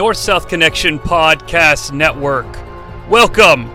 North 0.00 0.16
South 0.16 0.48
Connection 0.48 0.98
Podcast 0.98 1.92
Network. 1.92 2.46
Welcome 3.10 3.66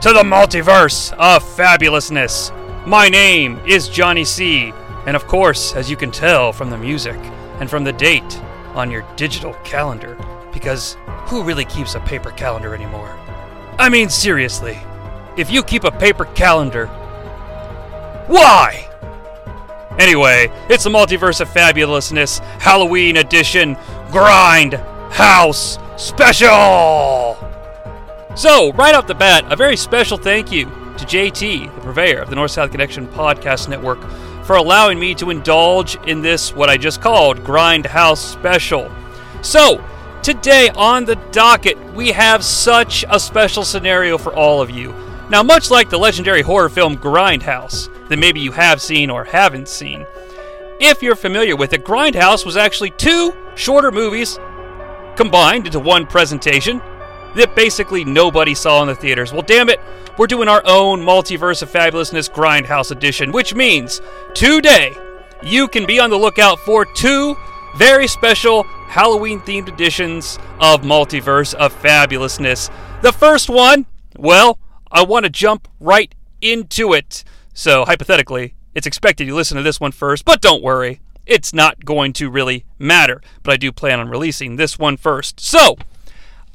to 0.00 0.12
the 0.12 0.22
multiverse 0.22 1.12
of 1.14 1.42
fabulousness. 1.42 2.86
My 2.86 3.08
name 3.08 3.60
is 3.66 3.88
Jonnie 3.88 4.24
Sea. 4.24 4.72
And 5.06 5.16
of 5.16 5.26
course, 5.26 5.74
as 5.74 5.90
you 5.90 5.96
can 5.96 6.12
tell 6.12 6.52
from 6.52 6.70
the 6.70 6.78
music 6.78 7.16
and 7.58 7.68
from 7.68 7.82
the 7.82 7.92
date 7.92 8.40
on 8.76 8.92
your 8.92 9.04
digital 9.16 9.54
calendar, 9.64 10.16
because 10.52 10.96
who 11.26 11.42
really 11.42 11.64
keeps 11.64 11.96
a 11.96 12.00
paper 12.02 12.30
calendar 12.30 12.76
anymore? 12.76 13.18
I 13.76 13.88
mean, 13.88 14.08
seriously, 14.08 14.78
if 15.36 15.50
you 15.50 15.64
keep 15.64 15.82
a 15.82 15.90
paper 15.90 16.26
calendar, 16.26 16.86
why? 18.28 18.88
Anyway, 19.98 20.48
it's 20.70 20.84
the 20.84 20.90
Multiverse 20.90 21.40
of 21.40 21.48
Fabulousness 21.48 22.38
Halloween 22.60 23.16
edition 23.16 23.76
Grind 24.12 24.80
House 25.12 25.78
Special! 25.98 27.36
So, 28.34 28.72
right 28.72 28.94
off 28.94 29.06
the 29.06 29.14
bat, 29.14 29.44
a 29.52 29.56
very 29.56 29.76
special 29.76 30.16
thank 30.16 30.50
you 30.50 30.64
to 30.64 31.04
JT, 31.04 31.74
the 31.74 31.80
purveyor 31.82 32.22
of 32.22 32.30
the 32.30 32.34
North 32.34 32.52
South 32.52 32.70
Connection 32.70 33.06
Podcast 33.08 33.68
Network, 33.68 34.00
for 34.42 34.56
allowing 34.56 34.98
me 34.98 35.14
to 35.16 35.28
indulge 35.28 35.96
in 36.06 36.22
this, 36.22 36.54
what 36.54 36.70
I 36.70 36.78
just 36.78 37.02
called 37.02 37.44
Grindhouse 37.44 38.16
Special. 38.16 38.90
So, 39.42 39.84
today 40.22 40.70
on 40.70 41.04
the 41.04 41.16
docket, 41.30 41.76
we 41.92 42.08
have 42.12 42.42
such 42.42 43.04
a 43.10 43.20
special 43.20 43.66
scenario 43.66 44.16
for 44.16 44.34
all 44.34 44.62
of 44.62 44.70
you. 44.70 44.94
Now, 45.28 45.42
much 45.42 45.70
like 45.70 45.90
the 45.90 45.98
legendary 45.98 46.40
horror 46.40 46.70
film 46.70 46.96
Grindhouse, 46.96 47.90
that 48.08 48.18
maybe 48.18 48.40
you 48.40 48.52
have 48.52 48.80
seen 48.80 49.10
or 49.10 49.24
haven't 49.24 49.68
seen, 49.68 50.06
if 50.80 51.02
you're 51.02 51.16
familiar 51.16 51.54
with 51.54 51.74
it, 51.74 51.84
Grindhouse 51.84 52.46
was 52.46 52.56
actually 52.56 52.90
two 52.90 53.36
shorter 53.54 53.92
movies 53.92 54.38
combined 55.16 55.66
into 55.66 55.78
one 55.78 56.06
presentation 56.06 56.78
that 57.36 57.54
basically 57.56 58.04
nobody 58.04 58.54
saw 58.54 58.82
in 58.82 58.88
the 58.88 58.94
theaters. 58.94 59.32
Well, 59.32 59.42
damn 59.42 59.68
it, 59.68 59.80
we're 60.18 60.26
doing 60.26 60.48
our 60.48 60.62
own 60.66 61.00
Multiverse 61.00 61.62
of 61.62 61.70
Fabulousness 61.70 62.30
Grindhouse 62.30 62.90
edition, 62.90 63.32
which 63.32 63.54
means 63.54 64.00
today 64.34 64.92
you 65.42 65.68
can 65.68 65.86
be 65.86 65.98
on 65.98 66.10
the 66.10 66.16
lookout 66.16 66.58
for 66.60 66.84
two 66.84 67.36
very 67.76 68.06
special 68.06 68.64
Halloween 68.88 69.40
themed 69.40 69.68
editions 69.68 70.38
of 70.60 70.82
Multiverse 70.82 71.54
of 71.54 71.74
Fabulousness. 71.80 72.70
The 73.00 73.12
first 73.12 73.48
one, 73.48 73.86
well, 74.18 74.58
I 74.90 75.02
want 75.02 75.24
to 75.24 75.30
jump 75.30 75.68
right 75.80 76.14
into 76.42 76.92
it. 76.92 77.24
So, 77.54 77.84
hypothetically, 77.86 78.54
it's 78.74 78.86
expected 78.86 79.26
you 79.26 79.34
listen 79.34 79.56
to 79.56 79.62
this 79.62 79.80
one 79.80 79.92
first, 79.92 80.24
but 80.24 80.42
don't 80.42 80.62
worry, 80.62 81.00
it's 81.26 81.52
not 81.52 81.84
going 81.84 82.12
to 82.14 82.30
really 82.30 82.64
matter. 82.78 83.20
But 83.42 83.54
I 83.54 83.56
do 83.56 83.72
plan 83.72 84.00
on 84.00 84.08
releasing 84.08 84.56
this 84.56 84.78
one 84.78 84.96
first. 84.96 85.40
So, 85.40 85.76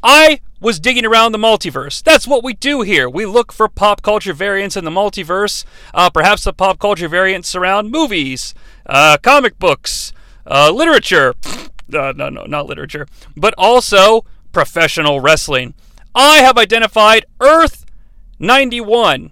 I 0.03 0.41
was 0.59 0.79
digging 0.79 1.05
around 1.05 1.31
the 1.31 1.37
multiverse. 1.37 2.03
That's 2.03 2.27
what 2.27 2.43
we 2.43 2.53
do 2.53 2.81
here. 2.81 3.09
We 3.09 3.25
look 3.25 3.51
for 3.51 3.67
pop 3.67 4.01
culture 4.01 4.33
variants 4.33 4.75
in 4.75 4.85
the 4.85 4.91
multiverse. 4.91 5.65
Uh, 5.93 6.09
perhaps 6.09 6.43
the 6.43 6.53
pop 6.53 6.79
culture 6.79 7.07
variants 7.07 7.55
around 7.55 7.91
movies, 7.91 8.53
uh, 8.85 9.17
comic 9.21 9.59
books, 9.59 10.13
uh, 10.45 10.71
literature. 10.71 11.33
Uh, 11.93 12.13
no, 12.15 12.29
no, 12.29 12.43
not 12.45 12.65
literature. 12.65 13.07
But 13.35 13.53
also 13.57 14.25
professional 14.51 15.19
wrestling. 15.19 15.73
I 16.13 16.37
have 16.37 16.57
identified 16.57 17.25
Earth 17.39 17.85
91. 18.39 19.31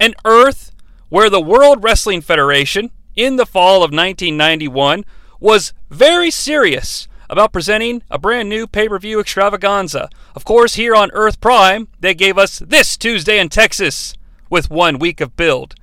An 0.00 0.14
Earth 0.24 0.72
where 1.08 1.30
the 1.30 1.40
World 1.40 1.82
Wrestling 1.82 2.20
Federation, 2.20 2.90
in 3.18 3.36
the 3.36 3.44
fall 3.44 3.78
of 3.78 3.90
1991, 3.90 5.04
was 5.40 5.72
very 5.90 6.30
serious 6.30 7.08
about 7.28 7.52
presenting 7.52 8.02
a 8.10 8.18
brand 8.18 8.48
new 8.48 8.66
pay 8.66 8.88
per 8.88 8.98
view 8.98 9.20
extravaganza. 9.20 10.08
Of 10.34 10.44
course, 10.44 10.74
here 10.74 10.94
on 10.94 11.10
Earth 11.12 11.40
Prime, 11.40 11.88
they 12.00 12.14
gave 12.14 12.38
us 12.38 12.60
this 12.60 12.96
Tuesday 12.96 13.38
in 13.38 13.48
Texas 13.48 14.14
with 14.48 14.70
one 14.70 14.98
week 14.98 15.20
of 15.20 15.36
build. 15.36 15.74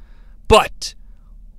But 0.47 0.95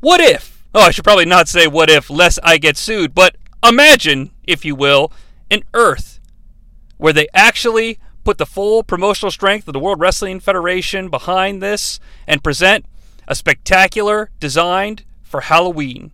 what 0.00 0.20
if? 0.20 0.64
Oh, 0.74 0.80
I 0.80 0.90
should 0.90 1.04
probably 1.04 1.26
not 1.26 1.48
say 1.48 1.66
what 1.66 1.90
if, 1.90 2.10
lest 2.10 2.38
I 2.42 2.58
get 2.58 2.76
sued, 2.76 3.14
but 3.14 3.36
imagine, 3.64 4.32
if 4.44 4.64
you 4.64 4.74
will, 4.74 5.12
an 5.50 5.62
Earth 5.74 6.20
where 6.96 7.12
they 7.12 7.28
actually 7.34 7.98
put 8.24 8.38
the 8.38 8.46
full 8.46 8.82
promotional 8.82 9.30
strength 9.30 9.68
of 9.68 9.74
the 9.74 9.78
World 9.78 10.00
Wrestling 10.00 10.40
Federation 10.40 11.08
behind 11.10 11.62
this 11.62 12.00
and 12.26 12.42
present 12.42 12.86
a 13.28 13.34
spectacular 13.34 14.30
designed 14.40 15.04
for 15.26 15.42
Halloween. 15.42 16.12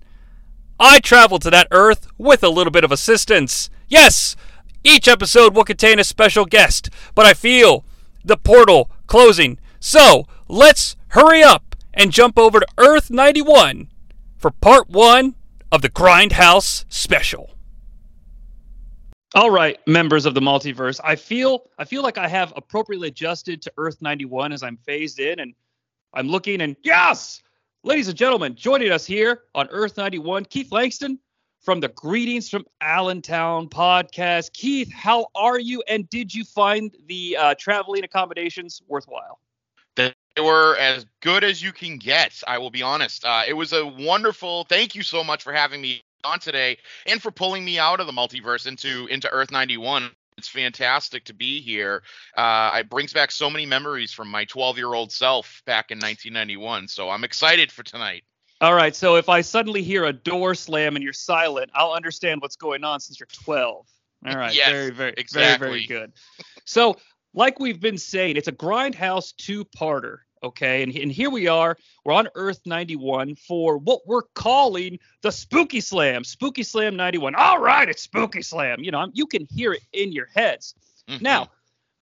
I 0.81 0.99
traveled 0.99 1.43
to 1.43 1.51
that 1.51 1.69
Earth 1.71 2.09
with 2.19 2.43
a 2.43 2.49
little 2.49 2.73
bit 2.73 2.83
of 2.83 2.91
assistance. 2.91 3.71
Yes, 3.89 4.35
each 4.83 5.07
episode 5.07 5.55
will 5.55 5.65
contain 5.65 5.99
a 6.01 6.05
special 6.05 6.45
guest, 6.45 6.91
but 7.15 7.25
I 7.25 7.35
feel 7.35 7.85
the 8.25 8.37
portal 8.37 8.91
closing. 9.07 9.59
So 9.79 10.27
let's 10.49 10.97
hurry 11.09 11.43
up 11.43 11.77
and 11.95 12.11
jump 12.11 12.39
over 12.39 12.61
to 12.61 12.67
Earth 12.79 13.11
91 13.11 13.89
for 14.39 14.51
part 14.51 14.89
one 14.89 15.37
of 15.71 15.83
the 15.83 15.91
Grindhouse 15.91 16.85
special. 16.89 17.51
All 19.35 19.51
right, 19.51 19.79
members 19.87 20.27
of 20.27 20.35
the 20.35 20.41
multiverse, 20.41 21.01
I 21.03 21.17
feel 21.17 21.65
I 21.79 21.85
feel 21.85 22.03
like 22.03 22.19
I 22.19 22.29
have 22.29 22.53
appropriately 22.55 23.09
adjusted 23.09 23.63
to 23.63 23.73
Earth 23.79 24.03
91 24.03 24.53
as 24.53 24.63
I'm 24.63 24.77
phased 24.77 25.21
in 25.21 25.41
and 25.41 25.55
I'm 26.13 26.29
looking 26.29 26.61
and 26.61 26.77
yes, 26.83 27.43
ladies 27.85 28.09
and 28.09 28.17
gentlemen, 28.17 28.55
joining 28.55 28.93
us 28.93 29.05
here 29.05 29.43
on 29.55 29.69
Earth 29.71 29.97
91, 29.97 30.45
Keith 30.47 30.71
Langston 30.73 31.19
from 31.61 31.81
the 31.81 31.89
Greetings 31.89 32.49
from 32.49 32.65
Allentown 32.81 33.69
podcast. 33.69 34.53
Keith, 34.53 34.93
how 34.93 35.27
are 35.35 35.59
you? 35.59 35.83
And 35.89 36.09
did 36.09 36.35
you 36.35 36.45
find 36.45 36.95
the 37.07 37.37
uh, 37.37 37.55
traveling 37.59 38.05
accommodations 38.05 38.83
worthwhile? 38.87 39.39
They 39.97 40.13
were 40.41 40.77
as 40.77 41.05
good 41.21 41.45
as 41.45 41.63
you 41.63 41.73
can 41.73 41.99
get. 41.99 42.43
I 42.47 42.57
will 42.59 42.71
be 42.71 42.83
honest. 42.83 43.25
Uh, 43.25 43.43
it 43.47 43.53
was 43.53 43.73
a 43.73 43.87
wonderful. 43.87 44.65
Thank 44.65 44.95
you 44.95 45.03
so 45.03 45.23
much 45.23 45.43
for 45.43 45.53
having 45.53 45.81
me 45.83 46.03
on 46.25 46.39
today 46.39 46.79
and 47.07 47.21
for 47.21 47.31
pulling 47.31 47.65
me 47.65 47.79
out 47.79 48.01
of 48.01 48.07
the 48.07 48.13
multiverse 48.13 48.67
into 48.67 49.07
into 49.09 49.29
Earth 49.29 49.51
91. 49.51 50.11
It's 50.39 50.49
fantastic 50.49 51.25
to 51.25 51.35
be 51.35 51.61
here. 51.61 52.03
Uh, 52.37 52.71
it 52.81 52.89
brings 52.89 53.13
back 53.13 53.31
so 53.31 53.51
many 53.51 53.67
memories 53.67 54.13
from 54.13 54.29
my 54.29 54.45
12 54.45 54.79
year 54.79 54.95
old 54.95 55.13
self 55.13 55.63
back 55.67 55.91
in 55.91 55.99
1991. 55.99 56.89
So 56.89 57.11
I'm 57.11 57.25
excited 57.25 57.71
for 57.71 57.83
tonight. 57.83 58.25
All 58.61 58.75
right. 58.75 58.95
So 58.95 59.17
if 59.17 59.29
I 59.29 59.41
suddenly 59.41 59.83
hear 59.83 60.05
a 60.05 60.13
door 60.13 60.55
slam 60.55 60.97
and 60.97 61.03
you're 61.03 61.13
silent, 61.13 61.71
I'll 61.75 61.93
understand 61.93 62.41
what's 62.41 62.57
going 62.57 62.85
on 62.85 63.01
since 63.01 63.19
you're 63.19 63.27
12. 63.45 63.87
All 64.25 64.37
right. 64.37 64.55
Yes, 64.55 64.71
very, 64.71 64.91
very, 64.91 65.15
exactly. 65.17 65.67
very, 65.67 65.87
very 65.87 65.87
good. 65.87 66.13
So, 66.65 66.97
like 67.35 67.59
we've 67.59 67.81
been 67.81 67.99
saying, 67.99 68.37
it's 68.37 68.49
a 68.49 68.53
Grindhouse 68.53 69.35
two 69.37 69.65
parter. 69.65 70.19
Okay. 70.43 70.83
And, 70.83 70.95
and 70.97 71.13
here 71.13 71.31
we 71.31 71.47
are. 71.47 71.77
We're 72.05 72.15
on 72.15 72.29
Earth 72.35 72.61
91 72.67 73.37
for 73.37 73.79
what 73.79 74.01
we're 74.07 74.23
calling 74.35 74.99
the 75.23 75.31
Spooky 75.31 75.81
Slam. 75.81 76.25
Spooky 76.25 76.63
Slam 76.63 76.97
91. 76.97 77.35
All 77.35 77.61
right. 77.61 77.89
It's 77.89 78.03
Spooky 78.03 78.43
Slam. 78.43 78.81
You 78.81 78.91
know, 78.91 78.99
I'm, 78.99 79.11
you 79.15 79.27
can 79.27 79.47
hear 79.51 79.73
it 79.73 79.83
in 79.93 80.13
your 80.13 80.27
heads. 80.35 80.75
Mhm. 81.09 81.21
Now, 81.23 81.51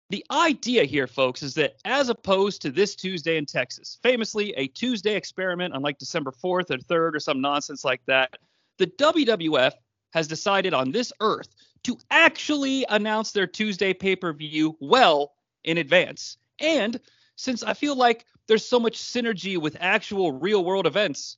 the 0.10 0.26
idea 0.32 0.86
here, 0.86 1.08
folks, 1.08 1.44
is 1.44 1.54
that 1.56 1.76
as 1.84 2.10
opposed 2.10 2.62
to 2.62 2.72
this 2.72 2.96
Tuesday 2.96 3.38
in 3.38 3.46
Texas, 3.46 4.00
famously 4.02 4.54
a 4.54 4.68
Tuesday 4.68 5.16
experiment 5.16 5.74
on 5.74 5.82
like 5.82 5.98
December 5.98 6.32
4th 6.32 6.72
or 6.72 6.78
3rd 6.78 7.16
or 7.16 7.20
some 7.20 7.42
nonsense 7.42 7.84
like 7.84 8.02
that, 8.06 8.38
the 8.78 8.88
WWF 8.88 9.74
has 10.14 10.28
decided 10.28 10.74
on 10.74 10.92
this 10.92 11.12
earth 11.20 11.50
to 11.84 11.98
actually 12.12 12.86
announce 12.90 13.32
their 13.32 13.48
Tuesday 13.48 13.94
pay 13.94 14.16
per 14.16 14.32
view 14.32 14.78
well 14.80 15.34
in 15.64 15.78
advance. 15.78 16.38
And 16.60 17.00
since 17.38 17.64
I 17.64 17.74
feel 17.74 17.96
like 17.96 18.26
there's 18.48 18.66
so 18.66 18.80
much 18.80 18.98
synergy 18.98 19.58
with 19.58 19.78
actual 19.80 20.34
real 20.34 20.66
world 20.66 20.88
events, 20.88 21.38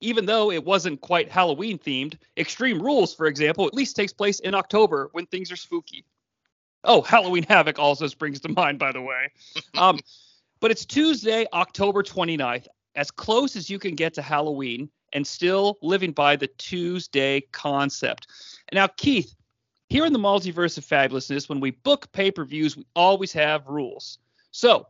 even 0.00 0.26
though 0.26 0.50
it 0.50 0.64
wasn't 0.64 1.00
quite 1.00 1.30
Halloween 1.30 1.78
themed, 1.78 2.18
Extreme 2.36 2.82
Rules, 2.82 3.14
for 3.14 3.26
example, 3.26 3.66
at 3.66 3.74
least 3.74 3.94
takes 3.94 4.12
place 4.12 4.40
in 4.40 4.54
October 4.54 5.10
when 5.12 5.26
things 5.26 5.52
are 5.52 5.56
spooky. 5.56 6.04
Oh, 6.84 7.02
Halloween 7.02 7.44
Havoc 7.44 7.78
also 7.78 8.06
springs 8.06 8.40
to 8.40 8.48
mind, 8.48 8.78
by 8.78 8.92
the 8.92 9.00
way. 9.00 9.30
Um, 9.78 10.00
but 10.58 10.70
it's 10.70 10.86
Tuesday, 10.86 11.46
October 11.52 12.02
29th, 12.02 12.66
as 12.94 13.10
close 13.10 13.56
as 13.56 13.68
you 13.68 13.78
can 13.78 13.94
get 13.94 14.14
to 14.14 14.22
Halloween 14.22 14.88
and 15.12 15.26
still 15.26 15.76
living 15.82 16.12
by 16.12 16.34
the 16.36 16.46
Tuesday 16.46 17.42
concept. 17.52 18.28
Now, 18.72 18.86
Keith, 18.86 19.34
here 19.90 20.06
in 20.06 20.14
the 20.14 20.18
multiverse 20.18 20.78
of 20.78 20.86
fabulousness, 20.86 21.48
when 21.48 21.60
we 21.60 21.72
book 21.72 22.10
pay 22.12 22.30
per 22.30 22.44
views, 22.44 22.74
we 22.74 22.86
always 22.94 23.32
have 23.34 23.66
rules. 23.66 24.18
So, 24.50 24.86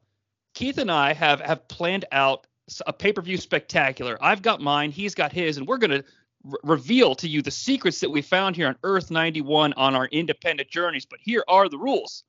Keith 0.56 0.78
and 0.78 0.90
I 0.90 1.12
have 1.12 1.40
have 1.42 1.68
planned 1.68 2.06
out 2.12 2.46
a 2.86 2.92
pay 2.92 3.12
per 3.12 3.20
view 3.20 3.36
spectacular. 3.36 4.16
I've 4.22 4.40
got 4.40 4.62
mine, 4.62 4.90
he's 4.90 5.14
got 5.14 5.30
his, 5.30 5.58
and 5.58 5.68
we're 5.68 5.76
going 5.76 5.90
to 5.90 6.04
r- 6.50 6.58
reveal 6.64 7.14
to 7.16 7.28
you 7.28 7.42
the 7.42 7.50
secrets 7.50 8.00
that 8.00 8.10
we 8.10 8.22
found 8.22 8.56
here 8.56 8.66
on 8.66 8.76
Earth 8.82 9.10
91 9.10 9.74
on 9.74 9.94
our 9.94 10.06
independent 10.06 10.70
journeys. 10.70 11.04
But 11.04 11.20
here 11.22 11.44
are 11.46 11.68
the 11.68 11.76
rules. 11.78 12.24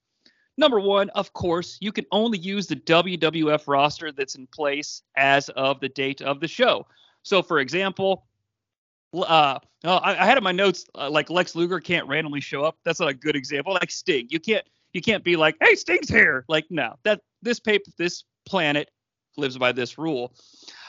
Number 0.57 0.79
one, 0.79 1.09
of 1.12 1.31
course, 1.31 1.77
you 1.79 1.94
can 1.94 2.06
only 2.12 2.38
use 2.38 2.68
the 2.68 2.75
WWF 2.75 3.63
roster 3.65 4.12
that's 4.12 4.35
in 4.35 4.45
place 4.47 5.03
as 5.15 5.47
of 5.50 5.80
the 5.80 5.89
date 5.89 6.21
of 6.21 6.41
the 6.41 6.50
show. 6.50 6.85
So, 7.23 7.41
for 7.41 7.59
example, 7.59 8.25
Uh, 9.13 9.57
oh, 9.85 9.95
I, 9.95 10.21
I 10.21 10.25
had 10.25 10.38
in 10.38 10.44
my 10.44 10.51
notes 10.51 10.85
uh, 10.95 11.09
like 11.09 11.30
Lex 11.30 11.56
Luger 11.56 11.80
can't 11.80 12.06
randomly 12.09 12.41
show 12.41 12.63
up. 12.65 12.77
That's 12.83 13.00
not 13.00 13.07
a 13.09 13.13
good 13.13 13.38
example. 13.38 13.73
Like 13.73 13.89
Sting, 13.89 14.27
you 14.30 14.39
can't 14.41 14.65
you 14.97 15.01
can't 15.01 15.23
be 15.23 15.35
like, 15.35 15.55
hey, 15.61 15.75
Sting's 15.75 16.09
here. 16.09 16.44
Like 16.49 16.65
no, 16.71 16.95
that 17.03 17.21
this 17.44 17.59
paper 17.59 17.91
this 17.99 18.23
planet 18.47 18.89
lives 19.38 19.55
by 19.55 19.71
this 19.71 19.99
rule. 19.99 20.33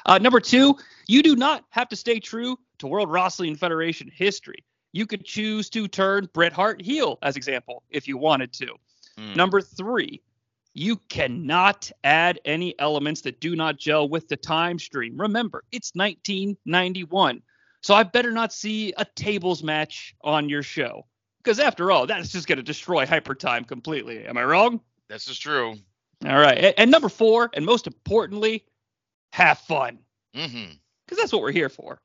Uh, 0.07 0.17
number 0.17 0.41
two, 0.41 0.75
you 1.07 1.23
do 1.23 1.37
not 1.37 1.65
have 1.69 1.91
to 1.91 1.97
stay 1.97 2.19
true 2.19 2.57
to 2.79 2.87
World 2.87 3.13
Wrestling 3.13 3.55
Federation 3.55 4.11
history. 4.11 4.65
You 4.93 5.05
could 5.05 5.27
choose 5.27 5.69
to 5.71 5.87
turn 5.89 6.27
Bret 6.33 6.55
Hart 6.55 6.81
heel, 6.81 7.19
as 7.21 7.37
example, 7.37 7.83
if 7.91 8.09
you 8.09 8.17
wanted 8.17 8.51
to. 8.55 8.69
Mm. 9.19 9.37
Number 9.37 9.61
three, 9.61 10.23
you 10.73 10.97
cannot 11.11 11.93
add 12.03 12.41
any 12.47 12.75
elements 12.79 13.21
that 13.21 13.41
do 13.41 13.55
not 13.57 13.79
gel 13.79 14.09
with 14.09 14.27
the 14.29 14.39
time 14.39 14.79
stream. 14.79 15.21
Remember, 15.21 15.65
it's 15.71 15.91
1991. 15.95 17.43
So 17.83 17.95
I 17.95 18.05
better 18.05 18.33
not 18.33 18.55
see 18.55 18.95
a 18.97 19.05
tables 19.05 19.63
match 19.63 20.15
on 20.23 20.49
your 20.49 20.63
show. 20.63 21.05
Because 21.49 21.61
after 21.61 21.91
all, 21.91 22.07
that's 22.07 22.31
just 22.31 22.47
going 22.47 22.59
to 22.59 22.63
destroy 22.63 23.07
hyper 23.07 23.35
time 23.35 23.65
completely. 23.65 24.27
Am 24.27 24.37
I 24.37 24.45
wrong? 24.45 24.83
This 25.09 25.29
is 25.29 25.39
true. 25.39 25.77
All 26.27 26.39
right. 26.39 26.59
And, 26.59 26.75
and 26.77 26.91
number 26.91 27.09
four, 27.09 27.49
and 27.55 27.65
most 27.65 27.87
importantly, 27.87 28.67
have 29.33 29.59
fun. 29.61 29.99
Because 30.35 30.51
mm-hmm. 30.51 30.73
that's 31.17 31.33
what 31.33 31.41
we're 31.41 31.53
here 31.53 31.71
for. 31.71 32.03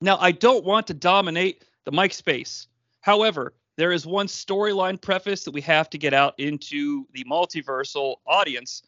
Now, 0.00 0.16
I 0.18 0.32
don't 0.32 0.64
want 0.64 0.86
to 0.86 0.94
dominate 0.94 1.66
the 1.84 1.92
mic 1.92 2.14
space. 2.14 2.66
However, 3.02 3.52
there 3.76 3.92
is 3.92 4.06
one 4.06 4.26
storyline 4.26 4.98
preface 4.98 5.44
that 5.44 5.52
we 5.52 5.60
have 5.60 5.90
to 5.90 5.98
get 5.98 6.14
out 6.14 6.32
into 6.38 7.04
the 7.12 7.24
multiversal 7.24 8.16
audience. 8.26 8.80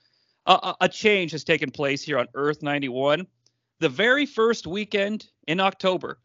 Uh, 0.47 0.73
a 0.81 0.89
change 0.89 1.31
has 1.33 1.45
taken 1.45 1.71
place 1.71 2.03
here 2.03 2.19
on 2.19 2.27
Earth 2.33 2.63
91. 2.63 3.27
The 3.81 3.89
very 3.91 4.25
first 4.25 4.67
weekend 4.67 5.27
in 5.47 5.61
October, 5.61 6.21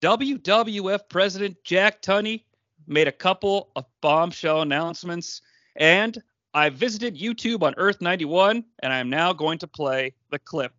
WWF 0.00 1.10
President 1.10 1.58
Jack 1.62 2.00
Tunney 2.00 2.44
made 2.86 3.08
a 3.08 3.12
couple 3.12 3.70
of 3.76 3.84
bombshell 4.00 4.62
announcements, 4.62 5.42
and 5.76 6.22
I 6.54 6.68
visited 6.68 7.18
YouTube 7.18 7.62
on 7.62 7.74
Earth 7.76 8.00
91, 8.00 8.64
and 8.82 8.92
I 8.92 8.98
am 8.98 9.08
now 9.08 9.32
going 9.32 9.58
to 9.58 9.66
play 9.66 10.14
the 10.30 10.38
clip. 10.38 10.72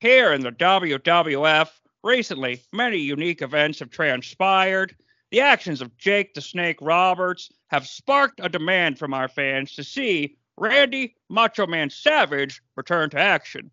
Here 0.00 0.32
in 0.32 0.42
the 0.42 0.52
WWF, 0.52 1.68
recently 2.02 2.62
many 2.72 2.98
unique 2.98 3.42
events 3.42 3.78
have 3.80 3.90
transpired. 3.90 4.94
The 5.30 5.40
actions 5.40 5.80
of 5.80 5.96
Jake 5.96 6.34
the 6.34 6.40
Snake 6.40 6.78
Roberts 6.80 7.50
have 7.68 7.86
sparked 7.86 8.40
a 8.42 8.48
demand 8.48 8.98
from 8.98 9.12
our 9.12 9.28
fans 9.28 9.74
to 9.74 9.82
see 9.82 10.36
Randy 10.56 11.16
Macho 11.28 11.66
Man 11.66 11.90
Savage 11.90 12.62
return 12.76 13.10
to 13.10 13.18
action. 13.18 13.70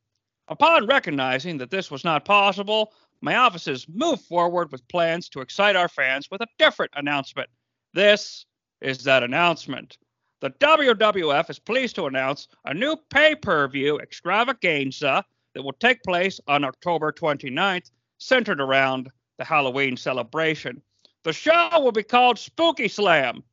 Upon 0.48 0.88
recognizing 0.88 1.58
that 1.60 1.70
this 1.70 1.92
was 1.92 2.04
not 2.04 2.26
possible, 2.26 2.94
my 3.22 3.36
offices 3.36 3.86
moved 3.88 4.24
forward 4.24 4.72
with 4.72 4.88
plans 4.88 5.30
to 5.30 5.42
excite 5.42 5.76
our 5.76 5.88
fans 5.88 6.30
with 6.32 6.42
a 6.42 6.48
different 6.58 6.92
announcement. 6.96 7.50
This 7.94 8.46
is 8.82 9.04
that 9.04 9.24
announcement. 9.24 9.98
The 10.42 10.50
WWF 10.50 11.50
is 11.52 11.60
pleased 11.60 11.96
to 11.96 12.08
announce 12.08 12.48
a 12.66 12.74
new 12.74 12.96
pay 13.12 13.36
per 13.36 13.68
view 13.68 14.00
extravaganza 14.00 15.24
that 15.54 15.62
will 15.62 15.74
take 15.74 16.02
place 16.04 16.40
on 16.48 16.64
October 16.64 17.12
29th, 17.12 17.92
centered 18.18 18.60
around 18.60 19.12
the 19.38 19.46
Halloween 19.46 19.98
celebration. 19.98 20.82
The 21.24 21.34
show 21.34 21.70
will 21.80 21.92
be 21.92 22.04
called 22.04 22.40
Spooky 22.40 22.88
Slam. 22.88 23.44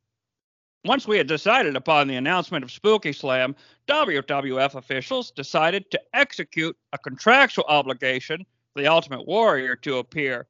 Once 0.85 1.07
we 1.07 1.17
had 1.17 1.27
decided 1.27 1.75
upon 1.75 2.07
the 2.07 2.15
announcement 2.15 2.63
of 2.63 2.71
Spooky 2.71 3.13
Slam, 3.13 3.55
WWF 3.87 4.75
officials 4.75 5.29
decided 5.29 5.91
to 5.91 6.01
execute 6.13 6.75
a 6.93 6.97
contractual 6.97 7.65
obligation 7.67 8.45
the 8.79 8.87
Ultimate 8.87 9.27
Warrior 9.27 9.75
to 9.77 9.97
appear. 9.97 10.47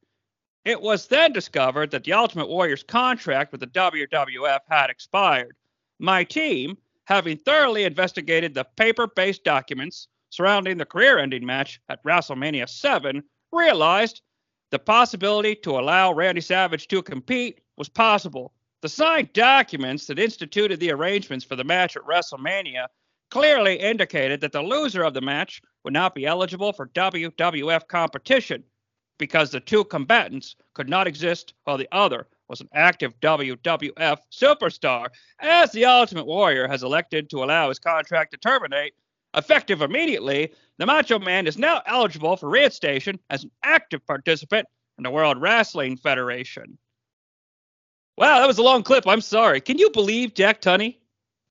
It 0.65 0.81
was 0.81 1.07
then 1.07 1.33
discovered 1.33 1.91
that 1.91 2.03
the 2.03 2.13
Ultimate 2.13 2.49
Warrior's 2.49 2.83
contract 2.83 3.51
with 3.51 3.61
the 3.61 3.67
WWF 3.67 4.59
had 4.69 4.89
expired. 4.89 5.55
My 5.99 6.23
team, 6.23 6.77
having 7.05 7.37
thoroughly 7.37 7.83
investigated 7.83 8.53
the 8.53 8.65
paper 8.75 9.07
based 9.07 9.43
documents 9.43 10.07
surrounding 10.29 10.77
the 10.77 10.85
career 10.85 11.17
ending 11.17 11.45
match 11.45 11.81
at 11.89 12.03
WrestleMania 12.03 12.69
7, 12.69 13.23
realized 13.51 14.21
the 14.69 14.79
possibility 14.79 15.55
to 15.55 15.79
allow 15.79 16.13
Randy 16.13 16.41
Savage 16.41 16.87
to 16.89 17.01
compete 17.01 17.61
was 17.77 17.89
possible. 17.89 18.53
The 18.81 18.89
signed 18.89 19.33
documents 19.33 20.05
that 20.05 20.19
instituted 20.19 20.79
the 20.79 20.91
arrangements 20.91 21.43
for 21.43 21.55
the 21.55 21.63
match 21.63 21.97
at 21.97 22.03
WrestleMania 22.03 22.87
clearly 23.31 23.75
indicated 23.75 24.41
that 24.41 24.51
the 24.51 24.61
loser 24.61 25.03
of 25.03 25.13
the 25.13 25.21
match 25.21 25.61
would 25.83 25.93
not 25.93 26.15
be 26.15 26.25
eligible 26.25 26.73
for 26.73 26.87
WWF 26.87 27.87
competition 27.87 28.63
because 29.17 29.51
the 29.51 29.59
two 29.59 29.83
combatants 29.83 30.55
could 30.73 30.89
not 30.89 31.07
exist 31.07 31.53
while 31.63 31.77
the 31.77 31.89
other 31.91 32.27
was 32.47 32.61
an 32.61 32.69
active 32.73 33.19
WWF 33.19 34.17
superstar, 34.31 35.07
as 35.39 35.71
the 35.71 35.85
Ultimate 35.85 36.25
Warrior 36.25 36.67
has 36.67 36.81
elected 36.81 37.29
to 37.29 37.43
allow 37.43 37.69
his 37.69 37.79
contract 37.79 38.31
to 38.31 38.37
terminate 38.37 38.93
Effective 39.35 39.81
immediately, 39.81 40.53
the 40.77 40.85
Macho 40.85 41.19
Man 41.19 41.45
is 41.45 41.57
now 41.57 41.81
eligible 41.85 42.35
for 42.35 42.49
reinstation 42.49 43.19
as 43.29 43.43
an 43.43 43.51
active 43.63 44.05
participant 44.07 44.67
in 44.97 45.03
the 45.03 45.11
World 45.11 45.39
Wrestling 45.39 45.97
Federation. 45.97 46.77
Wow, 48.17 48.39
that 48.39 48.47
was 48.47 48.57
a 48.57 48.63
long 48.63 48.81
clip. 48.81 49.07
I'm 49.07 49.21
sorry. 49.21 49.61
Can 49.61 49.77
you 49.77 49.91
believe 49.91 50.33
Jack 50.33 50.61
Tunney? 50.61 50.97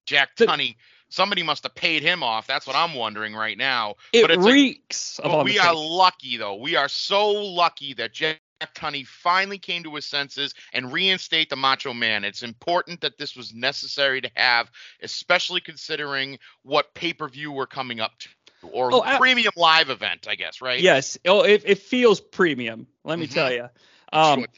Jack 0.06 0.36
Tunney. 0.36 0.74
Somebody 1.08 1.42
must 1.42 1.62
have 1.62 1.74
paid 1.74 2.02
him 2.02 2.22
off. 2.22 2.46
That's 2.46 2.66
what 2.66 2.76
I'm 2.76 2.94
wondering 2.94 3.34
right 3.34 3.56
now. 3.56 3.96
It 4.12 4.22
but 4.22 4.30
it's 4.30 4.44
reeks. 4.44 5.20
Like, 5.24 5.44
we 5.44 5.58
are 5.58 5.74
lucky, 5.74 6.36
though. 6.36 6.56
We 6.56 6.76
are 6.76 6.88
so 6.88 7.30
lucky 7.30 7.94
that 7.94 8.12
Jack 8.12 8.40
Tunney 8.74 9.06
finally 9.06 9.58
came 9.58 9.84
to 9.84 9.94
his 9.94 10.04
senses 10.04 10.54
and 10.72 10.92
reinstate 10.92 11.48
the 11.48 11.56
Macho 11.56 11.94
Man. 11.94 12.24
It's 12.24 12.42
important 12.42 13.00
that 13.00 13.16
this 13.16 13.36
was 13.36 13.54
necessary 13.54 14.20
to 14.20 14.30
have, 14.34 14.70
especially 15.02 15.60
considering 15.60 16.38
what 16.62 16.92
pay 16.94 17.12
per 17.12 17.28
view 17.28 17.52
we're 17.52 17.66
coming 17.66 18.00
up 18.00 18.18
to. 18.18 18.28
Or 18.62 18.92
oh, 18.92 19.02
premium 19.18 19.52
I, 19.56 19.60
live 19.60 19.90
event, 19.90 20.26
I 20.28 20.34
guess, 20.34 20.60
right? 20.60 20.80
Yes. 20.80 21.16
Oh, 21.24 21.42
it, 21.42 21.62
it 21.64 21.78
feels 21.78 22.20
premium. 22.20 22.88
Let 23.04 23.18
me 23.18 23.26
mm-hmm. 23.26 23.34
tell 23.34 23.52
you. 23.52 23.68
Um, 24.12 24.40
sure. 24.40 24.48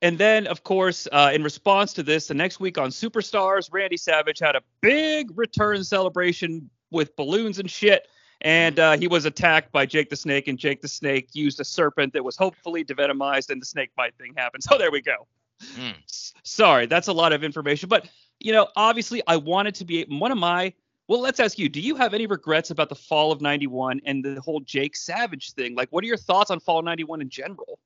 And 0.00 0.16
then, 0.16 0.46
of 0.46 0.62
course, 0.62 1.08
uh, 1.10 1.32
in 1.34 1.42
response 1.42 1.92
to 1.94 2.02
this, 2.02 2.28
the 2.28 2.34
next 2.34 2.60
week 2.60 2.78
on 2.78 2.90
Superstars, 2.90 3.68
Randy 3.72 3.96
Savage 3.96 4.38
had 4.38 4.54
a 4.54 4.62
big 4.80 5.36
return 5.36 5.82
celebration 5.82 6.70
with 6.90 7.16
balloons 7.16 7.58
and 7.58 7.70
shit 7.70 8.06
and 8.40 8.78
uh, 8.78 8.96
he 8.96 9.08
was 9.08 9.24
attacked 9.24 9.72
by 9.72 9.84
Jake 9.86 10.10
the 10.10 10.16
Snake, 10.16 10.48
and 10.48 10.58
Jake 10.58 10.80
the 10.80 10.88
Snake 10.88 11.30
used 11.32 11.60
a 11.60 11.64
serpent 11.64 12.12
that 12.12 12.24
was 12.24 12.36
hopefully 12.36 12.84
devenomized, 12.84 13.50
and 13.50 13.60
the 13.60 13.66
snake 13.66 13.90
bite 13.96 14.16
thing 14.16 14.34
happened. 14.36 14.62
So 14.68 14.76
there 14.76 14.90
we 14.90 15.00
go. 15.00 15.26
Mm. 15.76 15.94
S- 16.04 16.34
sorry, 16.42 16.86
that's 16.86 17.08
a 17.08 17.12
lot 17.12 17.32
of 17.32 17.42
information, 17.42 17.88
but 17.88 18.08
you 18.38 18.52
know, 18.52 18.68
obviously, 18.76 19.22
I 19.26 19.36
wanted 19.36 19.74
to 19.76 19.84
be 19.84 20.04
one 20.04 20.30
of 20.30 20.38
my. 20.38 20.72
Well, 21.08 21.20
let's 21.20 21.40
ask 21.40 21.58
you: 21.58 21.68
Do 21.68 21.80
you 21.80 21.96
have 21.96 22.12
any 22.12 22.26
regrets 22.26 22.70
about 22.70 22.90
the 22.90 22.94
fall 22.94 23.32
of 23.32 23.40
'91 23.40 24.02
and 24.04 24.24
the 24.24 24.40
whole 24.40 24.60
Jake 24.60 24.94
Savage 24.94 25.52
thing? 25.52 25.74
Like, 25.74 25.88
what 25.90 26.04
are 26.04 26.06
your 26.06 26.16
thoughts 26.18 26.50
on 26.50 26.60
fall 26.60 26.82
'91 26.82 27.22
in 27.22 27.30
general? 27.30 27.80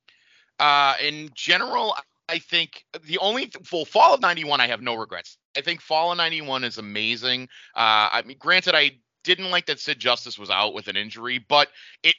Uh, 0.58 0.94
in 1.00 1.30
general, 1.34 1.96
I 2.28 2.38
think 2.38 2.84
the 3.04 3.18
only 3.18 3.46
th- 3.46 3.70
well, 3.72 3.84
fall 3.84 4.14
of 4.14 4.20
'91, 4.20 4.60
I 4.60 4.68
have 4.68 4.80
no 4.82 4.94
regrets. 4.94 5.36
I 5.56 5.60
think 5.60 5.80
fall 5.80 6.12
of 6.12 6.18
'91 6.18 6.64
is 6.64 6.78
amazing. 6.78 7.48
Uh, 7.74 8.08
I 8.12 8.22
mean, 8.24 8.38
granted, 8.38 8.74
I 8.74 8.92
didn't 9.24 9.50
like 9.50 9.66
that 9.66 9.80
Sid 9.80 9.98
Justice 9.98 10.38
was 10.38 10.50
out 10.50 10.74
with 10.74 10.88
an 10.88 10.96
injury, 10.96 11.38
but 11.38 11.68
it 12.02 12.16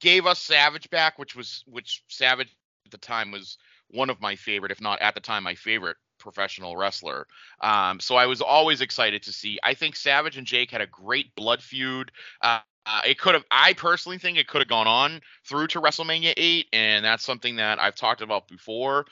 gave 0.00 0.26
us 0.26 0.38
Savage 0.40 0.88
back, 0.90 1.18
which 1.18 1.34
was 1.36 1.64
which 1.66 2.02
Savage 2.08 2.54
at 2.86 2.92
the 2.92 2.98
time 2.98 3.30
was 3.30 3.58
one 3.88 4.10
of 4.10 4.20
my 4.20 4.36
favorite, 4.36 4.72
if 4.72 4.80
not 4.80 5.00
at 5.02 5.14
the 5.14 5.20
time 5.20 5.42
my 5.42 5.54
favorite 5.54 5.96
professional 6.18 6.76
wrestler. 6.76 7.26
Um, 7.60 7.98
so 8.00 8.16
I 8.16 8.26
was 8.26 8.40
always 8.40 8.80
excited 8.80 9.22
to 9.24 9.32
see. 9.32 9.58
I 9.62 9.74
think 9.74 9.96
Savage 9.96 10.36
and 10.36 10.46
Jake 10.46 10.70
had 10.70 10.80
a 10.80 10.86
great 10.86 11.34
blood 11.34 11.62
feud. 11.62 12.12
Uh, 12.42 12.60
uh, 12.92 13.02
it 13.06 13.18
could 13.18 13.34
have, 13.34 13.44
I 13.50 13.74
personally 13.74 14.18
think 14.18 14.36
it 14.36 14.48
could 14.48 14.60
have 14.60 14.68
gone 14.68 14.88
on 14.88 15.20
through 15.44 15.68
to 15.68 15.80
WrestleMania 15.80 16.34
8, 16.36 16.66
and 16.72 17.04
that's 17.04 17.24
something 17.24 17.56
that 17.56 17.80
I've 17.80 17.94
talked 17.94 18.20
about 18.20 18.48
before 18.48 19.06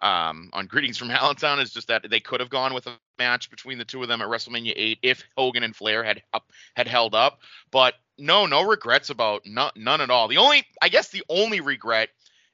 um, 0.00 0.50
on 0.52 0.66
Greetings 0.66 0.98
from 0.98 1.10
Allentown 1.12 1.60
is 1.60 1.70
just 1.70 1.88
that 1.88 2.08
they 2.10 2.20
could 2.20 2.40
have 2.40 2.50
gone 2.50 2.74
with 2.74 2.86
a 2.86 2.98
match 3.18 3.48
between 3.50 3.78
the 3.78 3.84
two 3.84 4.02
of 4.02 4.08
them 4.08 4.20
at 4.20 4.28
WrestleMania 4.28 4.72
8 4.74 4.98
if 5.02 5.24
Hogan 5.36 5.62
and 5.62 5.74
Flair 5.74 6.02
had 6.02 6.22
up, 6.34 6.50
had 6.74 6.88
held 6.88 7.14
up. 7.14 7.40
But 7.70 7.94
no, 8.18 8.46
no 8.46 8.62
regrets 8.62 9.10
about 9.10 9.46
none 9.46 10.00
at 10.00 10.10
all. 10.10 10.28
The 10.28 10.38
only, 10.38 10.64
I 10.82 10.88
guess, 10.88 11.08
the 11.08 11.24
only 11.28 11.60
regret 11.60 12.10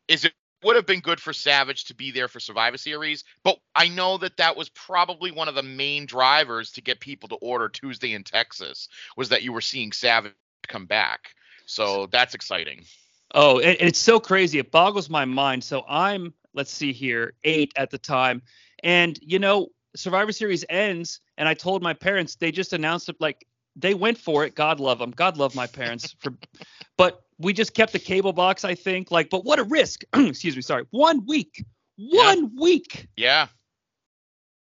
is 0.07 0.25
it 0.25 0.35
would 0.63 0.77
have 0.77 0.87
been 0.87 1.01
good 1.01 1.21
for 1.21 1.33
Savage 1.33 1.85
to 1.85 1.95
be 1.95 2.11
there 2.11 2.29
for 2.29 2.41
Survivor 2.41 2.77
Series, 2.77 3.25
but 3.45 3.59
I 3.75 3.89
know 3.89 4.19
that 4.19 4.37
that 4.39 4.57
was 4.57 4.69
probably 4.71 5.31
one 5.31 5.49
of 5.49 5.55
the 5.55 5.63
main 5.63 6.05
drivers 6.05 6.73
to 6.73 6.81
get 6.81 7.01
people 7.01 7.29
to 7.29 7.37
order 7.37 7.69
Tuesday 7.69 8.13
in 8.13 8.25
Texas 8.25 8.89
was 9.17 9.29
that 9.29 9.43
you 9.43 9.53
were 9.53 9.61
seeing 9.61 9.93
Savage 9.93 10.33
come 10.69 10.87
back. 10.87 11.35
So 11.67 12.07
that's 12.07 12.35
exciting. 12.35 12.85
Oh, 13.35 13.59
and 13.61 13.77
it's 13.81 13.99
so 13.99 14.19
crazy. 14.21 14.59
It 14.59 14.71
boggles 14.71 15.11
my 15.11 15.25
mind. 15.25 15.63
So 15.63 15.85
I'm 15.89 16.33
let's 16.59 16.73
see 16.73 16.93
here, 16.93 17.35
eight 17.45 17.73
at 17.77 17.91
the 17.91 17.99
time. 17.99 18.43
And, 18.83 19.19
you 19.23 19.39
know, 19.39 19.69
Survivor 19.97 20.33
Series 20.33 20.65
ends, 20.69 21.21
and 21.39 21.49
I 21.49 21.55
told 21.55 21.83
my 21.83 21.95
parents, 21.95 22.35
they 22.35 22.51
just 22.53 22.73
announced 22.73 23.09
it 23.09 23.17
like 23.21 23.47
they 23.77 23.95
went 23.95 24.19
for 24.19 24.45
it. 24.45 24.55
God 24.55 24.81
love 24.81 24.99
them. 24.99 25.13
God 25.13 25.37
love 25.37 25.55
my 25.55 25.67
parents. 25.67 26.15
For, 26.21 26.33
but 26.97 27.23
we 27.39 27.53
just 27.53 27.75
kept 27.75 27.93
the 27.93 27.99
cable 27.99 28.33
box, 28.33 28.65
I 28.65 28.75
think. 28.75 29.13
Like, 29.13 29.31
but 29.31 29.45
what 29.45 29.61
a 29.61 29.65
risk. 29.65 30.03
Excuse 30.15 30.57
me, 30.57 30.63
sorry. 30.63 30.85
One 30.91 31.25
week. 31.27 31.65
One 31.97 32.43
yeah. 32.43 32.61
week. 32.61 33.09
Yeah. 33.17 33.47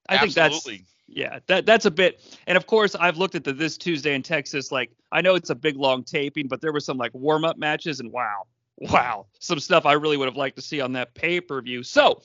I 0.09 0.15
Absolutely. 0.15 0.25
think 0.25 0.85
that's 0.85 0.98
yeah, 1.11 1.39
that 1.47 1.65
that's 1.65 1.85
a 1.85 1.91
bit. 1.91 2.21
And 2.47 2.57
of 2.57 2.67
course, 2.67 2.95
I've 2.95 3.17
looked 3.17 3.35
at 3.35 3.43
the 3.43 3.53
this 3.53 3.77
Tuesday 3.77 4.13
in 4.13 4.23
Texas. 4.23 4.71
Like, 4.71 4.91
I 5.11 5.21
know 5.21 5.35
it's 5.35 5.49
a 5.49 5.55
big 5.55 5.75
long 5.75 6.03
taping, 6.03 6.47
but 6.47 6.61
there 6.61 6.71
were 6.71 6.79
some 6.79 6.97
like 6.97 7.13
warm 7.13 7.45
up 7.45 7.57
matches, 7.57 7.99
and 7.99 8.11
wow, 8.11 8.43
wow, 8.77 9.25
some 9.39 9.59
stuff 9.59 9.85
I 9.85 9.93
really 9.93 10.17
would 10.17 10.27
have 10.27 10.37
liked 10.37 10.55
to 10.57 10.61
see 10.61 10.81
on 10.81 10.93
that 10.93 11.13
pay 11.15 11.41
per 11.41 11.61
view. 11.61 11.83
So, 11.83 12.21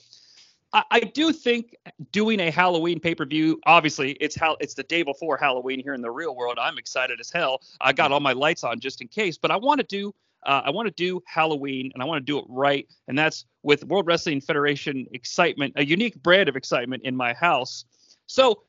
I, 0.90 1.00
do 1.00 1.32
think 1.32 1.76
doing 2.10 2.40
a 2.40 2.50
Halloween 2.50 2.98
pay 2.98 3.14
per 3.14 3.24
view. 3.24 3.60
Obviously, 3.66 4.12
it's 4.12 4.34
how 4.34 4.56
it's 4.60 4.74
the 4.74 4.82
day 4.82 5.02
before 5.02 5.36
Halloween 5.36 5.80
here 5.80 5.94
in 5.94 6.02
the 6.02 6.10
real 6.10 6.34
world. 6.34 6.58
I'm 6.60 6.78
excited 6.78 7.20
as 7.20 7.30
hell. 7.30 7.62
I 7.80 7.92
got 7.92 8.10
all 8.12 8.20
my 8.20 8.32
lights 8.32 8.64
on 8.64 8.80
just 8.80 9.00
in 9.00 9.08
case, 9.08 9.38
but 9.38 9.50
I 9.50 9.56
want 9.56 9.80
to 9.80 9.86
do. 9.86 10.14
Uh, 10.44 10.60
I 10.64 10.70
want 10.70 10.86
to 10.86 10.92
do 10.92 11.22
Halloween 11.26 11.90
and 11.94 12.02
I 12.02 12.06
want 12.06 12.20
to 12.20 12.30
do 12.30 12.38
it 12.38 12.44
right. 12.48 12.86
And 13.08 13.16
that's 13.16 13.46
with 13.62 13.82
World 13.84 14.06
Wrestling 14.06 14.42
Federation 14.42 15.06
excitement, 15.12 15.72
a 15.76 15.84
unique 15.86 16.22
brand 16.22 16.50
of 16.50 16.56
excitement 16.56 17.02
in 17.04 17.16
my 17.16 17.32
house. 17.32 17.86
So 18.26 18.62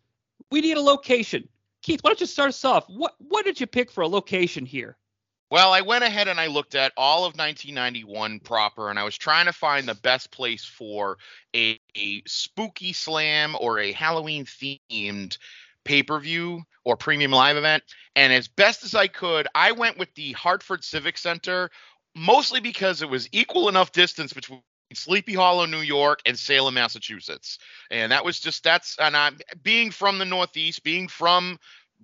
we 0.52 0.62
need 0.62 0.78
a 0.78 0.82
location. 0.82 1.48
Keith, 1.82 2.00
why 2.02 2.10
don't 2.10 2.22
you 2.22 2.28
start 2.28 2.50
us 2.50 2.66
off? 2.66 2.86
What 2.88 3.16
what 3.20 3.46
did 3.46 3.60
you 3.60 3.68
pick 3.68 3.92
for 3.92 4.02
a 4.02 4.08
location 4.08 4.66
here? 4.66 4.98
Well, 5.52 5.72
I 5.72 5.82
went 5.82 6.04
ahead 6.04 6.28
and 6.28 6.40
I 6.40 6.48
looked 6.48 6.74
at 6.74 6.92
all 6.98 7.20
of 7.20 7.38
1991 7.38 8.40
proper, 8.40 8.90
and 8.90 8.98
I 8.98 9.04
was 9.04 9.16
trying 9.16 9.46
to 9.46 9.54
find 9.54 9.88
the 9.88 9.94
best 9.94 10.32
place 10.32 10.66
for 10.66 11.18
a, 11.56 11.80
a 11.96 12.24
spooky 12.26 12.94
slam 12.94 13.56
or 13.60 13.80
a 13.80 13.92
Halloween 13.92 14.46
themed 14.46 15.38
pay 15.84 16.02
per 16.02 16.20
view 16.20 16.64
or 16.84 16.98
premium 16.98 17.32
live 17.32 17.58
event. 17.58 17.84
And 18.16 18.34
as 18.34 18.48
best 18.48 18.84
as 18.84 18.96
I 18.96 19.08
could, 19.08 19.48
I 19.54 19.72
went 19.72 20.00
with 20.00 20.14
the 20.16 20.32
Hartford 20.34 20.84
Civic 20.84 21.18
Center, 21.18 21.70
mostly 22.16 22.60
because 22.60 23.04
it 23.04 23.10
was 23.10 23.30
equal 23.32 23.70
enough 23.70 23.92
distance 23.92 24.34
between 24.34 24.64
Sleepy 24.94 25.34
Hollow, 25.34 25.66
New 25.66 25.82
York, 25.82 26.20
and 26.26 26.38
Salem, 26.38 26.76
Massachusetts. 26.76 27.60
And 27.92 28.12
that 28.12 28.24
was 28.24 28.40
just 28.40 28.64
that's 28.64 28.98
and 29.00 29.16
I'm 29.18 29.38
being 29.64 29.92
from 29.92 30.18
the 30.18 30.26
Northeast, 30.26 30.84
being 30.84 31.08
from 31.08 31.58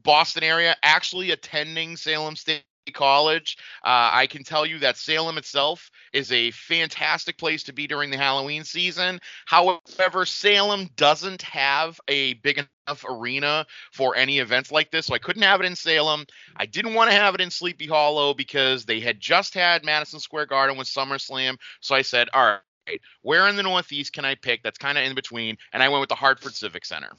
Boston 0.03 0.43
area, 0.43 0.75
actually 0.83 1.31
attending 1.31 1.95
Salem 1.95 2.35
State 2.35 2.63
College. 2.93 3.57
Uh, 3.83 4.09
I 4.11 4.27
can 4.27 4.43
tell 4.43 4.65
you 4.65 4.79
that 4.79 4.97
Salem 4.97 5.37
itself 5.37 5.91
is 6.13 6.31
a 6.31 6.51
fantastic 6.51 7.37
place 7.37 7.63
to 7.63 7.73
be 7.73 7.85
during 7.85 8.09
the 8.09 8.17
Halloween 8.17 8.63
season. 8.63 9.19
However, 9.45 10.25
Salem 10.25 10.89
doesn't 10.95 11.43
have 11.43 11.99
a 12.07 12.33
big 12.35 12.65
enough 12.87 13.05
arena 13.07 13.67
for 13.91 14.15
any 14.15 14.39
events 14.39 14.71
like 14.71 14.89
this, 14.89 15.05
so 15.05 15.13
I 15.13 15.19
couldn't 15.19 15.43
have 15.43 15.61
it 15.61 15.65
in 15.67 15.75
Salem. 15.75 16.25
I 16.55 16.65
didn't 16.65 16.95
want 16.95 17.11
to 17.11 17.15
have 17.15 17.35
it 17.35 17.41
in 17.41 17.51
Sleepy 17.51 17.87
Hollow 17.87 18.33
because 18.33 18.85
they 18.85 18.99
had 18.99 19.19
just 19.19 19.53
had 19.53 19.85
Madison 19.85 20.19
Square 20.19 20.47
Garden 20.47 20.77
with 20.77 20.87
SummerSlam. 20.87 21.57
So 21.81 21.93
I 21.93 22.01
said, 22.01 22.29
all 22.33 22.59
right 22.91 23.01
where 23.21 23.47
in 23.47 23.55
the 23.55 23.63
Northeast 23.63 24.13
can 24.13 24.25
I 24.25 24.35
pick 24.35 24.63
that's 24.63 24.77
kind 24.77 24.97
of 24.97 25.03
in 25.03 25.15
between? 25.15 25.57
And 25.73 25.81
I 25.81 25.89
went 25.89 26.01
with 26.01 26.09
the 26.09 26.15
Hartford 26.15 26.55
Civic 26.55 26.85
Center. 26.85 27.11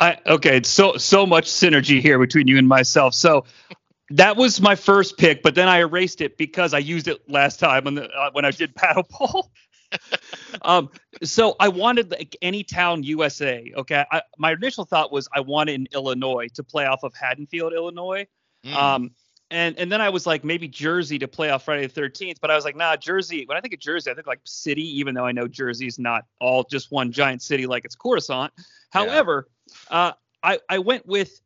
I 0.00 0.18
okay, 0.26 0.62
so 0.62 0.96
so 0.96 1.26
much 1.26 1.46
synergy 1.46 2.00
here 2.00 2.18
between 2.18 2.48
you 2.48 2.58
and 2.58 2.68
myself. 2.68 3.14
So 3.14 3.44
that 4.10 4.36
was 4.36 4.60
my 4.60 4.74
first 4.74 5.16
pick, 5.16 5.42
but 5.42 5.54
then 5.54 5.68
I 5.68 5.78
erased 5.78 6.20
it 6.20 6.36
because 6.36 6.74
I 6.74 6.78
used 6.78 7.08
it 7.08 7.28
last 7.28 7.58
time 7.58 7.84
when 7.84 7.94
the, 7.94 8.08
uh, 8.10 8.30
when 8.32 8.44
I 8.44 8.50
did 8.50 8.74
Battle 8.80 9.06
Bowl. 9.08 9.50
um, 10.62 10.90
so 11.22 11.54
I 11.60 11.68
wanted 11.68 12.10
like 12.10 12.36
any 12.42 12.64
town 12.64 13.04
USA. 13.04 13.72
Okay, 13.76 14.04
I, 14.10 14.22
my 14.38 14.52
initial 14.52 14.84
thought 14.84 15.12
was 15.12 15.28
I 15.32 15.40
wanted 15.40 15.74
in 15.74 15.88
Illinois 15.94 16.48
to 16.54 16.64
play 16.64 16.86
off 16.86 17.04
of 17.04 17.14
Haddonfield, 17.14 17.72
Illinois. 17.72 18.26
Mm. 18.64 18.74
Um, 18.74 19.10
and 19.50 19.78
and 19.78 19.90
then 19.90 20.00
I 20.00 20.08
was 20.08 20.26
like 20.26 20.44
maybe 20.44 20.68
Jersey 20.68 21.18
to 21.18 21.28
play 21.28 21.50
off 21.50 21.64
Friday 21.64 21.86
the 21.86 22.00
13th, 22.00 22.36
but 22.40 22.50
I 22.50 22.56
was 22.56 22.64
like 22.64 22.76
nah 22.76 22.96
Jersey. 22.96 23.44
When 23.46 23.56
I 23.56 23.60
think 23.60 23.74
of 23.74 23.80
Jersey, 23.80 24.10
I 24.10 24.14
think 24.14 24.26
like 24.26 24.40
city, 24.44 24.98
even 24.98 25.14
though 25.14 25.26
I 25.26 25.32
know 25.32 25.46
Jersey 25.46 25.86
is 25.86 25.98
not 25.98 26.24
all 26.40 26.64
just 26.64 26.90
one 26.90 27.12
giant 27.12 27.42
city 27.42 27.66
like 27.66 27.84
it's 27.84 27.94
Coruscant. 27.94 28.52
However, 28.90 29.48
yeah. 29.90 29.96
uh, 29.96 30.12
I 30.42 30.58
I 30.68 30.78
went 30.78 31.06
with 31.06 31.40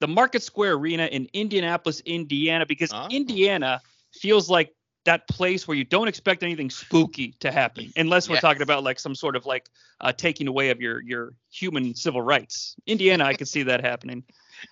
the 0.00 0.08
Market 0.08 0.42
Square 0.42 0.74
Arena 0.74 1.06
in 1.06 1.28
Indianapolis, 1.32 2.00
Indiana, 2.00 2.66
because 2.66 2.90
oh. 2.92 3.08
Indiana 3.10 3.80
feels 4.12 4.48
like 4.48 4.74
that 5.04 5.26
place 5.28 5.66
where 5.66 5.76
you 5.76 5.84
don't 5.84 6.08
expect 6.08 6.42
anything 6.42 6.68
spooky 6.68 7.34
to 7.40 7.50
happen 7.50 7.90
unless 7.96 8.28
we're 8.28 8.34
yes. 8.34 8.42
talking 8.42 8.62
about 8.62 8.84
like 8.84 8.98
some 8.98 9.14
sort 9.14 9.34
of 9.34 9.46
like 9.46 9.68
uh, 10.00 10.12
taking 10.12 10.46
away 10.46 10.70
of 10.70 10.80
your 10.80 11.00
your 11.00 11.32
human 11.50 11.94
civil 11.94 12.20
rights 12.20 12.76
indiana 12.86 13.24
i 13.24 13.32
could 13.32 13.48
see 13.48 13.62
that 13.62 13.80
happening 13.80 14.22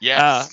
yeah 0.01 0.23
uh, 0.23 0.47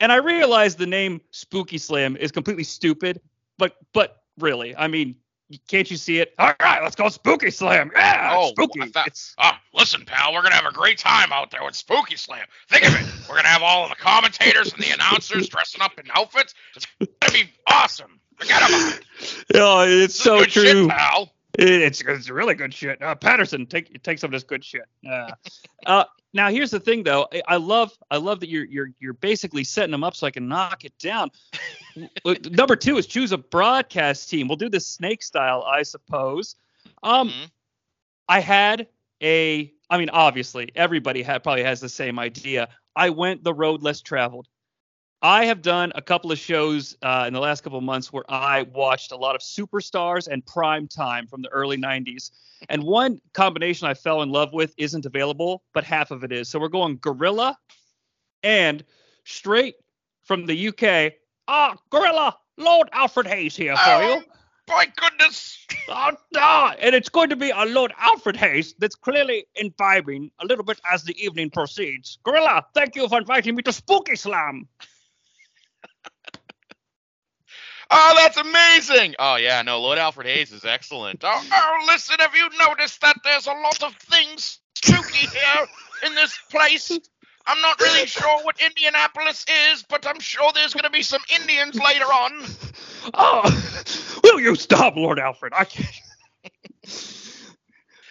and 0.00 0.12
I 0.12 0.16
realize 0.16 0.76
the 0.76 0.86
name 0.86 1.20
Spooky 1.30 1.78
Slam 1.78 2.16
is 2.16 2.32
completely 2.32 2.64
stupid, 2.64 3.20
but 3.58 3.76
but 3.92 4.22
really, 4.38 4.76
I 4.76 4.88
mean, 4.88 5.16
can't 5.68 5.90
you 5.90 5.96
see 5.96 6.18
it? 6.18 6.34
All 6.38 6.52
right, 6.60 6.82
let's 6.82 6.96
go 6.96 7.08
Spooky 7.08 7.50
Slam. 7.50 7.90
Yeah, 7.94 8.34
oh, 8.36 8.48
spooky. 8.50 8.86
Thought, 8.88 9.08
oh, 9.08 9.32
ah, 9.38 9.60
listen, 9.72 10.04
pal, 10.04 10.32
we're 10.32 10.42
gonna 10.42 10.54
have 10.54 10.66
a 10.66 10.72
great 10.72 10.98
time 10.98 11.32
out 11.32 11.50
there 11.50 11.64
with 11.64 11.74
Spooky 11.74 12.16
Slam. 12.16 12.44
Think 12.68 12.86
of 12.86 12.94
it. 12.94 13.06
We're 13.28 13.36
gonna 13.36 13.48
have 13.48 13.62
all 13.62 13.84
of 13.84 13.90
the 13.90 13.96
commentators 13.96 14.72
and 14.72 14.82
the 14.82 14.90
announcers 14.90 15.48
dressing 15.48 15.80
up 15.80 15.98
in 15.98 16.04
outfits. 16.14 16.54
It's 16.76 16.86
gonna 17.00 17.32
be 17.32 17.50
awesome. 17.66 18.20
Forget 18.36 18.68
about 18.68 18.94
it. 18.94 19.04
Yeah, 19.54 19.84
it's 19.84 20.14
this 20.14 20.14
so 20.14 20.44
true. 20.44 20.62
Shit, 20.62 20.88
pal. 20.88 21.32
It's 21.58 22.00
it's 22.02 22.30
really 22.30 22.54
good 22.54 22.72
shit. 22.72 23.02
Uh, 23.02 23.16
Patterson, 23.16 23.66
take 23.66 24.00
take 24.04 24.20
some 24.20 24.28
of 24.28 24.32
this 24.32 24.44
good 24.44 24.64
shit. 24.64 24.84
Uh, 25.08 25.32
uh, 25.86 26.04
now 26.32 26.50
here's 26.50 26.70
the 26.70 26.78
thing 26.78 27.02
though. 27.02 27.26
I 27.48 27.56
love 27.56 27.90
I 28.12 28.18
love 28.18 28.38
that 28.40 28.48
you're 28.48 28.64
you're 28.64 28.90
you're 29.00 29.14
basically 29.14 29.64
setting 29.64 29.90
them 29.90 30.04
up 30.04 30.14
so 30.14 30.28
I 30.28 30.30
can 30.30 30.46
knock 30.46 30.84
it 30.84 30.96
down. 30.98 31.32
Number 32.50 32.76
two 32.76 32.96
is 32.96 33.08
choose 33.08 33.32
a 33.32 33.38
broadcast 33.38 34.30
team. 34.30 34.46
We'll 34.46 34.56
do 34.56 34.68
this 34.68 34.86
snake 34.86 35.20
style, 35.20 35.64
I 35.66 35.82
suppose. 35.82 36.54
Um, 37.02 37.30
mm-hmm. 37.30 37.44
I 38.28 38.38
had 38.38 38.86
a. 39.20 39.72
I 39.90 39.98
mean, 39.98 40.10
obviously 40.10 40.70
everybody 40.76 41.22
had 41.22 41.42
probably 41.42 41.64
has 41.64 41.80
the 41.80 41.88
same 41.88 42.20
idea. 42.20 42.68
I 42.94 43.10
went 43.10 43.42
the 43.42 43.54
road 43.54 43.82
less 43.82 44.00
traveled. 44.00 44.46
I 45.20 45.46
have 45.46 45.62
done 45.62 45.90
a 45.96 46.02
couple 46.02 46.30
of 46.30 46.38
shows 46.38 46.96
uh, 47.02 47.24
in 47.26 47.32
the 47.32 47.40
last 47.40 47.62
couple 47.62 47.78
of 47.78 47.84
months 47.84 48.12
where 48.12 48.24
I 48.28 48.62
watched 48.62 49.10
a 49.10 49.16
lot 49.16 49.34
of 49.34 49.40
superstars 49.40 50.28
and 50.28 50.46
prime 50.46 50.86
time 50.86 51.26
from 51.26 51.42
the 51.42 51.48
early 51.48 51.76
90s. 51.76 52.30
And 52.68 52.84
one 52.84 53.20
combination 53.34 53.88
I 53.88 53.94
fell 53.94 54.22
in 54.22 54.30
love 54.30 54.52
with 54.52 54.74
isn't 54.76 55.06
available, 55.06 55.64
but 55.74 55.82
half 55.82 56.12
of 56.12 56.22
it 56.22 56.30
is. 56.30 56.48
So 56.48 56.60
we're 56.60 56.68
going 56.68 56.98
Gorilla 57.00 57.58
and 58.44 58.84
straight 59.24 59.74
from 60.22 60.46
the 60.46 60.68
UK. 60.68 61.14
Ah, 61.48 61.76
Gorilla, 61.90 62.36
Lord 62.56 62.88
Alfred 62.92 63.26
Hayes 63.26 63.56
here 63.56 63.76
for 63.76 63.82
oh, 63.86 64.14
you. 64.14 64.24
My 64.68 64.86
goodness. 64.96 65.66
Oh, 65.88 66.12
no. 66.32 66.72
And 66.80 66.94
it's 66.94 67.08
going 67.08 67.30
to 67.30 67.36
be 67.36 67.50
a 67.50 67.64
Lord 67.64 67.92
Alfred 67.98 68.36
Hayes 68.36 68.74
that's 68.78 68.94
clearly 68.94 69.46
imbibing 69.56 70.30
a 70.40 70.46
little 70.46 70.64
bit 70.64 70.80
as 70.88 71.02
the 71.02 71.16
evening 71.20 71.50
proceeds. 71.50 72.18
Gorilla, 72.22 72.66
thank 72.74 72.94
you 72.94 73.08
for 73.08 73.18
inviting 73.18 73.56
me 73.56 73.62
to 73.62 73.72
Spooky 73.72 74.14
Slam. 74.14 74.68
Oh, 77.90 78.14
that's 78.28 78.46
amazing. 78.46 79.14
Oh, 79.18 79.36
yeah, 79.36 79.62
no, 79.62 79.80
Lord 79.80 79.98
Alfred 79.98 80.26
Hayes 80.26 80.52
is 80.52 80.64
excellent. 80.64 81.22
Oh, 81.24 81.46
oh, 81.52 81.84
listen, 81.86 82.16
have 82.18 82.34
you 82.34 82.48
noticed 82.58 83.00
that 83.00 83.16
there's 83.24 83.46
a 83.46 83.52
lot 83.52 83.82
of 83.82 83.94
things 83.96 84.58
spooky 84.74 85.26
here 85.26 85.66
in 86.04 86.14
this 86.14 86.38
place? 86.50 86.90
I'm 87.46 87.60
not 87.62 87.80
really 87.80 88.06
sure 88.06 88.42
what 88.42 88.60
Indianapolis 88.60 89.46
is, 89.72 89.82
but 89.88 90.06
I'm 90.06 90.20
sure 90.20 90.50
there's 90.54 90.74
going 90.74 90.84
to 90.84 90.90
be 90.90 91.02
some 91.02 91.22
Indians 91.40 91.76
later 91.76 92.04
on. 92.04 92.44
Oh, 93.14 94.20
will 94.22 94.40
you 94.40 94.54
stop, 94.54 94.96
Lord 94.96 95.18
Alfred? 95.18 95.54
I 95.56 95.64
can't. 95.64 95.88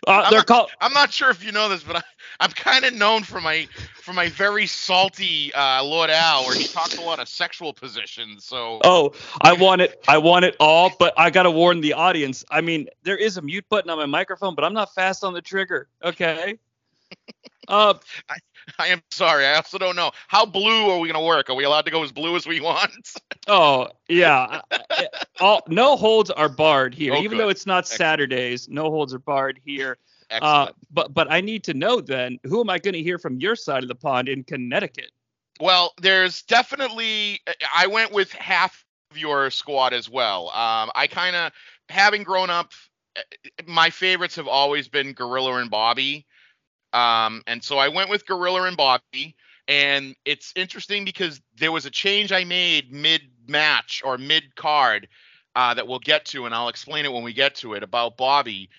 Uh, 0.08 0.30
they're 0.30 0.40
not, 0.40 0.48
called. 0.48 0.70
I'm 0.82 0.94
not 0.94 1.12
sure 1.12 1.30
if 1.30 1.44
you 1.44 1.52
know 1.52 1.70
this, 1.70 1.84
but 1.84 1.98
I, 1.98 2.02
I'm 2.40 2.52
kind 2.52 2.86
of 2.86 2.94
known 2.94 3.24
for 3.24 3.42
my 3.42 3.68
for 4.02 4.14
my 4.14 4.30
very 4.30 4.68
salty 4.68 5.54
uh, 5.54 5.84
Lord 5.84 6.10
Al, 6.10 6.46
where 6.46 6.56
he 6.56 6.66
talks 6.66 6.98
a 6.98 7.02
lot 7.02 7.20
of 7.20 7.28
sexual 7.28 7.74
positions. 7.74 8.46
So 8.46 8.80
oh, 8.84 9.14
I 9.42 9.54
want 9.54 9.82
it, 9.82 10.04
I 10.08 10.18
want 10.20 10.46
it 10.46 10.56
all, 10.60 10.92
but 10.98 11.14
I 11.18 11.30
gotta 11.30 11.52
warn 11.52 11.82
the 11.82 11.94
audience. 11.94 12.46
I 12.50 12.62
mean, 12.62 12.88
there 13.04 13.18
is 13.18 13.38
a 13.38 13.42
mute 13.42 13.66
button 13.70 13.90
on 13.90 13.98
my 13.98 14.06
microphone, 14.06 14.56
but 14.56 14.64
I'm 14.64 14.74
not 14.74 14.94
fast 14.94 15.24
on 15.24 15.34
the 15.34 15.42
trigger. 15.42 15.88
Okay. 16.04 16.58
Uh, 17.68 17.96
I, 18.30 18.38
I 18.80 18.88
am 18.88 19.02
sorry. 19.12 19.46
I 19.46 19.56
also 19.56 19.78
don't 19.78 19.96
know 19.96 20.12
how 20.28 20.46
blue 20.46 20.90
are 20.92 21.00
we 21.00 21.12
gonna 21.12 21.26
work. 21.26 21.50
Are 21.50 21.56
we 21.56 21.64
allowed 21.64 21.86
to 21.86 21.92
go 21.92 22.04
as 22.04 22.12
blue 22.12 22.36
as 22.36 22.46
we 22.46 22.62
want? 22.62 22.92
oh 23.48 23.88
yeah. 24.08 24.62
all 25.40 25.64
no 25.68 25.98
holds 25.98 26.30
are 26.30 26.50
barred 26.50 26.94
here, 26.94 27.14
oh, 27.14 27.18
even 27.18 27.32
good. 27.32 27.40
though 27.40 27.50
it's 27.50 27.66
not 27.66 27.80
Excellent. 27.80 27.98
Saturdays. 27.98 28.70
No 28.70 28.92
holds 28.92 29.14
are 29.14 29.20
barred 29.20 29.60
here. 29.66 29.98
Uh, 30.30 30.68
but 30.92 31.14
but 31.14 31.32
I 31.32 31.42
need 31.42 31.64
to 31.66 31.74
know 31.74 32.02
then 32.02 32.40
who 32.44 32.60
am 32.60 32.70
I 32.70 32.80
going 32.80 32.94
to 32.94 33.04
hear 33.04 33.18
from 33.18 33.40
your 33.40 33.56
side 33.56 33.84
of 33.84 33.90
the 33.90 33.96
pond 33.96 34.30
in 34.30 34.44
Connecticut? 34.44 35.12
Well, 35.60 35.94
there's 36.02 36.44
definitely 36.44 37.42
I 37.76 37.88
went 37.88 38.12
with 38.12 38.32
half 38.34 38.86
of 39.12 39.18
your 39.18 39.50
squad 39.50 39.94
as 39.94 40.10
well. 40.10 40.50
Um, 40.50 40.92
I 40.96 41.08
kind 41.10 41.36
of 41.36 41.52
having 41.90 42.24
grown 42.24 42.50
up, 42.50 42.74
eh, 43.16 43.22
my 43.66 43.90
favorites 43.90 44.36
have 44.36 44.48
always 44.48 44.88
been 44.88 45.14
Gorilla 45.14 45.56
and 45.56 45.70
Bobby. 45.70 46.26
Um, 46.94 47.44
and 47.48 47.64
so 47.64 47.78
I 47.78 47.88
went 47.88 48.10
with 48.10 48.26
Gorilla 48.26 48.64
and 48.64 48.78
Bobby. 48.78 49.36
And 49.68 50.16
it's 50.24 50.54
interesting 50.56 51.04
because 51.04 51.42
there 51.58 51.72
was 51.72 51.86
a 51.86 51.90
change 51.90 52.32
I 52.32 52.46
made 52.46 52.92
mid 52.92 53.22
match 53.48 54.02
or 54.06 54.18
mid 54.18 54.56
card 54.56 55.08
uh, 55.56 55.74
that 55.74 55.88
we'll 55.88 56.00
get 56.00 56.24
to, 56.26 56.46
and 56.46 56.56
I'll 56.56 56.70
explain 56.70 57.06
it 57.06 57.12
when 57.12 57.24
we 57.24 57.34
get 57.34 57.56
to 57.56 57.74
it 57.74 57.84
about 57.84 58.16
Bobby. 58.16 58.70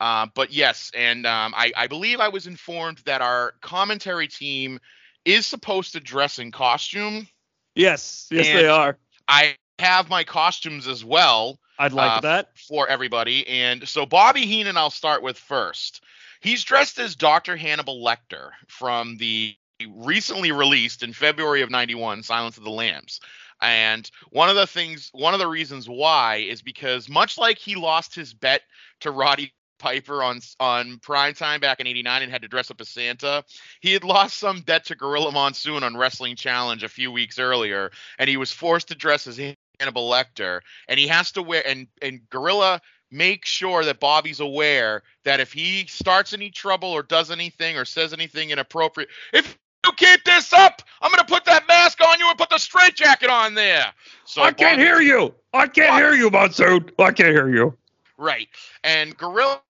Uh, 0.00 0.26
but 0.34 0.52
yes, 0.52 0.90
and 0.94 1.26
um, 1.26 1.54
I, 1.56 1.72
I 1.76 1.86
believe 1.86 2.20
I 2.20 2.28
was 2.28 2.46
informed 2.46 2.98
that 3.06 3.22
our 3.22 3.54
commentary 3.62 4.28
team 4.28 4.78
is 5.24 5.46
supposed 5.46 5.92
to 5.92 6.00
dress 6.00 6.38
in 6.38 6.52
costume. 6.52 7.28
Yes, 7.74 8.28
yes, 8.30 8.46
And- 8.46 8.58
they 8.58 8.68
are. 8.68 8.98
I 9.28 9.56
have 9.78 10.08
my 10.08 10.24
costumes 10.24 10.86
as 10.86 11.04
well. 11.04 11.58
I'd 11.78 11.92
like 11.92 12.18
uh, 12.18 12.20
that. 12.20 12.58
for 12.58 12.88
everybody. 12.88 13.46
And 13.46 13.86
so 13.86 14.06
Bobby 14.06 14.46
Heenan, 14.46 14.76
I'll 14.76 14.88
start 14.88 15.22
with 15.22 15.36
first. 15.36 16.02
He's 16.40 16.64
dressed 16.64 16.98
as 16.98 17.16
Dr. 17.16 17.56
Hannibal 17.56 18.02
Lecter 18.02 18.50
from 18.68 19.16
the 19.18 19.54
recently 19.90 20.52
released 20.52 21.02
in 21.02 21.12
February 21.12 21.62
of 21.62 21.70
91 21.70 22.22
Silence 22.22 22.56
of 22.56 22.64
the 22.64 22.70
Lambs. 22.70 23.20
And 23.60 24.10
one 24.30 24.48
of 24.48 24.56
the 24.56 24.66
things, 24.66 25.10
one 25.12 25.34
of 25.34 25.40
the 25.40 25.46
reasons 25.46 25.88
why 25.88 26.36
is 26.36 26.62
because 26.62 27.08
much 27.08 27.36
like 27.36 27.58
he 27.58 27.74
lost 27.74 28.14
his 28.14 28.32
bet 28.32 28.62
to 29.00 29.10
Roddy 29.10 29.52
Piper 29.78 30.22
on 30.22 30.40
on 30.60 30.98
prime 30.98 31.34
time 31.34 31.60
back 31.60 31.80
in 31.80 31.86
89 31.86 32.22
and 32.22 32.32
had 32.32 32.42
to 32.42 32.48
dress 32.48 32.70
up 32.70 32.80
as 32.80 32.88
Santa, 32.88 33.44
he 33.80 33.92
had 33.92 34.04
lost 34.04 34.38
some 34.38 34.60
debt 34.62 34.84
to 34.86 34.94
Gorilla 34.94 35.32
Monsoon 35.32 35.82
on 35.82 35.96
Wrestling 35.96 36.36
Challenge 36.36 36.82
a 36.82 36.88
few 36.88 37.10
weeks 37.12 37.38
earlier, 37.38 37.90
and 38.18 38.28
he 38.28 38.36
was 38.36 38.52
forced 38.52 38.88
to 38.88 38.94
dress 38.94 39.26
as 39.26 39.38
Hannibal 39.80 40.10
Lecter, 40.10 40.60
and 40.88 40.98
he 40.98 41.06
has 41.08 41.32
to 41.32 41.42
wear 41.42 41.66
and 41.66 41.86
and 42.02 42.20
Gorilla 42.30 42.80
makes 43.10 43.48
sure 43.48 43.84
that 43.84 44.00
Bobby's 44.00 44.40
aware 44.40 45.02
that 45.24 45.38
if 45.40 45.52
he 45.52 45.86
starts 45.86 46.32
any 46.32 46.50
trouble 46.50 46.90
or 46.90 47.02
does 47.02 47.30
anything 47.30 47.76
or 47.76 47.84
says 47.84 48.12
anything 48.12 48.50
inappropriate, 48.50 49.08
if 49.32 49.56
you 49.84 49.92
keep 49.92 50.24
this 50.24 50.52
up, 50.52 50.82
I'm 51.00 51.10
gonna 51.10 51.24
put 51.24 51.44
that 51.44 51.68
mask 51.68 52.00
on 52.06 52.18
you 52.18 52.28
and 52.28 52.36
put 52.36 52.50
the 52.50 52.58
straight 52.58 52.96
jacket 52.96 53.30
on 53.30 53.54
there. 53.54 53.86
So 54.24 54.42
I 54.42 54.52
can't 54.52 54.78
Bobby- 54.78 54.82
hear 54.82 55.00
you. 55.00 55.34
I 55.52 55.68
can't 55.68 55.94
hear 55.96 56.14
you, 56.14 56.30
Monsoon. 56.30 56.90
I 56.98 57.12
can't 57.12 57.30
hear 57.30 57.48
you. 57.48 57.76
Right. 58.18 58.48
And 58.84 59.16
Gorilla 59.16 59.60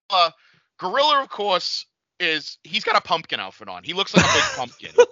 Gorilla 0.79 1.21
of 1.23 1.29
course 1.29 1.85
is 2.19 2.57
he's 2.63 2.83
got 2.83 2.95
a 2.95 3.01
pumpkin 3.01 3.39
outfit 3.39 3.67
on. 3.67 3.83
He 3.83 3.93
looks 3.93 4.15
like 4.15 4.25
a 4.25 4.33
big 4.33 4.43
pumpkin. 4.55 4.91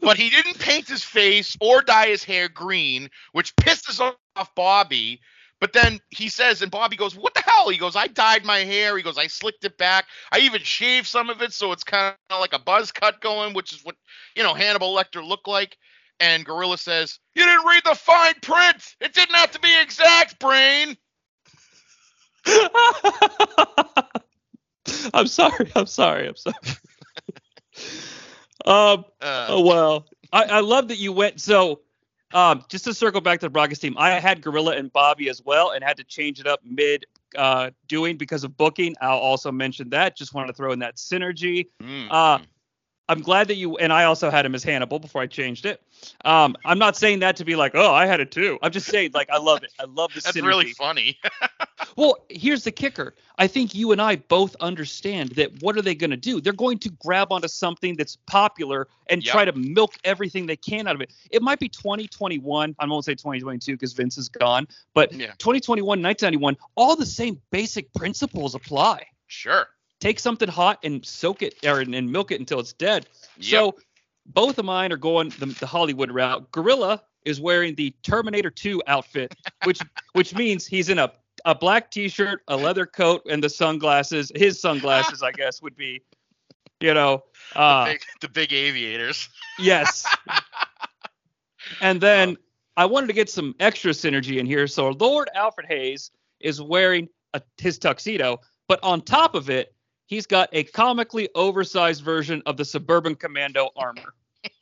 But 0.00 0.16
he 0.16 0.30
didn't 0.30 0.58
paint 0.58 0.88
his 0.88 1.02
face 1.02 1.56
or 1.60 1.82
dye 1.82 2.08
his 2.08 2.24
hair 2.24 2.48
green, 2.48 3.08
which 3.32 3.54
pisses 3.56 4.00
off 4.00 4.54
Bobby. 4.54 5.20
But 5.60 5.72
then 5.72 6.00
he 6.10 6.28
says, 6.28 6.60
and 6.60 6.72
Bobby 6.72 6.96
goes, 6.96 7.14
What 7.14 7.34
the 7.34 7.42
hell? 7.46 7.68
He 7.68 7.78
goes, 7.78 7.94
I 7.94 8.08
dyed 8.08 8.44
my 8.44 8.58
hair. 8.58 8.96
He 8.96 9.02
goes, 9.02 9.16
I 9.16 9.28
slicked 9.28 9.64
it 9.64 9.78
back. 9.78 10.06
I 10.32 10.40
even 10.40 10.60
shaved 10.62 11.06
some 11.06 11.30
of 11.30 11.40
it 11.40 11.52
so 11.52 11.70
it's 11.70 11.84
kind 11.84 12.16
of 12.30 12.40
like 12.40 12.52
a 12.52 12.58
buzz 12.58 12.90
cut 12.90 13.20
going, 13.20 13.54
which 13.54 13.72
is 13.72 13.84
what, 13.84 13.94
you 14.34 14.42
know, 14.42 14.54
Hannibal 14.54 14.94
Lecter 14.94 15.24
looked 15.24 15.46
like. 15.46 15.76
And 16.18 16.44
Gorilla 16.44 16.78
says, 16.78 17.18
You 17.34 17.44
didn't 17.44 17.66
read 17.66 17.82
the 17.84 17.94
fine 17.94 18.34
print. 18.42 18.96
It 19.00 19.14
didn't 19.14 19.36
have 19.36 19.52
to 19.52 19.60
be 19.60 19.80
exact, 19.80 20.40
brain. 20.40 20.96
I'm 25.14 25.26
sorry. 25.26 25.70
I'm 25.76 25.86
sorry. 25.86 26.28
I'm 26.28 26.36
sorry. 26.36 26.56
um. 28.66 29.04
Uh, 29.20 29.46
Oh 29.48 29.60
well. 29.62 30.06
I, 30.32 30.44
I 30.44 30.60
love 30.60 30.88
that 30.88 30.98
you 30.98 31.12
went. 31.12 31.40
So, 31.40 31.80
um, 32.32 32.64
just 32.68 32.84
to 32.84 32.94
circle 32.94 33.20
back 33.20 33.40
to 33.40 33.46
the 33.46 33.50
broadcast 33.50 33.82
team, 33.82 33.94
I 33.98 34.18
had 34.18 34.40
Gorilla 34.40 34.76
and 34.76 34.90
Bobby 34.92 35.28
as 35.28 35.42
well, 35.44 35.72
and 35.72 35.84
had 35.84 35.96
to 35.98 36.04
change 36.04 36.40
it 36.40 36.46
up 36.46 36.60
mid 36.64 37.04
uh, 37.36 37.70
doing 37.88 38.16
because 38.16 38.44
of 38.44 38.56
booking. 38.56 38.94
I'll 39.00 39.18
also 39.18 39.52
mention 39.52 39.90
that. 39.90 40.16
Just 40.16 40.32
wanted 40.32 40.48
to 40.48 40.52
throw 40.54 40.72
in 40.72 40.78
that 40.78 40.96
synergy. 40.96 41.66
mm, 41.82 42.06
Uh, 42.10 42.38
I'm 43.08 43.20
glad 43.20 43.48
that 43.48 43.56
you 43.56 43.76
and 43.76 43.92
I 43.92 44.04
also 44.04 44.30
had 44.30 44.46
him 44.46 44.54
as 44.54 44.62
Hannibal 44.62 44.98
before 44.98 45.20
I 45.22 45.26
changed 45.26 45.66
it. 45.66 45.82
Um, 46.24 46.56
I'm 46.64 46.78
not 46.78 46.96
saying 46.96 47.18
that 47.20 47.36
to 47.36 47.44
be 47.44 47.56
like, 47.56 47.72
oh, 47.74 47.92
I 47.92 48.06
had 48.06 48.20
it 48.20 48.30
too. 48.30 48.58
I'm 48.62 48.72
just 48.72 48.86
saying 48.86 49.10
like 49.12 49.28
I 49.30 49.38
love 49.38 49.62
it. 49.62 49.72
I 49.78 49.84
love 49.84 50.14
the 50.14 50.20
that's 50.20 50.36
synergy. 50.36 50.46
really 50.46 50.72
funny. 50.72 51.18
Well, 51.96 52.24
here's 52.30 52.64
the 52.64 52.70
kicker. 52.70 53.14
I 53.36 53.46
think 53.46 53.74
you 53.74 53.92
and 53.92 54.00
I 54.00 54.16
both 54.16 54.56
understand 54.60 55.30
that 55.30 55.62
what 55.62 55.76
are 55.76 55.82
they 55.82 55.94
going 55.94 56.10
to 56.10 56.16
do? 56.16 56.40
They're 56.40 56.52
going 56.52 56.78
to 56.78 56.90
grab 56.90 57.32
onto 57.32 57.48
something 57.48 57.96
that's 57.96 58.16
popular 58.26 58.88
and 59.08 59.22
Yep. 59.22 59.32
try 59.32 59.44
to 59.44 59.52
milk 59.52 59.94
everything 60.04 60.46
they 60.46 60.56
can 60.56 60.86
out 60.86 60.94
of 60.94 61.00
it. 61.02 61.12
It 61.30 61.42
might 61.42 61.58
be 61.58 61.68
2021. 61.68 62.74
I 62.78 62.86
won't 62.86 63.04
say 63.04 63.14
2022 63.14 63.72
because 63.72 63.92
Vince 63.92 64.16
is 64.16 64.28
gone, 64.28 64.68
but 64.94 65.12
Yeah. 65.12 65.32
2021, 65.38 66.00
1991, 66.00 66.56
all 66.76 66.96
the 66.96 67.04
same 67.04 67.40
basic 67.50 67.92
principles 67.92 68.54
apply. 68.54 69.06
Sure. 69.26 69.66
Take 70.02 70.18
something 70.18 70.48
hot 70.48 70.80
and 70.82 71.06
soak 71.06 71.42
it 71.42 71.54
or 71.64 71.78
and 71.78 72.10
milk 72.10 72.32
it 72.32 72.40
until 72.40 72.58
it's 72.58 72.72
dead. 72.72 73.06
Yep. 73.36 73.44
So 73.46 73.76
both 74.26 74.58
of 74.58 74.64
mine 74.64 74.90
are 74.90 74.96
going 74.96 75.28
the, 75.38 75.46
the 75.46 75.66
Hollywood 75.66 76.10
route. 76.10 76.50
Gorilla 76.50 77.00
is 77.24 77.40
wearing 77.40 77.76
the 77.76 77.94
Terminator 78.02 78.50
2 78.50 78.82
outfit, 78.88 79.32
which 79.64 79.78
which 80.14 80.34
means 80.34 80.66
he's 80.66 80.88
in 80.88 80.98
a 80.98 81.12
a 81.44 81.54
black 81.54 81.92
t-shirt, 81.92 82.42
a 82.48 82.56
leather 82.56 82.84
coat, 82.84 83.22
and 83.30 83.44
the 83.44 83.48
sunglasses. 83.48 84.32
His 84.34 84.60
sunglasses, 84.60 85.22
I 85.22 85.30
guess, 85.30 85.62
would 85.62 85.76
be, 85.76 86.02
you 86.80 86.94
know, 86.94 87.22
uh, 87.54 87.84
big, 87.84 88.00
the 88.20 88.28
big 88.28 88.52
aviators. 88.52 89.28
yes. 89.60 90.04
And 91.80 92.00
then 92.00 92.36
I 92.76 92.86
wanted 92.86 93.06
to 93.06 93.12
get 93.12 93.30
some 93.30 93.54
extra 93.60 93.92
synergy 93.92 94.38
in 94.38 94.46
here. 94.46 94.66
So 94.66 94.90
Lord 94.90 95.30
Alfred 95.34 95.66
Hayes 95.68 96.10
is 96.40 96.60
wearing 96.60 97.08
a, 97.34 97.40
his 97.56 97.78
tuxedo, 97.78 98.40
but 98.68 98.80
on 98.82 99.00
top 99.00 99.34
of 99.34 99.48
it, 99.48 99.71
he's 100.12 100.26
got 100.26 100.50
a 100.52 100.62
comically 100.64 101.30
oversized 101.34 102.04
version 102.04 102.42
of 102.44 102.58
the 102.58 102.64
Suburban 102.64 103.14
Commando 103.14 103.70
armor. 103.76 104.14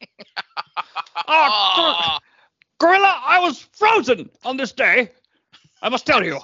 Oh, 1.32 2.18
Gorilla, 2.78 3.20
I 3.24 3.38
was 3.40 3.60
frozen 3.72 4.30
on 4.42 4.56
this 4.56 4.72
day. 4.72 5.10
I 5.82 5.88
must 5.88 6.06
tell 6.06 6.24
you. 6.24 6.40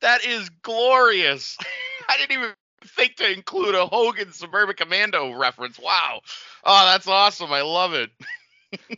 that 0.00 0.24
is 0.24 0.48
glorious. 0.62 1.56
I 2.08 2.16
didn't 2.18 2.38
even 2.38 2.52
think 2.84 3.16
to 3.16 3.32
include 3.32 3.74
a 3.74 3.86
Hogan 3.86 4.32
Suburban 4.32 4.76
Commando 4.76 5.32
reference. 5.32 5.78
Wow. 5.78 6.20
Oh, 6.62 6.86
that's 6.86 7.08
awesome. 7.08 7.52
I 7.52 7.62
love 7.62 7.94
it. 7.94 8.10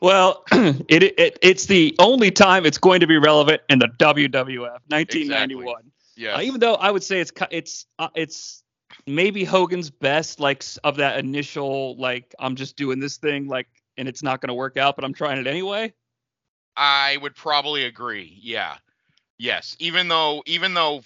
Well, 0.02 0.44
it, 0.52 1.16
it 1.16 1.38
it's 1.42 1.66
the 1.66 1.94
only 2.00 2.32
time 2.32 2.66
it's 2.66 2.78
going 2.78 2.98
to 3.00 3.06
be 3.06 3.18
relevant 3.18 3.62
in 3.68 3.78
the 3.78 3.86
WWF, 3.86 4.80
1991. 4.88 5.62
Exactly. 5.62 5.92
Yeah. 6.16 6.34
Uh, 6.34 6.40
even 6.40 6.58
though 6.58 6.74
I 6.74 6.90
would 6.90 7.04
say 7.04 7.20
it's 7.20 7.30
it's 7.52 7.86
uh, 7.96 8.08
it's 8.16 8.64
maybe 9.06 9.44
Hogan's 9.44 9.90
best, 9.90 10.40
like 10.40 10.64
of 10.84 10.96
that 10.96 11.18
initial 11.18 11.96
like 11.96 12.34
I'm 12.38 12.56
just 12.56 12.76
doing 12.76 13.00
this 13.00 13.16
thing, 13.16 13.48
like, 13.48 13.68
and 13.96 14.08
it's 14.08 14.22
not 14.22 14.40
going 14.40 14.48
to 14.48 14.54
work 14.54 14.76
out, 14.76 14.96
but 14.96 15.04
I'm 15.04 15.14
trying 15.14 15.38
it 15.38 15.46
anyway. 15.46 15.92
I 16.76 17.18
would 17.20 17.34
probably 17.34 17.84
agree. 17.84 18.38
Yeah. 18.40 18.76
Yes. 19.38 19.76
Even 19.78 20.08
though, 20.08 20.42
even 20.46 20.74
though 20.74 21.02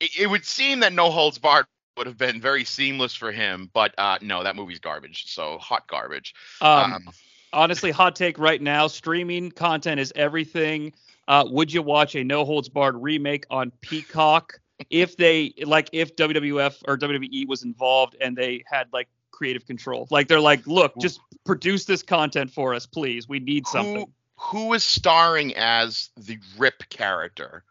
it, 0.00 0.10
it 0.18 0.26
would 0.28 0.44
seem 0.44 0.80
that 0.80 0.92
No 0.92 1.10
Holds 1.10 1.38
Barred 1.38 1.66
would 1.96 2.06
have 2.06 2.18
been 2.18 2.40
very 2.40 2.64
seamless 2.64 3.14
for 3.14 3.30
him, 3.30 3.70
but 3.72 3.94
uh, 3.98 4.18
no, 4.20 4.42
that 4.42 4.56
movie's 4.56 4.80
garbage. 4.80 5.32
So 5.32 5.58
hot 5.58 5.86
garbage. 5.86 6.34
Um, 6.60 6.92
Um, 6.92 7.08
honestly, 7.52 7.90
hot 7.90 8.16
take 8.16 8.38
right 8.38 8.60
now: 8.60 8.88
streaming 8.88 9.50
content 9.50 10.00
is 10.00 10.12
everything. 10.16 10.92
Uh, 11.28 11.44
would 11.48 11.72
you 11.72 11.82
watch 11.82 12.14
a 12.16 12.24
No 12.24 12.44
Holds 12.44 12.68
Barred 12.68 12.96
remake 13.00 13.46
on 13.50 13.70
Peacock 13.80 14.60
if 14.90 15.16
they 15.16 15.54
like 15.64 15.90
if 15.92 16.16
WWF 16.16 16.82
or 16.86 16.96
WWE 16.98 17.46
was 17.48 17.62
involved 17.62 18.16
and 18.20 18.36
they 18.36 18.64
had 18.70 18.88
like 18.92 19.08
creative 19.30 19.66
control? 19.66 20.06
Like 20.10 20.28
they're 20.28 20.40
like, 20.40 20.66
look, 20.66 20.94
just 21.00 21.20
produce 21.44 21.84
this 21.84 22.02
content 22.02 22.50
for 22.50 22.74
us, 22.74 22.86
please. 22.86 23.28
We 23.28 23.38
need 23.40 23.66
something. 23.66 23.96
who 23.96 24.10
who 24.36 24.72
is 24.74 24.82
starring 24.84 25.54
as 25.56 26.10
the 26.16 26.38
Rip 26.58 26.88
character? 26.88 27.64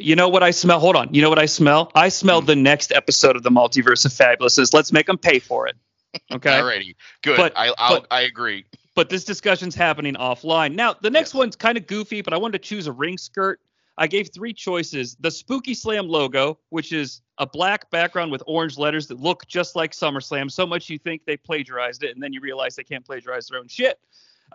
You 0.00 0.16
know 0.16 0.28
what 0.28 0.42
I 0.42 0.50
smell? 0.50 0.80
Hold 0.80 0.96
on. 0.96 1.14
You 1.14 1.22
know 1.22 1.28
what 1.28 1.38
I 1.38 1.46
smell? 1.46 1.90
I 1.94 2.08
smell 2.08 2.40
Hmm. 2.40 2.46
the 2.46 2.56
next 2.56 2.92
episode 2.92 3.36
of 3.36 3.42
the 3.42 3.50
Multiverse 3.50 4.04
of 4.04 4.12
Fabulouses. 4.12 4.72
Let's 4.74 4.92
make 4.92 5.06
them 5.06 5.18
pay 5.18 5.38
for 5.38 5.66
it. 5.68 5.76
Okay. 6.32 6.50
Alrighty, 6.50 6.94
good. 7.22 7.36
But- 7.36 7.52
I 7.56 7.72
I'll, 7.76 8.00
but- 8.00 8.06
I 8.10 8.20
agree. 8.22 8.64
but 8.94 9.08
this 9.08 9.24
discussion's 9.24 9.74
happening 9.74 10.14
offline. 10.14 10.76
Now, 10.76 10.94
the 10.94 11.10
next 11.10 11.34
one's 11.34 11.56
kind 11.56 11.76
of 11.76 11.88
goofy, 11.88 12.22
but 12.22 12.32
I 12.32 12.36
wanted 12.36 12.62
to 12.62 12.68
choose 12.68 12.86
a 12.86 12.92
ring 12.92 13.18
skirt. 13.18 13.60
I 13.96 14.06
gave 14.06 14.32
three 14.32 14.52
choices. 14.52 15.16
The 15.20 15.30
Spooky 15.30 15.74
Slam 15.74 16.08
logo, 16.08 16.58
which 16.70 16.92
is 16.92 17.22
a 17.38 17.46
black 17.46 17.90
background 17.90 18.32
with 18.32 18.42
orange 18.46 18.76
letters 18.76 19.06
that 19.08 19.20
look 19.20 19.46
just 19.46 19.76
like 19.76 19.92
SummerSlam, 19.92 20.50
so 20.50 20.66
much 20.66 20.90
you 20.90 20.98
think 20.98 21.24
they 21.24 21.36
plagiarized 21.36 22.02
it, 22.02 22.14
and 22.14 22.22
then 22.22 22.32
you 22.32 22.40
realize 22.40 22.74
they 22.74 22.84
can't 22.84 23.04
plagiarize 23.04 23.46
their 23.46 23.58
own 23.58 23.68
shit. 23.68 24.00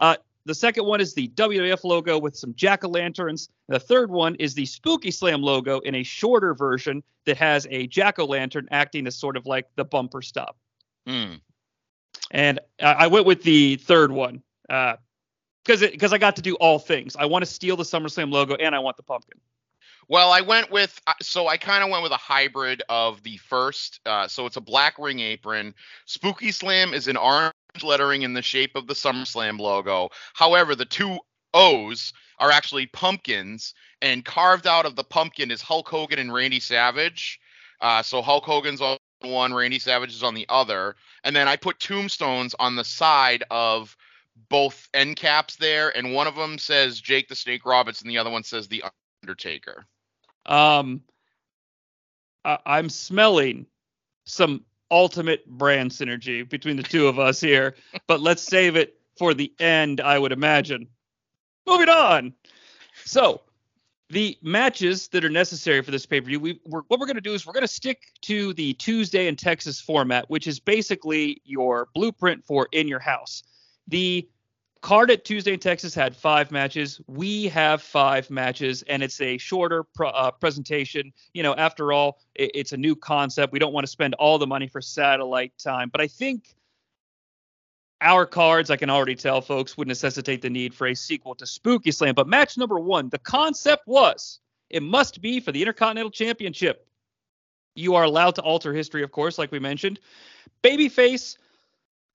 Uh, 0.02 0.16
the 0.46 0.56
second 0.56 0.86
one 0.86 1.00
is 1.00 1.14
the 1.14 1.28
WWF 1.30 1.84
logo 1.84 2.18
with 2.18 2.36
some 2.36 2.54
jack 2.56 2.84
o' 2.84 2.90
lanterns. 2.90 3.50
The 3.68 3.80
third 3.80 4.10
one 4.10 4.36
is 4.36 4.54
the 4.54 4.66
Spooky 4.66 5.12
Slam 5.12 5.42
logo 5.42 5.80
in 5.80 5.96
a 5.96 6.04
shorter 6.04 6.54
version 6.54 7.04
that 7.26 7.38
has 7.38 7.68
a 7.70 7.88
jack 7.88 8.20
o' 8.20 8.26
lantern 8.26 8.68
acting 8.72 9.08
as 9.08 9.16
sort 9.16 9.38
of 9.38 9.46
like 9.46 9.68
the 9.76 9.86
bumper 9.86 10.22
stop. 10.22 10.58
Hmm. 11.06 11.36
And 12.32 12.60
I 12.82 12.92
I 12.92 13.08
went 13.08 13.26
with 13.26 13.44
the 13.44 13.76
third 13.78 14.12
one 14.12 14.42
because 15.70 15.92
because 15.92 16.14
I 16.14 16.18
got 16.18 16.36
to 16.38 16.42
do 16.42 16.56
all 16.56 16.80
things. 16.80 17.16
I 17.16 17.26
want 17.26 17.46
to 17.46 17.52
steal 17.52 17.76
the 17.76 17.84
SummerSlam 17.84 18.32
logo 18.32 18.56
and 18.56 18.74
I 18.74 18.80
want 18.80 18.98
the 18.98 19.04
pumpkin. 19.04 19.40
Well, 20.08 20.32
I 20.32 20.42
went 20.42 20.72
with 20.72 21.00
uh, 21.06 21.14
so 21.22 21.48
I 21.48 21.58
kind 21.58 21.84
of 21.84 21.92
went 21.92 22.02
with 22.02 22.12
a 22.12 22.18
hybrid 22.18 22.82
of 22.90 23.22
the 23.22 23.38
first. 23.38 24.00
Uh, 24.06 24.28
so 24.28 24.48
it's 24.48 24.58
a 24.58 24.62
black 24.62 24.98
ring 24.98 25.20
apron. 25.20 25.76
Spooky 26.06 26.52
Slam 26.52 26.94
is 26.94 27.08
an 27.08 27.18
orange 27.18 27.54
lettering 27.84 28.24
in 28.24 28.34
the 28.34 28.42
shape 28.42 28.76
of 28.76 28.88
the 28.88 28.96
SummerSlam 28.96 29.60
logo. 29.60 30.10
However, 30.34 30.74
the 30.74 30.86
two 30.86 31.20
O's 31.54 32.14
are 32.40 32.52
actually 32.52 32.88
pumpkins, 32.88 33.74
and 34.02 34.26
carved 34.26 34.66
out 34.66 34.86
of 34.86 34.96
the 34.96 35.04
pumpkin 35.04 35.52
is 35.52 35.62
Hulk 35.62 35.88
Hogan 35.88 36.20
and 36.20 36.34
Randy 36.34 36.60
Savage. 36.60 37.40
Uh, 37.82 38.02
so 38.02 38.22
Hulk 38.22 38.46
Hogan's 38.46 38.82
on 38.82 38.98
one, 39.22 39.54
Randy 39.54 39.80
Savage 39.80 40.14
is 40.14 40.24
on 40.24 40.34
the 40.34 40.46
other, 40.48 40.96
and 41.24 41.36
then 41.36 41.48
I 41.48 41.58
put 41.58 41.80
tombstones 41.80 42.56
on 42.58 42.76
the 42.76 42.86
side 42.86 43.44
of 43.52 43.96
both 44.50 44.88
end 44.94 45.16
caps 45.16 45.56
there, 45.58 45.96
and 45.96 46.14
one 46.14 46.28
of 46.28 46.36
them 46.36 46.58
says 46.58 47.00
Jake 47.02 47.28
the 47.28 47.36
Snake 47.36 47.66
Roberts, 47.66 48.02
and 48.02 48.10
the 48.10 48.18
other 48.18 48.30
one 48.30 48.44
says 48.44 48.68
the 48.68 48.84
Undertaker. 49.24 49.86
Um, 50.46 51.02
I- 52.46 52.60
I'm 52.66 52.90
smelling 52.90 53.66
some 54.26 54.66
ultimate 54.92 55.46
brand 55.48 55.92
synergy 55.92 56.48
between 56.48 56.78
the 56.78 56.84
two 56.84 57.08
of 57.08 57.20
us 57.20 57.40
here, 57.40 57.76
but 58.08 58.22
let's 58.22 58.42
save 58.42 58.76
it 58.76 59.00
for 59.18 59.34
the 59.34 59.54
end, 59.60 60.02
I 60.02 60.18
would 60.18 60.32
imagine. 60.32 60.88
Moving 61.68 61.90
on. 61.90 62.34
So, 63.06 63.42
the 64.10 64.38
matches 64.42 65.08
that 65.10 65.24
are 65.24 65.30
necessary 65.30 65.82
for 65.84 65.92
this 65.92 66.06
pay 66.06 66.20
per 66.20 66.28
view, 66.28 66.40
we 66.40 66.60
we're, 66.66 66.82
what 66.88 67.00
we're 67.00 67.06
going 67.06 67.16
to 67.16 67.22
do 67.22 67.34
is 67.34 67.46
we're 67.46 67.54
going 67.54 67.62
to 67.62 67.68
stick 67.68 68.02
to 68.22 68.54
the 68.54 68.74
Tuesday 68.74 69.28
in 69.28 69.36
Texas 69.36 69.80
format, 69.80 70.28
which 70.30 70.48
is 70.48 70.60
basically 70.60 71.42
your 71.46 71.90
blueprint 71.94 72.44
for 72.44 72.68
in 72.72 72.88
your 72.88 73.00
house. 73.00 73.44
The 73.90 74.30
card 74.82 75.12
at 75.12 75.26
Tuesday 75.26 75.54
in 75.54 75.60
Texas 75.60 75.94
had 75.94 76.16
five 76.16 76.52
matches. 76.52 77.02
We 77.08 77.48
have 77.50 77.82
five 77.82 78.30
matches, 78.30 78.84
and 78.84 79.04
it's 79.04 79.20
a 79.20 79.38
shorter 79.38 79.84
pro, 79.84 80.10
uh, 80.10 80.32
presentation. 80.32 81.12
You 81.34 81.44
know, 81.44 81.56
after 81.56 81.92
all, 81.92 82.20
it, 82.36 82.52
it's 82.54 82.72
a 82.72 82.78
new 82.78 82.96
concept. 82.96 83.52
We 83.52 83.60
don't 83.60 83.74
want 83.74 83.86
to 83.86 83.92
spend 83.92 84.14
all 84.16 84.38
the 84.38 84.48
money 84.48 84.68
for 84.68 84.82
satellite 84.82 85.54
time, 85.58 85.90
but 85.90 86.02
I 86.02 86.08
think 86.08 86.56
our 88.02 88.26
cards, 88.26 88.70
I 88.70 88.78
can 88.78 88.90
already 88.90 89.16
tell, 89.16 89.42
folks, 89.42 89.78
would 89.78 89.88
necessitate 89.88 90.42
the 90.42 90.50
need 90.50 90.74
for 90.74 90.88
a 90.88 90.96
sequel 90.96 91.36
to 91.36 91.46
Spooky 91.46 91.92
Slam. 91.92 92.16
But 92.16 92.28
match 92.28 92.58
number 92.58 92.80
one, 92.80 93.10
the 93.10 93.20
concept 93.20 93.88
was 93.88 94.40
it 94.70 94.84
must 94.84 95.20
be 95.20 95.40
for 95.40 95.52
the 95.52 95.62
Intercontinental 95.62 96.12
Championship. 96.12 96.88
You 97.76 97.96
are 97.96 98.04
allowed 98.04 98.36
to 98.36 98.42
alter 98.42 98.74
history, 98.74 99.04
of 99.04 99.12
course, 99.12 99.38
like 99.38 99.52
we 99.52 99.60
mentioned. 99.60 100.00
Babyface 100.64 101.38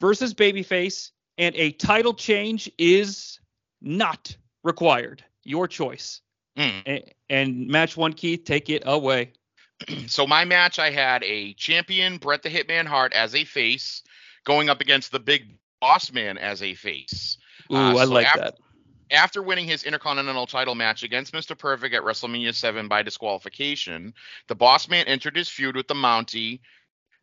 versus 0.01 0.33
Babyface, 0.35 1.11
and 1.39 1.55
a 1.57 1.73
title 1.73 2.15
change 2.15 2.71
is 2.79 3.39
not 3.81 4.37
required. 4.63 5.25
Your 5.43 5.69
choice. 5.69 6.21
Mm. 6.59 6.83
And, 6.87 7.03
and 7.29 7.69
match 7.69 7.97
one, 7.97 8.13
Keith, 8.13 8.45
take 8.45 8.71
it 8.71 8.83
away. 8.87 9.33
so 10.07 10.27
my 10.27 10.45
match, 10.45 10.79
I 10.79 10.91
had 10.91 11.23
a 11.25 11.53
champion 11.55 12.19
Bret 12.19 12.43
the 12.43 12.51
Hitman 12.51 12.87
Hart 12.87 13.13
as 13.13 13.35
a 13.35 13.45
face 13.45 14.03
going 14.45 14.69
up 14.69 14.81
against 14.81 15.11
the 15.13 15.21
Big 15.21 15.59
Boss 15.81 16.13
Man 16.13 16.39
as 16.39 16.63
a 16.63 16.75
face. 16.75 17.37
Ooh, 17.73 17.77
Uh, 17.77 17.97
I 17.97 18.05
like 18.05 18.27
after- 18.27 18.41
that. 18.41 18.55
After 19.11 19.43
winning 19.43 19.67
his 19.67 19.85
Intercontinental 19.85 20.47
title 20.47 20.75
match 20.75 21.03
against 21.03 21.35
Mr. 21.35 21.57
Perfect 21.57 21.95
at 21.95 22.03
WrestleMania 22.03 22.55
7 22.55 22.89
by 22.89 23.03
disqualification, 23.03 24.15
the 24.49 24.55
Boss 24.55 24.89
Man 24.89 25.07
entered 25.07 25.37
his 25.37 25.49
feud 25.49 25.77
with 25.77 25.87
the 25.89 25.95
Mountie, 25.95 26.61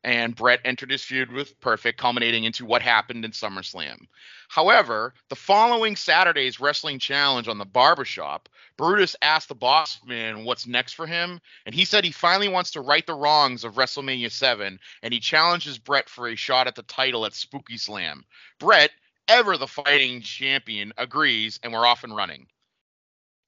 and 0.03 0.35
Bret 0.35 0.61
entered 0.65 0.91
his 0.91 1.03
feud 1.03 1.31
with 1.31 1.59
Perfect, 1.61 1.99
culminating 1.99 2.43
into 2.43 2.65
what 2.65 2.81
happened 2.81 3.23
in 3.23 3.31
SummerSlam. 3.31 4.07
However, 4.49 5.13
the 5.29 5.35
following 5.35 5.95
Saturday's 5.95 6.59
Wrestling 6.59 6.99
Challenge 6.99 7.47
on 7.47 7.57
the 7.57 7.65
Barbershop, 7.65 8.49
Brutus 8.77 9.15
asked 9.21 9.47
the 9.49 9.55
Boss 9.55 9.99
Man 10.05 10.43
what's 10.43 10.67
next 10.67 10.93
for 10.93 11.07
him, 11.07 11.39
and 11.65 11.75
he 11.75 11.85
said 11.85 12.03
he 12.03 12.11
finally 12.11 12.49
wants 12.49 12.71
to 12.71 12.81
right 12.81 13.05
the 13.05 13.13
wrongs 13.13 13.63
of 13.63 13.75
WrestleMania 13.75 14.31
7, 14.31 14.79
and 15.03 15.13
he 15.13 15.19
challenges 15.19 15.77
Bret 15.77 16.09
for 16.09 16.27
a 16.27 16.35
shot 16.35 16.67
at 16.67 16.75
the 16.75 16.83
title 16.83 17.25
at 17.25 17.33
Spooky 17.33 17.77
Slam. 17.77 18.25
Bret, 18.59 18.91
ever 19.27 19.57
the 19.57 19.67
fighting 19.67 20.21
champion, 20.21 20.93
agrees, 20.97 21.59
and 21.63 21.71
we're 21.71 21.85
off 21.85 22.03
and 22.03 22.15
running. 22.15 22.47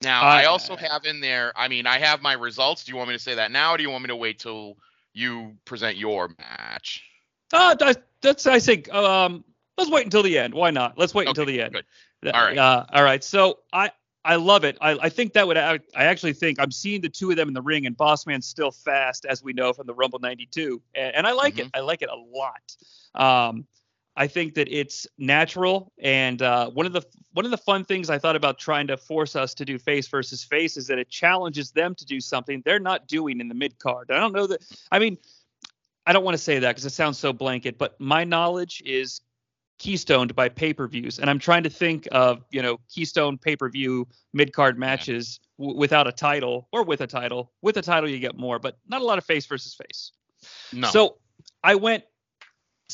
Now, 0.01 0.25
I 0.25 0.41
I- 0.41 0.45
also 0.45 0.75
have 0.75 1.05
in 1.05 1.19
there, 1.21 1.51
I 1.55 1.67
mean, 1.67 1.87
I 1.87 1.99
have 1.99 2.21
my 2.21 2.33
results. 2.33 2.83
Do 2.83 2.91
you 2.91 2.97
want 2.97 3.09
me 3.09 3.15
to 3.15 3.19
say 3.19 3.35
that 3.35 3.51
now, 3.51 3.73
or 3.73 3.77
do 3.77 3.83
you 3.83 3.89
want 3.89 4.03
me 4.03 4.09
to 4.09 4.15
wait 4.15 4.39
till 4.39 4.77
you 5.13 5.56
present 5.65 5.97
your 5.97 6.30
match? 6.39 7.04
Uh, 7.52 7.76
that- 7.76 8.08
that's 8.21 8.47
I 8.47 8.60
think. 8.60 8.91
Um, 8.93 9.43
let's 9.78 9.91
wait 9.91 10.06
until 10.06 10.23
the 10.23 10.38
end. 10.38 10.54
Why 10.54 10.71
not? 10.71 10.97
Let's 10.97 11.13
wait 11.13 11.28
until 11.28 11.45
the 11.45 11.62
end. 11.62 11.73
good. 11.73 12.34
All 12.34 12.41
right. 12.45 12.58
Uh, 12.58 12.86
all 12.93 13.04
right. 13.04 13.21
So 13.23 13.60
I 13.73 13.91
I 14.26 14.38
love 14.38 14.63
it. 14.63 14.78
I, 14.80 14.91
I 14.97 15.10
think 15.10 15.34
that 15.34 15.45
would 15.45 15.58
act- 15.58 15.91
I 15.93 16.06
actually 16.06 16.32
think 16.32 16.58
I'm 16.58 16.71
seeing 16.71 17.02
the 17.02 17.10
two 17.10 17.30
of 17.32 17.36
them 17.36 17.49
in 17.49 17.54
the 17.54 17.62
ring 17.62 17.86
and 17.86 17.97
Bossman's 17.97 18.45
still 18.47 18.71
fast 18.71 19.26
as 19.26 19.43
we 19.43 19.52
know 19.52 19.73
from 19.73 19.86
the 19.86 19.93
Rumble 19.93 20.19
92 20.19 20.82
and, 20.95 21.13
and 21.17 21.28
I 21.28 21.34
like 21.34 21.60
it. 21.60 21.67
I 21.73 21.82
like 21.82 22.02
it 22.02 22.10
a 22.10 22.15
lot. 22.15 23.49
Um, 23.49 23.65
I 24.15 24.28
think 24.28 24.54
that 24.56 24.67
it's 24.71 25.08
natural 25.17 25.91
and 25.97 26.41
uh, 26.41 26.69
one 26.69 26.86
of 26.86 26.93
the 26.93 27.02
one 27.34 27.45
of 27.45 27.52
the 27.52 27.58
fun 27.58 27.84
things 27.84 28.10
I 28.12 28.19
thought 28.19 28.36
about 28.36 28.60
trying 28.60 28.88
to 28.88 28.97
force 28.97 29.36
us 29.36 29.54
to 29.56 29.65
do 29.65 29.80
face 29.80 30.08
versus 30.08 30.43
face 30.43 30.78
is 30.78 30.86
that 30.88 30.99
it 30.99 31.10
challenges 31.10 31.71
them 31.71 31.95
to 31.95 32.06
do 32.06 32.19
something 32.21 32.62
they're 32.63 32.80
not 32.80 33.08
doing 33.08 33.39
in 33.39 33.47
the 33.47 33.56
mid 33.56 33.80
card. 33.80 34.12
I 34.12 34.19
don't 34.19 34.34
know 34.34 34.45
that. 34.47 34.62
I 34.91 34.99
mean, 34.99 35.17
I 36.06 36.13
don't 36.13 36.23
want 36.23 36.36
to 36.36 36.43
say 36.43 36.60
that 36.60 36.69
because 36.69 36.86
it 36.86 36.91
sounds 36.91 37.17
so 37.17 37.34
blanket, 37.34 37.78
but 37.78 37.99
my 37.99 38.23
knowledge 38.23 38.84
is 38.86 39.21
keystoned 39.80 40.36
by 40.36 40.47
pay-per-views 40.47 41.17
and 41.17 41.30
i'm 41.30 41.39
trying 41.39 41.63
to 41.63 41.69
think 41.69 42.08
of 42.12 42.45
you 42.52 42.62
know 42.62 42.80
keystone 42.93 43.38
pay-per-view 43.39 44.08
mid-card 44.32 44.78
matches 44.78 45.39
w- 45.58 45.78
without 45.78 46.08
a 46.08 46.12
title 46.12 46.67
or 46.71 46.84
with 46.84 47.02
a 47.02 47.08
title 47.08 47.52
with 47.63 47.76
a 47.76 47.82
title 47.82 48.08
you 48.08 48.19
get 48.19 48.38
more 48.38 48.60
but 48.60 48.78
not 48.88 49.02
a 49.02 49.04
lot 49.04 49.17
of 49.17 49.26
face 49.26 49.47
versus 49.47 49.73
face 49.73 50.12
No. 50.71 50.88
so 50.89 51.17
i 51.63 51.73
went 51.73 52.04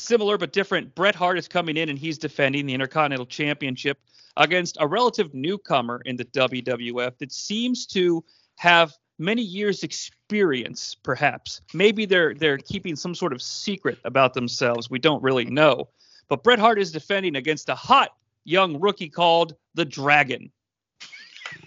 similar 0.00 0.38
but 0.38 0.52
different 0.52 0.94
bret 0.94 1.14
hart 1.14 1.38
is 1.38 1.48
coming 1.48 1.76
in 1.76 1.88
and 1.88 1.98
he's 1.98 2.18
defending 2.18 2.66
the 2.66 2.74
intercontinental 2.74 3.26
championship 3.26 3.98
against 4.36 4.76
a 4.80 4.86
relative 4.86 5.32
newcomer 5.34 6.00
in 6.04 6.16
the 6.16 6.24
wwf 6.26 7.16
that 7.18 7.32
seems 7.32 7.86
to 7.86 8.24
have 8.56 8.92
many 9.18 9.42
years 9.42 9.82
experience 9.82 10.94
perhaps 11.02 11.60
maybe 11.74 12.06
they're 12.06 12.34
they're 12.34 12.58
keeping 12.58 12.96
some 12.96 13.14
sort 13.14 13.32
of 13.32 13.42
secret 13.42 13.98
about 14.04 14.34
themselves 14.34 14.88
we 14.88 14.98
don't 14.98 15.22
really 15.22 15.44
know 15.44 15.88
but 16.30 16.44
Bret 16.44 16.60
Hart 16.60 16.78
is 16.78 16.92
defending 16.92 17.36
against 17.36 17.68
a 17.68 17.74
hot 17.74 18.14
young 18.44 18.80
rookie 18.80 19.10
called 19.10 19.54
the 19.74 19.84
Dragon. 19.84 20.50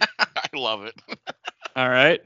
I 0.00 0.48
love 0.54 0.84
it. 0.84 1.00
All 1.76 1.90
right. 1.90 2.20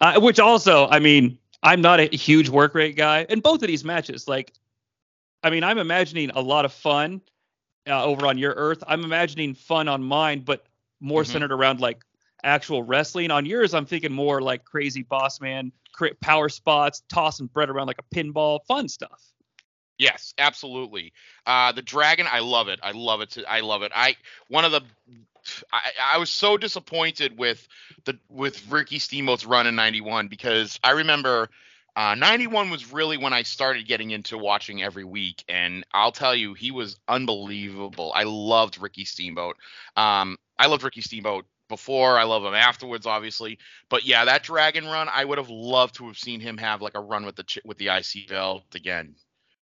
Uh, 0.00 0.20
which 0.20 0.38
also, 0.38 0.86
I 0.88 1.00
mean, 1.00 1.38
I'm 1.62 1.80
not 1.80 1.98
a 1.98 2.14
huge 2.14 2.50
work 2.50 2.74
rate 2.74 2.94
guy. 2.94 3.26
In 3.30 3.40
both 3.40 3.62
of 3.62 3.68
these 3.68 3.84
matches, 3.84 4.28
like, 4.28 4.52
I 5.42 5.50
mean, 5.50 5.64
I'm 5.64 5.78
imagining 5.78 6.30
a 6.30 6.40
lot 6.40 6.64
of 6.64 6.72
fun 6.72 7.20
uh, 7.88 8.04
over 8.04 8.26
on 8.26 8.38
your 8.38 8.52
Earth. 8.54 8.82
I'm 8.86 9.04
imagining 9.04 9.54
fun 9.54 9.88
on 9.88 10.02
mine, 10.02 10.40
but 10.40 10.66
more 11.00 11.22
Mhm. 11.22 11.26
centered 11.26 11.52
around 11.52 11.80
like 11.80 12.04
actual 12.42 12.82
wrestling. 12.82 13.30
On 13.30 13.46
yours, 13.46 13.74
I'm 13.74 13.86
thinking 13.86 14.12
more 14.12 14.40
like 14.40 14.64
crazy 14.64 15.02
boss 15.02 15.40
man, 15.40 15.72
power 16.20 16.48
spots, 16.48 17.02
tossing 17.08 17.46
Bret 17.46 17.70
around 17.70 17.86
like 17.86 17.98
a 17.98 18.14
pinball, 18.14 18.60
fun 18.66 18.88
stuff. 18.88 19.22
Yes, 19.98 20.32
absolutely. 20.38 21.12
Uh, 21.44 21.72
the 21.72 21.82
dragon, 21.82 22.26
I 22.30 22.38
love 22.38 22.68
it. 22.68 22.78
I 22.82 22.92
love 22.92 23.20
it. 23.20 23.36
I 23.48 23.60
love 23.60 23.82
it. 23.82 23.90
I 23.94 24.16
one 24.48 24.64
of 24.64 24.70
the 24.70 24.82
I, 25.72 25.90
I 26.14 26.18
was 26.18 26.30
so 26.30 26.56
disappointed 26.56 27.38
with 27.38 27.66
the 28.04 28.18
with 28.28 28.70
Ricky 28.70 28.98
Steamboat's 28.98 29.44
run 29.44 29.66
in 29.66 29.74
'91 29.74 30.28
because 30.28 30.78
I 30.84 30.90
remember 30.92 31.50
uh, 31.98 32.14
'91 32.14 32.70
was 32.70 32.92
really 32.92 33.16
when 33.18 33.32
I 33.32 33.42
started 33.42 33.86
getting 33.86 34.10
into 34.12 34.38
watching 34.38 34.82
every 34.82 35.04
week, 35.04 35.42
and 35.48 35.84
I'll 35.92 36.12
tell 36.12 36.34
you, 36.34 36.54
he 36.54 36.70
was 36.70 36.96
unbelievable. 37.08 38.12
I 38.14 38.22
loved 38.24 38.80
Ricky 38.80 39.04
Steamboat. 39.04 39.56
Um, 39.96 40.36
I 40.58 40.66
loved 40.66 40.82
Ricky 40.84 41.00
Steamboat 41.00 41.44
before. 41.68 42.18
I 42.18 42.22
love 42.24 42.44
him 42.44 42.54
afterwards, 42.54 43.04
obviously. 43.06 43.58
But 43.88 44.04
yeah, 44.04 44.24
that 44.26 44.42
Dragon 44.42 44.86
run, 44.86 45.08
I 45.12 45.24
would 45.24 45.38
have 45.38 45.50
loved 45.50 45.96
to 45.96 46.06
have 46.06 46.16
seen 46.18 46.40
him 46.40 46.56
have 46.58 46.80
like 46.82 46.94
a 46.94 47.00
run 47.00 47.26
with 47.26 47.36
the 47.36 47.42
ch- 47.44 47.58
with 47.64 47.78
the 47.78 47.88
IC 47.88 48.28
belt 48.28 48.62
again. 48.74 49.14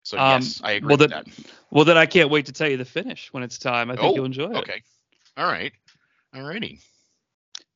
So 0.03 0.19
Um, 0.19 0.43
yes, 0.43 0.61
I 0.65 0.73
agree 0.73 0.89
well, 0.89 0.97
with 0.99 1.11
then- 1.11 1.25
that. 1.25 1.47
Well, 1.71 1.85
then 1.85 1.97
I 1.99 2.07
can't 2.07 2.31
wait 2.31 2.47
to 2.47 2.53
tell 2.53 2.69
you 2.69 2.77
the 2.79 2.85
finish 2.85 3.33
when 3.33 3.43
it's 3.43 3.59
time. 3.59 3.91
I 3.91 3.95
think 3.97 4.07
Oh, 4.07 4.15
you'll 4.15 4.25
enjoy 4.25 4.51
it. 4.51 4.57
Okay. 4.57 4.83
All 5.37 5.47
right. 5.47 5.73
All 6.35 6.43
righty. 6.43 6.81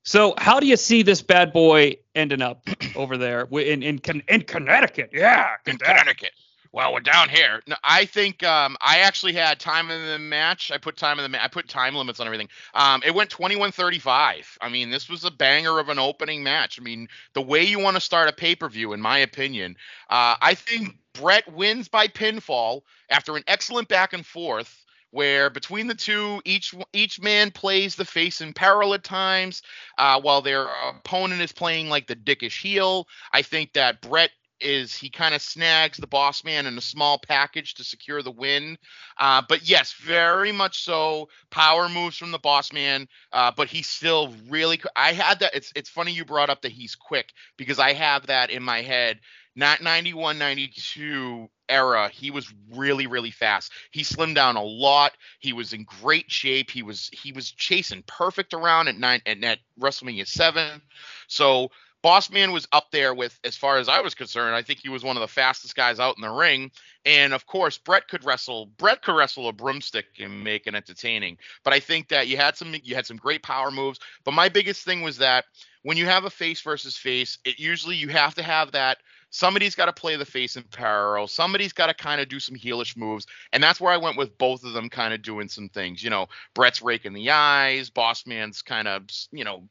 So, 0.04 0.34
how 0.38 0.58
do 0.60 0.66
you 0.66 0.76
see 0.76 1.02
this 1.02 1.22
bad 1.22 1.52
boy 1.52 1.96
ending 2.14 2.42
up 2.42 2.66
over 2.96 3.16
there 3.16 3.46
in 3.52 3.82
in 3.82 4.00
in 4.28 4.42
Connecticut? 4.42 5.10
Yeah, 5.12 5.54
In 5.66 5.78
Connecticut. 5.78 5.86
Connecticut. 5.86 6.30
Well, 6.72 6.94
we're 6.94 7.00
down 7.00 7.28
here. 7.28 7.60
No, 7.66 7.76
I 7.84 8.06
think 8.06 8.42
um, 8.44 8.78
I 8.80 9.00
actually 9.00 9.34
had 9.34 9.60
time 9.60 9.90
in 9.90 10.06
the 10.06 10.18
match. 10.18 10.70
I 10.72 10.78
put 10.78 10.96
time 10.96 11.18
in 11.18 11.22
the 11.22 11.28
ma- 11.28 11.42
I 11.44 11.48
put 11.48 11.68
time 11.68 11.94
limits 11.94 12.18
on 12.18 12.26
everything. 12.26 12.48
Um, 12.72 13.02
it 13.04 13.14
went 13.14 13.28
21-35. 13.28 14.56
I 14.58 14.68
mean, 14.70 14.88
this 14.90 15.10
was 15.10 15.24
a 15.24 15.30
banger 15.30 15.78
of 15.78 15.90
an 15.90 15.98
opening 15.98 16.42
match. 16.42 16.80
I 16.80 16.82
mean, 16.82 17.08
the 17.34 17.42
way 17.42 17.62
you 17.62 17.78
want 17.78 17.96
to 17.96 18.00
start 18.00 18.30
a 18.30 18.32
pay-per-view, 18.32 18.94
in 18.94 19.02
my 19.02 19.18
opinion. 19.18 19.76
Uh, 20.08 20.36
I 20.40 20.54
think 20.54 20.96
Bret 21.12 21.52
wins 21.52 21.88
by 21.88 22.08
pinfall 22.08 22.80
after 23.10 23.36
an 23.36 23.44
excellent 23.46 23.88
back 23.88 24.14
and 24.14 24.24
forth. 24.24 24.81
Where 25.12 25.50
between 25.50 25.88
the 25.88 25.94
two, 25.94 26.42
each 26.46 26.74
each 26.92 27.20
man 27.20 27.52
plays 27.52 27.96
the 27.96 28.04
face 28.06 28.40
in 28.40 28.54
peril 28.54 28.94
at 28.94 29.04
times, 29.04 29.62
uh, 29.98 30.20
while 30.20 30.42
their 30.42 30.66
opponent 30.88 31.42
is 31.42 31.52
playing 31.52 31.90
like 31.90 32.08
the 32.08 32.16
dickish 32.16 32.62
heel. 32.62 33.06
I 33.32 33.42
think 33.42 33.74
that 33.74 34.02
Bret 34.02 34.30
is 34.62 34.94
he 34.96 35.10
kind 35.10 35.34
of 35.34 35.42
snags 35.42 35.98
the 35.98 36.06
boss 36.06 36.44
man 36.44 36.66
in 36.66 36.78
a 36.78 36.82
small 36.82 37.18
package 37.18 37.74
to 37.74 37.84
secure 37.84 38.22
the 38.22 38.30
win. 38.30 38.78
Uh, 39.18 39.42
but 39.48 39.68
yes, 39.68 39.94
very 39.94 40.52
much 40.52 40.84
so. 40.84 41.28
Power 41.50 41.88
moves 41.88 42.16
from 42.16 42.30
the 42.30 42.38
boss 42.38 42.72
man, 42.72 43.08
uh, 43.32 43.52
but 43.56 43.68
he's 43.68 43.88
still 43.88 44.34
really. 44.48 44.80
I 44.96 45.12
had 45.12 45.40
that. 45.40 45.54
It's 45.54 45.72
it's 45.76 45.90
funny 45.90 46.12
you 46.12 46.24
brought 46.24 46.50
up 46.50 46.62
that 46.62 46.72
he's 46.72 46.94
quick 46.94 47.32
because 47.58 47.78
I 47.78 47.92
have 47.92 48.28
that 48.28 48.50
in 48.50 48.62
my 48.62 48.82
head. 48.82 49.20
Not 49.54 49.82
91, 49.82 50.38
92 50.38 51.48
era, 51.68 52.08
he 52.08 52.30
was 52.30 52.52
really, 52.70 53.06
really 53.06 53.30
fast. 53.30 53.72
He 53.90 54.02
slimmed 54.02 54.34
down 54.34 54.56
a 54.56 54.62
lot. 54.62 55.12
He 55.40 55.52
was 55.52 55.72
in 55.72 55.84
great 55.84 56.30
shape. 56.30 56.70
He 56.70 56.82
was 56.82 57.10
he 57.12 57.32
was 57.32 57.50
chasing 57.50 58.02
perfect 58.06 58.54
around 58.54 58.88
at 58.88 58.96
nine 58.96 59.20
at, 59.26 59.42
at 59.44 59.58
WrestleMania 59.78 60.26
seven. 60.26 60.80
So 61.28 61.70
Bossman 62.02 62.52
was 62.52 62.66
up 62.72 62.90
there 62.90 63.14
with, 63.14 63.38
as 63.44 63.56
far 63.56 63.78
as 63.78 63.88
I 63.88 64.00
was 64.00 64.14
concerned, 64.14 64.56
I 64.56 64.62
think 64.62 64.80
he 64.80 64.88
was 64.88 65.04
one 65.04 65.16
of 65.16 65.20
the 65.20 65.28
fastest 65.28 65.76
guys 65.76 66.00
out 66.00 66.16
in 66.16 66.22
the 66.22 66.30
ring. 66.30 66.72
And 67.04 67.32
of 67.32 67.46
course, 67.46 67.78
Bret 67.78 68.08
could 68.08 68.24
wrestle. 68.24 68.66
Bret 68.76 69.02
could 69.02 69.14
wrestle 69.14 69.48
a 69.48 69.52
broomstick 69.52 70.06
and 70.18 70.42
make 70.42 70.66
it 70.66 70.74
entertaining. 70.74 71.38
But 71.62 71.74
I 71.74 71.80
think 71.80 72.08
that 72.08 72.26
you 72.26 72.36
had 72.36 72.56
some, 72.56 72.74
you 72.82 72.96
had 72.96 73.06
some 73.06 73.16
great 73.16 73.42
power 73.42 73.70
moves. 73.70 74.00
But 74.24 74.34
my 74.34 74.48
biggest 74.48 74.84
thing 74.84 75.02
was 75.02 75.18
that 75.18 75.44
when 75.82 75.96
you 75.96 76.06
have 76.06 76.24
a 76.24 76.30
face 76.30 76.60
versus 76.60 76.96
face, 76.96 77.38
it 77.44 77.60
usually 77.60 77.96
you 77.96 78.08
have 78.08 78.34
to 78.34 78.42
have 78.42 78.72
that. 78.72 78.98
Somebody's 79.32 79.74
got 79.74 79.86
to 79.86 79.94
play 79.94 80.16
the 80.16 80.26
face 80.26 80.56
in 80.56 80.62
peril. 80.64 81.26
Somebody's 81.26 81.72
got 81.72 81.86
to 81.86 81.94
kind 81.94 82.20
of 82.20 82.28
do 82.28 82.38
some 82.38 82.54
heelish 82.54 82.98
moves, 82.98 83.26
and 83.52 83.62
that's 83.62 83.80
where 83.80 83.92
I 83.92 83.96
went 83.96 84.18
with 84.18 84.36
both 84.36 84.62
of 84.62 84.74
them 84.74 84.90
kind 84.90 85.14
of 85.14 85.22
doing 85.22 85.48
some 85.48 85.70
things. 85.70 86.02
You 86.04 86.10
know, 86.10 86.28
Bret's 86.54 86.82
raking 86.82 87.14
the 87.14 87.30
eyes, 87.30 87.88
Bossman's 87.88 88.60
kind 88.60 88.86
of 88.86 89.04
you 89.32 89.42
know 89.42 89.66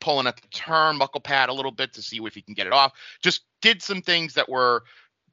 pulling 0.00 0.28
at 0.28 0.36
the 0.36 0.46
turnbuckle 0.48 1.24
pad 1.24 1.48
a 1.48 1.52
little 1.52 1.72
bit 1.72 1.92
to 1.94 2.02
see 2.02 2.18
if 2.18 2.34
he 2.34 2.40
can 2.40 2.54
get 2.54 2.68
it 2.68 2.72
off. 2.72 2.92
Just 3.20 3.42
did 3.60 3.82
some 3.82 4.00
things 4.00 4.34
that 4.34 4.48
were 4.48 4.84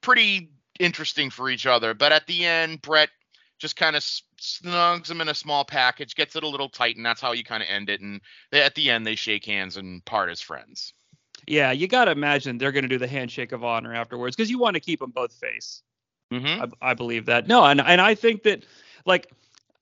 pretty 0.02 0.50
interesting 0.80 1.30
for 1.30 1.48
each 1.48 1.68
other. 1.68 1.94
But 1.94 2.12
at 2.12 2.26
the 2.26 2.46
end, 2.46 2.82
Bret 2.82 3.10
just 3.60 3.76
kind 3.76 3.96
of 3.96 4.04
snugs 4.04 5.10
him 5.10 5.22
in 5.22 5.30
a 5.30 5.36
small 5.36 5.66
package, 5.66 6.16
gets 6.16 6.36
it 6.36 6.44
a 6.44 6.48
little 6.48 6.70
tight, 6.70 6.98
and 6.98 7.06
that's 7.06 7.22
how 7.22 7.34
you 7.34 7.44
kind 7.44 7.62
of 7.62 7.70
end 7.70 7.90
it. 7.90 8.02
And 8.02 8.22
at 8.52 8.76
the 8.76 8.90
end, 8.90 9.06
they 9.06 9.16
shake 9.16 9.46
hands 9.46 9.78
and 9.78 10.04
part 10.04 10.30
as 10.30 10.42
friends. 10.42 10.94
Yeah, 11.48 11.72
you 11.72 11.88
got 11.88 12.06
to 12.06 12.12
imagine 12.12 12.58
they're 12.58 12.74
going 12.74 12.84
to 12.84 12.90
do 12.90 12.98
the 12.98 13.08
handshake 13.08 13.54
of 13.54 13.64
honor 13.64 13.94
afterwards 13.94 14.36
because 14.36 14.50
you 14.50 14.60
want 14.60 14.76
to 14.76 14.80
keep 14.82 15.00
them 15.00 15.12
both 15.12 15.34
face. 15.34 15.82
Mm-hmm. 16.32 16.74
I, 16.82 16.92
I 16.92 16.94
believe 16.94 17.26
that. 17.28 17.48
No, 17.48 17.64
and 17.64 17.80
and 17.80 18.02
I 18.02 18.16
think 18.16 18.44
that 18.44 18.66
like 19.06 19.32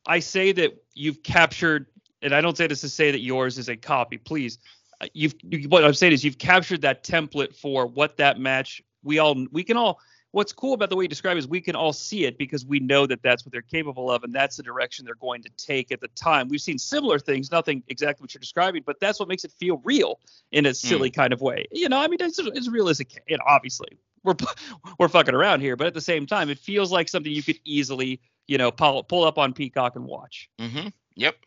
I 0.06 0.19
say 0.19 0.51
that 0.51 0.84
you've 0.93 1.23
captured 1.23 1.88
and 2.21 2.34
I 2.34 2.41
don't 2.41 2.58
say 2.58 2.67
this 2.67 2.82
to 2.82 2.89
say 2.89 3.12
that 3.12 3.21
yours 3.21 3.58
is 3.58 3.69
a 3.69 3.75
copy. 3.75 4.17
Please, 4.17 4.58
uh, 5.01 5.08
you've 5.13 5.36
what 5.67 5.84
I'm 5.84 5.93
saying 5.93 6.13
is 6.13 6.23
you've 6.23 6.38
captured 6.38 6.82
that 6.82 7.04
template 7.04 7.56
for 7.56 7.86
what 7.86 8.17
that 8.17 8.39
match. 8.39 8.82
We 9.04 9.19
all 9.19 9.45
we 9.51 9.63
can 9.63 9.78
all. 9.78 9.99
What's 10.36 10.52
cool 10.52 10.74
about 10.74 10.89
the 10.89 10.98
way 10.98 11.06
you 11.06 11.08
describe 11.08 11.38
it 11.38 11.39
is 11.39 11.48
we 11.48 11.62
can 11.62 11.78
all 11.78 11.93
see 11.93 12.26
it 12.26 12.38
because 12.38 12.65
we 12.65 12.82
know 12.82 13.08
that 13.08 13.24
that's 13.24 13.45
what 13.45 13.54
they're 13.54 13.62
capable 13.62 14.12
of 14.12 14.26
and 14.26 14.36
that's 14.36 14.58
the 14.58 14.63
direction 14.63 15.06
they're 15.06 15.15
going 15.15 15.41
to 15.43 15.50
take 15.56 15.93
at 15.93 16.02
the 16.02 16.10
time. 16.10 16.50
We've 16.50 16.60
seen 16.60 16.78
similar 16.78 17.19
things, 17.19 17.54
nothing 17.54 17.84
exactly 17.88 18.21
what 18.21 18.34
you're 18.34 18.41
describing, 18.41 18.84
but 18.86 19.00
that's 19.00 19.17
what 19.17 19.30
makes 19.30 19.45
it 19.45 19.54
feel 19.54 19.80
real 19.86 20.19
in 20.52 20.65
a 20.65 20.74
silly 20.74 21.10
mm. 21.10 21.15
kind 21.15 21.32
of 21.32 21.39
way. 21.39 21.67
You 21.71 21.88
know, 21.88 21.98
I 21.98 22.10
mean, 22.10 22.17
it's 22.19 22.38
as 22.38 22.69
real 22.69 22.89
as 22.89 23.00
it 23.00 23.06
can. 23.06 23.21
You 23.30 23.38
know, 23.38 23.45
obviously, 23.48 23.98
we're 24.26 24.36
we're 25.00 25.08
fucking 25.08 25.34
around 25.34 25.62
here, 25.62 25.78
but 25.78 25.88
at 25.88 25.93
the 25.93 26.02
same 26.02 26.26
time, 26.26 26.50
it 26.50 26.60
feels 26.60 26.91
like 26.91 27.08
something 27.08 27.32
you 27.32 27.41
could 27.41 27.62
easily, 27.63 28.19
you 28.45 28.58
know, 28.58 28.71
pull, 28.71 29.06
pull 29.06 29.24
up 29.24 29.38
on 29.38 29.54
Peacock 29.54 29.95
and 29.95 30.04
watch. 30.04 30.50
Mm-hmm. 30.60 30.89
Yep. 31.15 31.38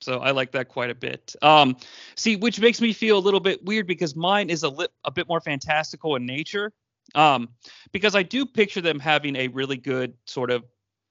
So 0.00 0.20
I 0.20 0.30
like 0.30 0.52
that 0.52 0.68
quite 0.68 0.90
a 0.90 0.94
bit. 0.94 1.34
Um, 1.42 1.76
see, 2.14 2.36
which 2.36 2.60
makes 2.60 2.80
me 2.80 2.92
feel 2.92 3.18
a 3.18 3.24
little 3.24 3.40
bit 3.40 3.64
weird 3.64 3.88
because 3.88 4.14
mine 4.14 4.48
is 4.48 4.62
a, 4.62 4.68
li- 4.68 4.86
a 5.04 5.10
bit 5.10 5.26
more 5.26 5.40
fantastical 5.40 6.14
in 6.14 6.24
nature. 6.24 6.72
Um, 7.14 7.48
because 7.92 8.14
I 8.14 8.22
do 8.22 8.44
picture 8.44 8.80
them 8.80 8.98
having 8.98 9.36
a 9.36 9.48
really 9.48 9.76
good 9.76 10.14
sort 10.26 10.50
of 10.50 10.64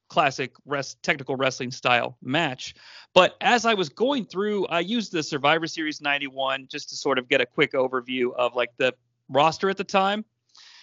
classic 0.09 0.53
rest, 0.65 1.01
technical 1.03 1.35
wrestling 1.35 1.71
style 1.71 2.17
match. 2.21 2.75
But 3.13 3.35
as 3.41 3.65
I 3.65 3.73
was 3.73 3.89
going 3.89 4.25
through, 4.25 4.67
I 4.67 4.79
used 4.79 5.11
the 5.11 5.23
Survivor 5.23 5.67
Series 5.67 6.01
91 6.01 6.67
just 6.69 6.89
to 6.89 6.95
sort 6.95 7.17
of 7.17 7.27
get 7.27 7.41
a 7.41 7.45
quick 7.45 7.73
overview 7.73 8.33
of 8.35 8.55
like 8.55 8.71
the 8.77 8.93
roster 9.29 9.69
at 9.69 9.77
the 9.77 9.83
time. 9.83 10.23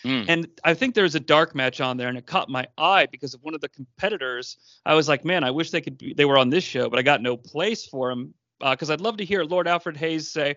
Mm. 0.05 0.27
And 0.29 0.49
I 0.65 0.75
think 0.75 0.95
there's 0.95 1.15
a 1.15 1.21
dark 1.21 1.55
match 1.55 1.81
on 1.81 1.97
there, 1.97 2.09
and 2.09 2.19
it 2.19 2.27
caught 2.27 2.51
my 2.51 2.67
eye 2.77 3.07
because 3.07 3.33
of 3.33 3.43
one 3.43 3.55
of 3.55 3.63
the 3.63 3.71
competitors. 3.71 4.59
I 4.85 4.95
was 4.95 5.09
like, 5.09 5.25
man, 5.25 5.45
I 5.45 5.51
wish 5.51 5.71
they 5.71 5.81
could 5.81 5.97
be, 5.97 6.13
they 6.13 6.27
were 6.27 6.37
on 6.37 6.51
this 6.51 6.65
show, 6.65 6.91
but 6.91 6.99
I 6.99 7.03
got 7.03 7.23
no 7.23 7.39
place 7.39 7.87
for 7.87 8.11
them 8.11 8.35
because 8.61 8.91
uh, 8.91 8.93
I'd 8.93 9.01
love 9.01 9.17
to 9.17 9.25
hear 9.25 9.45
Lord 9.45 9.67
Alfred 9.67 9.97
Hayes 9.97 10.31
say, 10.31 10.57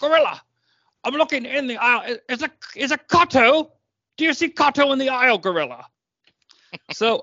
"Gorilla, 0.00 0.42
I'm 1.04 1.14
looking 1.14 1.44
in 1.44 1.66
the 1.66 1.76
aisle. 1.76 2.16
Is 2.28 2.42
a 2.42 2.50
is 2.74 2.90
a 2.90 2.98
Kato? 2.98 3.72
Do 4.20 4.26
you 4.26 4.34
see 4.34 4.50
Kato 4.50 4.92
in 4.92 4.98
the 4.98 5.08
aisle, 5.08 5.38
Gorilla?" 5.38 5.86
so 6.92 7.22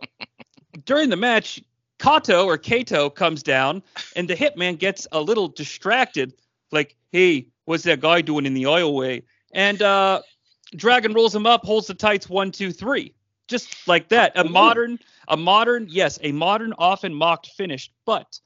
during 0.86 1.12
the 1.12 1.16
match, 1.16 1.62
Kato 2.00 2.48
or 2.48 2.58
Kato 2.58 3.08
comes 3.08 3.44
down, 3.44 3.84
and 4.16 4.28
the 4.28 4.36
hitman 4.36 4.80
gets 4.80 5.06
a 5.12 5.22
little 5.22 5.48
distracted, 5.48 6.34
like, 6.72 6.96
"Hey, 7.12 7.50
what's 7.66 7.84
that 7.84 8.00
guy 8.00 8.22
doing 8.22 8.48
in 8.48 8.56
the 8.56 8.64
aisleway?" 8.64 9.22
And 9.52 9.80
uh, 9.80 10.24
Dragon 10.76 11.14
rolls 11.14 11.36
him 11.36 11.46
up, 11.46 11.64
holds 11.64 11.86
the 11.86 11.94
tights 11.94 12.28
one, 12.32 12.50
two, 12.50 12.72
three. 12.72 13.14
Just 13.48 13.88
like 13.88 14.10
that. 14.10 14.32
A 14.36 14.44
modern, 14.44 14.98
a 15.28 15.38
modern, 15.38 15.86
yes, 15.92 16.18
a 16.24 16.32
modern, 16.32 16.74
often 16.80 17.14
mocked 17.14 17.52
finish. 17.52 17.92
But 18.08 18.40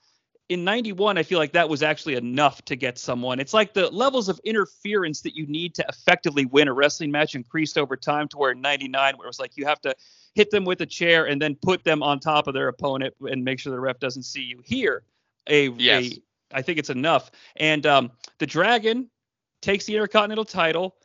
in 0.52 0.66
91, 0.66 1.18
I 1.18 1.24
feel 1.24 1.40
like 1.40 1.54
that 1.54 1.70
was 1.70 1.82
actually 1.82 2.16
enough 2.16 2.62
to 2.66 2.76
get 2.76 2.98
someone. 2.98 3.40
It's 3.40 3.54
like 3.54 3.74
the 3.74 3.90
levels 3.90 4.28
of 4.28 4.38
interference 4.44 5.22
that 5.22 5.34
you 5.34 5.48
need 5.48 5.74
to 5.76 5.86
effectively 5.88 6.44
win 6.44 6.68
a 6.68 6.74
wrestling 6.74 7.10
match 7.10 7.36
increased 7.36 7.78
over 7.78 7.96
time 7.96 8.28
to 8.28 8.38
where 8.38 8.52
in 8.52 8.60
99, 8.60 9.16
where 9.16 9.26
it 9.26 9.30
was 9.30 9.40
like 9.40 9.56
you 9.56 9.66
have 9.66 9.80
to 9.82 9.96
hit 10.36 10.52
them 10.52 10.66
with 10.66 10.82
a 10.82 10.86
chair 10.86 11.26
and 11.26 11.42
then 11.42 11.56
put 11.56 11.86
them 11.86 12.04
on 12.04 12.20
top 12.20 12.48
of 12.48 12.54
their 12.54 12.68
opponent 12.68 13.14
and 13.22 13.46
make 13.46 13.60
sure 13.60 13.72
the 13.72 13.80
ref 13.80 13.98
doesn't 14.00 14.24
see 14.24 14.42
you. 14.42 14.62
Here, 14.66 15.04
a, 15.48 15.70
yes. 15.70 16.12
a 16.12 16.58
I 16.58 16.62
think 16.62 16.80
it's 16.80 16.90
enough. 16.90 17.32
And 17.56 17.86
um, 17.86 18.12
the 18.40 18.46
Dragon 18.46 19.10
takes 19.62 19.86
the 19.86 19.94
Intercontinental 19.94 20.44
title, 20.44 20.98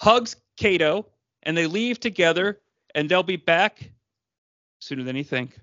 hugs 0.00 0.34
Kato, 0.56 1.06
and 1.44 1.56
they 1.56 1.68
leave 1.68 2.00
together, 2.00 2.60
and 2.96 3.08
they'll 3.08 3.22
be 3.22 3.36
back 3.36 3.92
sooner 4.80 5.04
than 5.04 5.14
you 5.14 5.22
think. 5.22 5.56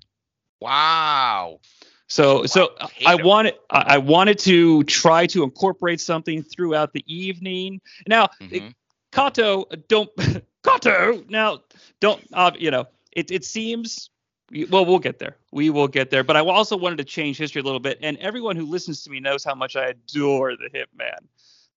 Wow. 0.62 1.60
So, 2.10 2.40
wow, 2.40 2.46
so 2.46 2.76
I 3.06 3.16
wanted 3.16 3.56
I 3.70 4.00
wanted 4.00 4.40
to 4.40 4.84
try 4.84 5.28
to 5.28 5.44
incorporate 5.44 6.02
something 6.02 6.44
throughout 6.44 6.92
the 6.92 7.04
evening. 7.08 7.82
Now, 8.08 8.30
mm-hmm. 8.42 8.70
Kato, 9.12 9.66
don't 9.88 10.10
Kato. 10.64 11.24
Now, 11.30 11.60
don't 12.00 12.22
uh, 12.34 12.52
you 12.58 12.72
know? 12.72 12.88
It 13.12 13.32
it 13.32 13.46
seems 13.46 14.10
well, 14.70 14.86
we'll 14.86 15.00
get 15.00 15.20
there. 15.20 15.36
We 15.52 15.70
will 15.70 15.88
get 15.88 16.10
there. 16.10 16.24
But 16.24 16.36
I 16.36 16.40
also 16.42 16.76
wanted 16.76 16.98
to 16.98 17.04
change 17.04 17.38
history 17.38 17.62
a 17.62 17.64
little 17.64 17.80
bit, 17.80 18.00
and 18.02 18.18
everyone 18.18 18.56
who 18.56 18.66
listens 18.66 19.04
to 19.04 19.12
me 19.12 19.20
knows 19.20 19.44
how 19.44 19.56
much 19.56 19.76
I 19.76 19.90
adore 19.90 20.56
the 20.56 20.70
Hitman. 20.74 21.28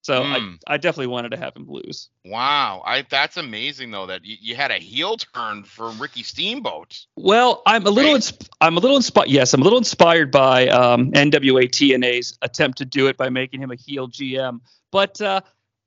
So 0.02 0.20
mm. 0.20 0.32
I, 0.32 0.38
hmm. 0.40 0.54
I 0.66 0.76
definitely 0.78 1.06
wanted 1.06 1.30
to 1.30 1.36
have 1.36 1.54
him 1.54 1.66
lose. 1.68 2.10
Wow, 2.24 2.82
I 2.84 3.06
that's 3.08 3.36
amazing 3.36 3.92
though 3.92 4.06
that 4.06 4.24
you, 4.24 4.36
you 4.40 4.56
had 4.56 4.72
a 4.72 4.78
heel 4.78 5.16
turn 5.16 5.62
for 5.62 5.90
Ricky 5.90 6.24
Steamboat. 6.24 7.06
Well, 7.16 7.62
I'm 7.66 7.86
a 7.86 7.90
little 7.90 8.14
insp- 8.14 8.48
I'm 8.60 8.76
a 8.76 8.80
little 8.80 8.96
inspired. 8.96 9.28
Yes, 9.28 9.54
I'm 9.54 9.60
a 9.60 9.64
little 9.64 9.78
inspired 9.78 10.32
by 10.32 10.66
um, 10.68 11.12
NWA 11.12 11.68
TNA's 11.68 12.36
attempt 12.42 12.78
to 12.78 12.84
do 12.84 13.06
it 13.06 13.16
by 13.16 13.30
making 13.30 13.62
him 13.62 13.70
a 13.70 13.76
heel 13.76 14.08
GM. 14.08 14.60
But 14.90 15.20
uh, 15.20 15.40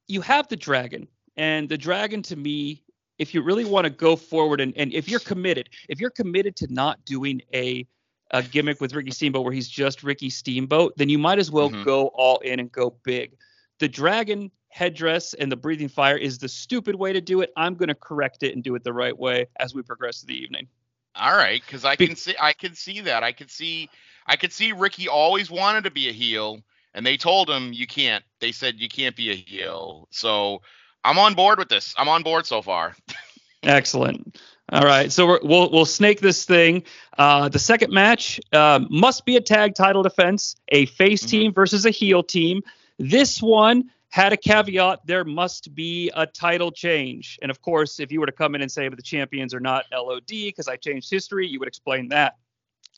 you 0.08 0.22
have 0.22 0.48
the 0.48 0.56
Dragon, 0.56 1.10
and 1.36 1.68
the 1.68 1.78
Dragon 1.78 2.24
to 2.24 2.38
me, 2.38 2.84
if 3.20 3.34
you 3.34 3.42
really 3.42 3.66
want 3.66 3.84
to 3.84 3.90
go 3.90 4.16
forward 4.16 4.62
and, 4.62 4.74
and 4.78 4.94
if 4.94 5.10
you're 5.10 5.20
committed, 5.20 5.70
if 5.90 6.00
you're 6.00 6.10
committed 6.10 6.56
to 6.58 6.74
not 6.74 7.04
doing 7.04 7.42
a 7.54 7.86
a 8.32 8.42
gimmick 8.42 8.80
with 8.80 8.94
Ricky 8.94 9.12
Steamboat 9.12 9.44
where 9.44 9.54
he's 9.54 9.70
just 9.70 10.04
Ricky 10.04 10.30
Steamboat, 10.30 10.98
then 10.98 11.10
you 11.10 11.20
might 11.20 11.38
as 11.38 11.52
well 11.52 11.70
mm-hmm. 11.70 11.84
go 11.84 12.08
all 12.08 12.40
in 12.40 12.60
and 12.60 12.72
go 12.72 12.96
big 13.04 13.34
the 13.80 13.88
dragon 13.88 14.52
headdress 14.70 15.34
and 15.34 15.52
the 15.52 15.56
breathing 15.56 15.88
fire 15.88 16.18
is 16.18 16.38
the 16.38 16.50
stupid 16.50 16.96
way 16.96 17.14
to 17.14 17.22
do 17.22 17.42
it. 17.42 17.52
I'm 17.56 17.76
going 17.76 17.88
to 17.90 17.96
correct 17.96 18.44
it 18.44 18.54
and 18.54 18.64
do 18.64 18.76
it 18.76 18.84
the 18.84 18.94
right 18.94 19.18
way 19.18 19.48
as 19.58 19.74
we 19.74 19.82
progress 19.82 20.20
through 20.20 20.34
the 20.34 20.42
evening. 20.42 20.68
All 21.16 21.36
right, 21.36 21.62
because 21.66 21.86
I 21.86 21.96
can 21.96 22.18
see 22.18 22.36
I 22.40 22.52
can 22.52 22.76
see 22.76 23.02
that. 23.02 23.24
I 23.24 23.32
can 23.32 23.48
see 23.48 23.90
I 24.28 24.36
could 24.36 24.52
see 24.52 24.74
Ricky 24.74 25.08
always 25.08 25.50
wanted 25.50 25.86
to 25.86 25.92
be 25.92 26.10
a 26.10 26.12
heel, 26.12 26.60
and 26.94 27.06
they 27.06 27.16
told 27.16 27.50
him 27.50 27.72
you 27.72 27.88
can't. 27.88 28.24
They 28.42 28.52
said 28.52 28.76
you 28.80 28.90
can't 28.90 29.16
be 29.16 29.32
a 29.32 29.36
heel. 29.36 30.10
So 30.12 30.62
I'm 31.06 31.18
on 31.18 31.34
board 31.34 31.58
with 31.58 31.70
this. 31.70 31.94
I'm 31.98 32.10
on 32.10 32.24
board 32.24 32.46
so 32.46 32.62
far. 32.62 32.98
Excellent. 33.64 34.38
All 34.72 34.84
right, 34.84 35.12
so 35.12 35.26
we 35.26 35.48
will 35.48 35.72
we'll 35.72 35.86
snake 35.86 36.20
this 36.20 36.44
thing. 36.44 36.84
Uh, 37.18 37.48
the 37.48 37.60
second 37.60 37.94
match 37.94 38.42
uh, 38.52 38.80
must 38.90 39.24
be 39.24 39.38
a 39.38 39.42
tag 39.42 39.76
title 39.76 40.04
defense, 40.04 40.56
a 40.70 40.88
face 40.88 41.22
mm-hmm. 41.22 41.30
team 41.30 41.54
versus 41.54 41.86
a 41.86 41.92
heel 41.92 42.24
team. 42.24 42.62
This 42.98 43.42
one 43.42 43.92
had 44.10 44.32
a 44.32 44.38
caveat 44.38 45.06
there 45.06 45.26
must 45.26 45.76
be 45.76 46.10
a 46.16 46.26
title 46.26 46.72
change. 46.72 47.38
And 47.42 47.52
of 47.52 47.62
course, 47.62 48.00
if 48.00 48.12
you 48.12 48.20
were 48.22 48.26
to 48.26 48.32
come 48.32 48.56
in 48.56 48.62
and 48.62 48.72
say, 48.72 48.88
but 48.88 48.98
the 48.98 49.04
champions 49.04 49.54
are 49.54 49.60
not 49.60 49.86
LOD 49.92 50.28
because 50.28 50.68
I 50.68 50.78
changed 50.78 51.12
history, 51.12 51.48
you 51.48 51.60
would 51.60 51.68
explain 51.68 52.10
that. 52.10 52.38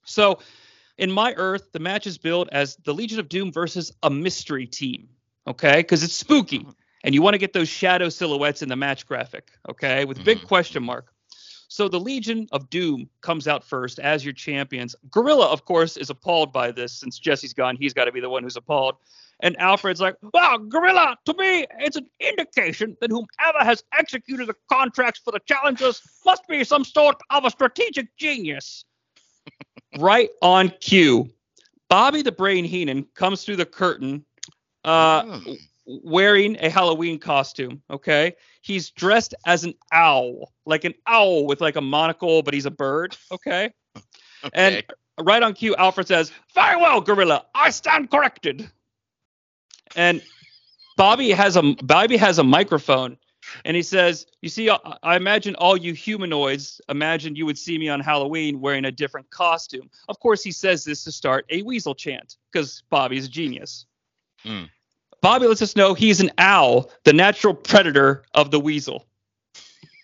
So 0.06 0.40
in 0.98 1.12
my 1.12 1.34
Earth, 1.34 1.72
the 1.72 1.80
match 1.80 2.06
is 2.06 2.18
billed 2.18 2.50
as 2.52 2.76
the 2.84 2.94
Legion 2.94 3.20
of 3.20 3.30
Doom 3.30 3.52
versus 3.52 3.92
a 4.04 4.10
mystery 4.10 4.68
team. 4.68 5.10
Okay, 5.48 5.78
because 5.78 6.04
it's 6.04 6.14
spooky. 6.14 6.68
and 7.04 7.14
you 7.16 7.22
want 7.22 7.36
to 7.36 7.38
get 7.38 7.54
those 7.54 7.70
shadow 7.70 8.10
silhouettes 8.10 8.62
in 8.62 8.70
the 8.70 8.76
match 8.76 9.06
graphic, 9.06 9.52
okay, 9.70 10.04
with 10.04 10.24
big 10.24 10.40
Mhm. 10.40 10.48
question 10.48 10.84
mark. 10.84 11.14
So 11.68 11.90
the 11.90 12.00
Legion 12.00 12.48
of 12.52 12.70
Doom 12.70 13.10
comes 13.22 13.48
out 13.48 13.64
first 13.64 14.00
as 14.00 14.24
your 14.24 14.34
champions. 14.34 14.96
Gorilla, 15.12 15.48
of 15.48 15.66
course, 15.66 15.98
is 15.98 16.10
appalled 16.10 16.54
by 16.54 16.72
this 16.72 16.94
since 16.94 17.20
Jesse's 17.20 17.54
gone. 17.54 17.76
He's 17.76 17.94
got 17.94 18.06
to 18.06 18.12
be 18.12 18.22
the 18.22 18.30
one 18.30 18.44
who's 18.44 18.56
appalled. 18.56 18.96
And 19.42 19.56
Alfred's 19.60 20.02
like, 20.02 20.16
"Well, 20.34 20.58
Gorilla, 20.58 21.18
to 21.26 21.34
me, 21.38 21.66
it's 21.80 21.96
an 21.96 22.08
indication 22.20 22.98
that 23.02 23.12
whomever 23.12 23.64
has 23.64 23.84
executed 23.98 24.48
the 24.48 24.56
contracts 24.72 25.20
for 25.24 25.32
the 25.32 25.42
challengers 25.46 26.02
must 26.26 26.48
be 26.48 26.64
some 26.64 26.84
sort 26.84 27.18
of 27.30 27.46
a 27.46 27.50
strategic 27.52 28.16
genius." 28.18 28.86
right 30.00 30.30
on 30.42 30.70
cue, 30.82 31.30
Bobby 31.90 32.22
the 32.22 32.32
Brain 32.32 32.66
Heenan 32.66 33.06
comes 33.14 33.44
through 33.44 33.58
the 33.58 33.66
curtain, 33.66 34.26
uh, 34.84 35.24
Mm. 35.24 35.58
wearing 35.86 36.58
a 36.60 36.70
Halloween 36.70 37.20
costume. 37.20 37.82
Okay, 37.92 38.36
he's 38.68 38.92
dressed 38.92 39.34
as 39.46 39.64
an 39.64 39.74
owl, 39.94 40.52
like 40.66 40.84
an 40.84 40.94
owl 41.08 41.48
with 41.48 41.62
like 41.62 41.78
a 41.78 41.82
monocle, 41.82 42.44
but 42.44 42.54
he's 42.54 42.66
a 42.66 42.72
bird. 42.72 43.18
Okay, 43.32 43.72
okay. 44.44 44.52
and 44.54 44.84
right 45.26 45.42
on 45.42 45.54
cue, 45.54 45.76
Alfred 45.76 46.08
says, 46.08 46.32
"Very 46.54 46.76
well, 46.76 47.02
Gorilla, 47.02 47.46
I 47.56 47.70
stand 47.70 48.12
corrected." 48.12 48.70
And 49.96 50.22
Bobby 50.98 51.32
has 51.32 51.56
a 51.56 51.64
Bobby 51.84 52.18
has 52.18 52.40
a 52.40 52.44
microphone, 52.44 53.18
and 53.64 53.76
he 53.76 53.82
says, 53.82 54.28
"You 54.42 54.50
see, 54.50 54.70
I, 54.70 54.78
I 55.02 55.16
imagine 55.16 55.56
all 55.56 55.78
you 55.78 55.94
humanoids 55.94 56.82
imagine 56.90 57.38
you 57.38 57.46
would 57.46 57.58
see 57.58 57.78
me 57.78 57.88
on 57.88 58.02
Halloween 58.02 58.60
wearing 58.60 58.86
a 58.86 58.92
different 58.92 59.30
costume." 59.30 59.90
Of 60.10 60.20
course, 60.20 60.44
he 60.44 60.52
says 60.52 60.84
this 60.84 61.06
to 61.06 61.12
start 61.12 61.46
a 61.50 61.62
weasel 61.64 61.96
chant 61.96 62.36
because 62.52 62.84
Bobby's 62.90 63.28
a 63.28 63.30
genius. 63.30 63.86
Hmm. 64.44 64.66
Bobby 65.22 65.48
lets 65.48 65.62
us 65.62 65.76
know 65.76 65.94
he's 65.94 66.20
an 66.20 66.32
owl, 66.38 66.92
the 67.04 67.14
natural 67.14 67.54
predator 67.54 68.24
of 68.34 68.52
the 68.52 68.60
weasel, 68.60 69.06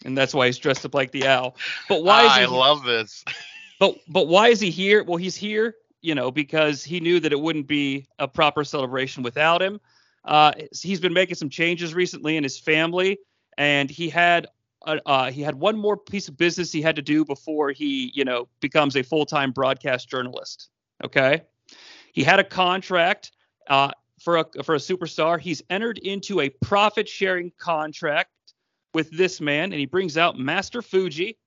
and 0.05 0.17
that's 0.17 0.33
why 0.33 0.47
he's 0.47 0.57
dressed 0.57 0.85
up 0.85 0.93
like 0.93 1.11
the 1.11 1.27
owl. 1.27 1.55
But 1.87 2.03
why 2.03 2.25
is 2.25 2.31
I 2.31 2.41
he? 2.41 2.47
love 2.47 2.83
this. 2.83 3.23
But 3.79 3.97
but 4.07 4.27
why 4.27 4.47
is 4.47 4.61
he 4.61 4.69
here? 4.69 5.03
Well, 5.03 5.17
he's 5.17 5.35
here, 5.35 5.75
you 6.01 6.15
know, 6.15 6.31
because 6.31 6.83
he 6.85 6.99
knew 7.01 7.19
that 7.19 7.33
it 7.33 7.39
wouldn't 7.39 7.67
be 7.67 8.05
a 8.19 8.27
proper 8.27 8.63
celebration 8.63 9.23
without 9.23 9.61
him. 9.61 9.81
Uh, 10.23 10.53
he's 10.79 11.01
been 11.01 11.11
making 11.11 11.35
some 11.35 11.49
changes 11.49 11.93
recently 11.93 12.37
in 12.37 12.43
his 12.43 12.57
family, 12.57 13.17
and 13.57 13.89
he 13.89 14.09
had 14.09 14.47
uh, 14.85 14.99
uh, 15.05 15.31
he 15.31 15.41
had 15.41 15.55
one 15.55 15.77
more 15.77 15.97
piece 15.97 16.29
of 16.29 16.37
business 16.37 16.71
he 16.71 16.81
had 16.81 16.95
to 16.95 17.01
do 17.01 17.25
before 17.25 17.71
he, 17.71 18.11
you 18.13 18.23
know, 18.23 18.47
becomes 18.61 18.95
a 18.95 19.03
full-time 19.03 19.51
broadcast 19.51 20.07
journalist. 20.07 20.69
Okay, 21.03 21.41
he 22.13 22.23
had 22.23 22.39
a 22.39 22.43
contract 22.43 23.31
uh, 23.67 23.91
for 24.23 24.37
a 24.37 24.63
for 24.63 24.75
a 24.75 24.79
superstar. 24.79 25.39
He's 25.39 25.61
entered 25.69 25.97
into 25.99 26.41
a 26.41 26.49
profit-sharing 26.49 27.51
contract 27.57 28.29
with 28.93 29.11
this 29.11 29.41
man, 29.41 29.71
and 29.71 29.79
he 29.79 29.85
brings 29.85 30.17
out 30.17 30.37
Master 30.37 30.81
Fuji, 30.81 31.37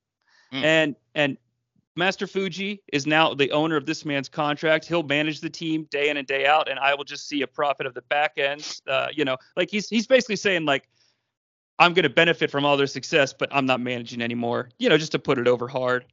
Hmm. 0.51 0.63
and 0.63 0.95
and 1.15 1.37
Master 1.95 2.27
Fuji 2.27 2.83
is 2.93 3.07
now 3.07 3.33
the 3.33 3.51
owner 3.51 3.75
of 3.75 3.85
this 3.85 4.05
man's 4.05 4.29
contract. 4.29 4.85
He'll 4.85 5.01
manage 5.03 5.41
the 5.41 5.49
team 5.49 5.87
day 5.89 6.09
in 6.09 6.17
and 6.17 6.27
day 6.27 6.45
out, 6.45 6.69
and 6.69 6.77
I 6.79 6.93
will 6.93 7.03
just 7.03 7.27
see 7.27 7.41
a 7.41 7.47
profit 7.47 7.87
of 7.87 7.95
the 7.95 8.03
back 8.03 8.33
end. 8.37 8.79
Uh, 8.87 9.07
you 9.11 9.25
know, 9.25 9.37
like 9.55 9.71
he's 9.71 9.89
he's 9.89 10.05
basically 10.05 10.35
saying 10.35 10.65
like, 10.65 10.87
I'm 11.79 11.93
going 11.93 12.03
to 12.03 12.09
benefit 12.09 12.51
from 12.51 12.65
all 12.65 12.77
their 12.77 12.87
success, 12.87 13.33
but 13.33 13.49
I'm 13.51 13.65
not 13.65 13.81
managing 13.81 14.21
anymore. 14.21 14.69
You 14.77 14.89
know, 14.89 14.97
just 14.97 15.11
to 15.13 15.19
put 15.19 15.39
it 15.39 15.47
over 15.47 15.67
hard. 15.67 16.05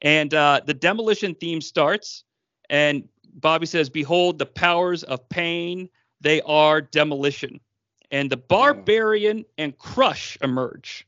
And 0.00 0.32
uh, 0.32 0.60
the 0.64 0.74
demolition 0.74 1.34
theme 1.34 1.60
starts, 1.60 2.24
and 2.70 3.08
Bobby 3.34 3.66
says, 3.66 3.90
"Behold 3.90 4.38
the 4.38 4.46
powers 4.46 5.02
of 5.02 5.28
pain; 5.28 5.90
they 6.20 6.40
are 6.42 6.80
demolition." 6.80 7.60
And 8.10 8.30
the 8.30 8.36
barbarian 8.38 9.44
and 9.58 9.76
crush 9.76 10.38
emerge. 10.42 11.06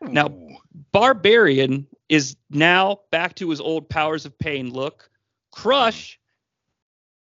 Now, 0.00 0.28
Barbarian 0.92 1.86
is 2.08 2.36
now 2.50 3.00
back 3.10 3.34
to 3.36 3.50
his 3.50 3.60
old 3.60 3.88
powers 3.88 4.24
of 4.24 4.38
pain 4.38 4.72
look. 4.72 5.10
Crush 5.50 6.18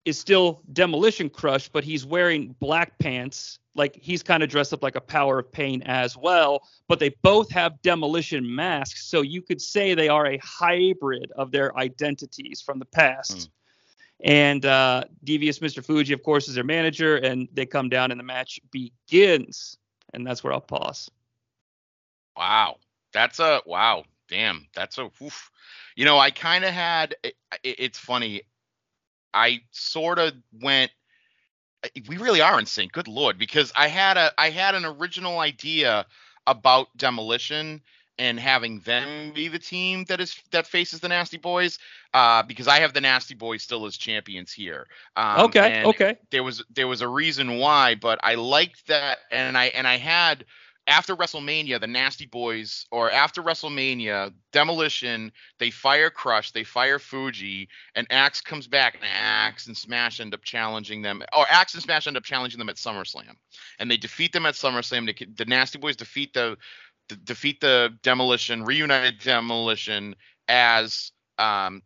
is 0.06 0.18
still 0.18 0.62
demolition 0.72 1.30
crush, 1.30 1.70
but 1.70 1.84
he's 1.84 2.06
wearing 2.06 2.56
black 2.60 2.98
pants. 3.00 3.60
Like 3.76 3.96
he's 3.96 4.24
kind 4.24 4.42
of 4.42 4.50
dressed 4.50 4.74
up 4.74 4.82
like 4.82 4.96
a 4.96 5.02
power 5.02 5.40
of 5.40 5.52
pain 5.52 5.82
as 5.84 6.16
well. 6.16 6.62
But 6.88 7.00
they 7.00 7.10
both 7.24 7.50
have 7.52 7.82
demolition 7.82 8.56
masks, 8.56 9.06
so 9.06 9.22
you 9.22 9.42
could 9.42 9.62
say 9.62 9.94
they 9.94 10.08
are 10.08 10.28
a 10.28 10.40
hybrid 10.44 11.32
of 11.36 11.52
their 11.52 11.76
identities 11.78 12.62
from 12.62 12.80
the 12.80 12.86
past. 12.86 13.34
Hmm. 13.34 13.52
And 14.24 14.66
uh, 14.66 15.04
Devious 15.24 15.60
Mr. 15.60 15.84
Fuji, 15.84 16.14
of 16.14 16.24
course, 16.24 16.48
is 16.48 16.56
their 16.56 16.64
manager, 16.64 17.18
and 17.18 17.48
they 17.54 17.66
come 17.66 17.90
down 17.90 18.12
and 18.12 18.20
the 18.20 18.24
match 18.24 18.60
begins. 18.72 19.78
And 20.14 20.26
that's 20.26 20.44
where 20.44 20.54
I'll 20.54 20.62
pause. 20.62 21.10
Wow. 22.36 22.78
That's 23.14 23.40
a 23.40 23.62
wow. 23.66 24.04
Damn. 24.30 24.68
That's 24.76 24.98
a 24.98 25.10
oof. 25.22 25.52
You 25.96 26.06
know, 26.06 26.18
I 26.18 26.32
kind 26.32 26.66
of 26.66 26.74
had 26.74 27.16
it, 27.24 27.36
it- 27.64 27.80
it's 27.80 28.00
funny. 28.00 28.44
I 29.34 29.62
sort 29.72 30.20
of 30.20 30.34
went 30.62 30.92
we 32.08 32.18
really 32.18 32.42
are 32.42 32.60
in 32.60 32.66
sync. 32.66 32.92
Good 32.92 33.08
lord, 33.08 33.38
because 33.38 33.72
I 33.76 33.88
had 33.88 34.18
a 34.18 34.32
I 34.38 34.50
had 34.50 34.76
an 34.76 34.86
original 34.86 35.40
idea 35.40 36.06
about 36.48 36.88
demolition 36.98 37.82
and 38.20 38.40
having 38.40 38.80
them 38.82 39.32
be 39.34 39.48
the 39.48 39.60
team 39.60 40.04
that 40.06 40.20
is 40.20 40.40
that 40.52 40.68
faces 40.68 41.00
the 41.00 41.08
Nasty 41.08 41.38
Boys 41.38 41.80
uh 42.14 42.44
because 42.44 42.68
I 42.68 42.80
have 42.80 42.94
the 42.94 43.02
Nasty 43.02 43.36
Boys 43.36 43.64
still 43.64 43.86
as 43.86 43.98
champions 43.98 44.52
here. 44.52 44.88
Um, 45.16 45.46
okay, 45.46 45.84
okay. 45.86 46.18
there 46.32 46.44
was 46.44 46.64
there 46.74 46.88
was 46.88 47.02
a 47.02 47.08
reason 47.08 47.58
why, 47.58 47.96
but 47.96 48.20
I 48.24 48.36
liked 48.36 48.88
that, 48.88 49.20
and 49.32 49.58
I 49.58 49.66
and 49.66 49.88
I 49.88 49.98
had 49.98 50.46
after 50.88 51.16
WrestleMania, 51.18 51.82
the 51.82 51.88
Nasty 51.88 52.26
Boys, 52.26 52.86
or 52.92 53.12
after 53.12 53.44
WrestleMania, 53.44 54.34
Demolition, 54.54 55.34
they 55.60 55.70
fire 55.70 56.10
Crush, 56.10 56.52
they 56.52 56.64
fire 56.64 56.98
Fuji, 56.98 57.68
and 57.96 58.08
Axe 58.10 58.40
comes 58.40 58.68
back, 58.68 58.96
and 58.96 59.04
Axe 59.04 59.68
and 59.68 59.76
Smash 59.76 60.22
end 60.22 60.34
up 60.34 60.44
challenging 60.44 61.02
them, 61.02 61.22
or 61.36 61.46
Axe 61.50 61.74
and 61.74 61.84
Smash 61.84 62.08
end 62.08 62.16
up 62.16 62.24
challenging 62.24 62.58
them 62.58 62.70
at 62.70 62.78
SummerSlam, 62.78 63.36
and 63.80 63.92
they 63.92 63.98
defeat 63.98 64.32
them 64.32 64.46
at 64.46 64.54
SummerSlam. 64.54 65.06
They, 65.06 65.26
the 65.26 65.46
Nasty 65.46 65.78
Boys 65.78 65.98
defeat 65.98 66.34
the, 66.34 66.58
the 67.10 67.16
defeat 67.16 67.62
the 67.62 67.94
Demolition, 68.04 68.64
reunited 68.64 69.20
Demolition 69.20 70.16
as 70.48 71.12
um 71.38 71.82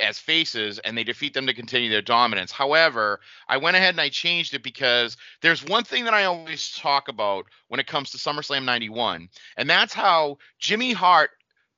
as 0.00 0.18
faces 0.18 0.78
and 0.80 0.96
they 0.96 1.04
defeat 1.04 1.34
them 1.34 1.46
to 1.46 1.54
continue 1.54 1.90
their 1.90 2.02
dominance. 2.02 2.52
However, 2.52 3.20
I 3.48 3.56
went 3.56 3.76
ahead 3.76 3.94
and 3.94 4.00
I 4.00 4.08
changed 4.08 4.54
it 4.54 4.62
because 4.62 5.16
there's 5.42 5.64
one 5.64 5.84
thing 5.84 6.04
that 6.04 6.14
I 6.14 6.24
always 6.24 6.70
talk 6.70 7.08
about 7.08 7.46
when 7.68 7.80
it 7.80 7.86
comes 7.86 8.10
to 8.10 8.18
SummerSlam 8.18 8.64
91, 8.64 9.28
and 9.56 9.68
that's 9.68 9.94
how 9.94 10.38
Jimmy 10.58 10.92
Hart 10.92 11.30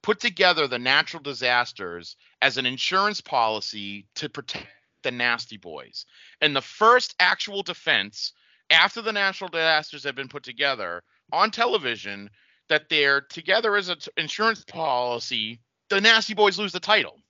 put 0.03 0.21
together 0.21 0.67
the 0.67 0.79
natural 0.79 1.23
disasters 1.23 2.17
as 2.43 2.57
an 2.57 2.67
insurance 2.67 3.21
policy 3.21 4.07
to 4.17 4.29
protect 4.29 4.69
the 5.03 5.11
Nasty 5.11 5.57
Boys. 5.57 6.07
And 6.41 6.55
the 6.55 6.63
first 6.63 7.15
actual 7.21 7.63
defense 7.63 8.33
after 8.71 9.03
the 9.03 9.13
natural 9.13 9.49
disasters 9.49 10.05
had 10.05 10.15
been 10.15 10.29
put 10.29 10.43
together 10.43 11.03
on 11.33 11.51
television 11.51 12.31
that 12.71 12.89
they're 12.89 13.21
together 13.21 13.77
as 13.77 13.91
an 13.91 13.99
insurance 14.17 14.65
policy, 14.65 15.61
the 15.91 16.01
Nasty 16.01 16.33
Boys 16.33 16.59
lose 16.59 16.73
the 16.73 16.81
title. 16.81 17.21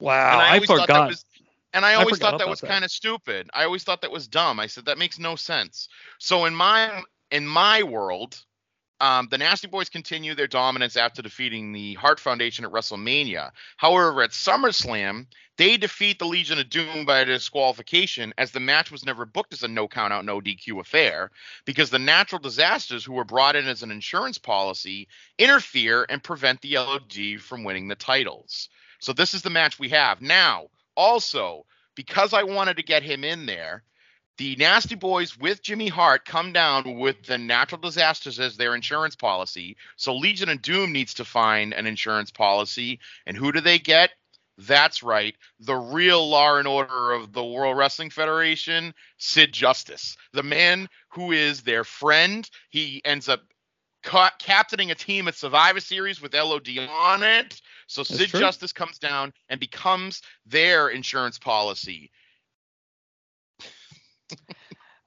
Wow, 0.00 0.32
And 0.32 0.40
I, 0.40 0.54
always 0.54 0.68
thought 0.68 0.76
that 0.78 0.86
forgot. 0.86 1.08
was- 1.08 1.24
and 1.74 1.84
I 1.84 1.94
always 1.94 2.16
forgot 2.16 2.30
thought 2.32 2.38
that 2.38 2.48
was 2.48 2.60
kind 2.60 2.84
of 2.84 2.90
stupid. 2.90 3.50
I 3.52 3.64
always 3.64 3.82
thought 3.84 4.00
that 4.02 4.10
was 4.10 4.28
dumb. 4.28 4.60
I 4.60 4.66
said 4.66 4.86
that 4.86 4.96
makes 4.96 5.18
no 5.18 5.34
sense. 5.36 5.88
So 6.18 6.44
in 6.46 6.54
my 6.54 7.02
in 7.32 7.46
my 7.46 7.82
world, 7.82 8.40
um, 9.04 9.28
the 9.30 9.36
Nasty 9.36 9.66
Boys 9.66 9.90
continue 9.90 10.34
their 10.34 10.46
dominance 10.46 10.96
after 10.96 11.20
defeating 11.20 11.72
the 11.72 11.92
Hart 11.92 12.18
Foundation 12.18 12.64
at 12.64 12.70
WrestleMania. 12.70 13.50
However, 13.76 14.22
at 14.22 14.30
SummerSlam, 14.30 15.26
they 15.58 15.76
defeat 15.76 16.18
the 16.18 16.24
Legion 16.24 16.58
of 16.58 16.70
Doom 16.70 17.04
by 17.04 17.22
disqualification, 17.24 18.32
as 18.38 18.50
the 18.50 18.60
match 18.60 18.90
was 18.90 19.04
never 19.04 19.26
booked 19.26 19.52
as 19.52 19.62
a 19.62 19.68
no 19.68 19.86
count 19.86 20.14
out, 20.14 20.24
no 20.24 20.40
DQ 20.40 20.80
affair, 20.80 21.30
because 21.66 21.90
the 21.90 21.98
natural 21.98 22.38
disasters 22.38 23.04
who 23.04 23.12
were 23.12 23.26
brought 23.26 23.56
in 23.56 23.68
as 23.68 23.82
an 23.82 23.90
insurance 23.90 24.38
policy 24.38 25.06
interfere 25.38 26.06
and 26.08 26.24
prevent 26.24 26.62
the 26.62 26.78
LOD 26.78 27.40
from 27.40 27.62
winning 27.62 27.88
the 27.88 27.94
titles. 27.94 28.70
So 29.00 29.12
this 29.12 29.34
is 29.34 29.42
the 29.42 29.50
match 29.50 29.78
we 29.78 29.90
have 29.90 30.22
now. 30.22 30.68
Also, 30.96 31.66
because 31.94 32.32
I 32.32 32.42
wanted 32.44 32.78
to 32.78 32.82
get 32.82 33.02
him 33.02 33.22
in 33.22 33.44
there, 33.44 33.82
the 34.36 34.56
Nasty 34.56 34.94
Boys 34.96 35.38
with 35.38 35.62
Jimmy 35.62 35.88
Hart 35.88 36.24
come 36.24 36.52
down 36.52 36.98
with 36.98 37.22
the 37.24 37.38
natural 37.38 37.80
disasters 37.80 38.40
as 38.40 38.56
their 38.56 38.74
insurance 38.74 39.14
policy. 39.14 39.76
So 39.96 40.16
Legion 40.16 40.48
of 40.48 40.62
Doom 40.62 40.92
needs 40.92 41.14
to 41.14 41.24
find 41.24 41.72
an 41.72 41.86
insurance 41.86 42.30
policy. 42.30 43.00
And 43.26 43.36
who 43.36 43.52
do 43.52 43.60
they 43.60 43.78
get? 43.78 44.10
That's 44.56 45.02
right, 45.02 45.34
the 45.58 45.74
real 45.74 46.28
law 46.28 46.58
and 46.58 46.68
order 46.68 47.10
of 47.12 47.32
the 47.32 47.44
World 47.44 47.76
Wrestling 47.76 48.10
Federation, 48.10 48.94
Sid 49.18 49.52
Justice, 49.52 50.16
the 50.32 50.44
man 50.44 50.88
who 51.08 51.32
is 51.32 51.62
their 51.62 51.82
friend. 51.82 52.48
He 52.70 53.02
ends 53.04 53.28
up 53.28 53.40
ca- 54.04 54.32
captaining 54.38 54.92
a 54.92 54.94
team 54.94 55.26
at 55.26 55.34
Survivor 55.34 55.80
Series 55.80 56.22
with 56.22 56.34
LOD 56.34 56.68
on 56.88 57.24
it. 57.24 57.60
So 57.88 58.02
That's 58.02 58.16
Sid 58.16 58.28
true. 58.28 58.40
Justice 58.40 58.72
comes 58.72 58.98
down 58.98 59.32
and 59.48 59.58
becomes 59.58 60.22
their 60.46 60.88
insurance 60.88 61.38
policy. 61.38 62.12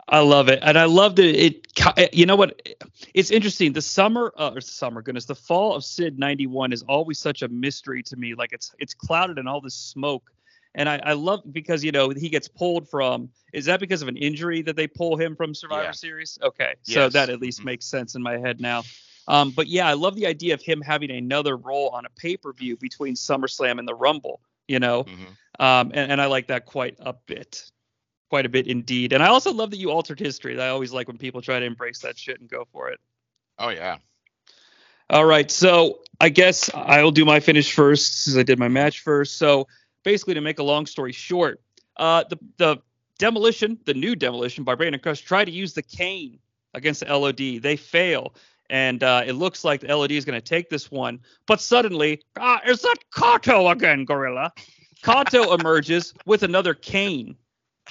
I 0.08 0.20
love 0.20 0.48
it, 0.50 0.60
and 0.62 0.78
I 0.78 0.86
love 0.86 1.16
that 1.18 1.26
it. 1.46 1.76
ca- 1.76 1.94
I, 1.98 2.10
you 2.14 2.26
know 2.26 2.36
what? 2.36 2.62
It's 3.14 3.30
interesting. 3.30 3.74
The 3.74 3.82
summer, 3.82 4.34
uh, 4.38 4.52
or 4.56 4.62
summer, 4.62 5.02
goodness, 5.02 5.26
the 5.26 5.36
fall 5.36 5.76
of 5.76 5.84
Sid 5.84 6.18
'91 6.18 6.72
is 6.72 6.84
always 6.84 7.20
such 7.20 7.42
a 7.42 7.48
mystery 7.50 8.04
to 8.04 8.16
me. 8.16 8.34
Like 8.34 8.54
it's 8.54 8.74
it's 8.80 8.94
clouded 8.94 9.38
in 9.38 9.48
all 9.48 9.60
this 9.60 9.76
smoke, 9.76 10.32
and 10.76 10.88
I, 10.88 11.02
I 11.04 11.14
love 11.14 11.42
because 11.52 11.84
you 11.84 11.92
know 11.92 12.10
he 12.10 12.30
gets 12.30 12.48
pulled 12.48 12.88
from. 12.90 13.30
Is 13.54 13.66
that 13.66 13.80
because 13.82 14.02
of 14.02 14.08
an 14.08 14.18
injury 14.18 14.62
that 14.64 14.76
they 14.76 14.88
pull 14.88 15.18
him 15.18 15.36
from 15.36 15.54
Survivor 15.54 15.84
Yeah. 15.84 15.92
Series? 15.92 16.38
Okay, 16.42 16.76
so 16.84 17.10
that 17.10 17.30
at 17.30 17.42
least 17.42 17.62
Mhm. 17.62 17.66
makes 17.66 17.86
sense 17.86 18.16
in 18.16 18.22
my 18.22 18.38
head 18.38 18.62
now. 18.62 18.84
Um, 19.28 19.52
but 19.52 19.68
yeah, 19.68 19.88
I 19.88 19.94
love 19.94 20.16
the 20.16 20.28
idea 20.28 20.54
of 20.54 20.62
him 20.62 20.82
having 20.82 21.12
another 21.12 21.58
role 21.58 21.90
on 21.90 22.06
a 22.06 22.10
pay 22.10 22.38
per 22.38 22.54
view 22.54 22.78
between 22.78 23.16
SummerSlam 23.16 23.78
and 23.80 23.88
the 23.88 23.96
Rumble. 23.96 24.40
You 24.68 24.80
know, 24.80 25.06
Mhm. 25.06 25.36
um, 25.60 25.92
and, 25.94 26.12
and 26.14 26.22
I 26.22 26.28
like 26.28 26.48
that 26.48 26.66
quite 26.66 26.96
a 27.00 27.14
bit, 27.14 27.70
quite 28.30 28.46
a 28.46 28.50
bit 28.50 28.68
indeed. 28.68 29.14
And 29.14 29.24
I 29.24 29.28
also 29.28 29.54
love 29.54 29.72
that 29.72 29.78
you 29.78 29.92
altered 29.92 30.20
history. 30.20 30.60
I 30.60 30.70
always 30.70 30.92
like 30.92 31.08
when 31.08 31.18
people 31.18 31.42
try 31.42 31.60
to 31.60 31.66
embrace 31.66 32.00
that 32.00 32.18
shit 32.18 32.40
and 32.40 32.50
go 32.50 32.68
for 32.72 32.90
it. 32.90 33.00
Oh 33.60 33.70
yeah. 33.70 33.98
All 35.10 35.26
right, 35.26 35.50
so 35.50 36.00
I 36.20 36.28
guess 36.30 36.70
I'll 36.74 37.12
do 37.12 37.24
my 37.24 37.40
finish 37.40 37.74
first 37.74 38.24
since 38.24 38.36
I 38.36 38.44
did 38.44 38.60
my 38.60 38.68
match 38.68 39.00
first. 39.00 39.38
So 39.38 39.68
basically, 40.04 40.34
to 40.34 40.42
make 40.42 40.60
a 40.60 40.64
long 40.64 40.86
story 40.86 41.14
short, 41.14 41.62
uh, 41.96 42.26
the 42.30 42.38
the 42.58 42.78
demolition, 43.18 43.80
the 43.86 43.94
new 43.94 44.16
demolition 44.16 44.66
by 44.66 44.76
Brandon 44.76 45.00
Crush, 45.00 45.22
try 45.22 45.46
to 45.46 45.52
use 45.52 45.74
the 45.74 45.82
cane 45.82 46.40
against 46.74 47.06
the 47.06 47.18
LOD. 47.18 47.62
They 47.62 47.78
fail, 47.78 48.36
and 48.70 49.02
uh, 49.02 49.24
it 49.26 49.34
looks 49.34 49.64
like 49.64 49.80
the 49.80 49.96
LOD 49.96 50.12
is 50.12 50.26
going 50.26 50.40
to 50.40 50.46
take 50.46 50.70
this 50.70 50.92
one. 50.92 51.22
But 51.46 51.62
suddenly, 51.62 52.22
ah, 52.38 52.60
is 52.68 52.82
that 52.82 52.98
Kato 53.16 53.70
again, 53.70 54.04
Gorilla? 54.04 54.52
Kato 55.04 55.54
emerges 55.58 56.14
with 56.26 56.44
another 56.44 56.74
cane. 56.74 57.38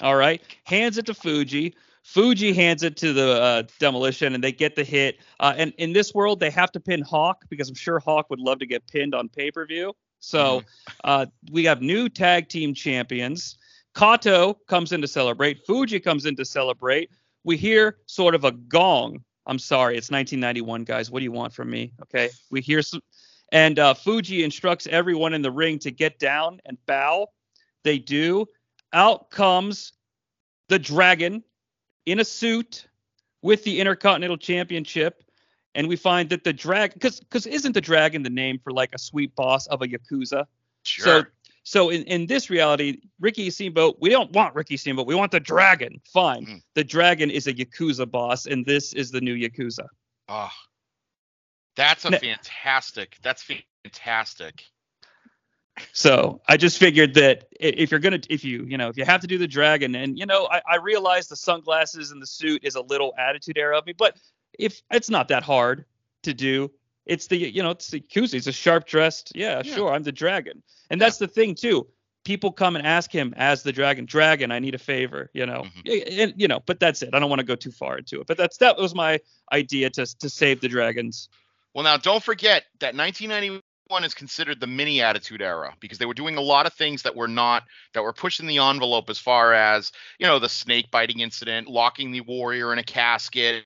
All 0.01 0.16
right, 0.16 0.42
hands 0.64 0.99
it 0.99 1.07
to 1.07 1.14
Fuji. 1.14 1.74
Fuji 2.03 2.53
hands 2.53 2.84
it 2.84 2.97
to 2.99 3.12
the 3.12 3.42
uh, 3.42 3.62
demolition, 3.80 4.34
and 4.34 4.44
they 4.44 4.53
get 4.53 4.76
the 4.76 4.84
hit. 4.84 5.18
Uh, 5.40 5.55
and 5.57 5.72
in 5.78 5.92
this 5.92 6.14
world, 6.14 6.38
they 6.38 6.51
have 6.51 6.70
to 6.72 6.80
pin 6.80 7.03
Hawk 7.03 7.44
because 7.49 7.68
I'm 7.68 7.74
sure 7.74 7.99
Hawk 7.99 8.30
would 8.30 8.38
love 8.38 8.61
to 8.61 8.66
get 8.66 8.86
pinned 8.86 9.14
on 9.14 9.28
pay 9.28 9.51
per 9.51 9.66
view. 9.66 9.92
So 10.20 10.62
uh, 11.05 11.26
we 11.51 11.64
have 11.64 11.82
new 11.82 12.09
tag 12.09 12.49
team 12.49 12.74
champions. 12.74 13.59
Kato 13.97 14.55
comes 14.68 14.92
in 14.92 15.01
to 15.01 15.09
celebrate. 15.09 15.66
Fuji 15.66 15.99
comes 15.99 16.26
in 16.26 16.36
to 16.36 16.44
celebrate. 16.44 17.11
We 17.44 17.57
hear 17.57 17.99
sort 18.07 18.34
of 18.34 18.44
a 18.44 18.53
gong. 18.53 19.24
I'm 19.47 19.59
sorry, 19.59 19.97
it's 19.97 20.11
1991, 20.11 20.84
guys. 20.84 21.11
What 21.11 21.20
do 21.20 21.24
you 21.24 21.32
want 21.32 21.53
from 21.53 21.70
me? 21.70 21.92
Okay, 22.03 22.30
we 22.51 22.61
hear 22.61 22.82
some, 22.82 23.01
and 23.53 23.78
uh, 23.78 23.94
Fuji 23.94 24.42
instructs 24.44 24.86
everyone 24.88 25.32
in 25.32 25.42
the 25.42 25.51
ring 25.51 25.78
to 25.80 25.90
get 25.90 26.18
down 26.18 26.61
and 26.66 26.76
bow. 26.86 27.28
They 27.84 27.99
do. 27.99 28.47
Out 28.93 29.30
comes 29.30 29.93
the 30.68 30.78
dragon 30.78 31.43
in 32.07 32.20
a 32.20 32.24
suit 32.24 32.87
with 33.43 33.64
the 33.64 33.80
Intercontinental 33.80 34.37
Championship, 34.37 35.22
and 35.74 35.89
we 35.89 35.97
find 35.97 36.30
that 36.30 36.45
the 36.45 36.53
dragon, 36.53 36.95
because 36.95 37.20
because 37.20 37.47
isn't 37.47 37.72
the 37.72 37.80
dragon 37.80 38.22
the 38.22 38.30
name 38.30 38.59
for 38.59 38.72
like 38.72 38.95
a 38.95 38.99
sweet 38.99 39.34
boss 39.37 39.66
of 39.66 39.82
a 39.82 39.87
yakuza? 39.87 40.47
Sure. 40.84 41.05
So 41.05 41.24
so 41.66 41.91
in, 41.91 42.05
in 42.05 42.26
this 42.26 42.49
reality, 42.49 43.01
Ricky 43.18 43.51
Steamboat, 43.51 43.97
we 44.01 44.09
don't 44.09 44.30
want 44.30 44.55
Ricky 44.55 44.76
Steamboat. 44.76 45.05
We 45.05 45.16
want 45.16 45.32
the 45.32 45.41
dragon. 45.41 46.01
Fine. 46.12 46.47
Mm. 46.47 46.62
The 46.74 46.84
dragon 46.84 47.28
is 47.28 47.49
a 47.49 47.53
Yakuza 47.53 48.09
boss, 48.09 48.47
and 48.47 48.64
this 48.64 48.93
is 48.93 49.11
the 49.11 49.20
new 49.20 49.34
Yakuza. 49.34 49.89
oh, 50.28 50.49
that's 51.74 52.05
a 52.05 52.11
Ne- 52.11 52.18
fantastic. 52.18 53.16
That's 53.20 53.43
fantastic. 53.43 54.62
So 55.93 56.41
I 56.49 56.57
just 56.57 56.79
figured 56.79 57.14
that 57.14 57.47
if 57.61 57.91
you're 57.91 58.01
gonna, 58.01 58.20
if 58.31 58.45
you, 58.45 58.64
you 58.64 58.79
know, 58.79 58.89
if 58.89 58.97
you 58.97 59.05
have 59.05 59.20
to 59.20 59.27
do 59.27 59.39
the 59.39 59.47
dragon, 59.49 59.95
and 59.95 60.18
you 60.18 60.27
know, 60.27 60.49
I, 60.51 60.62
I 60.68 60.77
realize 60.77 61.29
the 61.29 61.37
sunglasses 61.37 62.11
and 62.11 62.20
the 62.20 62.27
suit 62.27 62.64
is 62.64 62.74
a 62.74 62.81
little 62.81 63.14
attitude 63.18 63.59
era 63.59 63.77
of 63.79 63.87
me, 63.87 63.93
but 63.93 64.16
if 64.59 64.83
it's 64.91 65.11
not 65.11 65.29
that 65.29 65.43
hard 65.43 65.85
to 66.22 66.33
do, 66.35 66.70
it's 67.05 67.27
the, 67.29 67.37
you 67.37 67.62
know, 67.62 67.70
it's 67.70 67.89
the 67.89 68.01
Yakuza. 68.01 68.33
He's 68.33 68.47
a 68.47 68.53
sharp 68.53 68.87
dressed. 68.87 69.33
Yeah, 69.35 69.62
Yeah. 69.64 69.74
sure, 69.74 69.93
I'm 69.93 70.03
the 70.03 70.12
dragon, 70.12 70.62
and 70.91 71.01
that's 71.01 71.18
the 71.18 71.29
thing 71.29 71.55
too. 71.55 71.87
People 72.24 72.51
come 72.51 72.74
and 72.74 72.85
ask 72.85 73.12
him 73.12 73.33
as 73.37 73.62
the 73.62 73.72
dragon, 73.72 74.05
dragon, 74.05 74.51
I 74.51 74.59
need 74.59 74.74
a 74.74 74.79
favor, 74.79 75.31
you 75.33 75.47
know, 75.47 75.64
Mhm. 75.85 76.20
And 76.20 76.35
you 76.37 76.49
know, 76.49 76.61
but 76.66 76.81
that's 76.81 77.03
it. 77.03 77.11
I 77.14 77.20
don't 77.20 77.31
want 77.31 77.39
to 77.41 77.47
go 77.47 77.55
too 77.55 77.70
far 77.70 77.99
into 77.99 78.20
it, 78.20 78.27
but 78.27 78.37
that's 78.37 78.57
that 78.59 78.77
was 78.79 78.95
my 78.95 79.20
idea 79.53 79.91
to 79.91 80.07
to 80.18 80.29
save 80.29 80.61
the 80.61 80.68
dragons. 80.68 81.29
Well, 81.74 81.85
now 81.85 81.97
don't 81.99 82.22
forget 82.24 82.64
that 82.81 82.95
1991 82.97 83.61
is 84.05 84.14
considered 84.14 84.61
the 84.61 84.66
mini 84.66 85.01
attitude 85.01 85.41
era 85.41 85.74
because 85.80 85.99
they 85.99 86.07
were 86.07 86.14
doing 86.14 86.37
a 86.37 86.41
lot 86.41 86.66
of 86.66 86.72
things 86.72 87.03
that 87.03 87.14
were 87.14 87.28
not 87.28 87.64
that 87.95 88.03
were 88.03 88.12
pushing 88.12 88.47
the 88.47 88.59
envelope 88.59 89.09
as 89.09 89.18
far 89.18 89.53
as 89.55 89.93
you 90.18 90.26
know 90.26 90.39
the 90.39 90.49
snake 90.49 90.91
biting 90.91 91.20
incident, 91.20 91.68
locking 91.68 92.11
the 92.11 92.20
warrior 92.20 92.72
in 92.72 92.78
a 92.78 92.84
casket. 92.84 93.64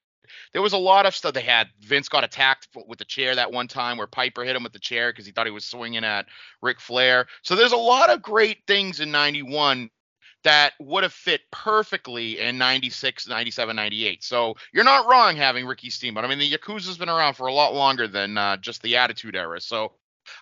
There 0.52 0.62
was 0.62 0.72
a 0.72 0.78
lot 0.78 1.06
of 1.06 1.16
stuff 1.16 1.34
they 1.34 1.40
had. 1.40 1.68
Vince 1.80 2.08
got 2.08 2.22
attacked 2.22 2.68
with 2.86 2.98
the 2.98 3.04
chair 3.04 3.34
that 3.34 3.50
one 3.50 3.66
time 3.66 3.96
where 3.96 4.06
Piper 4.06 4.44
hit 4.44 4.54
him 4.54 4.62
with 4.62 4.72
the 4.72 4.78
chair 4.78 5.10
because 5.10 5.26
he 5.26 5.32
thought 5.32 5.46
he 5.46 5.52
was 5.52 5.64
swinging 5.64 6.04
at 6.04 6.26
Ric 6.62 6.80
Flair. 6.80 7.26
So 7.42 7.56
there's 7.56 7.72
a 7.72 7.76
lot 7.76 8.10
of 8.10 8.22
great 8.22 8.58
things 8.66 9.00
in 9.00 9.10
91 9.10 9.90
that 10.44 10.72
would 10.80 11.02
have 11.02 11.12
fit 11.12 11.42
perfectly 11.50 12.38
in 12.40 12.58
96, 12.58 13.28
97, 13.28 13.76
98. 13.76 14.24
So 14.24 14.54
you're 14.72 14.84
not 14.84 15.08
wrong 15.08 15.36
having 15.36 15.66
Ricky 15.66 15.90
Steamboat. 15.90 16.24
I 16.24 16.28
mean, 16.28 16.38
the 16.38 16.50
Yakuza's 16.50 16.96
been 16.96 17.08
around 17.08 17.34
for 17.34 17.46
a 17.46 17.52
lot 17.52 17.74
longer 17.74 18.08
than 18.08 18.38
uh, 18.38 18.56
just 18.56 18.82
the 18.82 18.96
Attitude 18.96 19.36
Era. 19.36 19.60
So 19.60 19.92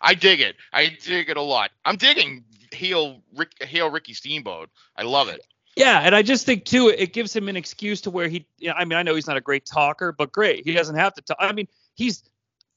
I 0.01 0.15
dig 0.15 0.41
it. 0.41 0.57
I 0.73 0.97
dig 1.03 1.29
it 1.29 1.37
a 1.37 1.43
lot. 1.43 1.71
I'm 1.85 1.97
digging 1.97 2.45
heel 2.73 3.23
Rick, 3.35 3.53
heel 3.63 3.91
Ricky 3.91 4.15
Steamboat. 4.15 4.71
I 4.97 5.03
love 5.03 5.29
it. 5.29 5.47
Yeah, 5.77 6.01
and 6.01 6.15
I 6.15 6.23
just 6.23 6.45
think 6.45 6.65
too, 6.65 6.89
it 6.89 7.13
gives 7.13 7.35
him 7.35 7.49
an 7.49 7.57
excuse 7.57 8.01
to 8.03 8.11
where 8.11 8.29
he. 8.29 8.47
You 8.59 8.69
know, 8.69 8.75
I 8.75 8.85
mean, 8.85 8.99
I 8.99 9.03
know 9.03 9.15
he's 9.15 9.27
not 9.29 9.37
a 9.37 9.41
great 9.41 9.65
talker, 9.65 10.13
but 10.13 10.33
great, 10.33 10.65
he 10.65 10.73
doesn't 10.73 10.97
have 10.97 11.15
to 11.15 11.23
talk. 11.23 11.37
I 11.39 11.53
mean, 11.53 11.69
he's. 11.95 12.23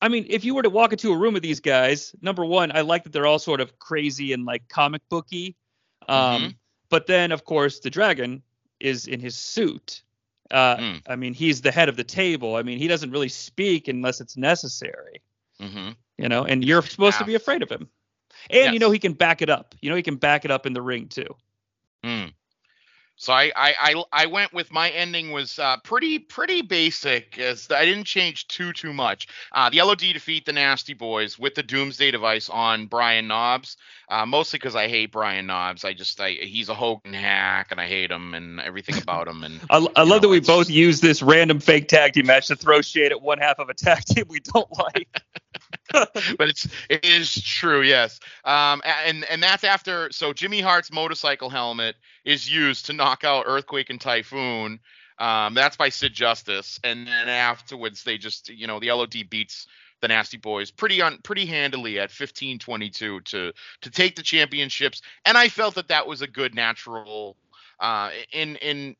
I 0.04 0.08
mean, 0.08 0.26
if 0.30 0.44
you 0.44 0.56
were 0.56 0.64
to 0.64 0.70
walk 0.70 0.94
into 0.94 1.12
a 1.12 1.18
room 1.18 1.36
with 1.36 1.44
these 1.44 1.60
guys, 1.60 2.16
number 2.22 2.44
one, 2.44 2.72
I 2.76 2.82
like 2.82 3.04
that 3.04 3.14
they're 3.14 3.28
all 3.28 3.38
sort 3.40 3.62
of 3.62 3.78
crazy 3.78 4.34
and 4.34 4.46
like 4.46 4.68
comic 4.68 5.02
booky. 5.10 5.56
Um, 6.08 6.42
Mhm. 6.42 6.56
But 6.90 7.06
then, 7.08 7.32
of 7.32 7.46
course, 7.46 7.80
the 7.80 7.90
dragon 7.92 8.42
is 8.80 9.06
in 9.08 9.20
his 9.20 9.38
suit. 9.38 10.02
Uh, 10.50 10.76
Mm. 10.78 11.02
I 11.08 11.16
mean, 11.16 11.34
he's 11.34 11.62
the 11.62 11.72
head 11.72 11.88
of 11.88 11.96
the 11.98 12.04
table. 12.04 12.56
I 12.56 12.64
mean, 12.64 12.80
he 12.80 12.88
doesn't 12.88 13.12
really 13.12 13.30
speak 13.30 13.88
unless 13.88 14.20
it's 14.22 14.36
necessary, 14.36 15.22
hmm 15.62 15.92
you 16.18 16.30
know. 16.30 16.46
And 16.46 16.64
you're 16.64 16.82
supposed 16.82 17.18
to 17.18 17.26
be 17.26 17.36
afraid 17.36 17.64
of 17.64 17.70
him. 17.70 17.90
And 18.50 18.74
you 18.74 18.80
know, 18.80 18.92
he 18.92 19.00
can 19.00 19.14
back 19.14 19.42
it 19.42 19.50
up. 19.50 19.76
You 19.82 19.90
know, 19.90 19.96
he 19.96 20.04
can 20.04 20.16
back 20.16 20.46
it 20.46 20.52
up 20.52 20.66
in 20.66 20.74
the 20.74 20.82
ring 20.82 21.08
too. 21.08 21.36
Mm. 22.04 22.34
So 23.18 23.34
I, 23.34 23.52
I 23.56 23.74
I 23.80 24.04
I 24.12 24.26
went 24.26 24.52
with 24.52 24.72
my 24.72 24.90
ending 24.90 25.32
was 25.32 25.60
uh, 25.60 25.78
pretty 25.84 26.18
pretty 26.18 26.64
basic 26.64 27.38
as 27.38 27.70
I 27.70 27.86
didn't 27.86 28.06
change 28.06 28.48
too 28.48 28.74
too 28.74 28.94
much. 28.94 29.28
Uh, 29.52 29.70
the 29.70 29.80
LOD 29.84 30.00
defeat 30.00 30.46
the 30.46 30.54
Nasty 30.54 30.96
Boys 30.96 31.38
with 31.38 31.54
the 31.54 31.62
Doomsday 31.62 32.10
device 32.10 32.50
on 32.50 32.88
Brian 32.88 33.28
Knobbs, 33.28 33.78
uh, 34.10 34.26
mostly 34.26 34.58
because 34.58 34.76
I 34.76 34.88
hate 34.88 35.12
Brian 35.12 35.46
Knobbs. 35.46 35.86
I 35.86 35.94
just 35.94 36.20
I 36.20 36.32
he's 36.32 36.70
a 36.70 36.74
Hogan 36.74 37.14
hack 37.14 37.68
and 37.70 37.80
I 37.80 37.86
hate 37.86 38.10
him 38.10 38.34
and 38.34 38.60
everything 38.60 38.98
about 39.04 39.28
him 39.28 39.44
and 39.44 39.62
I, 39.70 39.78
I 39.96 40.02
love 40.02 40.08
know, 40.08 40.20
that 40.20 40.30
we 40.30 40.40
both 40.40 40.72
use 40.72 41.00
this 41.00 41.22
random 41.22 41.60
fake 41.60 41.90
tag 41.90 42.14
team 42.14 42.26
match 42.26 42.48
to 42.48 42.56
throw 42.56 42.82
shade 42.82 43.12
at 43.12 43.22
one 43.22 43.38
half 43.38 43.60
of 43.60 43.70
a 43.70 43.76
tag 43.76 44.04
team 44.04 44.26
we 44.30 44.40
don't 44.40 44.70
like. 44.80 45.22
but 46.38 46.50
it's 46.50 46.68
it 46.90 47.06
is 47.06 47.42
true, 47.42 47.82
yes. 47.82 48.20
Um, 48.46 48.82
and 49.06 49.24
and 49.26 49.42
that's 49.42 49.64
after 49.64 50.12
so 50.12 50.34
Jimmy 50.34 50.62
Hart's 50.62 50.92
motorcycle 50.92 51.50
helmet 51.50 51.96
is 52.26 52.52
used 52.52 52.88
to 52.88 52.94
knock 52.94 53.24
out 53.24 53.46
Earthquake 53.48 53.90
and 53.90 54.00
Typhoon. 54.00 54.80
Um, 55.20 55.54
that's 55.54 55.78
by 55.78 55.90
Sid 55.90 56.14
Justice, 56.14 56.80
and 56.84 57.08
then 57.08 57.30
afterwards 57.30 58.04
they 58.04 58.18
just 58.18 58.50
you 58.50 58.68
know 58.68 58.80
the 58.80 58.92
LOD 58.92 59.30
beats 59.30 59.68
the 60.02 60.08
Nasty 60.08 60.38
Boys 60.38 60.72
pretty 60.72 61.02
on 61.02 61.20
pretty 61.20 61.46
handily 61.46 62.00
at 62.00 62.10
15-22 62.10 63.24
to 63.26 63.54
to 63.82 63.90
take 63.90 64.16
the 64.16 64.24
championships, 64.24 65.02
and 65.26 65.38
I 65.38 65.48
felt 65.48 65.76
that 65.76 65.90
that 65.90 66.08
was 66.08 66.22
a 66.22 66.28
good 66.28 66.56
natural 66.56 67.38
uh, 67.80 68.10
in 68.32 68.56
in 68.58 68.96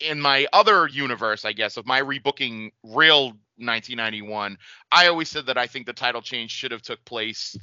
in 0.00 0.20
my 0.20 0.46
other 0.52 0.86
universe, 0.86 1.44
I 1.44 1.52
guess, 1.52 1.76
of 1.76 1.86
my 1.86 2.00
rebooking 2.00 2.70
real 2.82 3.26
1991. 3.58 4.58
I 4.90 5.08
always 5.08 5.28
said 5.28 5.46
that 5.46 5.58
I 5.58 5.66
think 5.66 5.86
the 5.86 5.92
title 5.92 6.22
change 6.22 6.50
should 6.50 6.72
have 6.72 6.82
took 6.82 7.04
place 7.04 7.56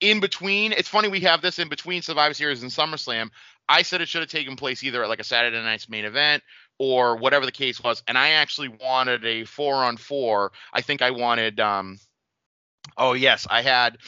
in 0.00 0.20
between. 0.20 0.72
It's 0.72 0.88
funny 0.88 1.08
we 1.08 1.20
have 1.20 1.42
this 1.42 1.58
in 1.58 1.68
between 1.68 2.02
Survivor 2.02 2.34
Series 2.34 2.62
and 2.62 2.70
SummerSlam. 2.70 3.30
I 3.68 3.82
said 3.82 4.00
it 4.00 4.08
should 4.08 4.22
have 4.22 4.30
taken 4.30 4.56
place 4.56 4.82
either 4.82 5.02
at 5.02 5.08
like 5.08 5.20
a 5.20 5.24
Saturday 5.24 5.62
night's 5.62 5.88
main 5.88 6.04
event 6.04 6.42
or 6.78 7.16
whatever 7.16 7.46
the 7.46 7.52
case 7.52 7.82
was. 7.82 8.02
And 8.08 8.18
I 8.18 8.30
actually 8.30 8.68
wanted 8.68 9.24
a 9.24 9.44
four 9.44 9.76
on 9.76 9.96
four. 9.96 10.52
I 10.72 10.80
think 10.80 11.02
I 11.02 11.10
wanted 11.10 11.60
um 11.60 11.98
oh 12.96 13.12
yes, 13.12 13.46
I 13.48 13.62
had 13.62 13.98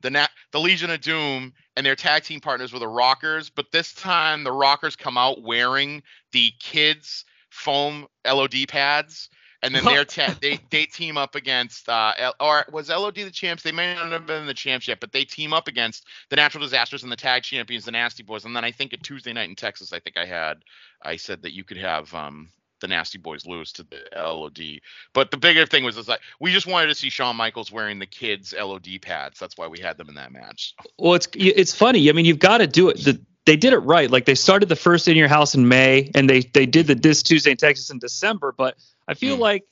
the 0.00 0.10
Na- 0.10 0.26
the 0.52 0.60
Legion 0.60 0.90
of 0.90 1.00
Doom 1.00 1.52
and 1.76 1.84
their 1.84 1.96
tag 1.96 2.24
team 2.24 2.40
partners 2.40 2.72
were 2.72 2.78
the 2.78 2.88
Rockers, 2.88 3.50
but 3.50 3.72
this 3.72 3.92
time 3.92 4.44
the 4.44 4.52
Rockers 4.52 4.96
come 4.96 5.16
out 5.16 5.42
wearing 5.42 6.02
the 6.32 6.52
kids 6.58 7.24
foam 7.50 8.06
LOD 8.24 8.68
pads 8.68 9.28
and 9.62 9.74
then 9.74 9.84
they're 9.84 10.04
te- 10.06 10.34
they 10.40 10.58
they 10.70 10.86
team 10.86 11.16
up 11.16 11.34
against 11.34 11.88
uh 11.88 12.12
L- 12.18 12.34
or 12.40 12.64
was 12.72 12.88
LOD 12.88 13.14
the 13.14 13.30
champs? 13.30 13.62
They 13.62 13.72
may 13.72 13.94
not 13.94 14.12
have 14.12 14.26
been 14.26 14.46
the 14.46 14.54
champs 14.54 14.88
yet, 14.88 15.00
but 15.00 15.12
they 15.12 15.24
team 15.24 15.52
up 15.52 15.68
against 15.68 16.06
the 16.28 16.36
Natural 16.36 16.62
Disasters 16.62 17.02
and 17.02 17.12
the 17.12 17.16
tag 17.16 17.42
champions, 17.42 17.84
the 17.84 17.92
Nasty 17.92 18.22
Boys. 18.22 18.44
And 18.44 18.54
then 18.54 18.64
I 18.64 18.70
think 18.70 18.92
at 18.92 19.02
Tuesday 19.02 19.32
night 19.32 19.48
in 19.48 19.56
Texas, 19.56 19.92
I 19.92 20.00
think 20.00 20.16
I 20.16 20.24
had 20.24 20.64
I 21.02 21.16
said 21.16 21.42
that 21.42 21.52
you 21.52 21.64
could 21.64 21.78
have 21.78 22.12
um 22.14 22.48
the 22.80 22.88
Nasty 22.88 23.18
Boys 23.18 23.46
lose 23.46 23.72
to 23.72 23.82
the 23.84 23.98
LOD. 24.16 24.80
But 25.12 25.30
the 25.30 25.36
bigger 25.36 25.66
thing 25.66 25.84
was 25.84 25.96
is 25.96 26.08
like 26.08 26.20
we 26.40 26.52
just 26.52 26.66
wanted 26.66 26.88
to 26.88 26.94
see 26.94 27.10
Shawn 27.10 27.36
Michaels 27.36 27.70
wearing 27.70 27.98
the 27.98 28.06
kids 28.06 28.54
LOD 28.58 28.88
pads. 29.00 29.38
That's 29.38 29.56
why 29.56 29.68
we 29.68 29.78
had 29.78 29.96
them 29.96 30.08
in 30.08 30.14
that 30.16 30.32
match. 30.32 30.74
Well, 30.98 31.14
it's 31.14 31.28
it's 31.34 31.74
funny. 31.74 32.08
I 32.08 32.12
mean, 32.12 32.24
you've 32.24 32.38
got 32.38 32.58
to 32.58 32.66
do 32.66 32.88
it. 32.88 32.98
The, 32.98 33.20
they 33.46 33.56
did 33.56 33.72
it 33.72 33.78
right. 33.78 34.10
Like 34.10 34.26
they 34.26 34.34
started 34.34 34.68
the 34.68 34.76
first 34.76 35.08
in 35.08 35.16
your 35.16 35.28
house 35.28 35.54
in 35.54 35.68
May, 35.68 36.10
and 36.14 36.28
they 36.28 36.40
they 36.40 36.66
did 36.66 36.86
the 36.86 36.94
this 36.94 37.22
Tuesday 37.22 37.52
in 37.52 37.56
Texas 37.56 37.90
in 37.90 37.98
December. 37.98 38.54
But 38.56 38.76
I 39.08 39.14
feel 39.14 39.36
mm. 39.36 39.40
like 39.40 39.64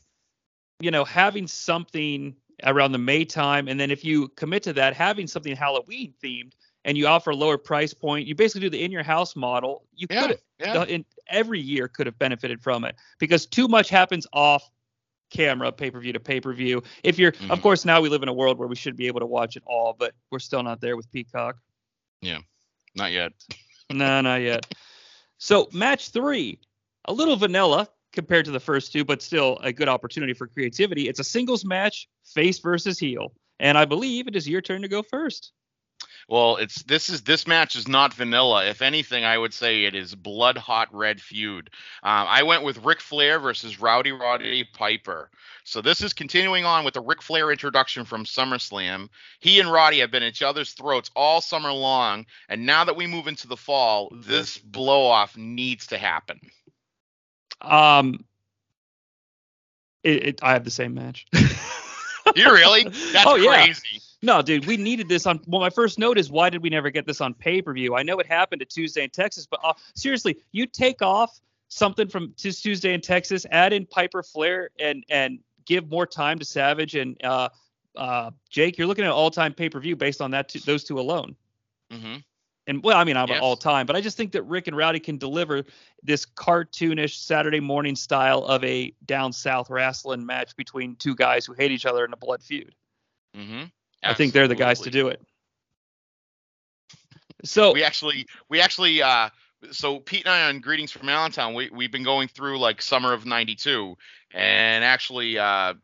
you 0.81 0.91
know 0.91 1.05
having 1.05 1.47
something 1.47 2.35
around 2.65 2.93
the 2.93 2.99
May 2.99 3.25
time, 3.25 3.69
and 3.69 3.79
then 3.79 3.91
if 3.91 4.05
you 4.05 4.29
commit 4.29 4.65
to 4.65 4.73
that, 4.75 4.95
having 4.95 5.27
something 5.27 5.55
Halloween 5.55 6.15
themed 6.23 6.53
and 6.89 6.97
you 6.97 7.07
offer 7.07 7.31
a 7.31 7.37
lower 7.37 7.59
price 7.59 7.93
point, 7.93 8.27
you 8.27 8.35
basically 8.35 8.63
do 8.63 8.71
the 8.71 8.83
in 8.83 8.91
your 8.91 9.03
house 9.03 9.37
model. 9.37 9.85
You 9.95 10.07
yeah, 10.09 10.29
could 10.29 10.39
yeah. 10.59 10.85
in 10.85 11.05
every 11.29 11.61
year 11.61 11.87
could 11.87 12.07
have 12.07 12.19
benefited 12.19 12.63
from 12.63 12.87
it 12.87 12.97
because 13.19 13.45
too 13.45 13.69
much 13.69 13.91
happens 13.91 14.27
off 14.33 14.71
camera, 15.29 15.71
pay 15.71 15.91
per 15.91 16.01
view 16.01 16.15
to 16.15 16.21
pay 16.21 16.41
per 16.41 16.55
view. 16.55 16.83
If 17.05 17.19
you're, 17.19 17.33
mm-hmm. 17.33 17.51
of 17.51 17.61
course, 17.61 17.85
now 17.85 18.01
we 18.01 18.09
live 18.09 18.23
in 18.23 18.31
a 18.31 18.33
world 18.33 18.59
where 18.59 18.69
we 18.69 18.75
should 18.75 18.97
be 18.97 19.07
able 19.07 19.21
to 19.21 19.27
watch 19.27 19.55
it 19.55 19.63
all, 19.67 19.95
but 19.99 20.15
we're 20.31 20.39
still 20.39 20.63
not 20.63 20.81
there 20.81 20.97
with 20.97 21.13
Peacock. 21.13 21.57
Yeah, 22.23 22.39
not 22.95 23.13
yet. 23.13 23.33
no, 23.91 24.23
not 24.23 24.41
yet. 24.41 24.65
So 25.37 25.69
match 25.75 26.09
three, 26.09 26.59
a 27.05 27.13
little 27.13 27.37
vanilla 27.37 27.87
compared 28.15 28.47
to 28.47 28.51
the 28.51 28.61
first 28.61 28.95
two, 28.95 29.05
but 29.05 29.21
still 29.21 29.59
a 29.63 29.75
good 29.75 29.91
opportunity 29.91 30.33
for 30.33 30.47
creativity. 30.47 31.07
It's 31.07 31.21
a 31.21 31.25
singles 31.25 31.67
match, 31.67 32.09
face 32.25 32.61
versus 32.61 32.99
heel, 32.99 33.35
and 33.61 33.77
I 33.77 33.85
believe 33.85 34.27
it 34.27 34.37
is 34.37 34.49
your 34.49 34.63
turn 34.63 34.81
to 34.81 34.89
go 34.89 35.03
first. 35.03 35.53
Well, 36.29 36.57
it's 36.57 36.83
this 36.83 37.09
is 37.09 37.23
this 37.23 37.47
match 37.47 37.75
is 37.75 37.89
not 37.89 38.13
vanilla. 38.13 38.67
If 38.67 38.83
anything, 38.83 39.25
I 39.25 39.39
would 39.39 39.55
say 39.55 39.85
it 39.85 39.95
is 39.95 40.15
blood 40.15 40.59
hot 40.59 40.95
red 40.95 41.23
feud. 41.23 41.71
Um, 42.03 42.27
I 42.29 42.43
went 42.43 42.65
with 42.65 42.85
Ric 42.85 43.01
Flair 43.01 43.41
versus 43.41 43.81
Rowdy 43.81 44.13
Roddy 44.13 44.65
Piper. 44.65 45.31
So 45.65 45.81
this 45.81 46.03
is 46.03 46.13
continuing 46.13 46.67
on 46.67 46.85
with 46.85 46.95
the 46.95 47.01
Ric 47.01 47.23
Flair 47.23 47.51
introduction 47.51 48.05
from 48.05 48.25
SummerSlam. 48.25 49.09
He 49.41 49.59
and 49.59 49.73
Roddy 49.73 50.01
have 50.01 50.11
been 50.11 50.23
at 50.23 50.29
each 50.29 50.43
other's 50.43 50.73
throats 50.73 51.11
all 51.17 51.41
summer 51.41 51.73
long, 51.73 52.27
and 52.51 52.67
now 52.67 52.85
that 52.85 52.97
we 52.97 53.07
move 53.07 53.27
into 53.27 53.49
the 53.49 53.57
fall, 53.57 54.13
this 54.15 54.59
blow 54.59 55.07
off 55.07 55.35
needs 55.35 55.87
to 55.89 55.99
happen. 55.99 56.41
Um, 57.63 58.25
it, 60.05 60.27
it, 60.27 60.41
I 60.43 60.53
have 60.53 60.65
the 60.65 60.71
same 60.71 60.93
match. 60.93 61.27
you 62.37 62.53
really? 62.53 62.85
That's 63.13 63.27
oh, 63.27 63.37
crazy. 63.37 64.03
No, 64.21 64.43
dude, 64.43 64.67
we 64.67 64.77
needed 64.77 65.09
this 65.09 65.27
on. 65.27 65.41
Well, 65.47 65.61
my 65.61 65.71
first 65.71 65.99
note 65.99 66.19
is 66.19 66.31
why 66.31 66.51
did 66.51 66.63
we 66.63 66.71
never 66.71 66.91
get 66.91 67.07
this 67.07 67.21
on 67.21 67.35
pay 67.35 67.63
per 67.63 67.73
view? 67.73 67.95
I 67.95 68.03
know 68.03 68.19
it 68.19 68.27
happened 68.27 68.63
at 68.63 68.71
Tuesday 68.71 69.05
in 69.05 69.11
Texas, 69.11 69.47
but 69.49 69.61
uh, 69.63 69.75
seriously, 69.95 70.39
you 70.51 70.67
take 70.67 71.03
off 71.03 71.41
something 71.69 72.09
from 72.09 72.35
Tuesday 72.37 72.95
in 72.95 73.01
Texas, 73.01 73.47
add 73.53 73.73
in 73.73 73.87
Piper 73.87 74.23
Flair, 74.23 74.71
and 74.81 75.05
and 75.09 75.39
give 75.67 75.89
more 75.89 76.07
time 76.07 76.39
to 76.41 76.45
Savage 76.45 76.97
and 76.97 77.17
uh, 77.23 77.49
uh, 77.95 78.31
Jake. 78.51 78.77
You're 78.77 78.89
looking 78.89 79.05
at 79.05 79.11
all 79.11 79.31
time 79.31 79.55
pay 79.55 79.69
per 79.69 79.79
view 79.79 79.95
based 79.95 80.21
on 80.21 80.33
that 80.33 80.49
those 80.65 80.83
two 80.83 80.99
alone. 80.99 81.37
Mm-hmm. 81.93 82.17
And 82.67 82.83
well, 82.83 82.99
I 82.99 83.05
mean, 83.05 83.17
I'm 83.17 83.29
yes. 83.29 83.41
all 83.41 83.57
time, 83.57 83.87
but 83.87 83.97
I 83.97 84.01
just 84.01 84.17
think 84.17 84.33
that 84.33 84.43
Rick 84.43 84.67
and 84.67 84.77
Rowdy 84.77 85.01
can 85.01 85.17
deliver 85.17 85.63
this 86.03 86.27
cartoonish 86.27 87.15
Saturday 87.15 87.61
morning 87.61 87.97
style 87.97 88.45
of 88.45 88.63
a 88.65 88.93
down 89.07 89.33
south 89.33 89.71
wrestling 89.71 90.27
match 90.27 90.55
between 90.57 90.97
two 90.97 91.15
guys 91.15 91.47
who 91.47 91.55
hate 91.55 91.71
each 91.71 91.87
other 91.87 92.05
in 92.05 92.13
a 92.13 92.17
blood 92.17 92.43
feud. 92.43 92.75
Mm-hmm. 93.35 93.65
I 94.03 94.15
think 94.15 94.33
they're 94.33 94.49
the 94.49 94.55
guys 94.55 94.81
to 94.81 94.91
do 94.91 95.09
it. 95.09 95.21
So 97.45 97.73
we 97.73 97.85
actually 97.85 98.27
we 98.49 98.61
actually 98.61 99.03
uh 99.03 99.31
so 99.71 100.01
Pete 100.01 100.25
and 100.25 100.33
I 100.33 100.49
on 100.49 100.61
Greetings 100.61 100.93
from 100.93 101.09
Allentown, 101.09 101.55
we 101.55 101.71
we've 101.71 101.93
been 101.93 102.05
going 102.05 102.29
through 102.29 102.59
like 102.59 102.83
summer 102.83 103.13
of 103.13 103.27
'92, 103.27 103.97
and 104.33 104.85
actually 104.85 105.39
uh 105.39 105.75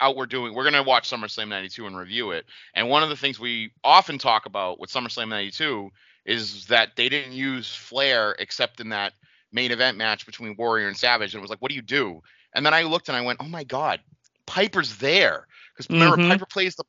out 0.00 0.16
we're 0.16 0.26
doing 0.26 0.54
we're 0.54 0.64
gonna 0.64 0.82
watch 0.82 1.10
SummerSlam 1.10 1.48
'92 1.48 1.86
and 1.86 1.96
review 1.96 2.30
it. 2.30 2.46
And 2.74 2.88
one 2.88 3.02
of 3.02 3.08
the 3.08 3.16
things 3.16 3.40
we 3.40 3.72
often 3.82 4.18
talk 4.18 4.46
about 4.46 4.78
with 4.78 4.90
SummerSlam 4.90 5.28
'92 5.28 5.90
is 6.26 6.66
that 6.66 6.96
they 6.96 7.08
didn't 7.08 7.32
use 7.32 7.74
Flair 7.74 8.36
except 8.38 8.80
in 8.80 8.90
that 8.90 9.14
main 9.52 9.72
event 9.72 9.96
match 9.96 10.26
between 10.26 10.56
Warrior 10.56 10.88
and 10.88 10.96
Savage. 10.96 11.34
And 11.34 11.40
it 11.40 11.42
was 11.42 11.50
like, 11.50 11.60
what 11.60 11.70
do 11.70 11.74
you 11.74 11.82
do? 11.82 12.22
And 12.54 12.64
then 12.64 12.74
I 12.74 12.82
looked 12.82 13.08
and 13.08 13.16
I 13.16 13.22
went, 13.22 13.40
oh 13.40 13.48
my 13.48 13.64
god, 13.64 14.00
Piper's 14.46 14.96
there. 14.96 15.46
Because 15.86 15.94
remember, 15.94 16.16
mm-hmm. 16.16 16.30
Piper 16.30 16.46
plays 16.46 16.76
the 16.76 16.84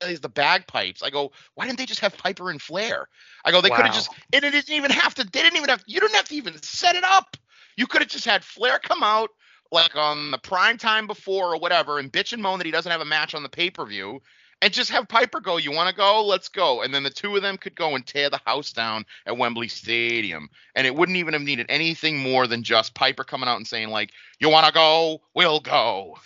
plays 0.00 0.20
the 0.20 0.28
bagpipes. 0.28 1.02
I 1.02 1.10
go, 1.10 1.32
why 1.54 1.66
didn't 1.66 1.78
they 1.78 1.86
just 1.86 2.00
have 2.00 2.16
Piper 2.16 2.50
and 2.50 2.60
Flair? 2.60 3.08
I 3.44 3.50
go, 3.50 3.60
they 3.60 3.70
wow. 3.70 3.76
could 3.76 3.86
have 3.86 3.94
just, 3.94 4.10
and 4.32 4.44
it 4.44 4.50
didn't 4.50 4.74
even 4.74 4.90
have 4.90 5.14
to. 5.14 5.24
They 5.24 5.42
didn't 5.42 5.56
even 5.56 5.68
have. 5.68 5.82
You 5.86 6.00
didn't 6.00 6.16
have 6.16 6.28
to 6.28 6.34
even 6.34 6.60
set 6.62 6.96
it 6.96 7.04
up. 7.04 7.36
You 7.76 7.86
could 7.86 8.02
have 8.02 8.10
just 8.10 8.24
had 8.24 8.44
Flair 8.44 8.78
come 8.78 9.02
out 9.02 9.30
like 9.70 9.96
on 9.96 10.30
the 10.30 10.38
prime 10.38 10.76
time 10.76 11.06
before 11.06 11.54
or 11.54 11.58
whatever, 11.58 11.98
and 11.98 12.12
bitch 12.12 12.32
and 12.32 12.42
moan 12.42 12.58
that 12.58 12.66
he 12.66 12.70
doesn't 12.70 12.92
have 12.92 13.00
a 13.00 13.06
match 13.06 13.34
on 13.34 13.42
the 13.42 13.48
pay 13.48 13.70
per 13.70 13.86
view, 13.86 14.20
and 14.60 14.72
just 14.72 14.90
have 14.90 15.08
Piper 15.08 15.40
go. 15.40 15.56
You 15.56 15.72
want 15.72 15.88
to 15.88 15.94
go? 15.94 16.24
Let's 16.24 16.48
go. 16.48 16.82
And 16.82 16.94
then 16.94 17.02
the 17.02 17.10
two 17.10 17.34
of 17.36 17.42
them 17.42 17.56
could 17.56 17.74
go 17.74 17.94
and 17.94 18.06
tear 18.06 18.28
the 18.28 18.40
house 18.44 18.72
down 18.72 19.04
at 19.26 19.38
Wembley 19.38 19.68
Stadium, 19.68 20.48
and 20.74 20.86
it 20.86 20.94
wouldn't 20.94 21.18
even 21.18 21.32
have 21.32 21.42
needed 21.42 21.66
anything 21.68 22.18
more 22.18 22.46
than 22.46 22.62
just 22.62 22.94
Piper 22.94 23.24
coming 23.24 23.48
out 23.48 23.56
and 23.56 23.66
saying 23.66 23.88
like, 23.88 24.10
"You 24.40 24.50
want 24.50 24.66
to 24.66 24.72
go? 24.72 25.22
We'll 25.34 25.60
go." 25.60 26.18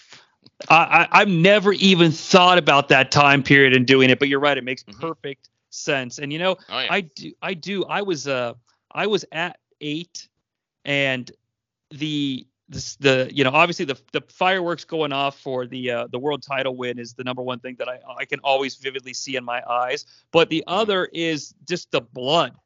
I, 0.68 1.06
I, 1.10 1.18
have 1.20 1.28
never 1.28 1.72
even 1.74 2.12
thought 2.12 2.58
about 2.58 2.88
that 2.88 3.10
time 3.10 3.42
period 3.42 3.74
and 3.74 3.86
doing 3.86 4.10
it, 4.10 4.18
but 4.18 4.28
you're 4.28 4.40
right. 4.40 4.56
It 4.56 4.64
makes 4.64 4.82
mm-hmm. 4.82 5.00
perfect 5.00 5.48
sense. 5.70 6.18
And 6.18 6.32
you 6.32 6.38
know, 6.38 6.56
oh, 6.68 6.78
yeah. 6.78 6.86
I 6.90 7.00
do, 7.02 7.32
I 7.42 7.54
do. 7.54 7.84
I 7.84 8.02
was, 8.02 8.26
uh, 8.26 8.54
I 8.90 9.06
was 9.06 9.24
at 9.32 9.58
eight, 9.80 10.28
and 10.84 11.30
the, 11.90 12.46
the, 12.68 12.96
the, 13.00 13.30
you 13.32 13.44
know, 13.44 13.50
obviously 13.50 13.84
the 13.84 14.00
the 14.12 14.22
fireworks 14.28 14.84
going 14.84 15.12
off 15.12 15.38
for 15.38 15.66
the 15.66 15.90
uh, 15.90 16.06
the 16.10 16.18
world 16.18 16.42
title 16.42 16.76
win 16.76 16.98
is 16.98 17.14
the 17.14 17.24
number 17.24 17.42
one 17.42 17.60
thing 17.60 17.76
that 17.78 17.88
I 17.88 18.00
I 18.18 18.24
can 18.24 18.40
always 18.40 18.76
vividly 18.76 19.14
see 19.14 19.36
in 19.36 19.44
my 19.44 19.62
eyes. 19.68 20.06
But 20.32 20.48
the 20.48 20.64
mm-hmm. 20.66 20.80
other 20.80 21.08
is 21.12 21.54
just 21.68 21.90
the 21.92 22.00
blood 22.00 22.56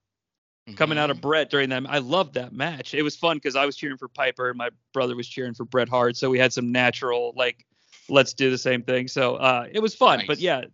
coming 0.76 0.98
out 0.98 1.10
of 1.10 1.20
mm-hmm. 1.20 1.48
During 1.48 1.68
that. 1.70 1.84
I 1.88 1.98
loved 1.98 2.34
that 2.34 2.52
match. 2.52 2.94
It 2.94 3.02
was 3.02 3.16
fun 3.16 3.36
because 3.36 3.56
I 3.56 3.66
was 3.66 3.76
cheering 3.76 3.96
for 3.96 4.08
Piper 4.08 4.48
and 4.50 4.58
my 4.58 4.70
brother 4.92 5.16
was 5.16 5.28
cheering 5.28 5.54
for 5.54 5.64
Bret 5.64 5.88
Hart, 5.88 6.16
so 6.16 6.30
we 6.30 6.38
had 6.38 6.52
some 6.52 6.72
natural 6.72 7.32
like 7.36 7.66
let's 8.10 8.34
do 8.34 8.50
the 8.50 8.58
same 8.58 8.82
thing. 8.82 9.08
So 9.08 9.36
uh, 9.36 9.66
it 9.70 9.80
was 9.80 9.94
fun. 9.94 10.18
Nice. 10.18 10.26
But 10.26 10.38
yeah, 10.38 10.64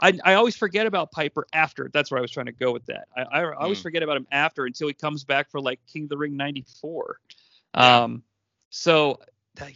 I, 0.00 0.18
I 0.24 0.34
always 0.34 0.56
forget 0.56 0.86
about 0.86 1.12
Piper 1.12 1.46
after. 1.52 1.90
That's 1.92 2.10
where 2.10 2.18
I 2.18 2.22
was 2.22 2.30
trying 2.30 2.46
to 2.46 2.52
go 2.52 2.72
with 2.72 2.86
that. 2.86 3.08
I, 3.16 3.22
I, 3.22 3.40
I 3.42 3.54
always 3.54 3.78
mm. 3.78 3.82
forget 3.82 4.02
about 4.02 4.16
him 4.16 4.26
after 4.32 4.66
until 4.66 4.88
he 4.88 4.94
comes 4.94 5.24
back 5.24 5.50
for 5.50 5.60
like 5.60 5.80
King 5.92 6.04
of 6.04 6.08
the 6.08 6.18
Ring 6.18 6.36
94. 6.36 7.20
Um, 7.74 8.22
so, 8.70 9.20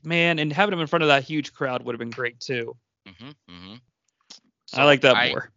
man, 0.03 0.39
and 0.39 0.53
having 0.53 0.73
him 0.73 0.81
in 0.81 0.87
front 0.87 1.03
of 1.03 1.09
that 1.09 1.25
huge 1.25 1.53
crowd 1.53 1.85
would 1.85 1.95
have 1.95 2.01
been 2.01 2.11
great 2.11 2.41
too. 2.41 2.77
Mm-hmm, 3.07 3.29
mm-hmm. 3.29 3.75
So 4.67 4.81
I 4.81 4.85
like 4.85 5.03
that 5.03 5.17
I, 5.17 5.31
more. 5.31 5.51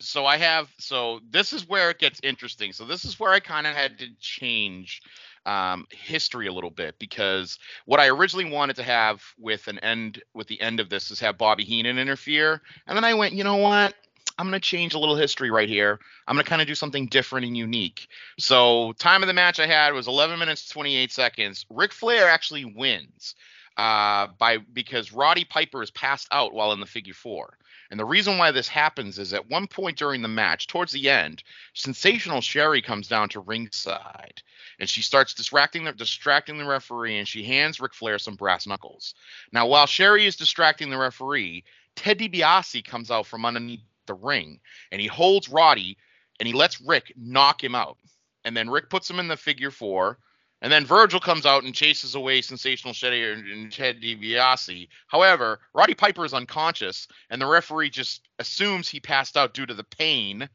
So 0.00 0.26
I 0.26 0.36
have, 0.36 0.68
so 0.78 1.20
this 1.30 1.52
is 1.52 1.68
where 1.68 1.90
it 1.90 1.98
gets 1.98 2.20
interesting. 2.22 2.72
So 2.72 2.84
this 2.84 3.04
is 3.04 3.18
where 3.18 3.32
I 3.32 3.40
kind 3.40 3.66
of 3.66 3.74
had 3.74 3.98
to 3.98 4.06
change 4.20 5.02
um, 5.48 5.86
history 5.90 6.46
a 6.46 6.52
little 6.52 6.70
bit 6.70 6.98
because 6.98 7.58
what 7.86 8.00
I 8.00 8.08
originally 8.08 8.50
wanted 8.50 8.76
to 8.76 8.82
have 8.82 9.22
with 9.38 9.66
an 9.66 9.78
end 9.78 10.22
with 10.34 10.46
the 10.46 10.60
end 10.60 10.78
of 10.78 10.90
this 10.90 11.10
is 11.10 11.18
have 11.20 11.38
Bobby 11.38 11.64
Heenan 11.64 11.98
interfere, 11.98 12.60
and 12.86 12.94
then 12.94 13.04
I 13.04 13.14
went, 13.14 13.32
you 13.32 13.44
know 13.44 13.56
what? 13.56 13.94
I'm 14.38 14.50
to 14.52 14.60
change 14.60 14.94
a 14.94 14.98
little 14.98 15.16
history 15.16 15.50
right 15.50 15.68
here. 15.68 15.98
I'm 16.28 16.36
to 16.36 16.44
kind 16.44 16.60
of 16.60 16.68
do 16.68 16.74
something 16.74 17.06
different 17.06 17.46
and 17.46 17.56
unique. 17.56 18.06
So, 18.38 18.92
time 18.92 19.22
of 19.22 19.26
the 19.26 19.32
match 19.32 19.58
I 19.58 19.66
had 19.66 19.94
was 19.94 20.06
11 20.06 20.38
minutes 20.38 20.68
28 20.68 21.10
seconds. 21.10 21.66
Ric 21.70 21.92
Flair 21.92 22.28
actually 22.28 22.66
wins 22.66 23.34
uh, 23.78 24.26
by 24.38 24.58
because 24.58 25.12
Roddy 25.12 25.44
Piper 25.44 25.82
is 25.82 25.90
passed 25.90 26.28
out 26.32 26.52
while 26.52 26.72
in 26.72 26.80
the 26.80 26.86
figure 26.86 27.14
four. 27.14 27.56
And 27.90 27.98
the 27.98 28.04
reason 28.04 28.36
why 28.36 28.50
this 28.50 28.68
happens 28.68 29.18
is 29.18 29.32
at 29.32 29.48
one 29.48 29.66
point 29.66 29.96
during 29.96 30.20
the 30.20 30.28
match, 30.28 30.66
towards 30.66 30.92
the 30.92 31.08
end, 31.08 31.42
Sensational 31.72 32.42
Sherri 32.42 32.82
comes 32.82 33.08
down 33.08 33.30
to 33.30 33.40
ringside 33.40 34.42
and 34.78 34.90
she 34.90 35.00
starts 35.00 35.32
distracting 35.32 35.84
the 35.84 35.92
distracting 35.92 36.58
the 36.58 36.66
referee 36.66 37.16
and 37.18 37.26
she 37.26 37.44
hands 37.44 37.80
Ric 37.80 37.94
Flair 37.94 38.18
some 38.18 38.34
brass 38.34 38.66
knuckles. 38.66 39.14
Now, 39.52 39.66
while 39.66 39.86
Sherri 39.86 40.26
is 40.26 40.36
distracting 40.36 40.90
the 40.90 40.98
referee, 40.98 41.64
Ted 41.94 42.18
DiBiase 42.18 42.84
comes 42.84 43.10
out 43.10 43.26
from 43.26 43.46
underneath 43.46 43.80
the 44.06 44.14
ring 44.14 44.60
and 44.92 45.00
he 45.00 45.06
holds 45.06 45.48
Roddy 45.48 45.96
and 46.40 46.46
he 46.46 46.52
lets 46.52 46.80
Rick 46.80 47.14
knock 47.16 47.62
him 47.64 47.74
out. 47.74 47.96
And 48.44 48.56
then 48.56 48.70
Rick 48.70 48.90
puts 48.90 49.08
him 49.08 49.18
in 49.18 49.28
the 49.28 49.36
figure 49.36 49.70
four. 49.70 50.18
And 50.60 50.72
then 50.72 50.84
Virgil 50.84 51.20
comes 51.20 51.46
out 51.46 51.62
and 51.62 51.74
chases 51.74 52.14
away 52.16 52.40
Sensational 52.40 52.92
Sherri 52.92 53.32
and 53.32 53.72
Ted 53.72 54.00
DiBiase. 54.00 54.88
However, 55.06 55.60
Roddy 55.72 55.94
Piper 55.94 56.24
is 56.24 56.34
unconscious, 56.34 57.06
and 57.30 57.40
the 57.40 57.46
referee 57.46 57.90
just 57.90 58.26
assumes 58.40 58.88
he 58.88 58.98
passed 58.98 59.36
out 59.36 59.54
due 59.54 59.66
to 59.66 59.74
the 59.74 59.84
pain, 59.84 60.48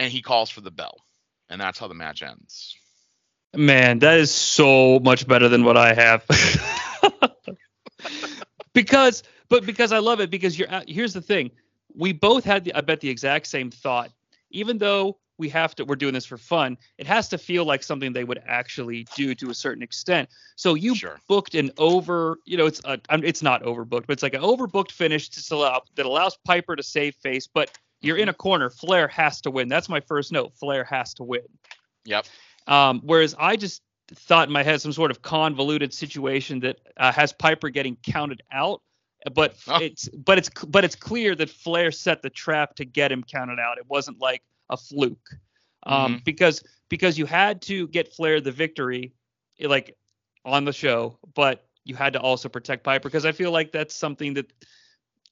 and 0.00 0.12
he 0.12 0.22
calls 0.22 0.50
for 0.50 0.60
the 0.60 0.72
bell. 0.72 1.04
And 1.48 1.60
that's 1.60 1.78
how 1.78 1.86
the 1.86 1.94
match 1.94 2.22
ends. 2.22 2.76
Man, 3.54 4.00
that 4.00 4.18
is 4.18 4.32
so 4.32 4.98
much 4.98 5.26
better 5.26 5.48
than 5.48 5.64
what 5.64 5.76
I 5.76 5.94
have. 5.94 6.26
because, 8.74 9.22
but 9.48 9.64
because 9.64 9.92
I 9.92 9.98
love 9.98 10.20
it, 10.20 10.30
because 10.30 10.58
you're. 10.58 10.68
Here's 10.86 11.14
the 11.14 11.22
thing: 11.22 11.50
we 11.94 12.12
both 12.12 12.44
had, 12.44 12.64
the, 12.64 12.74
I 12.74 12.82
bet, 12.82 13.00
the 13.00 13.08
exact 13.08 13.46
same 13.46 13.70
thought. 13.70 14.10
Even 14.50 14.78
though 14.78 15.18
we 15.38 15.48
have 15.48 15.74
to 15.76 15.84
we're 15.84 15.96
doing 15.96 16.12
this 16.14 16.26
for 16.26 16.36
fun 16.36 16.76
it 16.98 17.06
has 17.06 17.28
to 17.28 17.38
feel 17.38 17.64
like 17.64 17.82
something 17.82 18.12
they 18.12 18.24
would 18.24 18.42
actually 18.46 19.06
do 19.14 19.34
to 19.34 19.50
a 19.50 19.54
certain 19.54 19.82
extent 19.82 20.28
so 20.56 20.74
you 20.74 20.94
Sure. 20.94 21.18
booked 21.28 21.54
an 21.54 21.70
over 21.78 22.38
you 22.44 22.56
know 22.56 22.66
it's 22.66 22.80
a, 22.84 22.98
it's 23.22 23.42
not 23.42 23.62
overbooked 23.62 24.06
but 24.06 24.10
it's 24.10 24.22
like 24.22 24.34
an 24.34 24.42
overbooked 24.42 24.90
finish 24.90 25.28
to 25.28 25.54
allow 25.54 25.82
that 25.94 26.04
allows 26.06 26.36
piper 26.44 26.76
to 26.76 26.82
save 26.82 27.14
face 27.16 27.46
but 27.46 27.70
you're 28.00 28.16
in 28.16 28.28
a 28.28 28.34
corner 28.34 28.68
flair 28.70 29.08
has 29.08 29.40
to 29.40 29.50
win 29.50 29.68
that's 29.68 29.88
my 29.88 30.00
first 30.00 30.32
note 30.32 30.52
flair 30.54 30.84
has 30.84 31.14
to 31.14 31.22
win 31.24 31.42
Yep. 32.04 32.26
um, 32.66 33.00
whereas 33.04 33.34
i 33.38 33.56
just 33.56 33.82
thought 34.10 34.48
in 34.48 34.52
my 34.52 34.62
head 34.62 34.80
some 34.80 34.92
sort 34.92 35.10
of 35.10 35.20
convoluted 35.22 35.92
situation 35.92 36.60
that 36.60 36.78
uh, 36.96 37.12
has 37.12 37.32
piper 37.32 37.68
getting 37.68 37.96
counted 38.02 38.42
out 38.52 38.82
but 39.34 39.54
Oh. 39.66 39.78
it's 39.82 40.08
but 40.08 40.38
it's 40.38 40.48
but 40.66 40.84
it's 40.84 40.94
clear 40.94 41.34
that 41.34 41.50
flair 41.50 41.90
set 41.90 42.22
the 42.22 42.30
trap 42.30 42.76
to 42.76 42.84
get 42.84 43.12
him 43.12 43.22
counted 43.24 43.58
out 43.58 43.76
it 43.78 43.84
wasn't 43.88 44.18
like 44.20 44.42
a 44.70 44.76
fluke 44.76 45.28
um, 45.84 46.20
because 46.24 46.62
because 46.88 47.18
you 47.18 47.26
had 47.26 47.62
to 47.62 47.86
get 47.88 48.12
Flair 48.12 48.40
the 48.40 48.52
victory, 48.52 49.12
eh, 49.60 49.68
like 49.68 49.96
on 50.44 50.64
the 50.64 50.72
show, 50.72 51.18
but 51.34 51.66
you 51.84 51.94
had 51.94 52.12
to 52.14 52.20
also 52.20 52.48
protect 52.48 52.84
Piper 52.84 53.08
because 53.08 53.24
I 53.24 53.32
feel 53.32 53.50
like 53.50 53.72
that's 53.72 53.94
something 53.94 54.34
that 54.34 54.52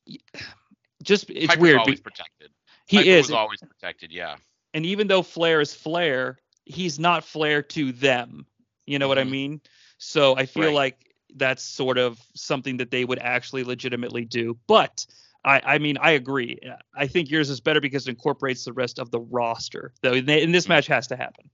just 1.02 1.30
it's 1.30 1.48
Piper's 1.48 1.62
weird. 1.62 1.76
always 1.78 2.00
protected. 2.00 2.50
He 2.86 2.98
Piper 2.98 3.10
is, 3.10 3.22
was 3.22 3.32
always 3.32 3.60
protected. 3.60 4.12
Yeah. 4.12 4.36
and 4.74 4.86
even 4.86 5.06
though 5.06 5.22
Flair 5.22 5.60
is 5.60 5.74
Flair, 5.74 6.38
he's 6.64 6.98
not 6.98 7.24
Flair 7.24 7.62
to 7.62 7.92
them. 7.92 8.46
You 8.86 8.98
know 8.98 9.08
what 9.08 9.18
I 9.18 9.24
Mhm. 9.24 9.30
mean? 9.30 9.60
So 9.98 10.36
I 10.36 10.46
feel 10.46 10.66
Right. 10.66 10.74
like 10.74 11.14
that's 11.34 11.62
sort 11.62 11.98
of 11.98 12.20
something 12.34 12.76
that 12.78 12.90
they 12.90 13.04
would 13.04 13.18
actually 13.18 13.64
legitimately 13.64 14.24
do. 14.24 14.56
But 14.66 15.06
I, 15.46 15.62
I 15.64 15.78
mean, 15.78 15.96
I 15.98 16.10
agree. 16.10 16.58
I 16.94 17.06
think 17.06 17.30
yours 17.30 17.48
is 17.50 17.60
better 17.60 17.80
because 17.80 18.06
it 18.06 18.10
incorporates 18.10 18.64
the 18.64 18.72
rest 18.72 18.98
of 18.98 19.10
the 19.12 19.20
roster. 19.20 19.92
Though, 20.02 20.12
and 20.12 20.26
Mm-hmm. 20.26 20.52
this 20.52 20.68
match 20.68 20.86
has 20.88 21.06
to 21.06 21.16
happen. 21.16 21.48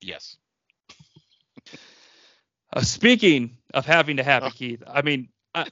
Yes. 0.00 0.36
Uh, 2.72 2.80
speaking 2.80 3.56
of 3.72 3.86
having 3.86 4.16
to 4.16 4.22
happen, 4.24 4.48
Oh. 4.52 4.56
Keith, 4.56 4.82
I 4.86 5.02
mean, 5.02 5.28
uh, 5.54 5.64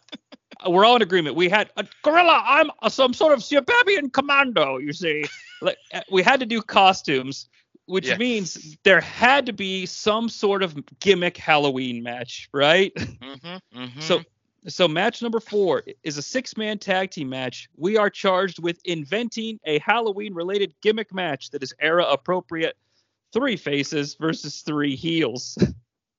we're 0.68 0.84
all 0.84 0.96
in 0.96 1.02
agreement. 1.02 1.34
We 1.36 1.48
had 1.48 1.70
uh, 1.76 1.82
Gorilla. 2.02 2.42
I'm 2.46 2.70
uh, 2.82 2.88
some 2.88 3.12
sort 3.12 3.32
of 3.32 3.40
Sibabian 3.40 4.12
commando. 4.12 4.76
You 4.78 4.92
see, 4.92 5.24
like 5.60 5.78
uh, 5.92 6.02
we 6.10 6.22
had 6.22 6.40
to 6.40 6.46
do 6.46 6.62
costumes, 6.62 7.48
which 7.86 8.06
Yeah. 8.06 8.16
means 8.18 8.76
there 8.84 9.00
had 9.00 9.46
to 9.46 9.52
be 9.52 9.86
some 9.86 10.28
sort 10.28 10.62
of 10.62 10.76
gimmick 11.00 11.36
Halloween 11.36 12.02
match, 12.02 12.48
right? 12.52 12.94
Mm-hmm, 12.94 13.78
mm-hmm. 13.80 14.00
So, 14.00 14.22
so 14.68 14.86
match 14.86 15.22
number 15.22 15.40
four 15.40 15.82
is 16.02 16.18
a 16.18 16.22
six-man 16.22 16.78
tag 16.78 17.10
team 17.10 17.28
match. 17.28 17.68
We 17.76 17.96
are 17.96 18.08
charged 18.08 18.62
with 18.62 18.80
inventing 18.84 19.58
a 19.64 19.78
Halloween-related 19.80 20.74
gimmick 20.82 21.12
match 21.12 21.50
that 21.50 21.62
is 21.62 21.74
era-appropriate. 21.80 22.76
Three 23.32 23.56
faces 23.56 24.14
versus 24.14 24.60
three 24.60 24.94
heels. 24.94 25.56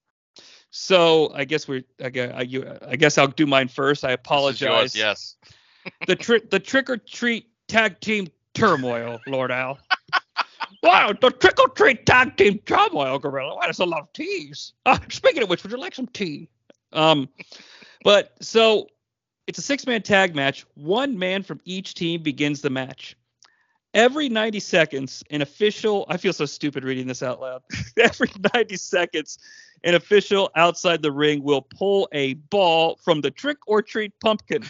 so 0.70 1.32
I 1.32 1.44
guess 1.44 1.68
we're. 1.68 1.84
I 2.02 2.10
guess, 2.10 2.32
I, 2.34 2.42
you, 2.42 2.76
I 2.86 2.96
guess 2.96 3.18
I'll 3.18 3.28
do 3.28 3.46
mine 3.46 3.68
first. 3.68 4.04
I 4.04 4.10
apologize. 4.10 4.94
yours, 4.94 4.96
yes. 4.96 5.36
The 6.06 6.16
trick, 6.16 6.50
the 6.50 6.58
trick 6.58 6.88
or 6.88 6.96
treat 6.96 7.46
tag 7.68 8.00
team 8.00 8.28
turmoil, 8.54 9.20
Lord 9.26 9.50
Al. 9.50 9.78
Wow, 10.82 11.14
the 11.18 11.30
trick 11.30 11.58
or 11.60 11.68
treat 11.68 12.04
tag 12.04 12.36
team 12.36 12.58
turmoil, 12.66 13.18
Gorilla. 13.18 13.54
Wow, 13.54 13.62
that's 13.62 13.78
a 13.78 13.86
lot 13.86 14.02
of 14.02 14.12
teas. 14.12 14.74
Uh, 14.84 14.98
speaking 15.08 15.42
of 15.42 15.48
which, 15.48 15.62
would 15.62 15.72
you 15.72 15.78
like 15.78 15.94
some 15.94 16.06
tea? 16.08 16.50
Um, 16.92 17.26
but 18.04 18.32
so 18.40 18.86
it's 19.46 19.58
a 19.58 19.62
six-man 19.62 20.02
tag 20.02 20.34
match. 20.34 20.64
One 20.74 21.18
man 21.18 21.42
from 21.42 21.60
each 21.64 21.94
team 21.94 22.22
begins 22.22 22.60
the 22.60 22.70
match. 22.70 23.16
Every 23.92 24.28
90 24.28 24.60
seconds, 24.60 25.22
an 25.30 25.42
official. 25.42 26.04
I 26.08 26.16
feel 26.16 26.32
so 26.32 26.46
stupid 26.46 26.84
reading 26.84 27.06
this 27.06 27.22
out 27.22 27.40
loud. 27.40 27.62
Every 27.98 28.30
90 28.54 28.76
seconds, 28.76 29.38
an 29.84 29.94
official 29.94 30.50
outside 30.56 31.02
the 31.02 31.12
ring 31.12 31.42
will 31.42 31.62
pull 31.62 32.08
a 32.12 32.34
ball 32.34 32.98
from 33.04 33.20
the 33.20 33.30
trick 33.30 33.58
or 33.66 33.82
treat 33.82 34.12
pumpkin. 34.20 34.64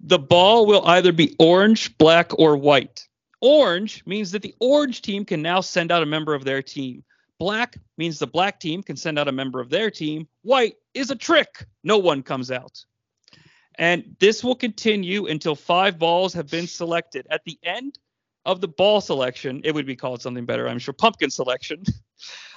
the 0.00 0.18
ball 0.18 0.66
will 0.66 0.84
either 0.86 1.12
be 1.12 1.36
orange, 1.38 1.96
black, 1.98 2.36
or 2.38 2.56
white. 2.56 3.06
Orange 3.40 4.02
means 4.04 4.32
that 4.32 4.42
the 4.42 4.54
orange 4.58 5.02
team 5.02 5.24
can 5.24 5.40
now 5.40 5.60
send 5.60 5.92
out 5.92 6.02
a 6.02 6.06
member 6.06 6.34
of 6.34 6.44
their 6.44 6.62
team. 6.62 7.04
Black 7.38 7.78
means 7.96 8.18
the 8.18 8.26
black 8.26 8.58
team 8.60 8.82
can 8.82 8.96
send 8.96 9.18
out 9.18 9.28
a 9.28 9.32
member 9.32 9.60
of 9.60 9.70
their 9.70 9.90
team. 9.90 10.26
White 10.42 10.74
is 10.94 11.10
a 11.10 11.16
trick. 11.16 11.66
No 11.84 11.98
one 11.98 12.22
comes 12.22 12.50
out. 12.50 12.84
And 13.78 14.16
this 14.18 14.42
will 14.42 14.56
continue 14.56 15.26
until 15.26 15.54
five 15.54 15.98
balls 15.98 16.34
have 16.34 16.50
been 16.50 16.66
selected. 16.66 17.26
At 17.30 17.44
the 17.44 17.58
end 17.62 17.98
of 18.44 18.60
the 18.60 18.66
ball 18.66 19.00
selection, 19.00 19.60
it 19.62 19.72
would 19.72 19.86
be 19.86 19.94
called 19.94 20.20
something 20.20 20.44
better, 20.44 20.68
I'm 20.68 20.80
sure, 20.80 20.94
pumpkin 20.94 21.30
selection. 21.30 21.84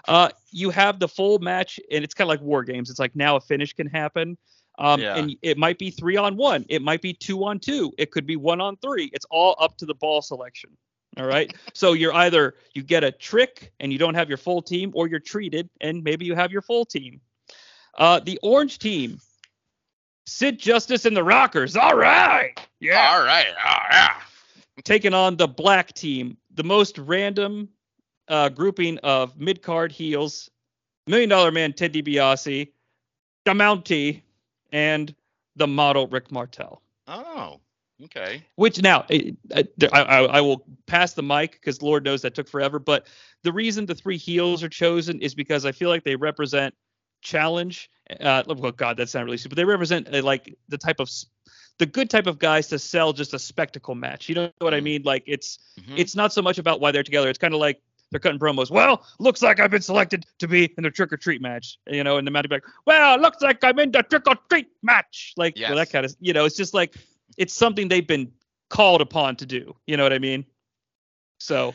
Uh, 0.08 0.30
you 0.50 0.72
have 0.72 1.00
the 1.00 1.08
full 1.08 1.38
match, 1.38 1.80
and 1.92 2.04
it's 2.04 2.16
kind 2.16 2.26
of 2.26 2.30
like 2.30 2.42
war 2.42 2.64
games. 2.64 2.90
It's 2.90 2.98
like 2.98 3.16
now 3.16 3.36
a 3.36 3.40
finish 3.40 3.72
can 3.74 3.86
happen. 3.86 4.36
Um, 4.80 5.00
Yeah. 5.00 5.16
And 5.16 5.36
it 5.44 5.60
might 5.60 5.78
be 5.78 5.92
three 5.92 6.18
on 6.18 6.38
one. 6.38 6.66
It 6.70 6.82
might 6.82 7.04
be 7.04 7.14
two 7.14 7.44
on 7.44 7.60
two. 7.60 7.94
It 8.00 8.10
could 8.10 8.26
be 8.26 8.36
one 8.36 8.60
on 8.60 8.78
three. 8.78 9.12
It's 9.14 9.28
all 9.30 9.56
up 9.60 9.78
to 9.78 9.86
the 9.86 9.94
ball 9.94 10.24
selection. 10.24 10.72
All 11.18 11.26
right. 11.26 11.54
so 11.74 11.94
you're 11.94 12.14
either 12.14 12.56
you 12.74 12.84
get 12.84 13.04
a 13.04 13.12
trick 13.12 13.74
and 13.80 13.92
you 13.92 14.00
don't 14.00 14.16
have 14.16 14.30
your 14.30 14.38
full 14.38 14.62
team, 14.62 14.92
or 14.96 15.08
you're 15.08 15.20
treated 15.20 15.70
and 15.82 16.04
maybe 16.04 16.26
you 16.26 16.36
have 16.36 16.52
your 16.52 16.62
full 16.62 16.86
team. 16.86 17.20
Uh, 17.98 18.20
the 18.22 18.40
orange 18.42 18.80
team, 18.80 19.20
Sid 20.26 20.58
Justice 20.58 21.06
and 21.06 21.16
the 21.16 21.24
Rockers. 21.24 21.76
All 21.76 21.96
right. 21.98 22.54
Yeah. 22.80 23.12
All 23.12 23.24
right. 23.24 23.48
Oh, 23.50 23.78
yeah. 23.92 24.14
Taking 24.84 25.14
on 25.14 25.36
the 25.36 25.48
black 25.48 25.94
team, 25.94 26.38
the 26.54 26.64
most 26.64 26.98
random 26.98 27.70
uh, 28.30 28.50
grouping 28.50 28.98
of 29.00 29.38
mid 29.38 29.62
card 29.62 29.92
heels, 29.92 30.50
Million 31.08 31.30
Dollar 31.30 31.52
Man 31.52 31.74
Ted 31.74 31.94
DiBiase, 31.94 32.72
the 33.44 33.52
Mountie, 33.52 34.22
and 34.72 35.14
the 35.58 35.68
model 35.68 36.08
Rick 36.08 36.32
Martel. 36.32 36.82
Oh, 37.08 37.60
okay. 38.06 38.44
Which 38.56 38.82
now 38.82 39.06
I, 39.10 39.36
I, 39.54 39.98
I 40.26 40.42
will 40.42 40.66
pass 40.86 41.14
the 41.14 41.24
mic 41.24 41.54
because 41.54 41.82
Lord 41.82 42.04
knows 42.04 42.22
that 42.22 42.36
took 42.36 42.48
forever. 42.48 42.80
But 42.80 43.08
the 43.44 43.52
reason 43.52 43.86
the 43.86 43.96
three 43.96 44.18
heels 44.18 44.64
are 44.64 44.70
chosen 44.70 45.22
is 45.22 45.34
because 45.34 45.66
I 45.66 45.72
feel 45.72 45.90
like 45.90 46.04
they 46.04 46.16
represent 46.16 46.74
challenge. 47.22 47.90
Uh, 48.20 48.44
well, 48.48 48.72
God, 48.72 48.98
that's 48.98 49.14
not 49.14 49.26
really 49.26 49.38
stupid. 49.38 49.56
But 49.56 49.62
they 49.62 49.66
represent 49.66 50.14
uh, 50.14 50.22
like 50.22 50.56
the 50.68 50.78
type 50.78 51.00
of 51.00 51.10
the 51.78 51.86
good 51.86 52.10
type 52.10 52.28
of 52.28 52.40
guys 52.40 52.68
to 52.68 52.80
sell 52.80 53.14
just 53.14 53.34
a 53.34 53.40
spectacle 53.40 53.96
match. 53.96 54.30
You 54.30 54.36
know 54.36 54.52
what 54.60 54.74
I 54.74 54.80
Mhm. 54.80 54.84
mean? 54.84 55.02
Like 55.04 55.24
it's 55.26 55.60
Mhm. 55.80 55.98
it's 55.98 56.16
not 56.16 56.34
so 56.34 56.42
much 56.42 56.58
about 56.58 56.80
why 56.80 56.92
they're 56.92 57.04
together. 57.04 57.30
It's 57.30 57.40
kind 57.40 57.54
of 57.54 57.60
like 57.60 57.82
they're 58.12 58.20
cutting 58.20 58.40
promos. 58.40 58.70
Well, 58.70 59.06
looks 59.20 59.42
like 59.42 59.62
I've 59.62 59.72
been 59.72 59.82
selected 59.82 60.26
to 60.40 60.48
be 60.48 60.66
in 60.78 60.84
the 60.84 60.92
trick 60.92 61.14
or 61.14 61.18
treat 61.18 61.42
match. 61.42 61.78
You 61.88 62.04
know, 62.04 62.18
and 62.18 62.28
the 62.28 62.32
Mountie 62.32 62.52
like, 62.52 62.66
well, 62.86 63.18
looks 63.20 63.42
like 63.42 63.64
I'm 63.64 63.80
in 63.80 63.92
the 63.92 64.04
trick 64.04 64.28
or 64.28 64.36
treat 64.50 64.68
match. 64.84 65.34
Like, 65.38 65.58
well, 65.60 65.76
that 65.76 65.92
kind 65.92 66.06
of, 66.06 66.14
you 66.20 66.34
know, 66.34 66.44
it's 66.44 66.58
just 66.58 66.74
like 66.74 66.96
it's 67.38 67.54
something 67.54 67.88
they've 67.88 68.08
been 68.08 68.32
called 68.70 69.02
upon 69.02 69.36
to 69.38 69.46
do. 69.46 69.76
You 69.88 69.98
know 69.98 70.04
what 70.04 70.14
I 70.14 70.20
mean? 70.20 70.46
So, 71.40 71.74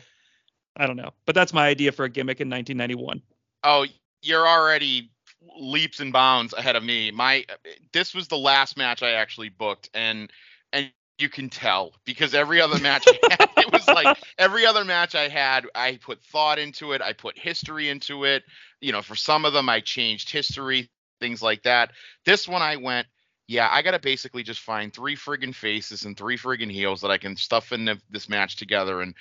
I 0.75 0.87
don't 0.87 0.97
know, 0.97 1.11
but 1.25 1.35
that's 1.35 1.53
my 1.53 1.67
idea 1.67 1.91
for 1.91 2.05
a 2.05 2.09
gimmick 2.09 2.39
in 2.39 2.49
1991. 2.49 3.21
Oh, 3.63 3.85
you're 4.21 4.47
already 4.47 5.11
leaps 5.59 5.99
and 5.99 6.13
bounds 6.13 6.53
ahead 6.53 6.75
of 6.75 6.83
me. 6.83 7.11
My 7.11 7.45
this 7.93 8.13
was 8.13 8.27
the 8.27 8.37
last 8.37 8.77
match 8.77 9.03
I 9.03 9.11
actually 9.11 9.49
booked, 9.49 9.89
and 9.93 10.31
and 10.73 10.91
you 11.17 11.29
can 11.29 11.49
tell 11.49 11.93
because 12.05 12.33
every 12.33 12.61
other 12.61 12.79
match 12.79 13.07
I 13.07 13.17
had, 13.31 13.49
it 13.57 13.71
was 13.71 13.87
like 13.87 14.17
every 14.37 14.65
other 14.65 14.85
match 14.85 15.15
I 15.15 15.27
had, 15.27 15.65
I 15.73 15.97
put 15.97 16.21
thought 16.21 16.59
into 16.59 16.93
it, 16.93 17.01
I 17.01 17.13
put 17.13 17.37
history 17.37 17.89
into 17.89 18.23
it. 18.23 18.43
You 18.81 18.91
know, 18.91 19.01
for 19.01 19.15
some 19.15 19.45
of 19.45 19.53
them, 19.53 19.69
I 19.69 19.79
changed 19.79 20.29
history, 20.29 20.89
things 21.19 21.41
like 21.41 21.63
that. 21.63 21.91
This 22.25 22.47
one, 22.47 22.61
I 22.61 22.75
went. 22.75 23.07
Yeah, 23.47 23.69
I 23.71 23.81
gotta 23.81 23.99
basically 23.99 24.43
just 24.43 24.59
find 24.61 24.93
three 24.93 25.15
friggin' 25.15 25.55
faces 25.55 26.05
and 26.05 26.17
three 26.17 26.37
friggin' 26.37 26.71
heels 26.71 27.01
that 27.01 27.11
I 27.11 27.17
can 27.17 27.35
stuff 27.35 27.71
in 27.71 27.85
the, 27.85 27.99
this 28.09 28.27
match 28.27 28.57
together, 28.57 29.01
and 29.01 29.13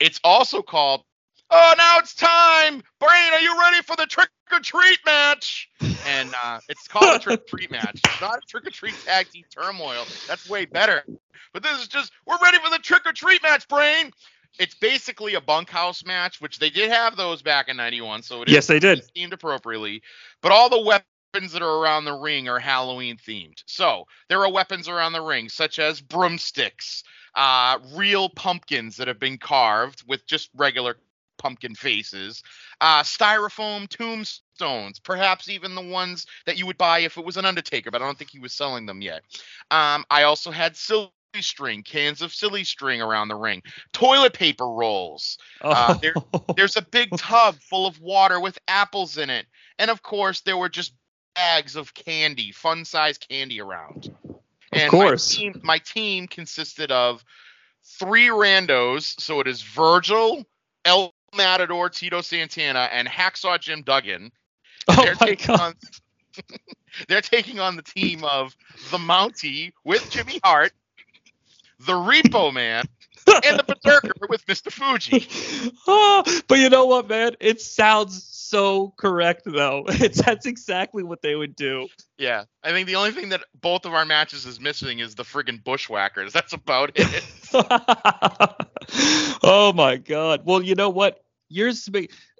it's 0.00 0.20
also 0.22 0.62
called 0.62 1.04
oh, 1.50 1.74
now 1.76 1.98
it's 1.98 2.14
time. 2.14 2.82
Brain, 3.00 3.32
are 3.32 3.40
you 3.40 3.58
ready 3.60 3.82
for 3.82 3.96
the 3.96 4.06
trick 4.06 4.28
or 4.52 4.60
treat 4.60 4.98
match? 5.06 5.68
And 6.06 6.34
uh, 6.42 6.60
it's 6.68 6.88
called 6.88 7.16
a 7.16 7.18
trick 7.18 7.40
or 7.40 7.44
treat 7.44 7.70
match. 7.70 8.00
It's 8.04 8.20
not 8.20 8.38
a 8.38 8.40
trick 8.46 8.66
or 8.66 8.70
treat 8.70 8.94
tag 9.04 9.30
team 9.30 9.44
turmoil. 9.54 10.04
That's 10.28 10.48
way 10.48 10.64
better. 10.66 11.02
But 11.52 11.62
this 11.62 11.80
is 11.80 11.88
just, 11.88 12.12
we're 12.26 12.38
ready 12.42 12.58
for 12.58 12.70
the 12.70 12.78
trick 12.78 13.02
or 13.06 13.12
treat 13.12 13.42
match, 13.42 13.68
Brain. 13.68 14.10
It's 14.58 14.74
basically 14.74 15.34
a 15.34 15.40
bunkhouse 15.40 16.04
match, 16.04 16.40
which 16.40 16.58
they 16.58 16.70
did 16.70 16.90
have 16.90 17.16
those 17.16 17.42
back 17.42 17.68
in 17.68 17.76
91. 17.76 18.22
So 18.22 18.42
it 18.42 18.48
is 18.48 18.54
Yes, 18.54 18.66
they 18.66 18.78
did. 18.78 19.02
themed 19.16 19.32
appropriately. 19.32 20.02
But 20.42 20.52
all 20.52 20.68
the 20.68 20.80
weapons 20.80 21.06
that 21.34 21.62
are 21.62 21.78
around 21.80 22.04
the 22.04 22.12
ring 22.14 22.48
are 22.48 22.60
Halloween 22.60 23.16
themed. 23.16 23.62
So 23.66 24.06
there 24.28 24.40
are 24.44 24.50
weapons 24.52 24.88
around 24.88 25.12
the 25.12 25.20
ring, 25.20 25.48
such 25.48 25.78
as 25.78 26.00
broomsticks, 26.00 27.02
uh, 27.34 27.78
real 27.94 28.28
pumpkins 28.28 28.96
that 28.96 29.08
have 29.08 29.18
been 29.18 29.38
carved 29.38 30.04
with 30.06 30.24
just 30.26 30.50
regular 30.54 30.96
pumpkin 31.38 31.74
faces, 31.74 32.42
uh, 32.80 33.02
styrofoam 33.02 33.88
tombstones, 33.88 35.00
perhaps 35.00 35.48
even 35.48 35.74
the 35.74 35.82
ones 35.82 36.26
that 36.46 36.56
you 36.56 36.66
would 36.66 36.78
buy 36.78 37.00
if 37.00 37.18
it 37.18 37.24
was 37.24 37.36
an 37.36 37.44
Undertaker, 37.44 37.90
but 37.90 38.00
I 38.00 38.04
don't 38.06 38.16
think 38.16 38.30
he 38.30 38.38
was 38.38 38.52
selling 38.52 38.86
them 38.86 39.02
yet. 39.02 39.22
Um, 39.72 40.04
I 40.10 40.22
also 40.22 40.52
had 40.52 40.76
silver 40.76 41.10
string, 41.40 41.82
cans 41.82 42.22
of 42.22 42.32
silly 42.32 42.62
string 42.62 43.02
around 43.02 43.26
the 43.26 43.34
ring, 43.34 43.60
toilet 43.92 44.32
paper 44.34 44.68
rolls. 44.68 45.36
Oh. 45.62 45.70
Uh, 45.70 45.94
there- 45.94 46.14
There's 46.56 46.76
a 46.76 46.82
big 46.82 47.10
tub 47.18 47.56
full 47.56 47.86
of 47.88 48.00
water 48.00 48.38
with 48.38 48.56
apples 48.68 49.18
in 49.18 49.28
it, 49.28 49.46
and 49.80 49.90
of 49.90 50.02
course 50.02 50.40
there 50.42 50.56
were 50.56 50.68
just 50.68 50.94
bags 51.34 51.76
of 51.76 51.94
candy, 51.94 52.52
fun-sized 52.52 53.26
candy 53.28 53.60
around. 53.60 54.14
And 54.72 54.84
of 54.84 54.90
course. 54.90 55.36
my 55.36 55.42
team, 55.42 55.60
my 55.62 55.78
team 55.78 56.26
consisted 56.26 56.90
of 56.90 57.24
three 57.84 58.28
randos. 58.28 59.20
So 59.20 59.40
it 59.40 59.46
is 59.46 59.62
Virgil, 59.62 60.44
El 60.84 61.14
Matador, 61.36 61.90
Tito 61.90 62.20
Santana, 62.20 62.88
and 62.92 63.06
Hacksaw 63.08 63.60
Jim 63.60 63.82
Duggan. 63.82 64.32
oh 64.88 65.02
they're 65.02 65.16
my 65.20 65.26
taking 65.26 65.46
god. 65.46 65.60
on 65.60 65.74
they're 67.08 67.20
taking 67.20 67.60
on 67.60 67.76
the 67.76 67.82
team 67.82 68.24
of 68.24 68.56
the 68.90 68.98
Mountie 68.98 69.72
with 69.84 70.10
Jimmy 70.10 70.40
Hart, 70.44 70.72
the 71.80 71.92
Repo 71.92 72.52
Man, 72.52 72.84
and 73.44 73.58
the 73.58 73.64
Berserker 73.82 74.12
with 74.28 74.44
Mr. 74.46 74.70
Fuji. 74.70 75.26
oh, 75.86 76.24
but 76.48 76.58
you 76.58 76.68
know 76.68 76.86
what, 76.86 77.08
man? 77.08 77.36
It 77.40 77.60
sounds 77.60 78.24
so 78.44 78.92
correct, 78.96 79.42
though. 79.44 79.84
It's 80.04 80.22
that's 80.22 80.46
exactly 80.46 81.02
what 81.02 81.22
they 81.22 81.34
would 81.34 81.56
do. 81.56 81.88
Yeah, 82.18 82.44
I 82.62 82.70
think 82.70 82.86
the 82.86 82.96
only 82.96 83.12
thing 83.12 83.30
that 83.30 83.42
both 83.60 83.86
of 83.86 83.94
our 83.94 84.04
matches 84.04 84.44
is 84.44 84.60
missing 84.60 84.98
is 84.98 85.14
the 85.14 85.22
friggin' 85.22 85.64
Bushwhackers. 85.64 86.32
That's 86.34 86.52
about 86.52 86.92
it. 86.94 87.24
oh 89.42 89.72
my 89.74 89.96
god. 89.96 90.42
Well, 90.44 90.62
you 90.62 90.74
know 90.74 90.90
what? 90.90 91.20
Yours, 91.48 91.88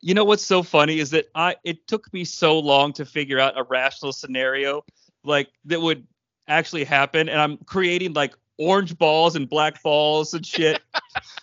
you 0.03 0.15
know 0.15 0.25
what's 0.25 0.45
so 0.45 0.63
funny 0.63 0.99
is 0.99 1.11
that 1.11 1.27
I 1.35 1.57
it 1.65 1.87
took 1.87 2.13
me 2.13 2.25
so 2.25 2.59
long 2.59 2.93
to 2.95 3.05
figure 3.05 3.39
out 3.39 3.59
a 3.59 3.63
rational 3.63 4.13
scenario 4.13 4.85
like 5.25 5.49
that 5.67 5.81
would 5.81 6.07
actually 6.49 6.85
happen, 6.85 7.29
and 7.29 7.41
I'm 7.41 7.59
creating 7.59 8.13
like 8.13 8.35
orange 8.59 8.97
balls 8.99 9.37
and 9.37 9.49
black 9.49 9.83
balls 9.83 10.35
and 10.35 10.45
shit. 10.45 10.81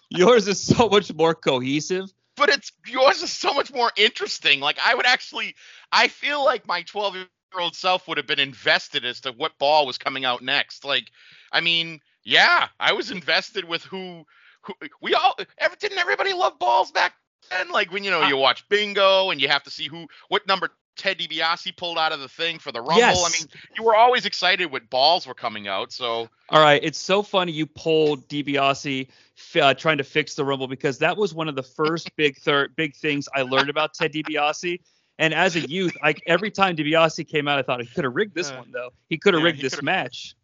Yours 0.10 0.48
is 0.48 0.62
so 0.62 0.90
much 0.90 1.14
more 1.14 1.34
cohesive. 1.34 2.12
But 2.42 2.50
it's 2.50 2.72
yours 2.88 3.22
is 3.22 3.32
so 3.32 3.54
much 3.54 3.72
more 3.72 3.92
interesting. 3.96 4.62
Like 4.62 4.80
I 4.84 4.96
would 4.96 5.06
actually, 5.06 5.54
I 5.92 6.08
feel 6.08 6.44
like 6.44 6.66
my 6.66 6.82
12 6.82 7.16
year 7.16 7.26
old 7.56 7.76
self 7.76 8.08
would 8.08 8.18
have 8.18 8.26
been 8.26 8.40
invested 8.40 9.06
as 9.06 9.22
to 9.22 9.32
what 9.32 9.60
ball 9.60 9.86
was 9.86 10.00
coming 10.00 10.26
out 10.26 10.42
next. 10.42 10.84
Like, 10.84 11.12
I 11.52 11.62
mean, 11.62 12.00
yeah, 12.24 12.70
I 12.80 12.94
was 12.94 13.12
invested 13.12 13.66
with 13.66 13.84
who, 13.84 14.26
who 14.64 14.74
we 15.04 15.14
all. 15.14 15.38
Ever, 15.60 15.76
didn't 15.80 16.00
everybody 16.00 16.34
love 16.34 16.58
balls 16.58 16.90
back 16.90 17.14
then? 17.52 17.70
Like 17.70 17.92
when 17.92 18.04
you 18.04 18.10
know 18.10 18.28
you 18.28 18.38
watch 18.38 18.68
bingo 18.70 19.30
and 19.30 19.40
you 19.40 19.48
have 19.48 19.62
to 19.66 19.70
see 19.70 19.88
who, 19.88 20.08
what 20.30 20.48
number 20.48 20.72
Ted 20.98 21.20
DiBiase 21.20 21.78
pulled 21.78 22.00
out 22.00 22.12
of 22.12 22.22
the 22.22 22.28
thing 22.28 22.58
for 22.58 22.72
the 22.72 22.82
rumble. 22.82 23.24
I 23.24 23.30
mean, 23.38 23.48
you 23.78 23.84
were 23.84 23.96
always 23.96 24.26
excited 24.26 24.72
when 24.72 24.86
balls 24.90 25.28
were 25.28 25.36
coming 25.36 25.68
out. 25.68 25.92
So 25.92 26.28
All 26.50 26.62
right, 26.62 26.84
it's 26.84 26.98
so 26.98 27.22
funny 27.22 27.52
you 27.52 27.68
pulled 27.68 28.28
DiBiase 28.28 29.10
uh, 29.56 29.74
trying 29.74 29.98
to 29.98 30.04
fix 30.04 30.36
the 30.36 30.46
Rumble 30.46 30.68
because 30.68 30.98
that 31.00 31.16
was 31.18 31.34
one 31.34 31.48
of 31.50 31.56
the 31.56 31.64
first 31.64 32.16
big 32.16 32.38
thir- 32.38 32.70
big 32.76 32.96
things 32.96 33.28
I 33.36 33.42
learned 33.44 33.70
about 33.70 33.94
Ted 33.94 34.14
DiBiase. 34.14 34.80
And 35.20 35.34
as 35.34 35.56
a 35.56 35.60
youth, 35.62 35.96
I 36.04 36.16
every 36.28 36.50
time 36.52 36.76
DiBiase 36.76 37.28
came 37.28 37.48
out, 37.48 37.60
I 37.60 37.62
thought 37.62 37.82
he 37.82 37.88
could 37.88 38.04
have 38.06 38.16
rigged 38.16 38.36
this 38.36 38.50
Uh, 38.52 38.58
one 38.58 38.72
though. 38.72 38.90
He 39.10 39.18
could 39.18 39.34
have 39.34 39.42
yeah, 39.42 39.48
rigged 39.48 39.62
this 39.62 39.74
could've- 39.76 39.86
match. 39.86 40.36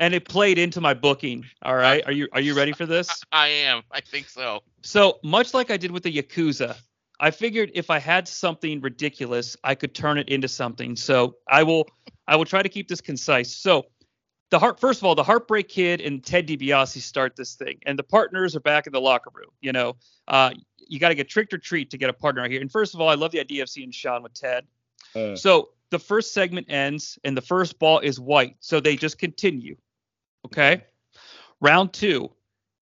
And 0.00 0.14
it 0.14 0.24
played 0.28 0.58
into 0.58 0.80
my 0.80 0.94
booking. 0.94 1.44
All 1.62 1.76
right, 1.76 2.04
are 2.06 2.12
you 2.12 2.26
are 2.32 2.40
you 2.40 2.54
ready 2.54 2.72
for 2.72 2.86
this? 2.86 3.22
I 3.32 3.48
am. 3.48 3.82
I 3.92 4.00
think 4.00 4.28
so. 4.28 4.60
So 4.82 5.18
much 5.22 5.54
like 5.54 5.70
I 5.70 5.76
did 5.76 5.90
with 5.92 6.02
the 6.02 6.12
Yakuza, 6.16 6.76
I 7.20 7.30
figured 7.30 7.70
if 7.74 7.88
I 7.88 7.98
had 7.98 8.26
something 8.26 8.80
ridiculous, 8.80 9.56
I 9.62 9.74
could 9.76 9.94
turn 9.94 10.18
it 10.18 10.28
into 10.28 10.48
something. 10.48 10.96
So 10.96 11.36
I 11.48 11.62
will 11.62 11.86
I 12.26 12.36
will 12.36 12.46
try 12.46 12.62
to 12.62 12.68
keep 12.68 12.88
this 12.88 13.00
concise. 13.00 13.54
So 13.54 13.84
the 14.52 14.58
heart 14.58 14.78
first 14.78 15.00
of 15.00 15.04
all, 15.04 15.14
the 15.14 15.24
Heartbreak 15.24 15.68
Kid 15.70 16.02
and 16.02 16.22
Ted 16.22 16.46
DiBiase 16.46 17.00
start 17.00 17.36
this 17.36 17.54
thing, 17.54 17.78
and 17.86 17.98
the 17.98 18.02
partners 18.02 18.54
are 18.54 18.60
back 18.60 18.86
in 18.86 18.92
the 18.92 19.00
locker 19.00 19.30
room. 19.32 19.48
You 19.62 19.72
know, 19.72 19.96
uh, 20.28 20.50
you 20.76 21.00
got 21.00 21.08
to 21.08 21.14
get 21.14 21.30
tricked 21.30 21.54
or 21.54 21.58
treat 21.58 21.90
to 21.90 21.96
get 21.96 22.10
a 22.10 22.12
partner 22.12 22.42
out 22.44 22.50
here. 22.50 22.60
And 22.60 22.70
first 22.70 22.92
of 22.94 23.00
all, 23.00 23.08
I 23.08 23.14
love 23.14 23.32
the 23.32 23.40
idea 23.40 23.62
of 23.62 23.70
seeing 23.70 23.90
Shawn 23.90 24.22
with 24.22 24.34
Ted. 24.34 24.66
So 25.36 25.70
the 25.88 25.98
first 25.98 26.34
segment 26.34 26.66
ends, 26.70 27.18
and 27.24 27.34
the 27.34 27.40
first 27.40 27.78
ball 27.78 28.00
is 28.00 28.20
white. 28.20 28.56
So 28.60 28.78
they 28.78 28.94
just 28.94 29.18
continue. 29.18 29.76
Okay. 30.44 30.84
Round 31.62 31.90
two, 31.94 32.30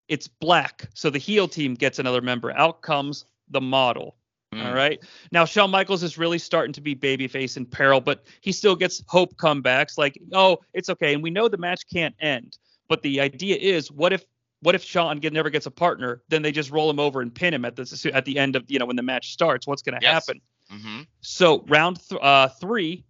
it's 0.09 0.27
black. 0.27 0.89
So 0.93 1.09
the 1.09 1.19
heel 1.19 1.47
team 1.47 1.75
gets 1.75 1.99
another 1.99 2.21
member. 2.21 2.51
Out 2.51 2.81
comes 2.81 3.23
the 3.49 3.61
model. 3.61 4.17
All 4.53 4.59
Mm. 4.59 4.73
right. 4.73 4.99
Now 5.31 5.45
Shawn 5.45 5.69
Michaels 5.71 6.03
is 6.03 6.17
really 6.17 6.37
starting 6.37 6.73
to 6.73 6.81
be 6.81 6.93
babyface 6.93 7.55
in 7.55 7.65
peril, 7.65 8.01
but 8.01 8.25
he 8.41 8.51
still 8.51 8.75
gets 8.75 9.01
hope 9.07 9.35
comebacks. 9.37 9.97
Like, 9.97 10.19
oh, 10.33 10.59
it's 10.73 10.89
okay, 10.89 11.13
and 11.13 11.23
we 11.23 11.29
know 11.29 11.47
the 11.47 11.57
match 11.57 11.83
can't 11.91 12.13
end. 12.19 12.57
But 12.89 13.01
the 13.01 13.21
idea 13.21 13.55
is, 13.55 13.89
what 13.91 14.11
if 14.11 14.25
what 14.61 14.75
if 14.75 14.83
Shawn 14.83 15.19
get, 15.19 15.31
never 15.33 15.49
gets 15.49 15.65
a 15.67 15.71
partner? 15.71 16.21
Then 16.27 16.41
they 16.41 16.51
just 16.51 16.69
roll 16.69 16.89
him 16.89 16.99
over 16.99 17.21
and 17.21 17.33
pin 17.33 17.53
him 17.53 17.63
at 17.65 17.75
the 17.77 18.11
at 18.13 18.25
the 18.25 18.37
end 18.37 18.55
of 18.57 18.69
you 18.69 18.77
know 18.77 18.85
when 18.85 18.97
the 18.97 19.01
match 19.03 19.31
starts. 19.31 19.65
What's 19.65 19.81
going 19.81 19.97
to 19.99 20.03
Yes. 20.03 20.13
happen? 20.27 20.41
Mm-hmm. 20.71 21.01
So 21.21 21.63
round 21.69 22.01
th- 22.09 22.19
uh, 22.21 22.49
three, 22.49 23.05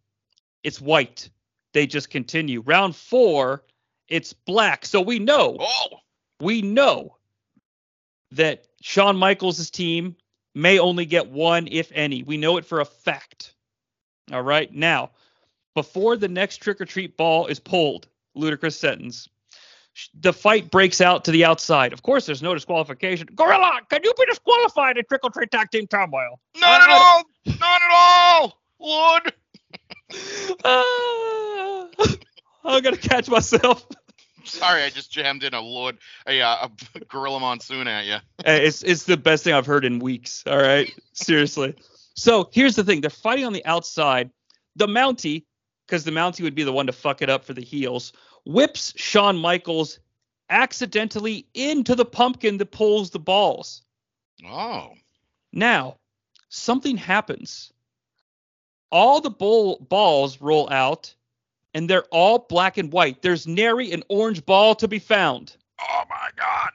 it's 0.64 0.80
white. 0.80 1.30
They 1.74 1.88
just 1.88 2.10
continue. 2.12 2.62
Round 2.62 2.96
four, 2.96 3.64
it's 4.10 4.34
black. 4.34 4.86
So 4.86 5.02
we 5.02 5.18
know 5.18 5.58
Oh. 5.60 5.88
we 6.40 6.62
know 6.62 7.18
that 8.32 8.68
Shawn 8.82 9.18
Michaels' 9.18 9.70
team 9.72 10.16
may 10.54 10.80
only 10.80 11.06
get 11.06 11.30
one, 11.30 11.68
if 11.72 11.92
any. 11.94 12.24
We 12.24 12.38
know 12.38 12.58
it 12.58 12.66
for 12.66 12.82
a 12.82 12.86
fact. 12.86 13.54
All 14.32 14.42
right. 14.42 14.74
Now, 14.74 15.12
before 15.76 16.16
the 16.18 16.28
next 16.28 16.58
trick 16.58 16.82
or 16.82 16.86
treat 16.86 17.18
ball 17.18 17.48
is 17.48 17.60
pulled, 17.60 18.08
ludicrous 18.36 18.78
sentence. 18.80 19.28
The 20.22 20.32
fight 20.32 20.72
breaks 20.72 21.02
out 21.02 21.26
to 21.26 21.32
the 21.32 21.44
outside. 21.44 21.92
Of 21.92 22.02
course, 22.02 22.26
there's 22.26 22.42
no 22.42 22.54
disqualification. 22.54 23.28
Gorilla, 23.36 23.82
can 23.90 24.02
you 24.04 24.14
be 24.18 24.26
disqualified 24.26 24.98
in 24.98 25.04
trick 25.06 25.22
or 25.24 25.30
treat 25.32 25.52
tag 25.52 25.70
team 25.70 25.86
turmoil? 25.88 26.40
Not 26.58 26.82
at 26.82 26.90
all. 26.90 27.24
Not 27.46 27.82
at 27.82 27.92
all. 27.92 28.62
Lord. 28.80 29.34
Ah, 30.66 31.88
I'm 32.66 32.84
gonna 32.84 32.98
catch 32.98 33.30
myself. 33.30 33.88
Sorry, 34.46 34.84
I 34.84 34.90
just 34.90 35.12
jammed 35.12 35.44
in 35.44 35.54
a 35.54 35.62
Lord, 35.62 35.98
a, 36.28 36.42
uh, 36.42 36.68
a 36.96 37.00
gorilla 37.06 37.40
monsoon 37.40 37.88
at 37.88 38.06
you. 38.06 38.18
Hey, 38.46 38.66
it's 38.66 38.84
it's 38.84 39.04
the 39.04 39.18
best 39.18 39.44
thing 39.44 39.54
I've 39.54 39.66
heard 39.66 39.86
in 39.86 40.00
weeks. 40.00 40.44
All 40.48 40.58
right, 40.58 40.94
seriously. 41.14 41.76
So 42.16 42.50
here's 42.52 42.76
the 42.76 42.84
thing: 42.84 43.02
they're 43.02 43.10
fighting 43.10 43.46
on 43.46 43.54
the 43.54 43.66
outside. 43.66 44.30
The 44.78 44.88
Mountie, 44.88 45.46
because 45.86 46.06
the 46.06 46.12
Mountie 46.12 46.44
would 46.44 46.56
be 46.56 46.64
the 46.64 46.72
one 46.72 46.88
to 46.88 46.94
fuck 46.94 47.22
it 47.22 47.30
up 47.30 47.44
for 47.44 47.54
the 47.54 47.64
heels, 47.64 48.14
whips 48.46 48.94
Shawn 48.96 49.38
Michaels 49.38 50.00
accidentally 50.50 51.48
into 51.54 51.96
the 51.96 52.06
pumpkin 52.06 52.58
that 52.58 52.72
pulls 52.72 53.10
the 53.10 53.20
balls. 53.20 53.82
Oh. 54.46 54.94
Now, 55.52 55.98
something 56.50 56.98
happens. 56.98 57.72
All 58.92 59.22
the 59.22 59.30
bull 59.30 59.86
balls 59.90 60.42
roll 60.42 60.70
out, 60.70 61.16
and 61.74 61.90
they're 61.90 62.06
all 62.12 62.40
black 62.50 62.78
and 62.78 62.92
white. 62.92 63.22
There's 63.22 63.48
nary 63.48 63.92
an 63.92 64.04
orange 64.10 64.46
ball 64.46 64.76
to 64.76 64.88
be 64.88 65.00
found. 65.00 65.56
Oh 65.80 66.04
my 66.10 66.30
God. 66.36 66.70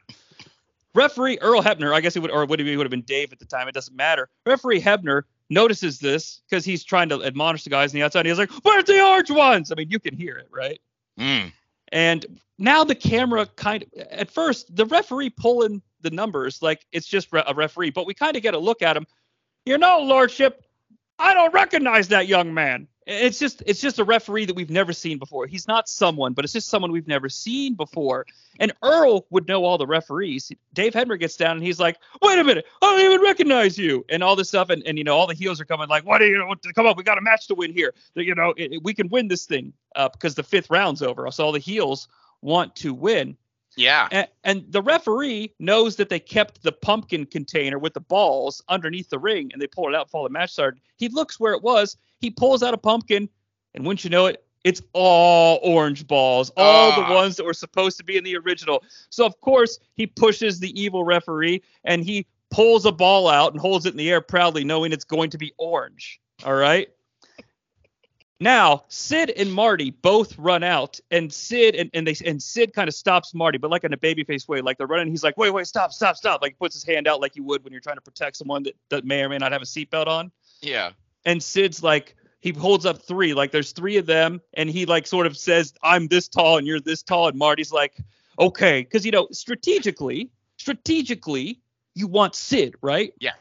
Referee 0.95 1.39
Earl 1.41 1.63
Hebner, 1.63 1.93
I 1.93 2.01
guess 2.01 2.15
he 2.15 2.21
would, 2.21 2.31
or 2.31 2.47
would 2.47 2.59
he 2.59 2.77
would 2.77 2.87
have 2.87 2.91
been 2.91 3.03
Dave 3.03 3.33
at 3.33 3.39
the 3.39 3.45
time. 3.45 3.69
It 3.69 3.75
doesn't 3.75 3.95
matter. 3.95 4.31
Referee 4.47 4.81
Hebner 4.81 5.23
notices 5.51 5.99
this 5.99 6.41
because 6.49 6.65
he's 6.65 6.83
trying 6.83 7.11
to 7.11 7.23
admonish 7.23 7.65
the 7.65 7.71
guys 7.71 7.93
on 7.93 7.97
the 7.97 8.03
outside. 8.03 8.25
He's 8.25 8.39
like, 8.39 8.51
"Where's 8.63 8.85
the 8.85 9.05
orange 9.05 9.31
ones?" 9.31 9.71
I 9.71 9.75
mean, 9.75 9.91
you 9.91 10.01
can 10.01 10.17
hear 10.17 10.39
it, 10.39 10.49
right? 10.51 10.81
Mm. 11.21 11.53
And 11.93 12.41
now 12.59 12.83
the 12.83 12.95
camera 12.95 13.47
kind 13.57 13.83
of, 13.83 14.03
at 14.11 14.31
first, 14.31 14.75
the 14.75 14.87
referee 14.87 15.31
pulling 15.31 15.83
the 16.01 16.11
numbers 16.11 16.63
like 16.63 16.87
it's 16.93 17.07
just 17.07 17.31
re- 17.31 17.45
a 17.47 17.55
referee, 17.55 17.91
but 17.91 18.07
we 18.07 18.15
kind 18.15 18.37
of 18.37 18.43
get 18.43 18.55
a 18.55 18.59
look 18.59 18.81
at 18.81 18.97
him. 18.97 19.07
You 19.67 19.77
know, 19.77 20.01
Lordship, 20.01 20.65
I 21.19 21.35
don't 21.35 21.53
recognize 21.53 22.09
that 22.09 22.27
young 22.27 22.55
man. 22.55 22.89
It's 23.07 23.39
just, 23.39 23.63
it's 23.67 23.81
just 23.81 24.01
a 24.01 24.05
referee 24.05 24.47
that 24.47 24.57
we've 24.57 24.71
never 24.71 24.93
seen 24.93 25.19
before. 25.19 25.47
He's 25.47 25.69
not 25.69 25.89
someone, 25.89 26.33
but 26.33 26.45
it's 26.45 26.53
just 26.53 26.69
someone 26.69 26.91
we've 26.91 27.07
never 27.07 27.29
seen 27.29 27.75
before. 27.75 28.27
And 28.59 28.73
Earl 28.83 29.27
would 29.31 29.47
know 29.47 29.65
all 29.65 29.79
the 29.79 29.87
referees. 29.87 30.51
Dave 30.75 30.93
Hebner 30.95 31.19
gets 31.19 31.37
down 31.37 31.57
and 31.57 31.65
he's 31.65 31.79
like, 31.79 31.99
"Wait 32.23 32.39
a 32.39 32.45
minute, 32.45 32.67
I 32.83 32.87
don't 32.97 33.13
even 33.13 33.23
recognize 33.25 33.79
you," 33.79 34.05
and 34.09 34.25
all 34.25 34.35
this 34.37 34.49
stuff. 34.49 34.71
And, 34.71 34.83
and 34.87 34.99
you 34.99 35.05
know, 35.05 35.17
all 35.17 35.27
the 35.29 35.35
heels 35.35 35.61
are 35.61 35.65
coming 35.65 35.89
like, 35.89 36.05
"What 36.05 36.19
do 36.19 36.27
you? 36.27 36.45
What, 36.47 36.59
come 36.75 36.87
on, 36.87 36.95
we 36.97 37.05
got 37.05 37.19
a 37.19 37.23
match 37.23 37.47
to 37.49 37.55
win 37.55 37.73
here. 37.73 37.95
You 38.15 38.35
know, 38.35 38.55
it, 38.57 38.73
it- 38.73 38.83
we 38.83 38.95
can 38.95 39.09
win 39.09 39.29
this 39.29 39.47
thing 39.47 39.73
uh, 39.95 40.09
because 40.09 40.35
the 40.35 40.43
fifth 40.43 40.71
round's 40.71 41.03
over. 41.03 41.31
So 41.31 41.45
all 41.45 41.53
the 41.53 41.59
heels 41.61 42.09
want 42.43 42.75
to 42.77 42.93
win." 42.95 43.37
Yeah. 43.77 44.09
And, 44.11 44.29
and 44.45 44.64
the 44.70 44.83
referee 44.83 45.53
knows 45.59 45.97
that 45.97 46.09
they 46.09 46.18
kept 46.18 46.62
the 46.62 46.72
pumpkin 46.72 47.27
container 47.27 47.79
with 47.79 47.95
the 47.95 48.01
balls 48.01 48.62
underneath 48.68 49.11
the 49.11 49.18
ring 49.18 49.51
and 49.53 49.61
they 49.61 49.66
pull 49.66 49.89
it 49.89 49.95
out 49.95 50.07
before 50.07 50.27
the 50.29 50.33
match 50.33 50.53
started. 50.53 50.81
He 50.97 51.09
looks 51.09 51.39
where 51.39 51.53
it 51.53 51.62
was. 51.62 51.97
He 52.20 52.31
pulls 52.31 52.62
out 52.62 52.72
a 52.72 52.79
pumpkin, 52.79 53.29
and 53.74 53.85
wouldn't 53.85 54.03
you 54.03 54.11
know 54.11 54.27
it, 54.27 54.43
it's 54.64 54.81
all 54.95 55.61
orange 55.62 56.07
balls, 56.07 56.51
all 56.57 56.91
Ah. 56.93 57.09
the 57.09 57.14
ones 57.14 57.37
that 57.37 57.45
were 57.45 57.53
supposed 57.55 57.99
to 57.99 58.05
be 58.05 58.16
in 58.16 58.24
the 58.24 58.37
original. 58.39 58.83
So, 59.11 59.27
of 59.27 59.39
course, 59.43 59.79
he 59.95 60.07
pushes 60.07 60.59
the 60.59 60.81
evil 60.81 61.05
referee 61.05 61.62
and 61.85 62.03
he 62.03 62.27
pulls 62.51 62.87
a 62.87 62.93
ball 62.93 63.29
out 63.29 63.53
and 63.53 63.61
holds 63.61 63.87
it 63.87 63.91
in 63.91 63.97
the 63.99 64.11
air 64.11 64.20
proudly, 64.22 64.64
knowing 64.64 64.93
it's 64.93 65.05
going 65.05 65.31
to 65.31 65.39
be 65.39 65.53
orange. 65.59 66.18
All 66.45 66.55
right. 66.55 66.89
Now 68.39 68.84
Sid 68.89 69.30
and 69.30 69.53
Marty 69.53 69.91
both 69.91 70.39
run 70.39 70.62
out, 70.62 71.01
and 71.11 71.32
Sid 71.32 71.74
and, 71.74 71.91
and 71.95 72.07
they 72.07 72.14
and 72.24 72.43
Sid 72.43 72.74
kind 72.74 72.89
of 72.89 72.95
stops 72.95 73.32
Marty, 73.32 73.57
but 73.57 73.70
like 73.70 73.84
in 73.84 73.93
a 73.93 73.97
babyface 73.97 74.47
way, 74.47 74.61
like 74.61 74.76
they're 74.76 74.87
running. 74.87 75.09
He's 75.09 75.24
like, 75.24 75.39
wait, 75.39 75.51
wait, 75.51 75.66
stop, 75.66 75.93
stop, 75.93 76.16
stop! 76.16 76.43
Like 76.43 76.53
he 76.53 76.57
puts 76.57 76.74
his 76.74 76.84
hand 76.84 77.09
out 77.09 77.20
like 77.20 77.34
you 77.34 77.45
would 77.45 77.64
when 77.64 77.72
you're 77.72 77.80
trying 77.80 77.97
to 77.97 78.03
protect 78.03 78.37
someone 78.37 78.64
that, 78.64 78.76
that 78.91 79.05
may 79.05 79.22
or 79.22 79.28
may 79.28 79.39
not 79.39 79.53
have 79.53 79.62
a 79.62 79.66
seatbelt 79.66 80.07
on. 80.07 80.30
Yeah. 80.61 80.91
And 81.24 81.43
Sid's 81.43 81.82
like, 81.82 82.14
he 82.41 82.53
holds 82.53 82.84
up 82.84 83.03
three, 83.03 83.32
like 83.32 83.53
there's 83.53 83.72
three 83.72 83.97
of 83.97 84.05
them, 84.05 84.43
and 84.55 84.68
he 84.68 84.84
like 84.84 85.07
sort 85.07 85.26
of 85.26 85.37
says, 85.37 85.72
I'm 85.82 86.07
this 86.09 86.28
tall 86.28 86.59
and 86.59 86.66
you're 86.66 86.80
this 86.80 87.03
tall, 87.03 87.28
and 87.28 87.39
Marty's 87.39 87.72
like, 87.72 87.97
okay, 88.39 88.82
because 88.82 89.07
you 89.07 89.12
know 89.12 89.28
strategically, 89.32 90.30
strategically, 90.59 91.61
you 91.95 92.07
want 92.07 92.34
Sid, 92.34 92.74
right? 92.82 93.14
Yeah. 93.18 93.32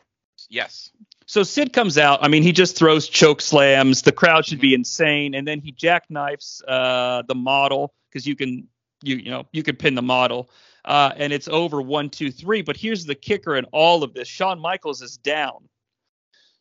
Yes. 0.50 0.92
So 1.28 1.42
Sid 1.44 1.74
comes 1.74 1.98
out. 1.98 2.20
I 2.24 2.28
mean, 2.28 2.44
he 2.44 2.52
just 2.52 2.78
throws 2.78 3.08
choke 3.08 3.42
slams. 3.42 4.04
The 4.04 4.12
crowd 4.12 4.46
should 4.46 4.60
be 4.62 4.74
insane, 4.74 5.34
and 5.34 5.48
then 5.48 5.60
he 5.60 5.72
jackknifes 5.72 6.62
uh, 6.68 7.24
the 7.28 7.36
model 7.36 7.94
because 8.10 8.28
you 8.28 8.36
can 8.36 8.68
you 9.04 9.16
you 9.18 9.32
know 9.32 9.46
you 9.52 9.64
can 9.64 9.76
pin 9.76 9.96
the 9.96 10.02
model, 10.04 10.50
uh, 10.86 11.12
and 11.18 11.34
it's 11.34 11.48
over 11.48 11.82
one 11.82 12.10
two 12.10 12.32
three. 12.32 12.62
But 12.62 12.78
here's 12.78 13.06
the 13.06 13.16
kicker 13.16 13.56
in 13.56 13.66
all 13.72 14.04
of 14.04 14.14
this: 14.14 14.28
Shawn 14.28 14.60
Michaels 14.60 15.02
is 15.02 15.18
down. 15.18 15.68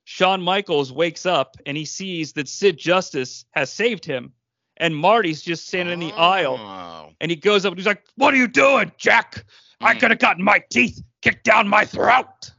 Shawn 0.05 0.41
Michaels 0.43 0.93
wakes 0.93 1.25
up 1.25 1.57
and 1.65 1.77
he 1.79 1.87
sees 1.87 2.35
that 2.35 2.47
Sid 2.49 2.77
Justice 2.77 3.45
has 3.53 3.73
saved 3.73 4.05
him, 4.05 4.33
and 4.77 4.95
Marty's 4.97 5.41
just 5.43 5.67
standing 5.67 5.95
in 5.95 6.01
the 6.01 6.13
aisle, 6.15 6.59
Oh. 6.59 7.13
and 7.21 7.31
he 7.31 7.37
goes 7.37 7.65
up 7.65 7.73
and 7.73 7.79
he's 7.79 7.87
like, 7.87 8.03
"What 8.17 8.33
are 8.35 8.39
you 8.39 8.49
doing, 8.49 8.93
Jack? 8.99 9.45
I 9.81 9.95
Mm. 9.95 10.01
could 10.01 10.11
have 10.11 10.21
gotten 10.21 10.43
my 10.45 10.63
teeth 10.71 11.03
kicked 11.23 11.45
down 11.45 11.69
my 11.69 11.85
throat." 11.85 12.51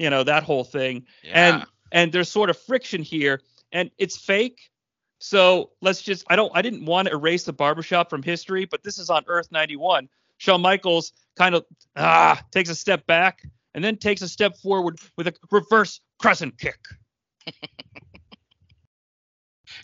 You 0.00 0.08
know 0.10 0.24
that 0.24 0.42
whole 0.44 0.64
thing. 0.64 1.04
Yeah. 1.22 1.32
and 1.56 1.64
and 1.92 2.12
there's 2.12 2.30
sort 2.30 2.48
of 2.50 2.56
friction 2.58 3.02
here 3.02 3.42
and 3.70 3.90
it's 3.98 4.16
fake. 4.16 4.70
So 5.18 5.70
let's 5.82 6.00
just 6.00 6.24
i 6.30 6.36
don't 6.36 6.50
i 6.54 6.62
didn't 6.62 6.86
want 6.86 7.08
to 7.08 7.12
erase 7.14 7.44
the 7.44 7.52
barbershop 7.52 8.08
from 8.08 8.22
history 8.22 8.64
but 8.64 8.82
this 8.82 8.96
is 8.98 9.10
on 9.10 9.22
earth 9.26 9.48
91 9.52 10.08
shawn 10.38 10.62
michaels 10.62 11.12
kind 11.36 11.54
of 11.54 11.66
ah 11.96 12.40
takes 12.52 12.70
a 12.70 12.74
step 12.74 13.06
back 13.06 13.42
and 13.74 13.84
then 13.84 13.98
takes 13.98 14.22
a 14.22 14.28
step 14.28 14.56
forward 14.56 14.98
with 15.18 15.26
a 15.28 15.34
reverse 15.50 16.00
crescent 16.18 16.56
kick. 16.58 16.78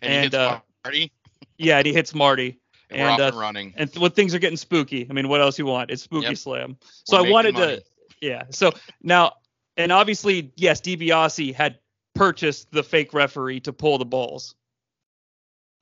And, 0.03 0.11
he 0.11 0.17
and, 0.17 0.25
hits 0.25 0.35
uh, 0.35 0.61
Marty, 0.85 1.13
yeah 1.59 1.79
and 1.79 1.87
he 1.87 1.93
hits 1.93 2.15
marty. 2.15 2.59
And, 2.89 3.01
and, 3.01 3.11
off 3.11 3.21
uh, 3.21 3.25
and 3.25 3.37
running. 3.37 3.75
and 3.77 3.91
th- 3.93 4.01
when 4.01 4.13
things 4.13 4.33
are 4.33 4.39
getting 4.39 4.57
spooky. 4.57 5.09
I 5.11 5.13
mean 5.13 5.29
what 5.29 5.41
else 5.41 5.59
you 5.59 5.67
want? 5.67 5.91
It's 5.91 6.03
spooky 6.05 6.29
Yep. 6.29 6.37
slam. 6.39 6.77
So 7.05 7.21
We're 7.21 7.29
i 7.29 7.31
wanted 7.33 7.55
money. 7.55 7.77
to 7.79 7.83
yeah. 8.21 8.45
So 8.51 8.73
now 9.03 9.33
and 9.77 9.93
obviously 9.93 10.53
yes 10.57 10.81
DiBiase 10.81 11.55
had 11.55 11.79
purchased 12.15 12.71
the 12.73 12.83
fake 12.83 13.13
referee 13.13 13.61
to 13.61 13.73
pull 13.73 13.99
the 13.99 14.05
balls 14.05 14.55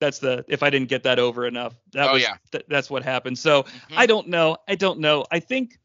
that's 0.01 0.19
the 0.19 0.45
if 0.49 0.63
i 0.63 0.71
didn't 0.71 0.89
get 0.89 1.05
that 1.05 1.19
over 1.19 1.47
enough 1.47 1.75
that 1.93 2.11
Oh, 2.11 2.15
was 2.15 2.23
yeah. 2.23 2.37
th- 2.53 2.65
that's 2.69 2.91
what 2.91 3.03
happened 3.05 3.39
so 3.39 3.63
Mhm. 3.63 3.97
i 3.97 4.07
don't 4.07 4.29
know 4.29 4.57
i 4.69 4.75
don't 4.75 4.99
know 4.99 5.25
i 5.31 5.39
think 5.39 5.79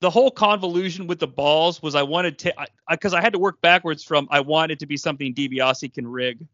the 0.00 0.10
whole 0.10 0.30
convolution 0.30 1.06
with 1.06 1.20
the 1.20 1.26
balls 1.28 1.80
was 1.82 1.94
i 1.94 2.02
wanted 2.02 2.38
to 2.40 2.52
because 2.90 3.14
I, 3.14 3.18
I 3.18 3.22
had 3.22 3.32
to 3.32 3.38
work 3.38 3.60
backwards 3.60 4.02
from 4.02 4.26
i 4.30 4.40
wanted 4.40 4.80
to 4.80 4.86
be 4.86 4.96
something 4.96 5.32
DiBiase 5.34 5.92
can 5.94 6.06
rig 6.06 6.46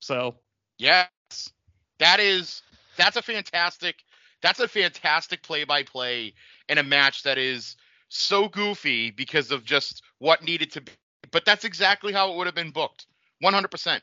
so 0.00 0.36
Yes. 0.78 1.08
That 1.98 2.18
is 2.20 2.62
that's 2.96 3.16
a 3.16 3.22
fantastic 3.22 3.96
that's 4.42 4.60
a 4.60 4.68
fantastic 4.68 5.42
play 5.42 5.64
by 5.64 5.82
play 5.84 6.34
in 6.68 6.78
a 6.78 6.82
match 6.82 7.22
that 7.22 7.38
is 7.38 7.76
so 8.14 8.48
goofy 8.48 9.10
because 9.10 9.50
of 9.50 9.64
just 9.64 10.02
what 10.18 10.42
needed 10.42 10.72
to 10.72 10.80
be. 10.80 10.92
But 11.30 11.44
that's 11.44 11.64
exactly 11.64 12.12
how 12.12 12.32
it 12.32 12.36
would 12.36 12.46
have 12.46 12.54
been 12.54 12.70
booked. 12.70 13.06
100%. 13.42 14.00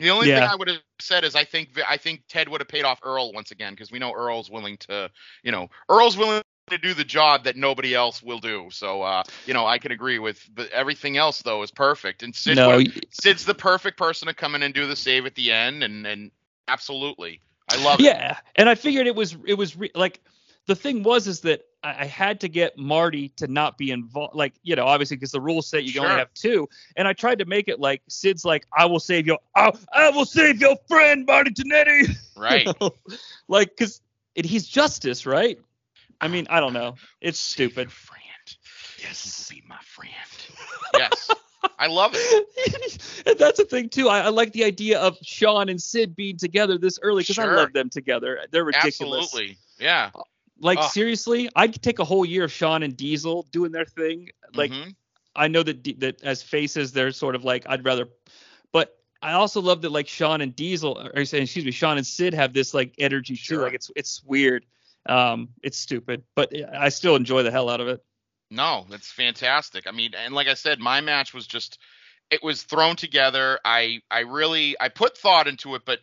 The 0.00 0.10
only 0.10 0.28
thing 0.28 0.48
I 0.48 0.54
would 0.54 0.68
have 0.68 0.78
said 1.00 1.24
is 1.24 1.34
I 1.34 1.42
think 1.44 1.70
I 1.86 1.96
think 1.96 2.22
Ted 2.28 2.48
would 2.48 2.60
have 2.60 2.68
paid 2.68 2.84
off 2.84 3.00
Earl 3.02 3.32
once 3.32 3.50
again 3.50 3.72
because 3.72 3.90
we 3.90 3.98
know 3.98 4.12
Earl's 4.12 4.48
willing 4.48 4.76
to, 4.88 5.10
you 5.42 5.50
know, 5.50 5.68
Earl's 5.88 6.16
willing 6.16 6.40
to 6.70 6.78
do 6.78 6.94
the 6.94 7.02
job 7.02 7.44
that 7.44 7.56
nobody 7.56 7.94
else 7.96 8.22
will 8.22 8.38
do. 8.38 8.68
So 8.70 9.02
uh, 9.02 9.24
you 9.44 9.54
know, 9.54 9.66
I 9.66 9.78
can 9.78 9.90
agree 9.90 10.20
with 10.20 10.48
but 10.54 10.70
everything 10.70 11.16
else 11.16 11.42
though 11.42 11.64
is 11.64 11.72
perfect. 11.72 12.22
And 12.22 12.32
Sid 12.32 12.56
no 12.56 12.76
would- 12.76 13.06
Sid's 13.10 13.44
the 13.44 13.54
perfect 13.54 13.98
person 13.98 14.28
to 14.28 14.34
come 14.34 14.54
in 14.54 14.62
and 14.62 14.72
do 14.72 14.86
the 14.86 14.94
save 14.94 15.26
at 15.26 15.34
the 15.34 15.50
end, 15.50 15.82
and 15.82 16.06
and 16.06 16.30
absolutely, 16.68 17.40
I 17.72 17.82
love 17.82 17.98
it. 17.98 18.04
yeah 18.04 18.38
and 18.54 18.68
i 18.68 18.74
figured 18.76 19.06
it 19.08 19.16
was 19.16 19.36
it 19.46 19.54
was 19.54 19.76
re- 19.76 19.90
like 19.94 20.20
the 20.68 20.76
thing 20.76 21.02
was 21.02 21.26
is 21.26 21.40
that 21.40 21.62
I, 21.82 22.02
I 22.02 22.04
had 22.04 22.40
to 22.40 22.48
get 22.48 22.78
marty 22.78 23.30
to 23.30 23.48
not 23.48 23.76
be 23.78 23.90
involved 23.90 24.36
like 24.36 24.52
you 24.62 24.76
know 24.76 24.86
obviously 24.86 25.16
because 25.16 25.32
the 25.32 25.40
rules 25.40 25.66
say 25.66 25.80
you 25.80 25.92
can 25.92 26.02
only 26.02 26.16
have 26.16 26.32
two 26.34 26.68
and 26.96 27.08
i 27.08 27.12
tried 27.12 27.40
to 27.40 27.46
make 27.46 27.68
it 27.68 27.80
like 27.80 28.02
sid's 28.08 28.44
like 28.44 28.66
i 28.76 28.84
will 28.84 29.00
save 29.00 29.26
your 29.26 29.38
i, 29.56 29.72
I 29.92 30.10
will 30.10 30.26
save 30.26 30.60
your 30.60 30.76
friend 30.86 31.26
marty 31.26 31.50
Jannetty. 31.50 32.16
Right. 32.38 32.68
like 33.48 33.76
because 33.76 34.00
he's 34.36 34.68
justice 34.68 35.26
right 35.26 35.58
i 36.20 36.28
mean 36.28 36.46
i 36.50 36.60
don't 36.60 36.72
know 36.72 36.94
it's 37.20 37.40
Save 37.40 37.72
stupid 37.72 37.90
friend. 37.90 38.18
Yes. 39.00 39.48
Be 39.50 39.62
my 39.68 39.78
friend. 39.82 40.12
Yes. 40.94 41.30
I 41.78 41.86
love 41.86 42.12
it. 42.14 43.22
and 43.26 43.38
that's 43.38 43.58
a 43.58 43.64
thing 43.64 43.88
too. 43.88 44.08
I, 44.08 44.20
I 44.20 44.28
like 44.28 44.52
the 44.52 44.64
idea 44.64 44.98
of 44.98 45.16
Shawn 45.22 45.68
and 45.68 45.80
Sid 45.80 46.16
being 46.16 46.36
together 46.36 46.78
this 46.78 46.98
early 47.02 47.22
because 47.22 47.38
I 47.38 47.46
love 47.46 47.72
them 47.72 47.90
together. 47.90 48.40
They're 48.50 48.64
ridiculous. 48.64 49.24
Absolutely. 49.24 49.58
Yeah. 49.78 50.10
Like 50.60 50.78
Oh. 50.80 50.88
seriously, 50.88 51.48
I'd 51.54 51.80
take 51.82 51.98
a 51.98 52.04
whole 52.04 52.24
year 52.24 52.44
of 52.44 52.52
Shawn 52.52 52.82
and 52.82 52.96
Diesel 52.96 53.46
doing 53.52 53.72
their 53.72 53.84
thing. 53.84 54.30
Like 54.54 54.70
Mhm. 54.72 54.94
I 55.36 55.48
know 55.48 55.62
that 55.62 55.82
D- 55.82 55.94
that 55.98 56.22
as 56.22 56.42
faces, 56.42 56.92
they're 56.92 57.12
sort 57.12 57.34
of 57.34 57.44
like 57.44 57.64
I'd 57.68 57.84
rather, 57.84 58.08
but 58.72 58.96
I 59.22 59.32
also 59.32 59.60
love 59.60 59.82
that 59.82 59.90
like 59.90 60.08
Shawn 60.08 60.40
and 60.40 60.54
Diesel, 60.54 60.98
or 60.98 61.10
excuse 61.20 61.64
me, 61.64 61.70
Shawn 61.70 61.96
and 61.96 62.06
Sid 62.06 62.34
have 62.34 62.52
this 62.52 62.74
like 62.74 62.94
energy 62.98 63.36
too. 63.36 63.60
Like 63.60 63.74
it's 63.74 63.90
it's 63.94 64.22
weird. 64.24 64.66
Um, 65.06 65.50
it's 65.62 65.78
stupid, 65.78 66.24
but 66.34 66.52
I 66.74 66.88
still 66.90 67.16
enjoy 67.16 67.42
the 67.42 67.50
hell 67.50 67.70
out 67.70 67.80
of 67.80 67.88
it. 67.88 68.04
No, 68.50 68.86
that's 68.90 69.10
fantastic. 69.10 69.86
I 69.86 69.90
mean, 69.92 70.12
and 70.14 70.34
like 70.34 70.48
I 70.48 70.54
said, 70.54 70.80
my 70.80 71.00
match 71.00 71.32
was 71.34 71.46
just 71.46 71.78
it 72.30 72.42
was 72.42 72.62
thrown 72.62 72.96
together. 72.96 73.58
I 73.64 74.00
I 74.10 74.20
really 74.20 74.76
I 74.80 74.88
put 74.88 75.16
thought 75.16 75.46
into 75.48 75.74
it, 75.76 75.82
but 75.84 76.00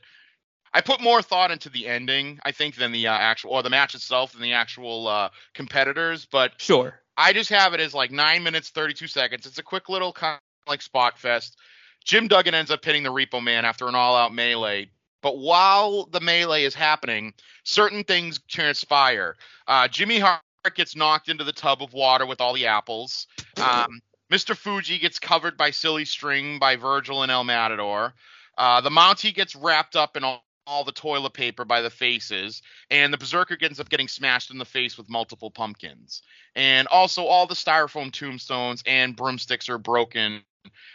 I 0.75 0.81
put 0.81 0.99
more 0.99 1.21
thought 1.21 1.51
into 1.51 1.69
the 1.69 1.87
ending, 1.87 2.37
I 2.43 2.51
think, 2.51 2.75
than 2.75 2.91
the 2.91 3.07
uh, 3.07 3.13
actual 3.13 3.51
or 3.51 3.63
the 3.63 3.69
match 3.69 3.95
itself 3.95 4.33
than 4.33 4.41
the 4.41 4.51
actual 4.51 5.07
uh, 5.07 5.29
competitors. 5.53 6.27
But 6.29 6.51
Sure. 6.57 6.99
I 7.15 7.31
just 7.31 7.49
have 7.49 7.73
it 7.73 7.79
as 7.79 7.93
like 7.93 8.11
nine 8.11 8.43
minutes, 8.43 8.71
32 8.71 9.07
seconds. 9.07 9.45
It's 9.45 9.57
a 9.57 9.63
quick 9.63 9.87
little 9.87 10.11
kind 10.11 10.35
of 10.35 10.69
like 10.69 10.81
spot 10.81 11.17
fest. 11.17 11.55
Jim 12.03 12.27
Duggan 12.27 12.53
ends 12.53 12.71
up 12.71 12.83
hitting 12.83 13.03
the 13.03 13.09
Repo 13.09 13.41
Man 13.41 13.63
after 13.63 13.87
an 13.87 13.95
all 13.95 14.17
out 14.17 14.33
melee. 14.33 14.89
But 15.21 15.37
while 15.37 16.07
the 16.11 16.19
melee 16.19 16.65
is 16.65 16.75
happening, 16.75 17.33
certain 17.63 18.03
things 18.03 18.41
transpire. 18.49 19.37
Uh, 19.69 19.87
Jimmy 19.87 20.19
Hart 20.19 20.41
gets 20.75 20.93
knocked 20.97 21.29
into 21.29 21.45
the 21.45 21.53
tub 21.53 21.81
of 21.81 21.93
water 21.93 22.25
with 22.25 22.41
all 22.41 22.53
the 22.53 22.67
apples. 22.67 23.27
Um, 23.57 24.01
Mr. 24.29 24.57
Fuji 24.57 24.99
gets 24.99 25.19
covered 25.19 25.55
by 25.55 25.71
silly 25.71 26.03
string 26.03 26.59
by 26.59 26.75
Virgil 26.75 27.23
and 27.23 27.31
El 27.31 27.45
Matador. 27.45 28.13
Uh, 28.57 28.81
the 28.81 28.89
Mountie 28.89 29.33
gets 29.33 29.55
wrapped 29.55 29.95
up 29.95 30.17
in 30.17 30.23
all, 30.25 30.43
all 30.67 30.83
the 30.83 30.91
toilet 30.91 31.33
paper 31.33 31.65
by 31.65 31.81
the 31.81 31.89
faces, 31.89 32.61
and 32.89 33.13
the 33.13 33.17
Berserker 33.17 33.57
ends 33.61 33.79
up 33.79 33.89
getting 33.89 34.07
smashed 34.07 34.51
in 34.51 34.57
the 34.57 34.65
face 34.65 34.97
with 34.97 35.09
multiple 35.09 35.51
pumpkins 35.51 36.21
and 36.55 36.87
also 36.87 37.25
all 37.25 37.47
the 37.47 37.55
styrofoam 37.55 38.11
tombstones 38.11 38.81
and 38.85 39.15
broomsticks 39.15 39.69
are 39.69 39.77
broken 39.77 40.41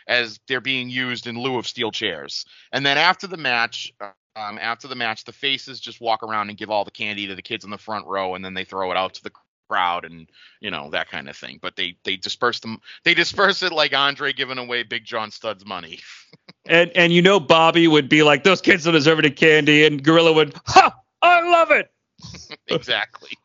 as 0.06 0.40
they're 0.48 0.60
being 0.60 0.88
used 0.88 1.26
in 1.26 1.38
lieu 1.38 1.58
of 1.58 1.66
steel 1.66 1.90
chairs. 1.90 2.44
And 2.72 2.84
then 2.84 2.98
after 2.98 3.26
the 3.26 3.36
match, 3.36 3.92
um, 4.00 4.58
after 4.60 4.88
the 4.88 4.94
match, 4.94 5.24
the 5.24 5.32
faces 5.32 5.80
just 5.80 6.00
walk 6.00 6.22
around 6.22 6.48
and 6.48 6.58
give 6.58 6.70
all 6.70 6.84
the 6.84 6.90
candy 6.90 7.26
to 7.28 7.34
the 7.34 7.42
kids 7.42 7.64
in 7.64 7.70
the 7.70 7.78
front 7.78 8.06
row, 8.06 8.34
and 8.34 8.44
then 8.44 8.54
they 8.54 8.64
throw 8.64 8.90
it 8.90 8.96
out 8.96 9.14
to 9.14 9.22
the 9.22 9.32
crowd 9.68 10.04
and 10.04 10.28
you 10.60 10.70
know 10.70 10.90
that 10.90 11.08
kind 11.08 11.28
of 11.28 11.36
thing. 11.36 11.58
But 11.62 11.76
they 11.76 11.96
they 12.04 12.16
disperse 12.16 12.60
them. 12.60 12.80
They 13.04 13.14
disperse 13.14 13.62
it 13.62 13.72
like 13.72 13.94
Andre 13.94 14.32
giving 14.32 14.58
away 14.58 14.82
Big 14.82 15.04
John 15.04 15.30
Studd's 15.30 15.66
money. 15.66 16.00
And 16.66 16.90
and 16.94 17.12
you 17.12 17.22
know 17.22 17.40
Bobby 17.40 17.88
would 17.88 18.08
be 18.08 18.22
like, 18.22 18.44
those 18.44 18.60
kids 18.60 18.84
don't 18.84 18.94
deserve 18.94 19.18
any 19.18 19.30
candy, 19.30 19.84
and 19.86 20.02
Gorilla 20.02 20.32
would, 20.32 20.54
ha, 20.66 20.94
I 21.22 21.40
love 21.50 21.70
it. 21.70 21.90
exactly. 22.68 23.30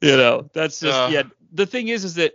You 0.00 0.16
know, 0.16 0.50
that's 0.52 0.80
just 0.80 0.98
Uh. 0.98 1.10
yeah. 1.12 1.22
The 1.52 1.64
thing 1.64 1.86
is, 1.86 2.02
is 2.02 2.14
that 2.14 2.34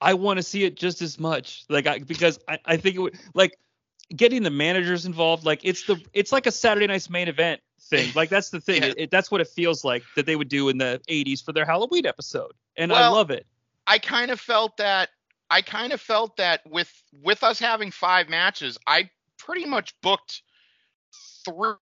I 0.00 0.14
want 0.14 0.38
to 0.38 0.42
see 0.42 0.64
it 0.64 0.74
just 0.74 1.02
as 1.02 1.18
much, 1.20 1.64
like 1.68 1.86
I 1.86 1.98
because 1.98 2.38
I 2.48 2.58
I 2.64 2.76
think 2.78 2.96
it 2.96 2.98
would 3.00 3.18
like 3.34 3.58
getting 4.16 4.42
the 4.42 4.50
managers 4.50 5.04
involved. 5.04 5.44
Like 5.44 5.60
it's 5.64 5.84
the 5.84 6.02
it's 6.14 6.32
like 6.32 6.46
a 6.46 6.50
Saturday 6.50 6.86
Night's 6.86 7.10
main 7.10 7.28
event 7.28 7.60
thing. 7.78 8.10
Like 8.14 8.30
that's 8.30 8.48
the 8.48 8.58
thing. 8.60 8.82
Yeah. 8.84 8.88
It, 8.88 8.94
it- 8.96 9.10
that's 9.10 9.30
what 9.30 9.42
it 9.42 9.48
feels 9.48 9.84
like 9.84 10.02
that 10.16 10.24
they 10.24 10.34
would 10.34 10.48
do 10.48 10.70
in 10.70 10.78
the 10.78 10.98
'80s 11.10 11.44
for 11.44 11.52
their 11.52 11.66
Halloween 11.66 12.06
episode, 12.06 12.52
and 12.76 12.90
I 12.90 13.08
love 13.08 13.30
it. 13.30 13.46
I 13.86 13.98
kind 13.98 14.30
of 14.30 14.40
felt 14.40 14.78
that 14.78 15.10
I 15.52 15.60
kind 15.60 15.92
of 15.92 16.00
felt 16.00 16.38
that 16.38 16.62
with 16.68 16.90
with 17.22 17.42
us 17.42 17.58
having 17.58 17.90
five 17.90 18.30
matches, 18.30 18.78
I 18.86 19.10
pretty 19.38 19.66
much 19.66 19.94
booked 20.02 20.42
three 21.44 21.74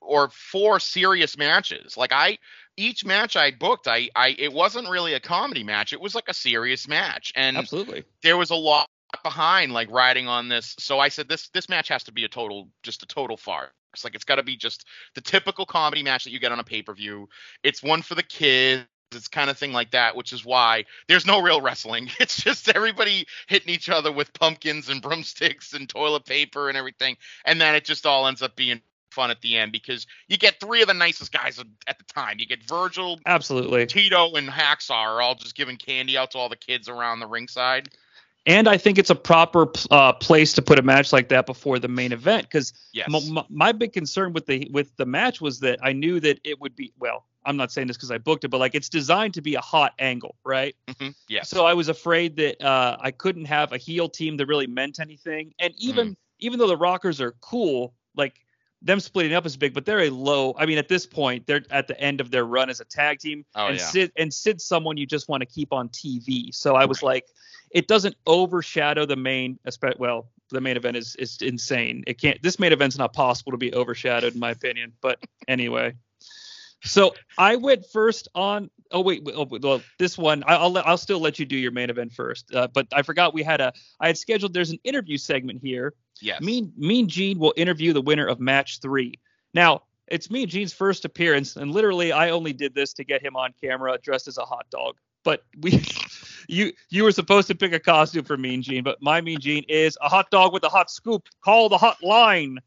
or 0.00 0.30
four 0.30 0.80
serious 0.80 1.36
matches. 1.36 1.96
Like 1.98 2.12
I 2.12 2.38
each 2.78 3.04
match 3.04 3.36
I 3.36 3.50
booked, 3.50 3.86
I 3.86 4.08
I 4.16 4.34
it 4.38 4.52
wasn't 4.52 4.88
really 4.88 5.12
a 5.12 5.20
comedy 5.20 5.62
match. 5.62 5.92
It 5.92 6.00
was 6.00 6.14
like 6.14 6.28
a 6.28 6.34
serious 6.34 6.88
match. 6.88 7.34
And 7.36 7.58
Absolutely. 7.58 8.04
there 8.22 8.38
was 8.38 8.50
a 8.50 8.56
lot 8.56 8.88
behind, 9.22 9.72
like 9.72 9.90
riding 9.90 10.26
on 10.26 10.48
this. 10.48 10.74
So 10.78 10.98
I 10.98 11.08
said 11.08 11.28
this 11.28 11.48
this 11.50 11.68
match 11.68 11.88
has 11.88 12.04
to 12.04 12.12
be 12.12 12.24
a 12.24 12.28
total, 12.28 12.70
just 12.82 13.02
a 13.02 13.06
total 13.06 13.36
farce. 13.36 13.70
Like 14.02 14.14
it's 14.14 14.24
got 14.24 14.36
to 14.36 14.42
be 14.42 14.56
just 14.56 14.86
the 15.14 15.20
typical 15.20 15.66
comedy 15.66 16.02
match 16.02 16.24
that 16.24 16.30
you 16.30 16.40
get 16.40 16.50
on 16.50 16.60
a 16.60 16.64
pay 16.64 16.80
per 16.80 16.94
view. 16.94 17.28
It's 17.62 17.82
one 17.82 18.00
for 18.00 18.14
the 18.14 18.22
kids. 18.22 18.86
It's 19.14 19.28
kind 19.28 19.50
of 19.50 19.58
thing 19.58 19.72
like 19.72 19.92
that, 19.92 20.16
which 20.16 20.32
is 20.32 20.44
why 20.44 20.84
there's 21.08 21.26
no 21.26 21.40
real 21.40 21.60
wrestling. 21.60 22.10
It's 22.24 22.40
just 22.40 22.68
everybody 22.74 23.26
hitting 23.48 23.68
each 23.68 23.90
other 23.90 24.10
with 24.10 24.32
pumpkins 24.32 24.88
and 24.88 25.02
broomsticks 25.02 25.74
and 25.74 25.88
toilet 25.88 26.24
paper 26.24 26.68
and 26.68 26.78
everything, 26.78 27.16
and 27.44 27.60
then 27.60 27.74
it 27.74 27.84
just 27.84 28.06
all 28.06 28.26
ends 28.26 28.42
up 28.42 28.56
being 28.56 28.80
fun 29.10 29.30
at 29.30 29.40
the 29.40 29.56
end 29.56 29.72
because 29.72 30.06
you 30.26 30.36
get 30.36 30.58
three 30.58 30.82
of 30.82 30.88
the 30.88 30.94
nicest 30.94 31.32
guys 31.32 31.58
at 31.86 31.98
the 31.98 32.04
time. 32.04 32.36
You 32.38 32.46
get 32.46 32.62
Virgil, 32.64 33.20
absolutely, 33.26 33.86
Tito, 33.86 34.34
and 34.34 34.48
Hacksaw 34.48 34.94
are 34.94 35.22
all 35.22 35.34
just 35.34 35.54
giving 35.54 35.76
candy 35.76 36.16
out 36.18 36.32
to 36.32 36.38
all 36.38 36.48
the 36.48 36.56
kids 36.56 36.88
around 36.88 37.20
the 37.20 37.26
ringside. 37.26 37.88
And 38.46 38.68
I 38.68 38.76
think 38.76 38.98
it's 38.98 39.10
a 39.10 39.14
proper 39.14 39.68
uh, 39.90 40.12
place 40.12 40.52
to 40.54 40.62
put 40.62 40.78
a 40.78 40.82
match 40.82 41.12
like 41.12 41.28
that 41.30 41.46
before 41.46 41.78
the 41.78 41.88
main 41.88 42.12
event 42.12 42.42
because 42.42 42.74
yes. 42.92 43.08
m- 43.08 43.38
m- 43.38 43.44
my 43.48 43.72
big 43.72 43.92
concern 43.92 44.32
with 44.32 44.46
the 44.46 44.68
with 44.70 44.94
the 44.96 45.06
match 45.06 45.40
was 45.40 45.60
that 45.60 45.78
I 45.82 45.92
knew 45.92 46.20
that 46.20 46.40
it 46.44 46.60
would 46.60 46.76
be 46.76 46.92
well. 46.98 47.24
I'm 47.46 47.56
not 47.56 47.72
saying 47.72 47.88
this 47.88 47.96
because 47.96 48.10
I 48.10 48.18
booked 48.18 48.44
it, 48.44 48.48
but 48.48 48.58
like 48.58 48.74
it's 48.74 48.88
designed 48.88 49.34
to 49.34 49.42
be 49.42 49.54
a 49.54 49.60
hot 49.60 49.92
angle, 49.98 50.36
right? 50.44 50.76
Mm-hmm. 50.88 51.10
Yeah. 51.28 51.42
So 51.42 51.66
I 51.66 51.74
was 51.74 51.88
afraid 51.88 52.36
that 52.36 52.62
uh, 52.62 52.96
I 53.00 53.10
couldn't 53.10 53.46
have 53.46 53.72
a 53.72 53.78
heel 53.78 54.08
team 54.08 54.36
that 54.38 54.46
really 54.46 54.66
meant 54.66 55.00
anything, 55.00 55.54
and 55.58 55.72
even 55.78 56.10
mm. 56.10 56.16
even 56.38 56.58
though 56.58 56.68
the 56.68 56.76
Rockers 56.76 57.20
are 57.20 57.32
cool, 57.40 57.94
like 58.14 58.40
them 58.84 59.00
splitting 59.00 59.32
up 59.32 59.46
is 59.46 59.56
big, 59.56 59.72
but 59.72 59.86
they're 59.86 60.02
a 60.02 60.10
low. 60.10 60.54
I 60.58 60.66
mean, 60.66 60.76
at 60.76 60.88
this 60.88 61.06
point, 61.06 61.46
they're 61.46 61.62
at 61.70 61.88
the 61.88 61.98
end 61.98 62.20
of 62.20 62.30
their 62.30 62.44
run 62.44 62.68
as 62.68 62.80
a 62.80 62.84
tag 62.84 63.18
team, 63.18 63.44
oh, 63.54 63.68
and 63.68 63.78
yeah. 63.78 63.84
Sid 63.84 64.12
and 64.16 64.32
Sid's 64.32 64.64
someone 64.64 64.98
you 64.98 65.06
just 65.06 65.28
want 65.28 65.40
to 65.40 65.46
keep 65.46 65.72
on 65.72 65.88
TV. 65.88 66.54
So 66.54 66.74
I 66.74 66.84
was 66.84 67.02
right. 67.02 67.14
like, 67.14 67.26
it 67.74 67.88
doesn't 67.88 68.16
overshadow 68.26 69.04
the 69.04 69.16
main. 69.16 69.58
aspect. 69.66 69.98
Well, 69.98 70.30
the 70.50 70.60
main 70.60 70.76
event 70.76 70.96
is 70.96 71.16
is 71.16 71.38
insane. 71.42 72.04
It 72.06 72.18
can't. 72.18 72.40
This 72.42 72.58
main 72.58 72.72
event's 72.72 72.96
not 72.96 73.12
possible 73.12 73.52
to 73.52 73.58
be 73.58 73.74
overshadowed, 73.74 74.32
in 74.32 74.40
my 74.40 74.52
opinion. 74.52 74.92
But 75.02 75.18
anyway. 75.48 75.94
So 76.84 77.14
I 77.36 77.56
went 77.56 77.84
first 77.92 78.28
on. 78.34 78.70
Oh 78.90 79.00
wait, 79.00 79.26
oh, 79.34 79.48
well 79.50 79.82
this 79.98 80.16
one 80.16 80.44
I, 80.46 80.62
will 80.62 80.78
I'll 80.78 80.98
still 80.98 81.18
let 81.18 81.38
you 81.38 81.46
do 81.46 81.56
your 81.56 81.72
main 81.72 81.90
event 81.90 82.12
first. 82.12 82.54
Uh, 82.54 82.68
but 82.72 82.86
I 82.92 83.02
forgot 83.02 83.34
we 83.34 83.42
had 83.42 83.60
a 83.60 83.72
I 83.98 84.06
had 84.06 84.18
scheduled. 84.18 84.54
There's 84.54 84.70
an 84.70 84.78
interview 84.84 85.16
segment 85.16 85.60
here. 85.62 85.94
Yes. 86.20 86.40
Mean 86.40 86.72
Mean 86.76 87.08
Gene 87.08 87.38
will 87.38 87.54
interview 87.56 87.92
the 87.92 88.02
winner 88.02 88.26
of 88.26 88.38
match 88.38 88.80
three. 88.80 89.14
Now 89.52 89.82
it's 90.06 90.30
Mean 90.30 90.48
Gene's 90.48 90.74
first 90.74 91.06
appearance, 91.06 91.56
and 91.56 91.70
literally 91.70 92.12
I 92.12 92.30
only 92.30 92.52
did 92.52 92.74
this 92.74 92.92
to 92.94 93.04
get 93.04 93.22
him 93.22 93.34
on 93.34 93.54
camera 93.60 93.98
dressed 94.00 94.28
as 94.28 94.38
a 94.38 94.44
hot 94.44 94.66
dog. 94.70 94.96
But 95.24 95.42
we, 95.60 95.82
you 96.48 96.72
you 96.90 97.04
were 97.04 97.12
supposed 97.12 97.48
to 97.48 97.54
pick 97.54 97.72
a 97.72 97.80
costume 97.80 98.24
for 98.24 98.36
Mean 98.36 98.62
Gene, 98.62 98.84
but 98.84 99.02
my 99.02 99.20
Mean 99.20 99.40
Gene 99.40 99.64
is 99.68 99.98
a 100.00 100.08
hot 100.08 100.30
dog 100.30 100.52
with 100.52 100.64
a 100.64 100.68
hot 100.68 100.90
scoop. 100.90 101.28
Call 101.42 101.68
the 101.68 101.78
hot 101.78 102.02
line. 102.02 102.58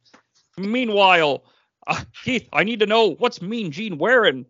Meanwhile, 0.57 1.43
uh, 1.85 2.03
Keith, 2.23 2.47
I 2.51 2.63
need 2.63 2.79
to 2.79 2.85
know 2.85 3.15
what's 3.15 3.41
Mean 3.41 3.71
Gene 3.71 3.97
wearing. 3.97 4.45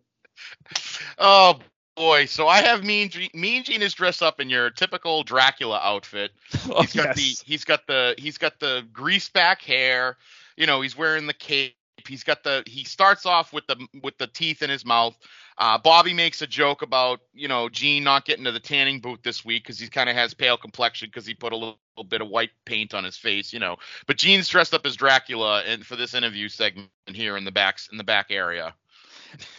Oh 1.18 1.58
boy, 1.96 2.26
so 2.26 2.48
I 2.48 2.62
have 2.62 2.84
Mean 2.84 3.10
Gene. 3.10 3.30
Mean 3.34 3.64
Gene 3.64 3.82
is 3.82 3.94
dressed 3.94 4.22
up 4.22 4.40
in 4.40 4.48
your 4.48 4.70
typical 4.70 5.22
Dracula 5.22 5.80
outfit. 5.82 6.32
Oh, 6.70 6.82
he's 6.82 6.94
got 6.94 7.16
yes. 7.16 7.16
the 7.16 7.44
he's 7.46 7.64
got 7.64 7.86
the 7.86 8.14
he's 8.18 8.36
got 8.36 8.60
the 8.60 8.86
grease 8.92 9.28
back 9.30 9.62
hair. 9.62 10.16
You 10.56 10.66
know, 10.66 10.80
he's 10.82 10.96
wearing 10.96 11.26
the 11.26 11.32
cape. 11.32 11.77
He's 12.08 12.24
got 12.24 12.42
the 12.42 12.62
he 12.66 12.84
starts 12.84 13.26
off 13.26 13.52
with 13.52 13.66
the 13.66 13.86
with 14.02 14.18
the 14.18 14.26
teeth 14.26 14.62
in 14.62 14.70
his 14.70 14.84
mouth. 14.84 15.16
Uh, 15.58 15.76
Bobby 15.76 16.14
makes 16.14 16.40
a 16.42 16.46
joke 16.46 16.82
about 16.82 17.20
you 17.32 17.48
know 17.48 17.68
Gene 17.68 18.04
not 18.04 18.24
getting 18.24 18.44
to 18.44 18.52
the 18.52 18.60
tanning 18.60 19.00
booth 19.00 19.22
this 19.22 19.44
week 19.44 19.64
because 19.64 19.78
he 19.78 19.88
kind 19.88 20.08
of 20.08 20.16
has 20.16 20.34
pale 20.34 20.56
complexion 20.56 21.08
because 21.08 21.26
he 21.26 21.34
put 21.34 21.52
a 21.52 21.56
little, 21.56 21.78
little, 21.96 22.08
bit 22.08 22.20
of 22.20 22.28
white 22.28 22.50
paint 22.64 22.94
on 22.94 23.04
his 23.04 23.16
face, 23.16 23.52
you 23.52 23.58
know. 23.58 23.76
But 24.06 24.18
Gene's 24.18 24.48
dressed 24.48 24.74
up 24.74 24.86
as 24.86 24.96
Dracula 24.96 25.62
and 25.62 25.84
for 25.84 25.96
this 25.96 26.14
interview 26.14 26.48
segment 26.48 26.88
here 27.06 27.36
in 27.36 27.44
the 27.44 27.52
back 27.52 27.78
in 27.90 27.98
the 27.98 28.04
back 28.04 28.26
area. 28.30 28.74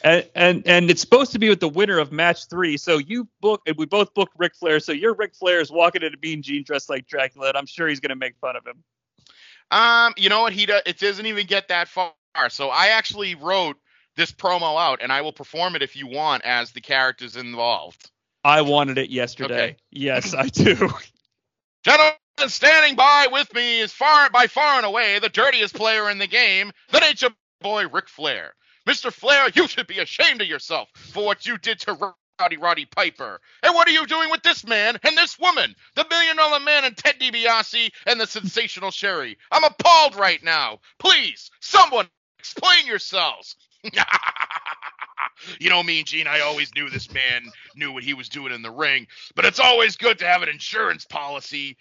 And, 0.03 0.27
and 0.35 0.67
and 0.67 0.89
it's 0.89 1.01
supposed 1.01 1.31
to 1.33 1.39
be 1.39 1.49
with 1.49 1.59
the 1.59 1.69
winner 1.69 1.99
of 1.99 2.11
match 2.11 2.47
three. 2.49 2.77
So 2.77 2.97
you 2.97 3.27
book 3.41 3.61
and 3.67 3.75
we 3.77 3.85
both 3.85 4.13
booked 4.13 4.33
Ric 4.37 4.55
Flair. 4.55 4.79
So 4.79 4.91
your 4.91 5.13
Ric 5.13 5.35
Flair 5.35 5.59
is 5.59 5.71
walking 5.71 6.01
into 6.01 6.17
Mean 6.21 6.41
Gene 6.41 6.63
dressed 6.63 6.89
like 6.89 7.07
Dracula, 7.07 7.49
and 7.49 7.57
I'm 7.57 7.65
sure 7.65 7.87
he's 7.87 7.99
gonna 7.99 8.15
make 8.15 8.35
fun 8.37 8.55
of 8.55 8.65
him. 8.65 8.83
Um, 9.71 10.13
you 10.17 10.29
know 10.29 10.41
what? 10.41 10.53
He 10.53 10.65
does. 10.65 10.81
It 10.85 10.99
doesn't 10.99 11.25
even 11.25 11.45
get 11.45 11.67
that 11.67 11.87
far. 11.87 12.13
So 12.49 12.69
I 12.69 12.87
actually 12.87 13.35
wrote 13.35 13.77
this 14.15 14.31
promo 14.31 14.79
out, 14.79 15.01
and 15.01 15.11
I 15.11 15.21
will 15.21 15.33
perform 15.33 15.75
it 15.75 15.81
if 15.81 15.95
you 15.95 16.07
want 16.07 16.43
as 16.45 16.71
the 16.71 16.81
characters 16.81 17.35
involved. 17.35 18.09
I 18.43 18.61
wanted 18.61 18.97
it 18.97 19.09
yesterday. 19.09 19.53
Okay. 19.53 19.77
Yes, 19.91 20.33
I 20.33 20.47
do. 20.47 20.89
Gentlemen, 21.83 22.13
standing 22.47 22.95
by 22.95 23.27
with 23.31 23.53
me 23.53 23.79
is 23.79 23.91
far 23.91 24.29
by 24.29 24.47
far 24.47 24.77
and 24.77 24.85
away 24.85 25.19
the 25.19 25.29
dirtiest 25.29 25.75
player 25.75 26.09
in 26.09 26.17
the 26.17 26.27
game, 26.27 26.71
the 26.91 26.99
Nature 26.99 27.29
Boy 27.61 27.87
Ric 27.87 28.07
Flair. 28.09 28.53
Mr. 28.87 29.11
Flair, 29.11 29.49
you 29.53 29.67
should 29.67 29.87
be 29.87 29.99
ashamed 29.99 30.41
of 30.41 30.47
yourself 30.47 30.89
for 30.93 31.25
what 31.25 31.45
you 31.45 31.57
did 31.57 31.79
to 31.81 31.93
Rowdy 32.39 32.57
Roddy 32.57 32.85
Piper. 32.85 33.39
And 33.61 33.75
what 33.75 33.87
are 33.87 33.91
you 33.91 34.05
doing 34.07 34.29
with 34.31 34.43
this 34.43 34.65
man 34.65 34.97
and 35.03 35.17
this 35.17 35.37
woman? 35.37 35.75
The 35.95 36.05
Million 36.09 36.37
Dollar 36.37 36.59
Man 36.59 36.85
and 36.85 36.95
Ted 36.97 37.19
DiBiase 37.19 37.91
and 38.07 38.19
the 38.19 38.27
Sensational 38.27 38.91
Sherri. 38.91 39.37
I'm 39.51 39.63
appalled 39.63 40.15
right 40.15 40.41
now. 40.43 40.79
Please, 40.97 41.51
someone 41.59 42.07
explain 42.39 42.87
yourselves. 42.87 43.55
you 45.59 45.69
know 45.69 45.83
me, 45.83 46.03
Gene. 46.03 46.27
I 46.27 46.39
always 46.41 46.73
knew 46.75 46.89
this 46.89 47.11
man 47.13 47.43
knew 47.75 47.91
what 47.91 48.03
he 48.03 48.13
was 48.13 48.29
doing 48.29 48.53
in 48.53 48.61
the 48.61 48.71
ring, 48.71 49.07
but 49.35 49.45
it's 49.45 49.59
always 49.59 49.95
good 49.95 50.19
to 50.19 50.25
have 50.25 50.41
an 50.41 50.49
insurance 50.49 51.05
policy. 51.05 51.77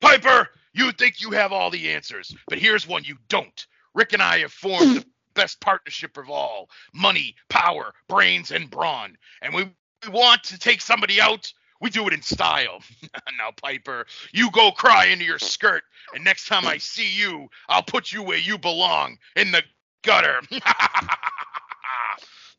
Piper, 0.00 0.48
you 0.74 0.92
think 0.92 1.20
you 1.20 1.30
have 1.30 1.52
all 1.52 1.70
the 1.70 1.90
answers, 1.90 2.34
but 2.48 2.58
here's 2.58 2.86
one 2.86 3.04
you 3.04 3.16
don't. 3.28 3.66
Ric 3.94 4.12
and 4.12 4.22
I 4.22 4.38
have 4.38 4.52
formed 4.52 4.96
the 4.96 5.06
best 5.34 5.60
partnership 5.60 6.16
of 6.16 6.28
all 6.28 6.68
money, 6.92 7.36
power, 7.48 7.94
brains, 8.08 8.50
and 8.50 8.70
brawn. 8.70 9.16
And 9.40 9.54
we, 9.54 9.64
we 10.04 10.12
want 10.12 10.44
to 10.44 10.58
take 10.58 10.80
somebody 10.80 11.20
out. 11.20 11.52
We 11.80 11.90
do 11.90 12.06
it 12.06 12.14
in 12.14 12.22
style. 12.22 12.80
now, 13.38 13.50
Piper, 13.60 14.06
you 14.32 14.50
go 14.50 14.70
cry 14.70 15.06
into 15.06 15.24
your 15.24 15.40
skirt, 15.40 15.82
and 16.14 16.24
next 16.24 16.46
time 16.46 16.66
I 16.66 16.78
see 16.78 17.08
you, 17.08 17.48
I'll 17.68 17.82
put 17.82 18.12
you 18.12 18.22
where 18.22 18.38
you 18.38 18.56
belong 18.56 19.18
in 19.36 19.50
the 19.50 19.62
gutter. 20.02 20.40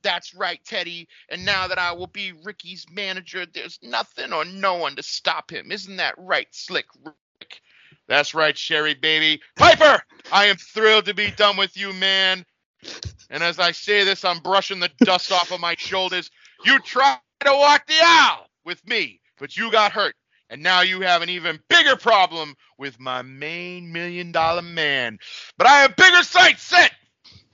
That's 0.04 0.36
right, 0.36 0.60
Teddy. 0.66 1.08
And 1.30 1.46
now 1.46 1.68
that 1.68 1.80
I 1.80 1.94
will 1.94 2.08
be 2.08 2.34
Ricky's 2.44 2.86
manager, 2.92 3.46
there's 3.46 3.80
nothing 3.82 4.34
or 4.34 4.46
no 4.46 4.76
one 4.76 4.96
to 4.98 5.04
stop 5.04 5.50
him. 5.50 5.72
Isn't 5.72 5.96
that 5.98 6.16
right, 6.18 6.48
Slick 6.52 6.86
Rick? 7.04 7.62
That's 8.08 8.34
right, 8.34 8.58
Sherri 8.58 8.96
baby. 8.96 9.42
Piper, 9.56 10.04
I 10.32 10.46
am 10.46 10.58
thrilled 10.58 11.06
to 11.06 11.14
be 11.14 11.32
done 11.32 11.56
with 11.58 11.78
you, 11.78 11.94
man. 11.94 12.46
And 13.30 13.42
as 13.42 13.60
I 13.60 13.72
say 13.72 14.04
this, 14.04 14.26
I'm 14.26 14.40
brushing 14.40 14.82
the 14.82 14.92
dust 15.00 15.32
off 15.32 15.52
of 15.52 15.62
my 15.62 15.76
shoulders. 15.78 16.30
You 16.66 16.80
tried 16.80 17.20
to 17.46 17.52
walk 17.52 17.88
the 17.88 18.00
aisle 18.04 18.48
with 18.66 18.86
me, 18.86 19.22
but 19.40 19.56
you 19.56 19.72
got 19.72 19.94
hurt. 19.94 20.16
And 20.50 20.62
now 20.62 20.82
you 20.82 21.02
have 21.02 21.22
an 21.22 21.30
even 21.30 21.60
bigger 21.70 21.96
problem 21.96 22.56
with 22.78 23.00
my 23.00 23.22
main 23.22 23.92
million 23.92 24.32
dollar 24.32 24.62
man. 24.62 25.18
But 25.58 25.68
I 25.68 25.80
have 25.80 25.96
bigger 25.96 26.22
sights 26.24 26.62
set 26.62 26.92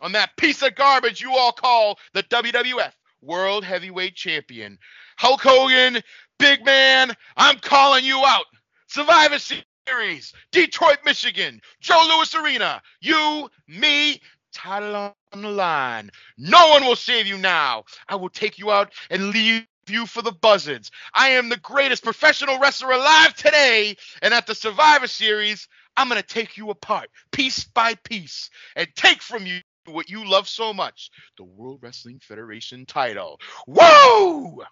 on 0.02 0.14
that 0.14 0.36
piece 0.38 0.62
of 0.62 0.76
garbage 0.76 1.22
you 1.22 1.32
all 1.36 1.52
call 1.52 2.00
the 2.14 2.24
WWF 2.24 2.92
World 3.22 3.64
Heavyweight 3.64 4.16
Champion. 4.16 4.78
Hulk 5.18 5.42
Hogan, 5.42 6.02
big 6.38 6.66
man, 6.66 7.14
I'm 7.38 7.58
calling 7.60 8.06
you 8.06 8.24
out. 8.26 8.46
Survivor 8.88 9.40
Series, 9.88 10.34
Detroit, 10.52 11.00
Michigan, 11.06 11.62
Joe 11.82 12.06
Louis 12.10 12.34
Arena, 12.36 12.82
you, 13.02 13.50
me, 13.68 14.22
title 14.54 15.14
on 15.34 15.42
the 15.42 15.50
line. 15.50 16.10
No 16.38 16.70
one 16.70 16.86
will 16.86 16.96
save 16.96 17.28
you 17.28 17.38
now. 17.38 17.84
I 18.08 18.16
will 18.16 18.30
take 18.30 18.58
you 18.58 18.72
out 18.72 18.94
and 19.10 19.30
leave 19.30 19.66
you 19.88 20.06
for 20.06 20.22
the 20.22 20.32
buzzards. 20.32 20.92
I 21.14 21.30
am 21.32 21.50
the 21.50 21.58
greatest 21.58 22.04
professional 22.04 22.60
wrestler 22.60 22.92
alive 22.92 23.36
today, 23.36 23.98
and 24.22 24.34
at 24.34 24.48
the 24.48 24.56
Survivor 24.56 25.08
Series, 25.08 25.68
I'm 25.98 26.08
going 26.10 26.22
to 26.22 26.28
take 26.28 26.58
you 26.58 26.70
apart, 26.70 27.10
piece 27.32 27.66
by 27.66 27.96
piece, 27.96 28.50
and 28.76 28.88
take 28.96 29.22
from 29.22 29.46
you 29.46 29.60
what 29.86 30.10
you 30.10 30.28
love 30.28 30.48
so 30.48 30.74
much 30.74 31.12
the 31.38 31.44
World 31.44 31.80
Wrestling 31.82 32.20
Federation 32.22 32.86
title. 32.86 33.40
Whoa! 33.68 34.64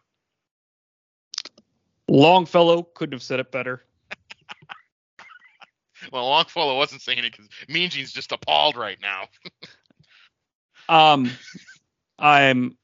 Longfellow 2.07 2.83
couldn't 2.83 3.13
have 3.13 3.23
said 3.23 3.39
it 3.39 3.51
better. 3.51 3.83
well, 6.11 6.27
Longfellow 6.27 6.77
wasn't 6.77 7.01
saying 7.01 7.19
it 7.19 7.31
because 7.31 7.49
Mean 7.67 7.89
Gene's 7.89 8.13
just 8.13 8.31
appalled 8.31 8.77
right 8.77 8.97
now. 9.01 9.27
um, 10.89 11.29
I'm 12.17 12.77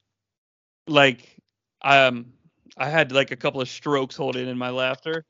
like, 0.87 1.37
um, 1.81 2.33
I 2.77 2.89
had 2.89 3.11
like 3.11 3.31
a 3.31 3.35
couple 3.35 3.61
of 3.61 3.69
strokes 3.69 4.15
holding 4.15 4.47
in 4.47 4.57
my 4.57 4.69
laughter 4.69 5.25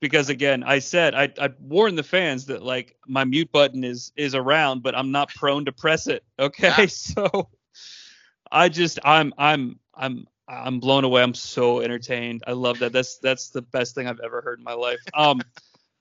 because 0.00 0.28
again, 0.28 0.62
I 0.62 0.78
said 0.78 1.14
I, 1.14 1.32
I 1.40 1.50
warned 1.58 1.98
the 1.98 2.02
fans 2.02 2.46
that 2.46 2.62
like 2.62 2.96
my 3.06 3.24
mute 3.24 3.50
button 3.52 3.84
is 3.84 4.12
is 4.16 4.34
around, 4.34 4.82
but 4.82 4.96
I'm 4.96 5.10
not 5.12 5.34
prone 5.34 5.64
to 5.66 5.72
press 5.72 6.06
it. 6.06 6.24
Okay, 6.38 6.68
Yeah. 6.68 6.86
so 6.86 7.48
I 8.50 8.68
just 8.68 8.98
I'm 9.04 9.32
I'm 9.38 9.78
I'm 9.94 10.26
I'm 10.48 10.80
blown 10.80 11.04
away. 11.04 11.22
I'm 11.22 11.34
so 11.34 11.80
entertained. 11.80 12.42
I 12.46 12.52
love 12.52 12.78
that. 12.80 12.92
That's 12.92 13.18
that's 13.18 13.50
the 13.50 13.62
best 13.62 13.94
thing 13.94 14.06
I've 14.06 14.20
ever 14.20 14.40
heard 14.42 14.58
in 14.58 14.64
my 14.64 14.74
life. 14.74 15.00
Um, 15.14 15.40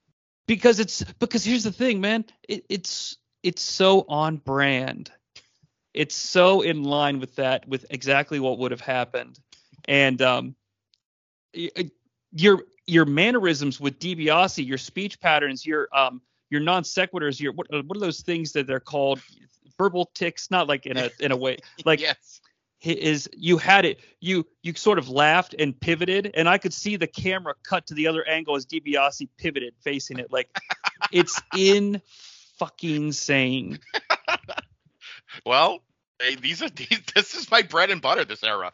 because 0.48 0.80
it's 0.80 1.04
because 1.20 1.44
here's 1.44 1.64
the 1.64 1.72
thing, 1.72 2.02
man. 2.02 2.26
It, 2.48 2.66
it's 2.70 3.18
it's 3.44 3.62
so 3.62 4.06
on 4.08 4.38
brand. 4.38 5.12
It's 5.94 6.16
so 6.16 6.62
in 6.62 6.84
line 6.84 7.20
with 7.20 7.36
that, 7.36 7.68
with 7.68 7.86
exactly 7.89 8.39
what 8.39 8.58
would 8.60 8.72
have 8.72 8.82
happened, 8.82 9.39
and 9.88 10.22
um, 10.22 10.56
your 12.32 12.64
your 12.86 13.06
mannerisms 13.06 13.80
with 13.80 13.99
DiBiase, 13.99 14.66
your 14.66 14.78
speech 14.78 15.20
patterns, 15.20 15.66
your 15.66 15.88
um 15.93 16.22
your 16.49 16.62
non 16.62 16.84
sequiturs, 16.84 17.39
your 17.39 17.54
what 17.54 17.68
what 17.72 17.97
are 17.97 17.99
those 17.99 18.22
things 18.22 18.51
that 18.54 18.68
they're 18.68 18.80
called? 18.80 19.22
Verbal 19.78 20.12
tics, 20.14 20.51
not 20.51 20.68
like 20.68 20.86
in 20.86 20.97
a 20.97 21.10
in 21.20 21.32
a 21.32 21.38
way 21.38 21.58
like 21.86 21.99
yes. 21.99 22.41
is 22.84 23.28
you 23.36 23.58
had 23.58 23.86
it 23.86 23.99
you 24.20 24.45
you 24.62 24.74
sort 24.76 24.99
of 24.99 25.10
laughed 25.10 25.56
and 25.58 25.80
pivoted 25.80 26.30
and 26.36 26.47
i 26.47 26.60
could 26.60 26.72
see 26.72 26.95
the 26.95 27.08
camera 27.08 27.56
cut 27.64 27.88
to 27.88 27.95
the 27.95 28.06
other 28.06 28.24
angle 28.28 28.56
as 28.56 28.68
DiBiase 28.68 29.28
pivoted 29.38 29.74
facing 29.82 30.20
it 30.20 30.32
like 30.32 30.47
it's 31.12 31.41
in 31.58 32.01
fucking 32.58 33.12
sane. 33.12 33.80
Well, 35.45 35.80
hey, 36.22 36.36
these 36.36 36.62
are 36.62 36.70
these, 36.70 37.01
this 37.16 37.34
is 37.34 37.49
my 37.49 37.64
bread 37.64 37.89
and 37.89 38.01
butter. 38.01 38.24
This 38.24 38.43
era. 38.43 38.72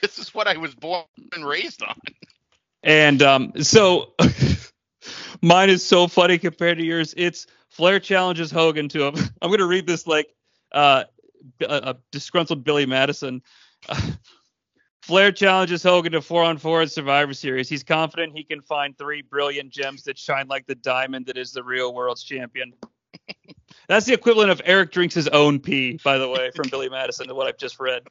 This 0.00 0.18
is 0.18 0.34
what 0.34 0.48
I 0.48 0.56
was 0.56 0.74
born 0.74 1.04
and 1.32 1.46
raised 1.46 1.82
on. 1.82 1.94
And 2.82 3.22
um 3.22 3.52
so 3.62 4.14
mine 5.42 5.70
is 5.70 5.84
so 5.84 6.06
funny 6.06 6.38
compared 6.38 6.78
to 6.78 6.84
yours 6.84 7.14
it's 7.16 7.46
flair 7.68 8.00
challenges 8.00 8.50
hogan 8.50 8.88
to 8.88 9.04
him 9.06 9.14
i'm 9.42 9.50
gonna 9.50 9.66
read 9.66 9.86
this 9.86 10.06
like 10.06 10.28
uh 10.72 11.04
a, 11.62 11.74
a 11.74 11.96
disgruntled 12.10 12.64
billy 12.64 12.86
madison 12.86 13.42
Flair 15.02 15.32
challenges 15.32 15.82
Hogan 15.82 16.12
to 16.12 16.20
four 16.20 16.44
on 16.44 16.58
four 16.58 16.82
at 16.82 16.90
Survivor 16.90 17.34
Series. 17.34 17.68
He's 17.68 17.82
confident 17.82 18.36
he 18.36 18.44
can 18.44 18.60
find 18.60 18.96
three 18.96 19.22
brilliant 19.22 19.70
gems 19.70 20.04
that 20.04 20.18
shine 20.18 20.46
like 20.46 20.66
the 20.66 20.74
diamond 20.74 21.26
that 21.26 21.38
is 21.38 21.52
the 21.52 21.64
real 21.64 21.94
world's 21.94 22.22
champion. 22.22 22.74
That's 23.88 24.06
the 24.06 24.12
equivalent 24.12 24.50
of 24.50 24.62
Eric 24.64 24.92
drinks 24.92 25.14
his 25.14 25.26
own 25.28 25.58
pee, 25.58 25.98
by 26.04 26.18
the 26.18 26.28
way, 26.28 26.50
from 26.54 26.68
Billy 26.68 26.88
Madison 26.88 27.26
to 27.28 27.34
what 27.34 27.46
I've 27.46 27.58
just 27.58 27.80
read. 27.80 28.02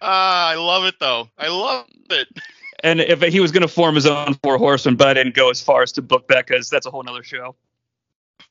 Ah, 0.00 0.50
I 0.50 0.54
love 0.54 0.84
it 0.84 0.94
though. 1.00 1.28
I 1.38 1.48
love 1.48 1.86
it. 2.10 2.28
And 2.82 3.00
if 3.00 3.20
he 3.20 3.40
was 3.40 3.52
going 3.52 3.62
to 3.62 3.68
form 3.68 3.94
his 3.94 4.06
own 4.06 4.34
four 4.42 4.58
horsemen, 4.58 4.96
but 4.96 5.08
I 5.08 5.14
didn't 5.14 5.34
go 5.34 5.50
as 5.50 5.60
far 5.60 5.82
as 5.82 5.92
to 5.92 6.02
book 6.02 6.28
that 6.28 6.46
because 6.46 6.70
that's 6.70 6.86
a 6.86 6.90
whole 6.90 7.02
nother 7.02 7.22
show. 7.22 7.54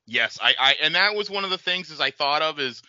Yes, 0.06 0.38
I, 0.42 0.56
I 0.60 0.76
and 0.82 0.96
that 0.96 1.16
was 1.16 1.30
one 1.30 1.44
of 1.44 1.50
the 1.50 1.58
things 1.58 1.92
as 1.92 2.02
I 2.02 2.12
thought 2.12 2.42
of 2.42 2.60
is 2.60 2.82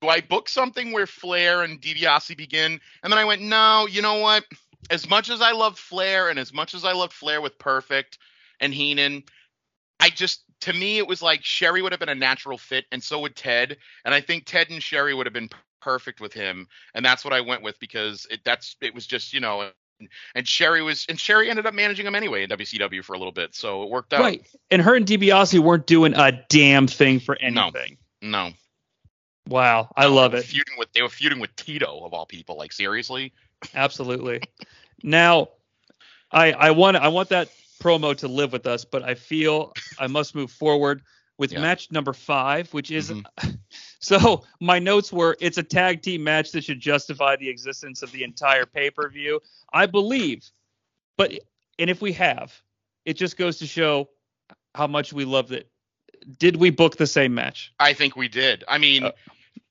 do 0.00 0.08
I 0.08 0.20
book 0.20 0.48
something 0.48 0.92
where 0.92 1.06
Flair 1.06 1.62
and 1.62 1.80
DiBiase 1.80 2.36
begin? 2.36 2.80
And 3.02 3.12
then 3.12 3.18
I 3.18 3.24
went, 3.24 3.42
no, 3.42 3.86
you 3.86 4.02
know 4.02 4.18
what? 4.18 4.44
As 4.88 5.08
much 5.08 5.28
as 5.28 5.42
I 5.42 5.52
loved 5.52 5.78
Flair 5.78 6.30
and 6.30 6.38
as 6.38 6.52
much 6.52 6.74
as 6.74 6.84
I 6.84 6.92
loved 6.92 7.12
Flair 7.12 7.40
with 7.40 7.58
Perfect 7.58 8.18
and 8.60 8.72
Heenan, 8.72 9.24
I 10.00 10.08
just 10.08 10.42
to 10.62 10.72
me 10.72 10.98
it 10.98 11.06
was 11.06 11.22
like 11.22 11.44
Sherri 11.44 11.82
would 11.82 11.92
have 11.92 12.00
been 12.00 12.08
a 12.08 12.14
natural 12.14 12.58
fit, 12.58 12.86
and 12.90 13.02
so 13.02 13.20
would 13.20 13.36
Ted. 13.36 13.76
And 14.04 14.14
I 14.14 14.20
think 14.20 14.44
Ted 14.46 14.70
and 14.70 14.82
Sherri 14.82 15.14
would 15.14 15.26
have 15.26 15.32
been 15.34 15.50
perfect 15.80 16.20
with 16.20 16.32
him, 16.32 16.66
and 16.94 17.04
that's 17.04 17.24
what 17.24 17.34
I 17.34 17.40
went 17.40 17.62
with 17.62 17.78
because 17.78 18.26
it 18.30 18.40
that's 18.44 18.76
it 18.80 18.94
was 18.94 19.06
just 19.06 19.32
you 19.32 19.40
know. 19.40 19.70
And 20.34 20.46
Sherri 20.48 20.82
was, 20.82 21.06
and 21.08 21.18
Sherri 21.18 21.50
ended 21.50 21.66
up 21.66 21.74
managing 21.74 22.06
him 22.06 22.14
anyway 22.14 22.42
in 22.44 22.50
WCW 22.50 23.04
for 23.04 23.14
a 23.14 23.18
little 23.18 23.32
bit, 23.32 23.54
so 23.54 23.82
it 23.82 23.90
worked 23.90 24.12
out. 24.12 24.20
Right. 24.20 24.46
And 24.70 24.80
her 24.82 24.94
and 24.94 25.06
DiBiase 25.06 25.58
weren't 25.58 25.86
doing 25.86 26.14
a 26.14 26.32
damn 26.48 26.86
thing 26.86 27.20
for 27.20 27.36
anything. 27.40 27.98
No, 28.22 28.28
no. 28.46 28.50
Wow. 29.48 29.90
I 29.96 30.06
love 30.06 30.34
it. 30.34 30.44
feuding 30.44 30.74
with 30.78 30.92
they 30.92 31.02
were 31.02 31.08
feuding 31.08 31.40
with 31.40 31.54
Tito 31.56 32.04
of 32.04 32.12
all 32.14 32.26
people. 32.26 32.56
Like 32.56 32.72
seriously, 32.72 33.32
Absolutely. 33.74 34.42
now, 35.02 35.48
I 36.30 36.52
I 36.52 36.70
want 36.70 36.96
I 36.96 37.08
want 37.08 37.30
that 37.30 37.48
promo 37.82 38.16
to 38.18 38.28
live 38.28 38.52
with 38.52 38.66
us, 38.66 38.84
but 38.84 39.02
I 39.02 39.14
feel 39.14 39.72
I 39.98 40.06
must 40.06 40.34
move 40.34 40.50
forward 40.52 41.02
with 41.38 41.52
Yeah. 41.52 41.60
match 41.62 41.90
number 41.90 42.12
five, 42.12 42.72
which 42.74 42.90
is 42.90 43.10
Mhm. 43.10 43.24
so 44.00 44.42
my 44.60 44.78
notes 44.78 45.12
were 45.12 45.36
it's 45.40 45.58
a 45.58 45.62
tag 45.62 46.02
team 46.02 46.24
match 46.24 46.52
that 46.52 46.64
should 46.64 46.80
justify 46.80 47.36
the 47.36 47.48
existence 47.48 48.02
of 48.02 48.10
the 48.12 48.24
entire 48.24 48.66
pay 48.66 48.90
per 48.90 49.08
view. 49.08 49.40
I 49.72 49.86
believe, 49.86 50.50
but 51.16 51.32
and 51.78 51.88
if 51.88 52.02
we 52.02 52.12
have, 52.12 52.52
it 53.04 53.14
just 53.14 53.36
goes 53.36 53.58
to 53.58 53.66
show 53.66 54.08
how 54.74 54.86
much 54.86 55.12
we 55.12 55.24
loved 55.24 55.52
it. 55.52 55.70
Did 56.38 56.56
we 56.56 56.70
book 56.70 56.96
the 56.96 57.06
same 57.06 57.34
match? 57.34 57.72
I 57.78 57.92
think 57.92 58.16
we 58.16 58.28
did. 58.28 58.64
I 58.68 58.78
mean, 58.78 59.04
Uh, 59.04 59.12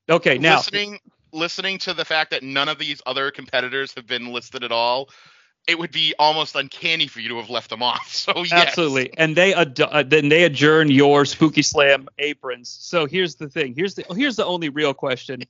Okay, 0.10 0.40
now 0.40 0.58
listening 0.58 1.00
listening 1.32 1.78
to 1.78 1.94
the 1.94 2.04
fact 2.04 2.32
that 2.32 2.42
none 2.42 2.68
of 2.68 2.80
these 2.80 3.02
other 3.06 3.30
competitors 3.30 3.94
have 3.94 4.08
been 4.08 4.34
listed 4.34 4.64
at 4.64 4.72
all, 4.72 5.10
it 5.70 5.78
would 5.78 5.92
be 5.92 6.16
almost 6.18 6.56
uncanny 6.56 7.06
for 7.06 7.20
you 7.20 7.30
to 7.30 7.38
have 7.38 7.50
left 7.50 7.70
them 7.70 7.84
off. 7.84 8.08
So 8.20 8.44
yes. 8.44 8.52
Absolutely, 8.52 9.18
and 9.18 9.36
they 9.36 9.54
ad- 9.54 9.80
uh, 9.80 10.04
then 10.04 10.30
they 10.30 10.44
adjourn 10.44 10.90
your 10.92 11.26
Spooky 11.26 11.62
Slam 11.62 12.10
aprons. 12.18 12.70
So 12.70 13.06
here's 13.06 13.36
the 13.36 13.48
thing. 13.48 13.74
Here's 13.76 13.96
the 13.96 14.06
here's 14.16 14.36
the 14.36 14.46
only 14.46 14.70
real 14.70 14.94
question. 14.94 15.44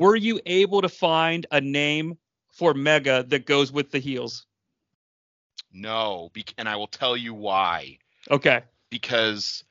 Were 0.00 0.16
you 0.16 0.40
able 0.46 0.82
to 0.82 0.88
find 0.88 1.46
a 1.50 1.60
name 1.60 2.18
for 2.50 2.74
Mega 2.74 3.24
that 3.28 3.46
goes 3.46 3.70
with 3.70 3.90
the 3.90 3.98
heels? 3.98 4.46
No, 5.72 6.30
bec- 6.32 6.54
and 6.58 6.68
I 6.68 6.76
will 6.76 6.86
tell 6.86 7.16
you 7.16 7.34
why. 7.34 7.98
Okay. 8.30 8.62
Because 8.90 9.64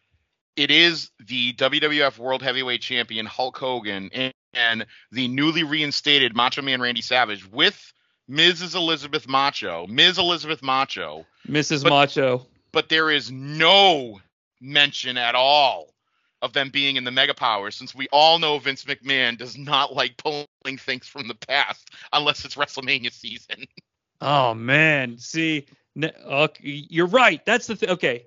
it 0.55 0.71
is 0.71 1.11
the 1.25 1.53
WWF 1.53 2.17
World 2.17 2.41
Heavyweight 2.41 2.81
Champion 2.81 3.25
Hulk 3.25 3.57
Hogan 3.57 4.09
and, 4.13 4.33
and 4.53 4.85
the 5.11 5.27
newly 5.27 5.63
reinstated 5.63 6.35
Macho 6.35 6.61
Man 6.61 6.81
Randy 6.81 7.01
Savage 7.01 7.49
with 7.49 7.93
Mrs. 8.29 8.75
Elizabeth 8.75 9.27
Macho, 9.27 9.87
Ms. 9.87 10.17
Elizabeth 10.17 10.61
Macho, 10.61 11.25
Mrs. 11.47 11.83
But- 11.83 11.89
Macho. 11.89 12.45
but 12.71 12.89
there 12.89 13.09
is 13.09 13.31
no 13.31 14.19
mention 14.59 15.17
at 15.17 15.35
all 15.35 15.93
of 16.41 16.53
them 16.53 16.69
being 16.69 16.97
in 16.97 17.03
the 17.03 17.11
Mega 17.11 17.33
Powers, 17.33 17.75
since 17.75 17.95
we 17.95 18.07
all 18.11 18.37
know 18.37 18.59
Vince 18.59 18.83
McMahon 18.83 19.37
does 19.37 19.57
not 19.57 19.93
like 19.93 20.17
pulling 20.17 20.45
things 20.77 21.07
from 21.07 21.27
the 21.27 21.35
past 21.35 21.89
unless 22.13 22.45
it's 22.45 22.55
WrestleMania 22.55 23.11
season. 23.11 23.65
Oh 24.21 24.53
man, 24.53 25.17
see, 25.17 25.65
okay, 26.03 26.61
you're 26.63 27.07
right. 27.07 27.43
That's 27.45 27.67
the 27.67 27.75
thing. 27.75 27.89
Okay, 27.89 28.25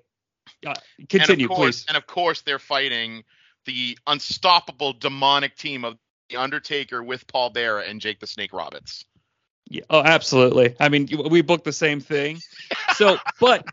uh, 0.65 0.73
continue, 1.09 1.45
and 1.45 1.51
of 1.51 1.57
course, 1.57 1.81
please. 1.81 1.85
And 1.87 1.97
of 1.97 2.07
course, 2.07 2.41
they're 2.41 2.59
fighting 2.59 3.23
the 3.65 3.97
unstoppable 4.07 4.93
demonic 4.93 5.55
team 5.55 5.85
of 5.85 5.97
the 6.29 6.37
Undertaker 6.37 7.03
with 7.03 7.27
Paul 7.27 7.49
Bearer 7.49 7.79
and 7.81 8.01
Jake 8.01 8.19
the 8.19 8.27
Snake 8.27 8.53
Roberts. 8.53 9.05
Yeah, 9.71 9.83
oh, 9.89 10.01
absolutely. 10.01 10.75
I 10.79 10.89
mean, 10.89 11.07
we 11.29 11.41
booked 11.41 11.63
the 11.63 11.71
same 11.71 12.01
thing. 12.01 12.39
So, 12.95 13.17
but 13.39 13.65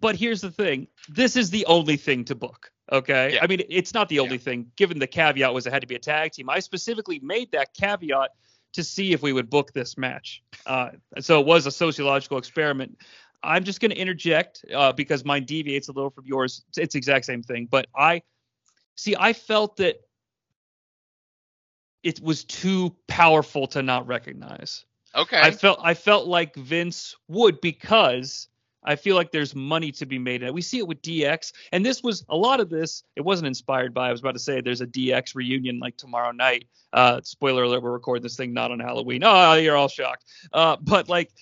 but 0.00 0.16
here's 0.16 0.40
the 0.40 0.50
thing. 0.50 0.88
This 1.08 1.36
is 1.36 1.50
the 1.50 1.64
only 1.66 1.96
thing 1.96 2.24
to 2.24 2.34
book. 2.34 2.72
Okay. 2.90 3.34
Yeah. 3.34 3.40
I 3.42 3.46
mean, 3.46 3.62
it's 3.68 3.94
not 3.94 4.08
the 4.08 4.18
only 4.18 4.36
Yeah. 4.36 4.42
thing. 4.42 4.72
Given 4.76 4.98
the 4.98 5.06
caveat 5.06 5.54
was 5.54 5.66
it 5.66 5.72
had 5.72 5.82
to 5.82 5.86
be 5.86 5.94
a 5.94 6.00
tag 6.00 6.32
team. 6.32 6.50
I 6.50 6.58
specifically 6.58 7.20
made 7.20 7.52
that 7.52 7.74
caveat 7.74 8.30
to 8.72 8.82
see 8.84 9.12
if 9.12 9.22
we 9.22 9.32
would 9.32 9.48
book 9.48 9.72
this 9.72 9.96
match. 9.96 10.42
Uh, 10.66 10.90
so 11.20 11.40
it 11.40 11.46
was 11.46 11.66
a 11.66 11.70
sociological 11.70 12.38
experiment. 12.38 12.98
I'm 13.42 13.62
just 13.64 13.80
going 13.80 13.92
to 13.92 13.96
interject 13.96 14.64
uh, 14.74 14.92
because 14.92 15.24
mine 15.24 15.44
deviates 15.44 15.88
a 15.88 15.92
little 15.92 16.10
from 16.10 16.26
yours. 16.26 16.64
It's, 16.68 16.78
it's 16.78 16.92
the 16.94 16.98
exact 16.98 17.24
same 17.24 17.42
thing, 17.42 17.68
but 17.70 17.86
I 17.96 18.22
see. 18.96 19.14
I 19.18 19.32
felt 19.32 19.76
that 19.76 19.96
it 22.02 22.20
was 22.20 22.44
too 22.44 22.96
powerful 23.06 23.66
to 23.68 23.82
not 23.82 24.06
recognize. 24.06 24.84
Okay. 25.16 25.40
I 25.40 25.50
felt 25.50 25.80
I 25.82 25.94
felt 25.94 26.26
like 26.26 26.54
Vince 26.56 27.16
would 27.28 27.60
because 27.60 28.48
I 28.84 28.94
feel 28.96 29.16
like 29.16 29.32
there's 29.32 29.54
money 29.54 29.90
to 29.92 30.06
be 30.06 30.18
made. 30.18 30.48
We 30.50 30.62
see 30.62 30.78
it 30.78 30.86
with 30.86 31.02
DX, 31.02 31.52
and 31.72 31.84
this 31.84 32.02
was 32.02 32.24
a 32.28 32.36
lot 32.36 32.60
of 32.60 32.70
this. 32.70 33.02
It 33.16 33.22
wasn't 33.22 33.48
inspired 33.48 33.92
by. 33.92 34.08
I 34.08 34.12
was 34.12 34.20
about 34.20 34.34
to 34.34 34.38
say 34.38 34.60
there's 34.60 34.80
a 34.80 34.86
DX 34.86 35.34
reunion 35.34 35.80
like 35.80 35.96
tomorrow 35.96 36.30
night. 36.30 36.66
Uh, 36.92 37.20
spoiler 37.24 37.64
alert: 37.64 37.82
we're 37.82 37.90
recording 37.92 38.22
this 38.22 38.36
thing 38.36 38.52
not 38.52 38.70
on 38.70 38.78
Halloween. 38.78 39.22
Oh, 39.24 39.54
you're 39.54 39.76
all 39.76 39.88
shocked. 39.88 40.24
Uh, 40.52 40.76
but 40.80 41.08
like 41.08 41.32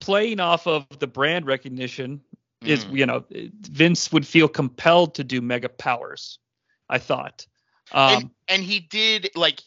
playing 0.00 0.38
off 0.38 0.66
of 0.66 0.86
the 1.00 1.06
brand 1.08 1.46
recognition 1.46 2.20
is, 2.64 2.84
Mm. 2.84 2.96
you 2.96 3.06
know, 3.06 3.24
Vince 3.62 4.12
would 4.12 4.26
feel 4.26 4.48
compelled 4.48 5.14
to 5.16 5.24
do 5.24 5.40
mega 5.40 5.68
powers. 5.68 6.38
I 6.88 6.98
thought. 6.98 7.46
Um, 7.92 8.14
and, 8.14 8.30
and 8.48 8.62
he 8.62 8.80
did 8.80 9.30
like 9.34 9.62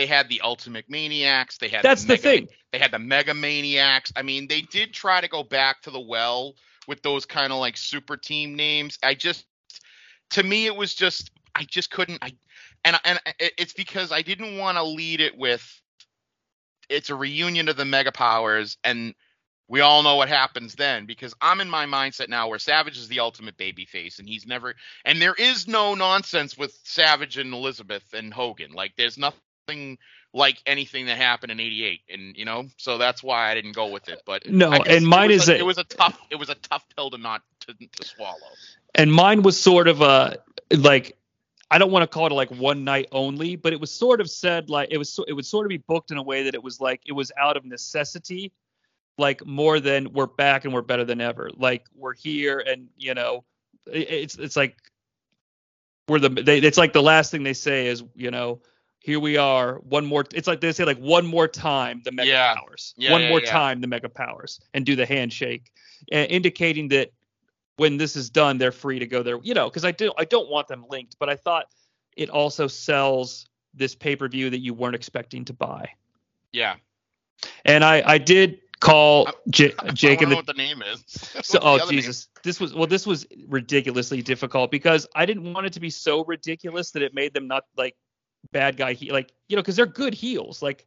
they 0.00 0.06
had 0.06 0.30
the 0.30 0.40
Ultimate 0.40 0.86
Maniacs. 0.88 1.58
They 1.58 1.68
had 1.68 1.82
that's 1.82 2.04
the 2.04 2.14
Mega, 2.14 2.22
thing. 2.22 2.48
They 2.72 2.78
had 2.78 2.90
the 2.90 2.98
Mega 2.98 3.34
Maniacs. 3.34 4.10
I 4.16 4.22
mean, 4.22 4.48
they 4.48 4.62
did 4.62 4.94
try 4.94 5.20
to 5.20 5.28
go 5.28 5.42
back 5.42 5.82
to 5.82 5.90
the 5.90 6.00
well 6.00 6.54
with 6.88 7.02
those 7.02 7.26
kind 7.26 7.52
of 7.52 7.58
like 7.58 7.76
super 7.76 8.16
team 8.16 8.56
names. 8.56 8.98
I 9.02 9.12
just, 9.12 9.44
to 10.30 10.42
me, 10.42 10.64
it 10.64 10.74
was 10.74 10.94
just 10.94 11.30
I 11.54 11.64
just 11.64 11.90
couldn't. 11.90 12.18
I 12.22 12.32
and 12.82 12.98
and 13.04 13.20
it's 13.38 13.74
because 13.74 14.10
I 14.10 14.22
didn't 14.22 14.56
want 14.56 14.78
to 14.78 14.82
lead 14.82 15.20
it 15.20 15.36
with 15.36 15.62
it's 16.88 17.10
a 17.10 17.14
reunion 17.14 17.68
of 17.68 17.76
the 17.76 17.84
Mega 17.84 18.12
Powers 18.12 18.78
and. 18.82 19.14
We 19.68 19.82
all 19.82 20.02
know 20.02 20.16
what 20.16 20.28
happens 20.28 20.74
then 20.74 21.06
because 21.06 21.32
I'm 21.40 21.60
in 21.60 21.70
my 21.70 21.86
mindset 21.86 22.28
now 22.28 22.48
where 22.48 22.58
Savage 22.58 22.98
is 22.98 23.06
the 23.06 23.20
ultimate 23.20 23.56
babyface 23.56 24.18
and 24.18 24.26
he's 24.28 24.44
never 24.44 24.74
and 25.04 25.22
there 25.22 25.34
is 25.34 25.68
no 25.68 25.94
nonsense 25.94 26.58
with 26.58 26.76
Savage 26.82 27.38
and 27.38 27.54
Elizabeth 27.54 28.02
and 28.12 28.34
Hogan. 28.34 28.72
Like 28.72 28.94
there's 28.96 29.16
nothing 29.16 29.38
nothing 29.70 29.98
like 30.32 30.62
anything 30.66 31.06
that 31.06 31.16
happened 31.16 31.50
in 31.52 31.60
'88, 31.60 32.00
and 32.08 32.36
you 32.36 32.44
know, 32.44 32.66
so 32.76 32.98
that's 32.98 33.22
why 33.22 33.50
I 33.50 33.54
didn't 33.54 33.72
go 33.72 33.88
with 33.88 34.08
it. 34.08 34.22
But 34.24 34.48
no, 34.48 34.72
and 34.72 35.06
mine 35.06 35.30
is 35.30 35.48
a, 35.48 35.56
it 35.58 35.66
was 35.66 35.78
a 35.78 35.84
tough 35.84 36.18
it 36.30 36.36
was 36.36 36.48
a 36.50 36.54
tough 36.56 36.84
pill 36.96 37.10
to 37.10 37.18
not 37.18 37.42
to, 37.60 37.74
to 37.74 38.04
swallow. 38.06 38.36
and 38.94 39.12
mine 39.12 39.42
was 39.42 39.60
sort 39.60 39.88
of 39.88 40.00
a 40.02 40.38
like 40.76 41.16
I 41.70 41.78
don't 41.78 41.90
want 41.90 42.02
to 42.02 42.06
call 42.06 42.26
it 42.26 42.32
like 42.32 42.50
one 42.50 42.84
night 42.84 43.08
only, 43.12 43.56
but 43.56 43.72
it 43.72 43.80
was 43.80 43.90
sort 43.90 44.20
of 44.20 44.30
said 44.30 44.70
like 44.70 44.88
it 44.90 44.98
was 44.98 45.18
it 45.26 45.32
would 45.32 45.46
sort 45.46 45.66
of 45.66 45.68
be 45.70 45.78
booked 45.78 46.10
in 46.10 46.16
a 46.16 46.22
way 46.22 46.44
that 46.44 46.54
it 46.54 46.62
was 46.62 46.80
like 46.80 47.00
it 47.06 47.12
was 47.12 47.32
out 47.38 47.56
of 47.56 47.64
necessity, 47.64 48.52
like 49.18 49.44
more 49.44 49.80
than 49.80 50.12
we're 50.12 50.26
back 50.26 50.64
and 50.64 50.72
we're 50.72 50.82
better 50.82 51.04
than 51.04 51.20
ever. 51.20 51.50
Like 51.56 51.86
we're 51.94 52.14
here 52.14 52.62
and 52.64 52.88
you 52.96 53.14
know 53.14 53.44
it- 53.92 54.10
it's 54.10 54.36
it's 54.38 54.56
like 54.56 54.76
we're 56.08 56.18
the 56.20 56.28
they, 56.28 56.58
it's 56.58 56.78
like 56.78 56.92
the 56.92 57.02
last 57.02 57.30
thing 57.30 57.42
they 57.44 57.52
say 57.52 57.86
is 57.88 58.02
you 58.14 58.30
know 58.30 58.60
here 59.00 59.18
we 59.18 59.36
are 59.36 59.76
one 59.80 60.04
more 60.06 60.24
it's 60.34 60.46
like 60.46 60.60
they 60.60 60.72
say 60.72 60.84
like 60.84 60.98
one 60.98 61.26
more 61.26 61.48
time 61.48 62.00
the 62.04 62.12
mega 62.12 62.30
Yeah. 62.30 62.54
powers 62.54 62.94
Yeah, 62.96 63.12
one 63.12 63.22
yeah, 63.22 63.28
more 63.28 63.40
time 63.40 63.80
the 63.80 63.86
mega 63.86 64.08
powers 64.08 64.60
and 64.74 64.84
do 64.86 64.94
the 64.94 65.06
handshake 65.06 65.70
uh, 66.12 66.16
indicating 66.16 66.88
that 66.88 67.10
when 67.76 67.96
this 67.96 68.14
is 68.16 68.30
done 68.30 68.58
they're 68.58 68.72
free 68.72 68.98
to 68.98 69.06
go 69.06 69.22
there 69.22 69.38
you 69.42 69.54
know 69.54 69.68
because 69.68 69.84
i 69.84 69.90
do 69.90 70.12
i 70.18 70.24
don't 70.24 70.48
want 70.50 70.68
them 70.68 70.84
linked 70.88 71.16
but 71.18 71.28
i 71.28 71.36
thought 71.36 71.66
it 72.16 72.28
also 72.30 72.66
sells 72.66 73.46
this 73.74 73.94
pay-per-view 73.94 74.50
that 74.50 74.60
you 74.60 74.74
weren't 74.74 74.94
expecting 74.94 75.44
to 75.44 75.52
buy 75.54 75.88
Yeah, 76.52 76.76
and 77.64 77.84
i 77.84 78.02
i 78.04 78.18
did 78.18 78.58
call 78.80 79.28
J- 79.50 79.74
I 79.78 79.90
jake 79.92 80.20
wanna 80.20 80.22
and 80.22 80.30
know 80.30 80.36
the 80.36 80.36
what 80.36 80.46
the 80.46 80.52
name 80.54 80.82
is. 80.82 81.04
so 81.42 81.58
oh 81.62 81.78
other 81.78 81.92
name? 81.92 82.00
jesus 82.00 82.28
this 82.42 82.58
was 82.60 82.74
well 82.74 82.86
this 82.86 83.06
was 83.06 83.26
ridiculously 83.48 84.22
difficult 84.22 84.70
because 84.70 85.06
i 85.14 85.24
didn't 85.24 85.52
want 85.52 85.66
it 85.66 85.72
to 85.74 85.80
be 85.80 85.90
so 85.90 86.24
ridiculous 86.24 86.90
that 86.92 87.02
it 87.02 87.14
made 87.14 87.32
them 87.34 87.46
not 87.46 87.64
like 87.76 87.94
bad 88.52 88.76
guy 88.76 88.92
he 88.94 89.12
like 89.12 89.32
you 89.48 89.56
know 89.56 89.62
because 89.62 89.76
they're 89.76 89.86
good 89.86 90.14
heels. 90.14 90.62
Like 90.62 90.86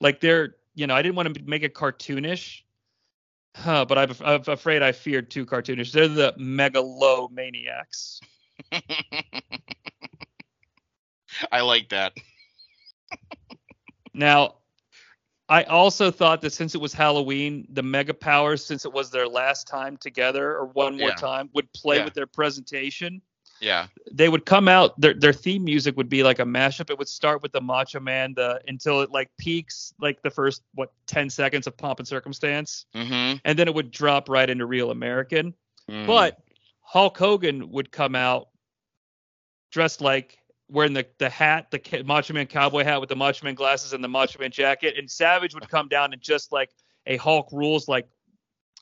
like 0.00 0.20
they're 0.20 0.56
you 0.74 0.86
know 0.86 0.94
i 0.94 1.02
didn't 1.02 1.14
want 1.16 1.34
to 1.34 1.42
make 1.44 1.62
it 1.62 1.74
cartoonish 1.74 2.62
huh, 3.54 3.84
but 3.84 3.98
I'm, 3.98 4.10
I'm 4.24 4.42
afraid 4.46 4.82
i 4.82 4.92
feared 4.92 5.30
too 5.30 5.44
cartoonish. 5.46 5.92
They're 5.92 6.08
the 6.08 6.32
megalomaniacs. 6.38 8.20
I 11.52 11.60
like 11.60 11.88
that. 11.90 12.12
now 14.14 14.54
i 15.48 15.62
also 15.64 16.10
thought 16.10 16.40
that 16.42 16.52
since 16.52 16.74
it 16.74 16.80
was 16.80 16.92
halloween 16.92 17.66
the 17.70 17.82
mega 17.82 18.14
powers 18.14 18.64
since 18.64 18.84
it 18.84 18.92
was 18.92 19.10
their 19.10 19.26
last 19.26 19.66
time 19.66 19.96
together 19.96 20.52
or 20.56 20.66
one 20.66 20.96
more 20.96 21.10
time 21.12 21.48
would 21.54 21.72
play 21.72 21.98
Yeah. 21.98 22.04
with 22.04 22.14
their 22.14 22.26
presentation 22.26 23.22
Yeah, 23.62 23.86
they 24.10 24.28
would 24.28 24.44
come 24.44 24.66
out 24.66 25.00
their 25.00 25.14
their 25.14 25.32
theme 25.32 25.62
music 25.62 25.96
would 25.96 26.08
be 26.08 26.24
like 26.24 26.40
a 26.40 26.44
mashup. 26.44 26.90
It 26.90 26.98
would 26.98 27.08
start 27.08 27.42
with 27.42 27.52
the 27.52 27.60
macho 27.60 28.00
man 28.00 28.34
the 28.34 28.60
until 28.66 29.02
it 29.02 29.12
like 29.12 29.30
peaks 29.38 29.94
like 30.00 30.20
the 30.22 30.30
first 30.30 30.62
what 30.74 30.92
10 31.06 31.30
seconds 31.30 31.68
of 31.68 31.76
pomp 31.76 32.00
and 32.00 32.08
circumstance. 32.08 32.86
Mm-hmm. 32.92 33.36
and 33.44 33.58
then 33.58 33.68
it 33.68 33.74
would 33.74 33.92
drop 33.92 34.28
right 34.28 34.50
into 34.50 34.66
real 34.66 34.90
american. 34.90 35.54
But 35.86 36.38
hulk 36.80 37.16
hogan 37.16 37.70
would 37.70 37.92
come 37.92 38.16
out 38.16 38.48
dressed 39.70 40.00
like 40.00 40.38
wearing 40.68 40.92
the 40.92 41.06
the 41.18 41.30
hat 41.30 41.70
the 41.70 42.02
macho 42.04 42.34
man 42.34 42.46
cowboy 42.46 42.82
hat 42.82 42.98
with 42.98 43.10
the 43.10 43.16
macho 43.16 43.44
man 43.44 43.54
glasses 43.54 43.92
and 43.92 44.02
the 44.02 44.08
macho 44.08 44.40
man 44.40 44.50
jacket. 44.50 44.98
And 44.98 45.08
savage 45.08 45.54
would 45.54 45.68
come 45.68 45.86
down 45.86 46.12
in 46.12 46.18
just 46.20 46.50
like 46.50 46.70
a 47.06 47.16
hulk 47.16 47.48
rules 47.52 47.86
like 47.86 48.08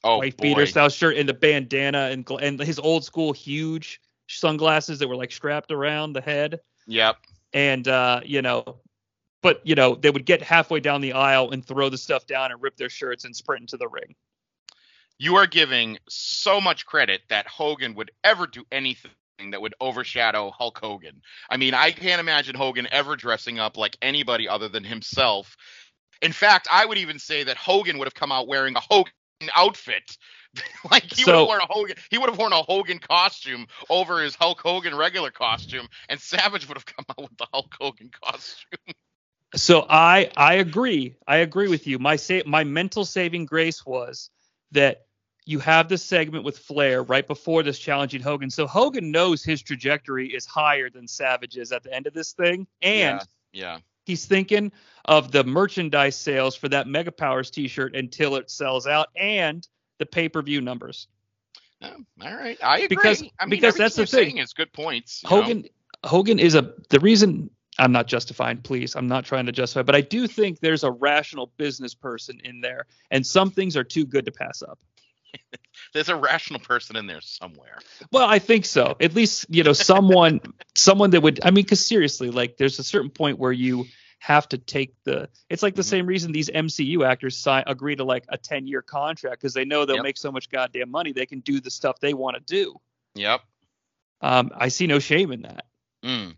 oh 0.04 0.18
wife 0.18 0.38
boy. 0.38 0.42
beater 0.42 0.64
style 0.64 0.88
shirt 0.88 1.18
and 1.18 1.28
the 1.28 1.34
bandana 1.34 2.08
and 2.10 2.26
and 2.40 2.58
his 2.58 2.78
old 2.78 3.04
school 3.04 3.32
huge 3.34 4.00
sunglasses 4.38 4.98
that 4.98 5.08
were 5.08 5.16
like 5.16 5.32
strapped 5.32 5.70
around 5.72 6.12
the 6.12 6.20
head 6.20 6.60
Yep. 6.86 7.16
and 7.52 7.86
uh 7.88 8.20
you 8.24 8.42
know 8.42 8.80
but 9.42 9.60
you 9.64 9.74
know 9.74 9.94
they 9.94 10.10
would 10.10 10.24
get 10.26 10.42
halfway 10.42 10.80
down 10.80 11.00
the 11.00 11.12
aisle 11.14 11.50
and 11.50 11.64
throw 11.64 11.88
the 11.88 11.98
stuff 11.98 12.26
down 12.26 12.52
and 12.52 12.62
rip 12.62 12.76
their 12.76 12.90
shirts 12.90 13.24
and 13.24 13.34
sprint 13.34 13.62
into 13.62 13.76
the 13.76 13.88
ring 13.88 14.14
You 15.18 15.36
are 15.36 15.46
giving 15.46 15.98
so 16.08 16.60
much 16.60 16.86
credit 16.86 17.20
that 17.28 17.46
Hogan 17.46 17.94
would 17.96 18.10
ever 18.24 18.46
do 18.46 18.64
anything 18.72 19.10
that 19.50 19.60
would 19.60 19.74
overshadow 19.80 20.50
Hulk 20.50 20.78
Hogan. 20.78 21.22
I 21.48 21.56
mean, 21.56 21.72
I 21.74 21.92
can't 21.92 22.20
imagine 22.20 22.54
Hogan 22.54 22.86
ever 22.92 23.16
dressing 23.16 23.58
up 23.58 23.76
like 23.78 23.96
anybody 24.02 24.46
other 24.48 24.68
than 24.68 24.84
himself. 24.84 25.56
In 26.22 26.32
fact, 26.32 26.68
I 26.70 26.84
would 26.84 26.98
even 26.98 27.18
say 27.18 27.44
that 27.44 27.56
Hogan 27.56 27.96
would 27.98 28.06
have 28.06 28.14
come 28.14 28.32
out 28.32 28.48
wearing 28.48 28.76
a 28.76 28.80
Hogan 28.80 29.12
outfit. 29.54 30.16
like 30.90 31.04
he 31.04 31.22
would 31.24 31.26
So- 31.32 31.38
have 31.38 31.46
worn 31.46 31.60
a 31.60 31.66
Hogan 31.66 31.96
he 32.10 32.18
would 32.18 32.28
have 32.28 32.38
worn 32.38 32.52
a 32.52 32.62
Hogan 32.62 32.98
costume 32.98 33.66
over 33.88 34.20
his 34.20 34.34
Hulk 34.34 34.60
Hogan 34.60 34.94
regular 34.96 35.30
costume 35.30 35.88
and 36.08 36.20
Savage 36.20 36.66
would 36.66 36.76
have 36.76 36.86
come 36.86 37.04
out 37.10 37.22
with 37.22 37.36
the 37.38 37.46
Hulk 37.52 37.72
Hogan 37.80 38.10
costume. 38.22 38.94
so 39.54 39.86
i 39.88 40.30
i 40.36 40.54
agree 40.54 41.16
i 41.26 41.36
agree 41.38 41.68
with 41.68 41.86
you 41.86 41.98
my 41.98 42.16
sa- 42.16 42.42
my 42.46 42.64
mental 42.64 43.04
saving 43.04 43.44
grace 43.46 43.84
was 43.86 44.30
that 44.72 45.06
you 45.46 45.58
have 45.60 45.88
this 45.88 46.04
segment 46.04 46.44
with 46.44 46.58
Flair 46.58 47.02
right 47.02 47.26
before 47.26 47.62
this 47.64 47.78
challenging 47.78 48.20
Hogan. 48.20 48.50
So 48.50 48.66
Hogan 48.68 49.10
knows 49.10 49.42
his 49.42 49.62
trajectory 49.62 50.28
is 50.28 50.46
higher 50.46 50.90
than 50.90 51.08
Savage's 51.08 51.72
at 51.72 51.82
the 51.82 51.92
end 51.92 52.06
of 52.06 52.14
this 52.14 52.32
thing. 52.34 52.66
And 52.82 53.20
yeah. 53.52 53.78
He's 54.10 54.26
thinking 54.26 54.72
of 55.04 55.32
the 55.32 55.44
merchandise 55.44 56.16
sales 56.16 56.56
for 56.56 56.68
that 56.68 56.86
Mega 56.86 57.12
Powers 57.12 57.50
t-shirt 57.50 57.94
until 57.94 58.36
it 58.36 58.50
sells 58.50 58.86
out 58.86 59.08
and 59.16 59.66
the 59.98 60.06
pay-per-view 60.06 60.60
numbers. 60.60 61.08
Yeah. 61.80 61.94
all 62.22 62.34
right. 62.34 62.58
I 62.62 62.80
agree. 62.80 62.88
Because- 62.88 63.22
I 63.38 63.46
mean, 63.46 63.50
because 63.50 63.76
that's 63.76 63.94
the 63.94 64.02
you're 64.02 64.06
thing. 64.06 64.38
is 64.38 64.52
good 64.52 64.72
points. 64.72 65.22
you 65.22 65.30
know? 65.30 65.42
Hogan 65.42 65.64
Hogan 66.04 66.38
is 66.38 66.54
a 66.54 66.74
the 66.88 66.98
reason 67.00 67.50
I'm 67.78 67.92
not 67.92 68.06
justifying, 68.06 68.58
please. 68.58 68.96
I'm 68.96 69.06
not 69.06 69.24
trying 69.24 69.46
to 69.46 69.52
justify, 69.52 69.82
but 69.82 69.94
I 69.94 70.00
do 70.00 70.26
think 70.26 70.60
there's 70.60 70.84
a 70.84 70.90
rational 70.90 71.52
business 71.56 71.94
person 71.94 72.40
in 72.44 72.60
there 72.60 72.86
and 73.10 73.26
some 73.26 73.50
things 73.50 73.76
are 73.76 73.84
too 73.84 74.04
good 74.04 74.26
to 74.26 74.32
pass 74.32 74.62
up. 74.62 74.78
There's 75.92 76.08
a 76.08 76.16
rational 76.16 76.60
person 76.60 76.96
in 76.96 77.06
there 77.06 77.20
somewhere. 77.20 77.78
Well, 78.12 78.28
I 78.28 78.38
think 78.38 78.64
so. 78.64 78.96
At 79.00 79.14
least, 79.14 79.46
you 79.48 79.62
know, 79.62 79.72
someone 79.72 80.40
someone 80.74 81.10
that 81.10 81.22
would 81.22 81.40
I 81.44 81.50
mean 81.50 81.64
cuz 81.64 81.84
seriously, 81.84 82.30
like 82.30 82.56
there's 82.56 82.78
a 82.78 82.84
certain 82.84 83.10
point 83.10 83.38
where 83.38 83.52
you 83.52 83.86
have 84.22 84.46
to 84.50 84.58
take 84.58 84.94
the 85.04 85.28
it's 85.48 85.62
like 85.62 85.74
the 85.74 85.82
Mhm. 85.82 85.86
same 85.86 86.06
reason 86.06 86.30
these 86.30 86.50
MCU 86.50 87.04
actors 87.04 87.36
sign 87.38 87.64
agree 87.66 87.96
to 87.96 88.04
like 88.04 88.24
a 88.28 88.36
10-year 88.36 88.82
contract 88.82 89.40
cuz 89.40 89.54
they 89.54 89.64
know 89.64 89.84
they'll 89.86 89.96
Yep. 89.96 90.02
make 90.04 90.18
so 90.18 90.30
much 90.30 90.50
goddamn 90.50 90.90
money 90.90 91.12
they 91.12 91.24
can 91.26 91.40
do 91.40 91.58
the 91.58 91.70
stuff 91.70 91.98
they 92.00 92.12
want 92.12 92.36
to 92.36 92.42
do. 92.42 92.78
Yep. 93.14 93.40
Um 94.20 94.52
I 94.54 94.68
see 94.68 94.86
no 94.86 94.98
shame 94.98 95.32
in 95.32 95.42
that. 95.42 95.64
Mm. 96.04 96.36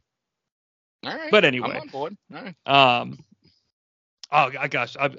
All 1.04 1.12
right. 1.16 1.30
But 1.32 1.44
I'm 1.44 1.48
anyway, 1.48 1.80
on 1.80 1.88
board. 1.88 2.16
All 2.32 2.40
right. 2.42 2.56
Um, 2.66 3.18
oh 4.32 4.50
gosh, 4.68 4.96
I, 4.98 5.10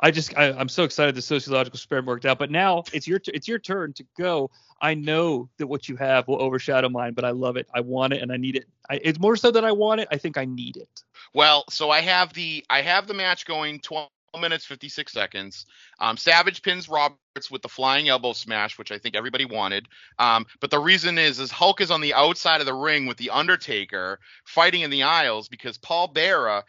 I 0.00 0.10
just 0.10 0.36
I, 0.36 0.52
I'm 0.52 0.68
so 0.68 0.84
excited 0.84 1.14
the 1.14 1.22
sociological 1.22 1.76
experiment 1.76 2.06
worked 2.06 2.26
out. 2.26 2.38
But 2.38 2.50
now 2.50 2.84
it's 2.92 3.08
your 3.08 3.20
it's 3.26 3.48
your 3.48 3.58
turn 3.58 3.92
to 3.94 4.04
go. 4.16 4.50
I 4.80 4.94
know 4.94 5.48
that 5.56 5.66
what 5.66 5.88
you 5.88 5.96
have 5.96 6.28
will 6.28 6.40
overshadow 6.40 6.88
mine, 6.88 7.14
but 7.14 7.24
I 7.24 7.30
love 7.30 7.56
it. 7.56 7.66
I 7.74 7.80
want 7.80 8.12
it, 8.12 8.22
and 8.22 8.30
I 8.30 8.36
need 8.36 8.56
it. 8.56 8.68
I, 8.88 9.00
it's 9.02 9.18
more 9.18 9.36
so 9.36 9.50
that 9.50 9.64
I 9.64 9.72
want 9.72 10.00
it. 10.00 10.08
I 10.12 10.18
think 10.18 10.38
I 10.38 10.44
need 10.44 10.76
it. 10.76 11.02
Well, 11.34 11.64
so 11.70 11.90
I 11.90 12.00
have 12.00 12.32
the 12.34 12.64
I 12.70 12.82
have 12.82 13.06
the 13.06 13.14
match 13.14 13.46
going 13.46 13.80
12 13.80 14.08
minutes 14.40 14.66
56 14.66 15.12
seconds. 15.12 15.66
Um, 15.98 16.16
Savage 16.16 16.62
pins 16.62 16.88
Roberts 16.88 17.50
with 17.50 17.62
the 17.62 17.68
flying 17.68 18.08
elbow 18.08 18.34
smash, 18.34 18.78
which 18.78 18.92
I 18.92 18.98
think 18.98 19.16
everybody 19.16 19.46
wanted. 19.46 19.88
Um, 20.18 20.46
but 20.60 20.70
the 20.70 20.78
reason 20.78 21.18
is 21.18 21.40
is 21.40 21.50
Hulk 21.50 21.80
is 21.80 21.90
on 21.90 22.00
the 22.00 22.14
outside 22.14 22.60
of 22.60 22.66
the 22.66 22.74
ring 22.74 23.06
with 23.06 23.16
the 23.16 23.30
Undertaker 23.30 24.20
fighting 24.44 24.82
in 24.82 24.90
the 24.90 25.02
aisles 25.02 25.48
because 25.48 25.78
Paul 25.78 26.08
Bearer 26.08 26.62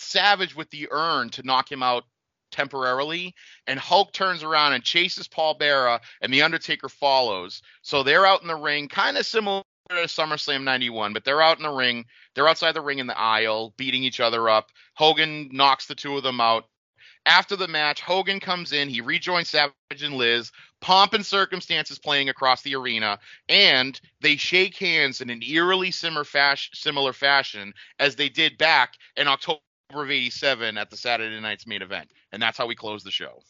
Savage 0.00 0.54
with 0.54 0.70
the 0.70 0.88
urn 0.90 1.30
to 1.30 1.42
knock 1.42 1.70
him 1.70 1.82
out 1.82 2.04
temporarily, 2.52 3.34
and 3.66 3.80
Hulk 3.80 4.12
turns 4.12 4.42
around 4.42 4.74
and 4.74 4.84
chases 4.84 5.26
Paul 5.26 5.54
Bearer, 5.54 5.98
and 6.20 6.32
the 6.32 6.42
Undertaker 6.42 6.88
follows. 6.88 7.62
So 7.82 8.02
they're 8.02 8.26
out 8.26 8.42
in 8.42 8.48
the 8.48 8.56
ring, 8.56 8.88
kind 8.88 9.16
of 9.16 9.26
similar 9.26 9.62
to 9.88 9.96
SummerSlam 9.96 10.62
'91, 10.62 11.12
but 11.12 11.24
they're 11.24 11.42
out 11.42 11.56
in 11.58 11.64
the 11.64 11.70
ring. 11.70 12.04
They're 12.34 12.48
outside 12.48 12.72
the 12.72 12.80
ring 12.80 12.98
in 12.98 13.06
the 13.06 13.18
aisle, 13.18 13.74
beating 13.76 14.04
each 14.04 14.20
other 14.20 14.48
up. 14.48 14.70
Hogan 14.94 15.48
knocks 15.52 15.86
the 15.86 15.94
two 15.94 16.16
of 16.16 16.22
them 16.22 16.40
out. 16.40 16.66
After 17.24 17.56
the 17.56 17.68
match, 17.68 18.00
Hogan 18.00 18.40
comes 18.40 18.72
in. 18.72 18.88
He 18.88 19.00
rejoins 19.00 19.48
Savage 19.48 19.72
and 20.02 20.16
Liz. 20.16 20.50
Pomp 20.80 21.14
and 21.14 21.24
circumstances 21.24 21.98
playing 21.98 22.28
across 22.28 22.62
the 22.62 22.74
arena, 22.74 23.20
and 23.48 24.00
they 24.20 24.36
shake 24.36 24.76
hands 24.76 25.20
in 25.20 25.30
an 25.30 25.42
eerily 25.42 25.92
similar 25.92 26.24
fashion 26.24 27.72
as 28.00 28.16
they 28.16 28.28
did 28.28 28.58
back 28.58 28.94
in 29.16 29.28
October 29.28 29.60
of 30.00 30.10
'87 30.10 30.78
at 30.78 30.90
the 30.90 30.96
Saturday 30.96 31.38
Night's 31.40 31.66
main 31.66 31.82
event, 31.82 32.10
and 32.32 32.42
that's 32.42 32.56
how 32.56 32.66
we 32.66 32.74
close 32.74 33.02
the 33.02 33.10
show. 33.10 33.42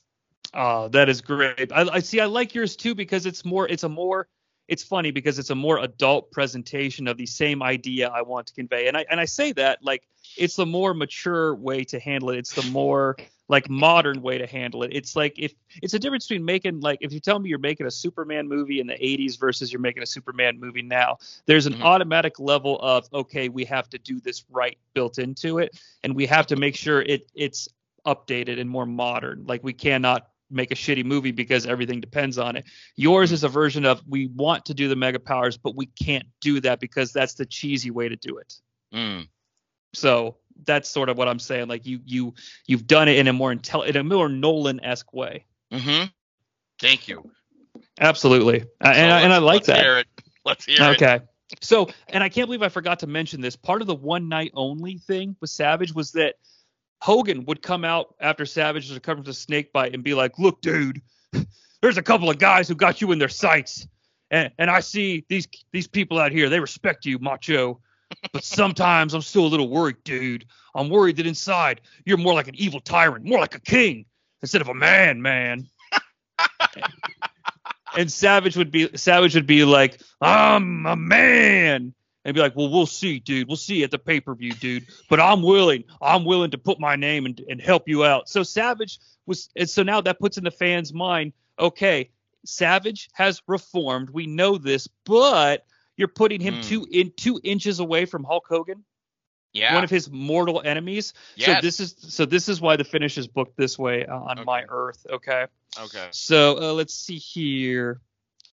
Oh, 0.55 0.89
that 0.89 1.09
is 1.09 1.21
great. 1.21 1.73
I, 1.73 1.83
I 1.83 1.99
see. 2.01 2.21
I 2.21 2.27
like 2.27 2.55
yours 2.55 2.77
too 2.77 2.95
because 2.95 3.27
it's 3.27 3.45
more. 3.45 3.69
It's 3.69 3.85
a 3.85 3.89
more. 3.89 4.29
It's 4.69 4.83
funny 4.83 5.11
because 5.11 5.39
it's 5.39 5.51
a 5.51 5.55
more 5.55 5.79
adult 5.79 6.31
presentation 6.33 7.09
of 7.09 7.17
the 7.17 7.27
same 7.27 7.63
idea 7.63 8.09
I 8.09 8.23
want 8.23 8.47
to 8.49 8.55
convey, 8.55 8.89
and 8.89 8.97
I 8.97 9.05
and 9.11 9.21
I 9.21 9.25
say 9.25 9.53
that 9.53 9.83
like 9.83 10.07
it's 10.37 10.57
the 10.57 10.67
more 10.67 10.95
mature 10.95 11.55
way 11.55 11.85
to 11.85 11.99
handle 11.99 12.31
it. 12.31 12.39
It's 12.39 12.55
the 12.55 12.71
more 12.71 13.17
like 13.49 13.69
modern 13.69 14.23
way 14.23 14.39
to 14.39 14.47
handle 14.47 14.83
it. 14.83 14.91
It's 14.93 15.15
like 15.15 15.35
if 15.39 15.53
it's 15.83 15.95
a 15.95 15.99
difference 15.99 16.27
between 16.27 16.45
making 16.45 16.81
like 16.81 16.99
if 17.03 17.13
you 17.13 17.21
tell 17.21 17.39
me 17.39 17.51
you're 17.51 17.59
making 17.59 17.87
a 17.87 17.91
Superman 17.91 18.49
movie 18.49 18.81
in 18.81 18.87
the 18.87 18.95
80s 18.95 19.39
versus 19.39 19.73
you're 19.73 19.81
making 19.81 20.03
a 20.03 20.07
Superman 20.07 20.59
movie 20.59 20.83
now, 20.83 21.19
there's 21.47 21.67
an 21.67 21.75
mm-hmm. 21.75 21.83
automatic 21.83 22.39
level 22.39 22.81
of 22.81 23.09
okay, 23.13 23.49
we 23.49 23.65
have 23.67 23.91
to 23.91 23.99
do 23.99 24.21
this 24.21 24.45
right 24.51 24.79
built 24.95 25.19
into 25.19 25.59
it, 25.59 25.79
and 26.03 26.15
we 26.15 26.25
have 26.27 26.47
to 26.47 26.57
make 26.57 26.77
sure 26.77 27.03
it 27.03 27.31
it's 27.35 27.69
updated 28.07 28.59
and 28.59 28.71
more 28.71 28.87
modern. 28.87 29.45
Like 29.47 29.63
we 29.63 29.73
cannot 29.73 30.29
make 30.53 30.71
a 30.71 30.75
shitty 30.75 31.05
movie 31.05 31.33
because 31.33 31.67
everything 31.67 32.01
depends 32.01 32.39
on 32.39 32.57
it. 32.57 32.65
Yours 32.97 33.33
is 33.33 33.45
a 33.45 33.49
version 33.49 33.85
of 33.85 34.03
we 34.07 34.27
want 34.27 34.67
to 34.67 34.75
do 34.75 34.89
the 34.89 34.97
mega 34.97 35.19
powers, 35.19 35.57
but 35.57 35.77
we 35.77 35.87
can't 35.87 36.27
do 36.41 36.61
that 36.61 36.81
because 36.81 37.13
that's 37.13 37.35
the 37.35 37.47
cheesy 37.47 37.91
way 37.91 38.09
to 38.09 38.17
do 38.17 38.39
it. 38.39 38.55
Mm. 38.95 39.29
So 39.95 40.37
that's 40.65 40.89
sort 40.89 41.09
of 41.09 41.17
what 41.17 41.29
I'm 41.29 41.39
saying. 41.39 41.69
Like 41.69 41.87
you 41.87 42.01
you 42.05 42.35
you've 42.67 42.87
done 42.87 43.09
it 43.09 43.19
in 43.19 43.29
a 43.29 43.33
more 43.33 43.55
intel 43.55 43.87
in 43.87 43.97
a 43.97 44.05
more 44.05 44.29
Nolan 44.29 44.81
esque 44.85 45.13
way. 45.13 45.45
Mm-hmm. 45.73 46.07
Thank 46.79 47.09
you. 47.09 47.31
Absolutely, 48.01 48.61
so 48.61 48.67
and 48.81 49.13
I, 49.13 49.21
and 49.21 49.33
I 49.33 49.39
like 49.39 49.55
let's 49.55 49.67
that. 49.69 49.83
Hear 49.83 49.99
it. 49.99 50.07
Let's 50.45 50.65
hear 50.65 50.77
okay. 50.83 50.91
it. 50.91 51.03
Okay. 51.03 51.25
So, 51.61 51.89
and 52.09 52.25
I 52.25 52.29
can't 52.29 52.47
believe 52.47 52.63
I 52.63 52.71
forgot 52.71 53.01
to 53.01 53.07
mention 53.07 53.41
this. 53.41 53.57
Part 53.57 53.83
of 53.83 53.87
the 53.87 53.95
one 53.95 54.29
night 54.29 54.53
only 54.55 54.97
thing 54.99 55.37
with 55.41 55.51
Savage 55.51 55.95
was 55.95 56.13
that 56.13 56.37
Hogan 57.03 57.45
would 57.47 57.63
come 57.63 57.85
out 57.85 58.15
after 58.21 58.47
Savage's 58.47 58.89
was 58.89 58.97
recovering 58.97 59.25
from 59.25 59.31
the 59.31 59.35
snake 59.35 59.73
bite 59.73 59.93
and 59.93 60.05
be 60.05 60.15
like, 60.15 60.39
"Look, 60.39 60.61
dude, 60.61 61.03
there's 61.83 61.99
a 61.99 62.03
couple 62.03 62.31
of 62.31 62.39
guys 62.39 62.69
who 62.69 62.77
got 62.77 63.01
you 63.01 63.11
in 63.11 63.19
their 63.19 63.29
sights, 63.29 63.89
and 64.31 64.53
and 64.57 64.71
I 64.71 64.79
see 64.79 65.25
these 65.29 65.49
these 65.73 65.89
people 65.89 66.21
out 66.21 66.31
here. 66.31 66.49
They 66.49 66.61
respect 66.61 67.05
you, 67.05 67.19
Macho." 67.19 67.81
but 68.33 68.45
sometimes 68.45 69.15
I'm 69.15 69.23
still 69.23 69.47
a 69.47 69.49
little 69.49 69.69
worried, 69.69 69.97
dude. 70.05 70.45
I'm 70.77 70.91
worried 70.91 71.17
that 71.17 71.27
inside 71.27 71.81
you're 72.05 72.19
more 72.19 72.35
like 72.35 72.47
an 72.47 72.55
evil 72.55 72.79
tyrant, 72.79 73.25
more 73.25 73.41
like 73.41 73.57
a 73.57 73.61
king 73.61 74.05
instead 74.41 74.61
of 74.61 74.69
a 74.69 74.75
man, 74.75 75.23
man. 75.23 75.67
and 77.97 78.13
Savage 78.13 78.57
would 78.57 78.71
be 78.71 78.97
Savage 78.97 79.35
would 79.35 79.47
be 79.47 79.65
like, 79.65 80.01
I'm 80.21 80.87
a 80.87 80.95
man. 80.95 81.95
And 82.25 82.35
be 82.35 82.41
like, 82.41 82.55
well, 82.55 82.71
we'll 82.71 82.87
see, 82.87 83.19
dude. 83.19 83.49
We'll 83.49 83.57
see 83.57 83.83
at 83.83 83.91
the 83.91 83.99
pay 83.99 84.21
per 84.21 84.35
view, 84.35 84.53
dude. 84.53 84.87
But 85.11 85.19
I'm 85.19 85.43
willing. 85.43 85.85
I'm 86.01 86.25
willing 86.25 86.53
to 86.53 86.59
put 86.59 86.79
my 86.79 86.95
name 86.95 87.27
and, 87.27 87.41
and 87.49 87.61
help 87.61 87.89
you 87.89 88.05
out. 88.05 88.29
So 88.29 88.45
Savage 88.45 89.01
was, 89.27 89.49
and 89.57 89.69
so 89.69 89.83
now 89.83 90.01
that 90.03 90.21
puts 90.21 90.39
in 90.39 90.45
the 90.45 90.53
fans' 90.53 90.93
mind, 90.93 91.33
okay, 91.59 92.11
Savage 92.45 93.11
has 93.15 93.43
reformed. 93.49 94.11
We 94.11 94.27
know 94.27 94.57
this, 94.57 94.89
but 95.05 95.65
you're 95.97 96.09
putting 96.09 96.41
him 96.41 96.55
mm. 96.55 96.65
two 96.65 96.87
in 96.91 97.13
two 97.17 97.41
inches 97.43 97.81
away 97.81 98.05
from 98.05 98.25
Hulk 98.25 98.47
Hogan. 98.49 98.85
Yeah. 99.53 99.75
One 99.75 99.85
of 99.85 99.91
his 99.91 100.11
mortal 100.11 100.63
enemies. 100.65 101.13
Yes. 101.37 101.57
So 101.57 101.61
this 101.61 101.81
is 101.81 101.95
so 101.99 102.25
this 102.25 102.49
is 102.49 102.61
why 102.61 102.77
the 102.77 102.85
finish 102.85 103.19
is 103.19 103.27
booked 103.27 103.57
this 103.57 103.79
way 103.79 104.07
uh, 104.07 104.17
on 104.17 104.39
okay. 104.39 104.45
my 104.45 104.65
Earth. 104.69 105.07
Okay. 105.11 105.47
Okay. 105.79 106.09
So 106.11 106.59
uh, 106.59 106.73
let's 106.73 106.95
see 106.95 107.19
here. 107.19 108.01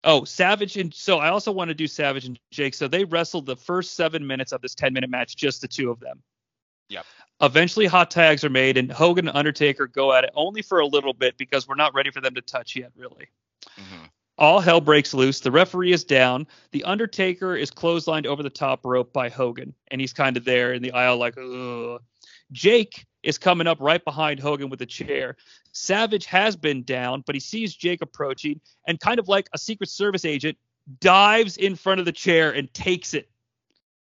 Oh, 0.05 0.25
Savage 0.25 0.77
and 0.77 0.95
so 0.95 1.19
I 1.19 1.29
also 1.29 1.51
want 1.51 1.69
to 1.69 1.75
do 1.75 1.87
Savage 1.87 2.25
and 2.25 2.39
Jake. 2.51 2.75
So 2.75 2.87
they 2.89 3.05
wrestled 3.05 3.47
the 3.47 3.57
first 3.57 3.95
seven 3.95 4.27
minutes 4.27 4.53
of 4.53 4.61
this 4.63 4.75
ten 4.75 4.93
minute 4.93 5.11
match, 5.11 5.37
just 5.37 5.61
the 5.61 5.69
two 5.69 5.91
of 5.91 5.99
them. 6.01 6.23
Yep. 6.89 7.05
Eventually, 7.41 7.87
hot 7.87 8.11
tags 8.11 8.45
are 8.45 8.51
made, 8.51 8.77
and 8.77 8.91
Hogan 8.91 9.29
and 9.29 9.37
Undertaker 9.37 9.87
go 9.87 10.13
at 10.13 10.25
it 10.25 10.31
only 10.35 10.63
for 10.63 10.81
a 10.81 10.87
little 10.87 11.13
bit 11.13 11.37
because 11.37 11.69
we're 11.69 11.77
not 11.77 11.95
ready 11.95 12.11
for 12.11 12.21
them 12.21 12.35
to 12.35 12.41
touch 12.41 12.75
yet, 12.75 12.91
really. 12.97 13.29
Mm-hmm. 13.79 14.05
All 14.39 14.61
hell 14.61 14.81
breaks 14.81 15.15
loose. 15.15 15.41
The 15.41 15.51
referee 15.51 15.93
is 15.93 16.05
down. 16.05 16.47
The 16.71 16.85
Undertaker 16.85 17.57
is 17.57 17.71
clotheslined 17.71 18.27
over 18.27 18.43
the 18.43 18.51
top 18.51 18.85
rope 18.85 19.13
by 19.13 19.29
Hogan, 19.29 19.75
and 19.89 20.01
he's 20.01 20.13
kind 20.13 20.37
of 20.37 20.45
there 20.45 20.73
in 20.73 20.83
the 20.83 20.93
aisle, 20.93 21.19
like, 21.19 21.37
ugh. 21.37 22.01
Jake 22.51 23.05
is 23.23 23.39
coming 23.39 23.67
up 23.67 23.79
right 23.81 24.05
behind 24.05 24.41
Hogan 24.41 24.71
with 24.71 24.81
a 24.83 24.87
chair. 24.87 25.37
Savage 25.73 26.27
has 26.27 26.57
been 26.57 26.83
down, 26.83 27.23
but 27.27 27.35
he 27.35 27.41
sees 27.41 27.75
Jake 27.75 28.03
approaching 28.03 28.61
and, 28.87 29.01
kind 29.01 29.19
of 29.19 29.29
like 29.29 29.49
a 29.53 29.59
Secret 29.59 29.91
Service 29.91 30.25
agent, 30.25 30.57
dives 31.01 31.57
in 31.57 31.77
front 31.77 32.01
of 32.01 32.07
the 32.07 32.13
chair 32.13 32.51
and 32.51 32.73
takes 32.73 33.15
it 33.15 33.29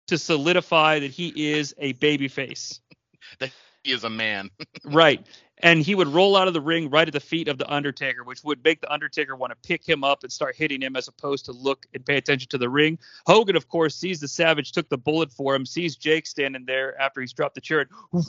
to 0.07 0.17
solidify 0.17 0.99
that 0.99 1.11
he 1.11 1.51
is 1.51 1.73
a 1.77 1.93
babyface. 1.95 2.79
that 3.39 3.51
he 3.83 3.91
is 3.91 4.03
a 4.03 4.09
man. 4.09 4.49
right 4.85 5.25
and 5.59 5.81
he 5.81 5.95
would 5.95 6.07
roll 6.07 6.35
out 6.35 6.47
of 6.47 6.53
the 6.53 6.61
ring 6.61 6.89
right 6.89 7.07
at 7.07 7.13
the 7.13 7.19
feet 7.19 7.47
of 7.47 7.57
the 7.57 7.71
Undertaker, 7.71 8.23
which 8.23 8.43
would 8.43 8.63
make 8.63 8.81
the 8.81 8.91
Undertaker 8.91 9.35
want 9.35 9.51
to 9.51 9.67
pick 9.67 9.87
him 9.87 10.03
up 10.03 10.23
and 10.23 10.31
start 10.31 10.55
hitting 10.55 10.81
him 10.81 10.95
as 10.95 11.07
opposed 11.07 11.45
to 11.45 11.51
look 11.51 11.85
and 11.93 12.05
pay 12.05 12.17
attention 12.17 12.49
to 12.49 12.57
the 12.57 12.69
ring. 12.69 12.99
Hogan, 13.25 13.55
of 13.55 13.67
course, 13.67 13.95
sees 13.95 14.19
the 14.19 14.27
Savage 14.27 14.71
took 14.71 14.89
the 14.89 14.97
bullet 14.97 15.31
for 15.31 15.55
him, 15.55 15.65
sees 15.65 15.95
Jake 15.95 16.27
standing 16.27 16.65
there 16.65 16.99
after 16.99 17.21
he's 17.21 17.33
dropped 17.33 17.55
the 17.55 17.61
chair, 17.61 17.87
and 18.13 18.23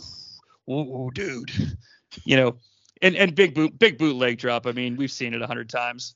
ooh, 0.69 1.11
dude, 1.13 1.51
you 2.25 2.37
know, 2.37 2.57
and 3.03 3.17
and 3.17 3.35
big 3.35 3.55
boot, 3.55 3.79
big 3.79 3.99
bootleg 3.99 4.39
drop. 4.39 4.67
I 4.67 4.73
mean, 4.73 4.97
we've 4.97 5.13
seen 5.13 5.35
it 5.35 5.43
a 5.43 5.47
hundred 5.47 5.69
times. 5.69 6.15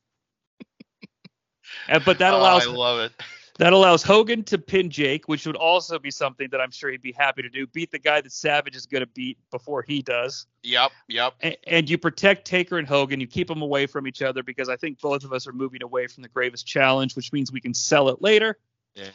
but 1.89 2.19
that 2.19 2.35
allows. 2.35 2.67
Oh, 2.67 2.73
I 2.73 2.77
love 2.77 3.01
it. 3.01 3.13
That 3.59 3.75
allows 3.75 4.03
Hogan 4.03 4.45
to 4.45 4.59
pin 4.59 4.89
Jake, 4.89 5.29
which 5.29 5.47
would 5.47 5.57
also 5.57 5.99
be 5.99 6.11
something 6.11 6.49
that 6.51 6.61
I'm 6.61 6.71
sure 6.71 6.91
he'd 6.91 7.03
be 7.03 7.13
happy 7.13 7.43
to 7.43 7.51
do. 7.51 7.67
Beat 7.67 7.91
the 7.91 7.99
guy 7.99 8.21
that 8.21 8.33
Savage 8.33 8.75
is 8.75 8.87
going 8.87 9.03
to 9.03 9.07
beat 9.07 9.39
before 9.51 9.83
he 9.83 10.01
does. 10.01 10.47
Yep, 10.63 10.91
yep. 11.09 11.35
And, 11.41 11.57
and, 11.67 11.91
you 11.91 11.99
protect 11.99 12.47
Taker 12.47 12.79
and 12.79 12.89
Hogan. 12.89 13.21
You 13.21 13.27
keep 13.27 13.49
them 13.49 13.61
away 13.61 13.87
from 13.87 14.07
each 14.07 14.23
other 14.23 14.43
because 14.43 14.71
I 14.71 14.77
think 14.77 15.01
both 15.01 15.23
of 15.23 15.35
us 15.35 15.47
are 15.47 15.53
moving 15.53 15.83
away 15.83 16.07
from 16.07 16.23
the 16.23 16.31
Gravest 16.31 16.67
Challenge, 16.67 17.15
which 17.15 17.33
means 17.33 17.53
we 17.53 17.61
can 17.61 17.75
sell 17.75 18.09
it 18.09 18.23
later. 18.23 18.59
Yeah. 18.95 19.11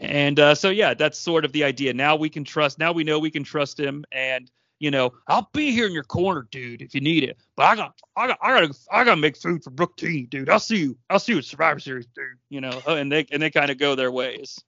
And 0.00 0.40
uh, 0.40 0.54
so 0.54 0.70
yeah, 0.70 0.94
that's 0.94 1.18
sort 1.18 1.44
of 1.44 1.52
the 1.52 1.64
idea. 1.64 1.92
Now 1.92 2.16
we 2.16 2.30
can 2.30 2.44
trust. 2.44 2.78
Now 2.78 2.92
we 2.92 3.04
know 3.04 3.18
we 3.18 3.30
can 3.30 3.44
trust 3.44 3.78
him, 3.78 4.04
and 4.10 4.50
you 4.78 4.90
know, 4.90 5.12
I'll 5.26 5.48
be 5.52 5.72
here 5.72 5.86
in 5.86 5.92
your 5.92 6.04
corner, 6.04 6.46
dude, 6.50 6.82
if 6.82 6.94
you 6.94 7.00
need 7.00 7.24
it. 7.24 7.38
But 7.56 7.64
I 7.64 7.76
got, 7.76 7.94
I 8.16 8.26
got, 8.26 8.38
I 8.42 8.60
got, 8.60 8.76
I 8.90 9.04
got 9.04 9.14
to 9.14 9.20
make 9.20 9.36
food 9.36 9.62
for 9.62 9.70
Brooke 9.70 9.96
T, 9.96 10.26
dude. 10.26 10.50
I'll 10.50 10.58
see 10.58 10.78
you. 10.78 10.98
I'll 11.08 11.18
see 11.18 11.32
you 11.32 11.38
at 11.38 11.44
Survivor 11.44 11.80
Series, 11.80 12.06
dude. 12.06 12.24
You 12.50 12.60
know, 12.60 12.82
uh, 12.86 12.94
and 12.94 13.10
they 13.10 13.26
and 13.30 13.42
they 13.42 13.50
kind 13.50 13.70
of 13.70 13.78
go 13.78 13.94
their 13.94 14.10
ways. 14.10 14.60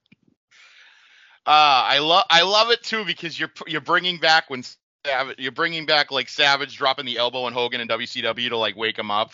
Uh, 1.46 1.86
I 1.86 1.98
love, 1.98 2.24
I 2.28 2.42
love 2.42 2.70
it 2.70 2.82
too 2.82 3.04
because 3.04 3.38
you're 3.38 3.52
you're 3.66 3.80
bringing 3.80 4.18
back 4.18 4.50
when 4.50 4.64
Savage, 5.06 5.38
you're 5.38 5.52
bringing 5.52 5.86
back 5.86 6.10
like 6.10 6.28
Savage 6.28 6.76
dropping 6.76 7.06
the 7.06 7.18
elbow 7.18 7.42
on 7.42 7.52
Hogan 7.52 7.80
and 7.80 7.88
WCW 7.88 8.48
to 8.48 8.56
like 8.56 8.76
wake 8.76 8.98
him 8.98 9.10
up. 9.10 9.32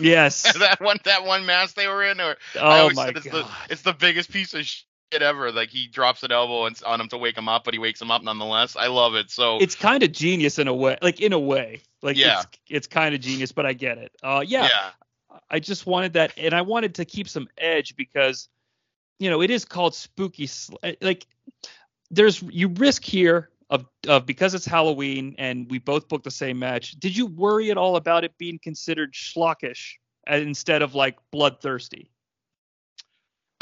Yes. 0.00 0.50
that 0.58 0.80
one, 0.80 0.98
that 1.04 1.24
one 1.24 1.44
match 1.44 1.74
they 1.74 1.88
were 1.88 2.04
in, 2.04 2.20
or 2.20 2.36
oh 2.58 2.90
my 2.94 3.12
god, 3.12 3.16
it's 3.16 3.26
the, 3.26 3.46
it's 3.68 3.82
the 3.82 3.92
biggest 3.92 4.30
piece 4.30 4.54
of 4.54 4.66
ever. 5.20 5.52
Like 5.52 5.68
he 5.68 5.88
drops 5.88 6.22
an 6.22 6.32
elbow 6.32 6.70
on 6.86 7.00
him 7.00 7.08
to 7.08 7.18
wake 7.18 7.36
him 7.36 7.48
up, 7.48 7.64
but 7.64 7.74
he 7.74 7.78
wakes 7.78 8.00
him 8.00 8.10
up 8.10 8.22
nonetheless. 8.22 8.76
I 8.76 8.86
love 8.86 9.14
it. 9.14 9.30
So 9.30 9.58
it's 9.58 9.74
kind 9.74 10.02
of 10.02 10.12
genius 10.12 10.58
in 10.58 10.68
a 10.68 10.74
way. 10.74 10.96
Like 11.02 11.20
in 11.20 11.34
a 11.34 11.38
way, 11.38 11.82
like 12.00 12.16
yeah. 12.16 12.40
it's 12.40 12.58
it's 12.70 12.86
kind 12.86 13.14
of 13.14 13.20
genius, 13.20 13.52
but 13.52 13.66
I 13.66 13.74
get 13.74 13.98
it. 13.98 14.12
Uh, 14.22 14.42
yeah, 14.46 14.62
yeah. 14.62 14.90
I 15.50 15.60
just 15.60 15.86
wanted 15.86 16.14
that, 16.14 16.32
and 16.36 16.54
I 16.54 16.62
wanted 16.62 16.94
to 16.94 17.04
keep 17.04 17.28
some 17.28 17.48
edge 17.58 17.96
because, 17.96 18.48
you 19.18 19.28
know, 19.28 19.42
it 19.42 19.50
is 19.50 19.64
called 19.64 19.94
spooky. 19.94 20.48
Eh, 20.82 20.94
like 21.02 21.26
there's 22.10 22.42
you 22.42 22.68
risk 22.68 23.04
here 23.04 23.50
of, 23.72 23.86
of 24.06 24.26
because 24.26 24.54
it's 24.54 24.66
Halloween 24.66 25.34
and 25.38 25.68
we 25.70 25.78
both 25.78 26.06
booked 26.06 26.24
the 26.24 26.30
same 26.30 26.58
match. 26.58 26.92
Did 27.00 27.16
you 27.16 27.26
worry 27.26 27.70
at 27.70 27.78
all 27.78 27.96
about 27.96 28.22
it 28.22 28.36
being 28.36 28.58
considered 28.62 29.14
schlockish 29.14 29.94
uh, 30.30 30.34
instead 30.34 30.82
of 30.82 30.94
like 30.94 31.18
bloodthirsty? 31.30 32.11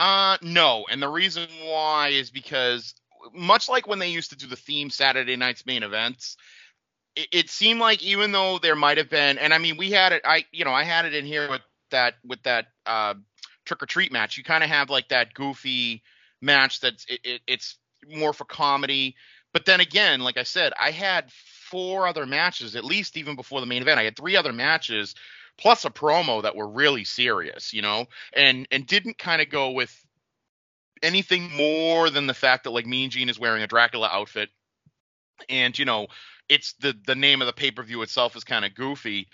Uh, 0.01 0.39
no, 0.41 0.87
and 0.91 1.03
the 1.03 1.09
reason 1.09 1.47
why 1.63 2.09
is 2.09 2.31
because 2.31 2.95
much 3.35 3.69
like 3.69 3.87
when 3.87 3.99
they 3.99 4.09
used 4.09 4.31
to 4.31 4.37
do 4.37 4.47
the 4.47 4.57
theme 4.57 4.89
Saturday 4.89 5.37
night's 5.37 5.67
main 5.67 5.83
events, 5.83 6.39
it, 7.15 7.29
it 7.33 7.51
seemed 7.51 7.81
like 7.81 8.03
even 8.03 8.33
though 8.33 8.59
there 8.59 8.75
might 8.75 8.97
have 8.97 9.11
been, 9.11 9.37
and 9.37 9.53
I 9.53 9.59
mean 9.59 9.77
we 9.77 9.91
had 9.91 10.15
it, 10.15 10.23
I 10.25 10.47
you 10.53 10.65
know 10.65 10.73
I 10.73 10.85
had 10.85 11.05
it 11.05 11.15
in 11.15 11.27
here 11.27 11.51
with 11.51 11.61
that 11.91 12.15
with 12.25 12.43
that 12.45 12.69
uh, 12.87 13.13
trick 13.67 13.83
or 13.83 13.87
treat 13.87 14.11
match. 14.11 14.39
You 14.39 14.43
kind 14.43 14.65
of 14.65 14.71
have 14.71 14.89
like 14.89 15.11
that 15.11 15.35
goofy 15.35 16.03
match 16.41 16.81
that's 16.81 17.05
it, 17.07 17.21
it, 17.23 17.41
it's 17.47 17.77
more 18.09 18.33
for 18.33 18.47
comedy. 18.47 19.17
But 19.53 19.67
then 19.67 19.81
again, 19.81 20.21
like 20.21 20.39
I 20.39 20.45
said, 20.45 20.73
I 20.81 20.93
had 20.93 21.31
four 21.71 22.07
other 22.07 22.25
matches, 22.25 22.75
at 22.75 22.87
least 22.87 23.19
even 23.19 23.37
before 23.37 23.61
the 23.61 23.67
main 23.67 23.83
event. 23.83 24.01
I 24.01 24.05
had 24.05 24.17
three 24.17 24.37
other 24.37 24.55
matches 24.55 25.15
plus 25.61 25.85
a 25.85 25.91
promo 25.91 26.43
that 26.43 26.57
were 26.57 26.69
really 26.69 27.05
serious, 27.05 27.73
you 27.73 27.83
know, 27.83 28.07
and 28.33 28.67
and 28.71 28.87
didn't 28.87 29.19
kind 29.19 29.43
of 29.43 29.51
go 29.51 29.71
with 29.71 29.95
anything 31.03 31.51
more 31.57 32.11
than 32.11 32.27
the 32.27 32.35
fact 32.35 32.65
that 32.65 32.71
like 32.71 32.87
Mean 32.87 33.11
Gene 33.11 33.29
is 33.29 33.39
wearing 33.39 33.63
a 33.63 33.67
Dracula 33.67 34.09
outfit, 34.11 34.49
and 35.49 35.79
you 35.79 35.85
know, 35.85 36.09
it's 36.49 36.73
the 36.75 36.95
the 37.07 37.15
name 37.15 37.43
of 37.43 37.47
the 37.47 37.53
pay 37.53 37.71
per 37.71 37.83
view 37.83 38.03
itself 38.03 38.37
is 38.37 38.45
kind 38.45 38.65
of 38.65 38.75
goofy, 38.75 39.29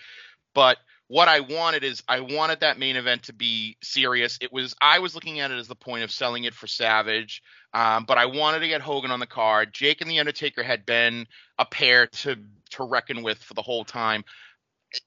but 0.53 0.77
what 1.09 1.29
I 1.29 1.39
wanted 1.39 1.85
is 1.85 2.03
I 2.09 2.19
wanted 2.19 2.59
that 2.59 2.77
main 2.77 2.97
event 2.97 3.23
to 3.23 3.33
be 3.33 3.77
serious. 3.81 4.37
It 4.41 4.51
was 4.51 4.75
I 4.81 4.99
was 4.99 5.15
looking 5.15 5.39
at 5.39 5.51
it 5.51 5.57
as 5.57 5.69
the 5.69 5.75
point 5.75 6.03
of 6.03 6.11
selling 6.11 6.43
it 6.43 6.53
for 6.53 6.67
Savage, 6.67 7.41
um, 7.73 8.03
but 8.05 8.17
I 8.17 8.25
wanted 8.25 8.59
to 8.59 8.67
get 8.67 8.81
Hogan 8.81 9.11
on 9.11 9.21
the 9.21 9.25
card. 9.25 9.73
Jake 9.73 10.01
and 10.01 10.09
the 10.09 10.19
Undertaker 10.19 10.63
had 10.63 10.85
been 10.85 11.27
a 11.57 11.65
pair 11.65 12.07
to 12.07 12.35
to 12.71 12.83
reckon 12.83 13.23
with 13.23 13.37
for 13.37 13.53
the 13.53 13.61
whole 13.61 13.85
time 13.85 14.25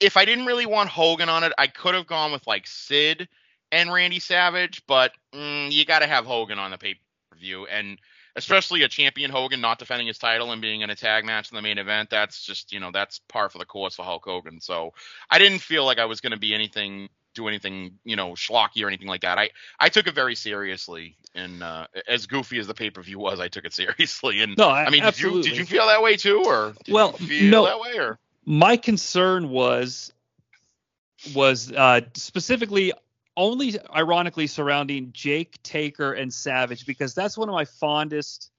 if 0.01 0.17
I 0.17 0.25
didn't 0.25 0.47
really 0.47 0.67
want 0.67 0.89
Hogan 0.89 1.29
on 1.29 1.45
it, 1.45 1.53
I 1.59 1.67
could 1.67 1.95
have 1.95 2.07
gone 2.07 2.33
with 2.33 2.47
like 2.47 2.67
Sid 2.67 3.29
and 3.73 3.93
Randy 3.93 4.19
Savage, 4.19 4.83
but 4.87 5.13
mm, 5.35 5.71
you 5.71 5.85
got 5.85 6.01
to 6.01 6.07
have 6.07 6.25
Hogan 6.27 6.59
on 6.59 6.71
the 6.71 6.79
pay 6.79 6.95
per 6.95 7.39
view. 7.39 7.67
And 7.67 7.99
especially 8.37 8.83
a 8.83 8.89
champion 8.89 9.31
Hogan 9.31 9.61
not 9.61 9.79
defending 9.79 10.07
his 10.07 10.19
title 10.19 10.53
and 10.53 10.63
being 10.63 10.83
in 10.83 10.91
a 10.91 10.97
tag 10.97 11.25
match 11.25 11.51
in 11.51 11.57
the 11.57 11.63
main 11.63 11.79
event. 11.79 12.11
That's 12.11 12.45
just 12.45 12.73
you 12.73 12.81
know 12.81 12.91
that's 12.93 13.21
par 13.29 13.49
for 13.49 13.59
the 13.59 13.65
course 13.65 13.97
for 13.97 14.05
Hulk 14.05 14.25
Hogan. 14.25 14.61
So 14.61 14.93
I 15.31 15.39
didn't 15.39 15.61
feel 15.61 15.85
like 15.85 15.99
I 15.99 16.05
was 16.05 16.21
going 16.21 16.33
to 16.33 16.39
be 16.39 16.55
anything 16.55 17.09
do 17.33 17.47
anything 17.47 17.93
you 18.05 18.17
know 18.17 18.33
schlocky 18.33 18.83
or 18.85 18.89
anything 18.89 19.09
like 19.09 19.23
that. 19.23 19.39
I 19.39 19.51
I 19.79 19.89
took 19.89 20.07
it 20.07 20.15
very 20.15 20.35
seriously, 20.35 21.17
and 21.35 21.63
uh, 21.63 21.87
as 22.09 22.27
goofy 22.27 22.59
as 22.59 22.67
the 22.67 22.75
pay 22.75 22.91
per 22.91 23.03
view 23.03 23.19
was, 23.19 23.41
I 23.41 23.49
took 23.49 23.65
it 23.65 23.73
seriously. 23.83 24.41
And 24.41 24.57
no, 24.57 24.69
I, 24.69 24.87
I 24.87 24.91
mean, 24.91 25.03
absolutely. 25.03 25.43
did 25.43 25.51
you 25.51 25.53
did 25.53 25.59
you 25.61 25.77
feel 25.77 25.87
that 25.87 26.03
way 26.03 26.17
too, 26.17 26.43
or 26.45 26.75
well, 26.89 27.13
feel 27.13 27.51
no, 27.51 27.65
that 27.67 27.81
way, 27.81 27.99
or 27.99 28.19
my 28.45 28.77
concern 28.77 29.51
was 29.51 30.13
was 31.35 31.71
uh, 31.73 32.01
specifically 32.15 32.93
only 33.37 33.79
ironically 33.95 34.47
surrounding 34.47 35.11
Jake 35.13 35.63
Taker 35.63 36.13
and 36.13 36.33
Savage 36.33 36.87
because 36.87 37.15
that's 37.15 37.39
one 37.39 37.49
of 37.49 37.55
my 37.55 37.65
fondest 37.65 38.51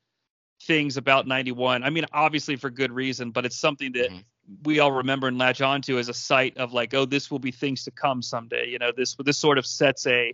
things 0.63 0.97
about 0.97 1.27
91. 1.27 1.83
I 1.83 1.89
mean, 1.89 2.05
obviously 2.13 2.55
for 2.55 2.69
good 2.69 2.91
reason, 2.91 3.31
but 3.31 3.45
it's 3.45 3.57
something 3.57 3.91
that 3.93 4.09
mm-hmm. 4.09 4.19
we 4.63 4.79
all 4.79 4.91
remember 4.91 5.27
and 5.27 5.37
latch 5.37 5.61
onto 5.61 5.97
as 5.97 6.07
a 6.07 6.13
site 6.13 6.57
of 6.57 6.73
like, 6.73 6.93
oh, 6.93 7.05
this 7.05 7.31
will 7.31 7.39
be 7.39 7.51
things 7.51 7.83
to 7.85 7.91
come 7.91 8.21
someday. 8.21 8.67
You 8.69 8.79
know, 8.79 8.91
this 8.95 9.15
this 9.25 9.37
sort 9.37 9.57
of 9.57 9.65
sets 9.65 10.05
a 10.07 10.33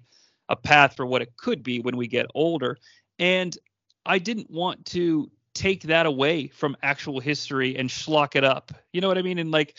a 0.50 0.56
path 0.56 0.96
for 0.96 1.06
what 1.06 1.22
it 1.22 1.36
could 1.38 1.64
be 1.64 1.80
when 1.80 1.98
we 1.98 2.08
get 2.08 2.26
older. 2.34 2.78
And 3.20 3.58
I 4.06 4.20
didn't 4.20 4.50
want 4.50 4.86
to 4.88 5.30
take 5.58 5.84
that 5.84 6.06
away 6.06 6.48
from 6.48 6.78
actual 6.84 7.20
history 7.20 7.76
and 7.78 7.90
schlock 7.90 8.36
it 8.36 8.44
up. 8.44 8.72
You 8.94 9.02
know 9.02 9.08
what 9.08 9.18
I 9.18 9.24
mean? 9.24 9.40
And 9.40 9.52
like 9.52 9.76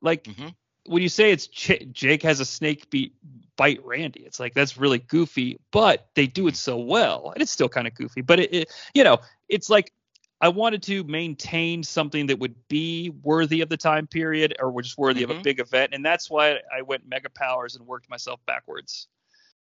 like 0.00 0.24
mm-hmm. 0.24 0.48
when 0.86 1.02
you 1.02 1.08
say 1.08 1.32
it's 1.32 1.46
Ch- 1.46 1.86
Jake 1.90 2.22
has 2.22 2.40
a 2.40 2.44
snake 2.44 2.90
beat 2.90 3.14
bite 3.56 3.84
Randy, 3.84 4.20
it's 4.20 4.38
like 4.38 4.54
that's 4.54 4.76
really 4.76 4.98
goofy, 4.98 5.58
but 5.70 6.08
they 6.14 6.26
do 6.26 6.46
it 6.46 6.56
so 6.56 6.76
well, 6.76 7.30
and 7.34 7.42
it's 7.42 7.52
still 7.52 7.68
kind 7.68 7.86
of 7.86 7.94
goofy. 7.94 8.20
But 8.20 8.40
it, 8.40 8.54
it, 8.54 8.72
you 8.92 9.02
know, 9.02 9.18
it's 9.48 9.70
like 9.70 9.92
I 10.40 10.48
wanted 10.48 10.82
to 10.84 11.04
maintain 11.04 11.82
something 11.82 12.26
that 12.26 12.38
would 12.38 12.54
be 12.68 13.10
worthy 13.22 13.62
of 13.62 13.68
the 13.70 13.78
time 13.78 14.06
period, 14.06 14.54
or 14.60 14.82
just 14.82 14.98
worthy 14.98 15.22
mm-hmm. 15.22 15.30
of 15.30 15.30
a 15.30 15.34
mm-hmm. 15.34 15.42
big 15.42 15.60
event, 15.60 15.94
and 15.94 16.04
that's 16.04 16.30
why 16.30 16.58
I 16.76 16.82
went 16.82 17.08
mega 17.08 17.30
powers 17.30 17.76
and 17.76 17.86
worked 17.86 18.10
myself 18.10 18.40
backwards. 18.46 19.08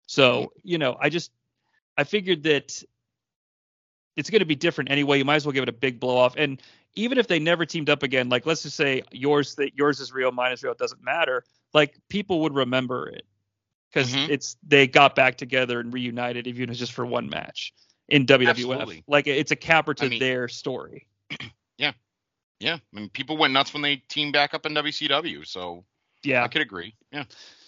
So 0.07 0.31
mm-hmm. 0.31 0.59
you 0.63 0.77
know, 0.79 0.97
I 0.99 1.09
just 1.09 1.31
I 1.97 2.03
figured 2.03 2.43
that 2.43 2.83
it's 4.15 4.29
going 4.29 4.39
to 4.39 4.45
be 4.45 4.55
different 4.55 4.91
anyway. 4.91 5.17
You 5.17 5.25
might 5.25 5.35
as 5.35 5.45
well 5.45 5.53
give 5.53 5.63
it 5.63 5.69
a 5.69 5.73
big 5.73 5.99
blow 5.99 6.17
off. 6.17 6.35
And 6.37 6.61
even 6.95 7.17
if 7.17 7.27
they 7.27 7.39
never 7.39 7.65
teamed 7.65 7.89
up 7.89 8.03
again, 8.03 8.29
like 8.29 8.45
let's 8.45 8.63
just 8.63 8.75
say 8.75 9.03
yours 9.11 9.55
that 9.55 9.75
yours 9.75 9.99
is 9.99 10.11
real, 10.11 10.31
mine 10.31 10.51
is 10.51 10.63
real, 10.63 10.73
it 10.73 10.77
doesn't 10.77 11.03
matter. 11.03 11.43
Like 11.73 11.95
people 12.09 12.41
would 12.41 12.53
remember 12.53 13.07
it 13.07 13.25
because 13.91 14.13
mm-hmm. 14.13 14.31
it's 14.31 14.57
they 14.65 14.87
got 14.87 15.15
back 15.15 15.37
together 15.37 15.79
and 15.79 15.93
reunited, 15.93 16.47
even 16.47 16.63
if 16.63 16.69
it's 16.71 16.79
just 16.79 16.93
for 16.93 17.05
one 17.05 17.29
match 17.29 17.73
in 18.09 18.25
WWF. 18.25 18.49
Absolutely. 18.49 19.03
Like 19.07 19.27
it's 19.27 19.51
a 19.51 19.55
capper 19.55 19.93
to 19.95 20.05
I 20.05 20.09
mean, 20.09 20.19
their 20.19 20.47
story. 20.47 21.07
Yeah, 21.77 21.93
yeah. 22.59 22.75
I 22.75 22.99
mean, 22.99 23.09
people 23.09 23.37
went 23.37 23.53
nuts 23.53 23.73
when 23.73 23.81
they 23.81 23.95
teamed 24.07 24.33
back 24.33 24.53
up 24.53 24.67
in 24.67 24.75
WCW. 24.75 25.47
So 25.47 25.83
yeah, 26.21 26.43
I 26.43 26.47
could 26.47 26.61
agree. 26.61 26.93
Yeah. 27.11 27.23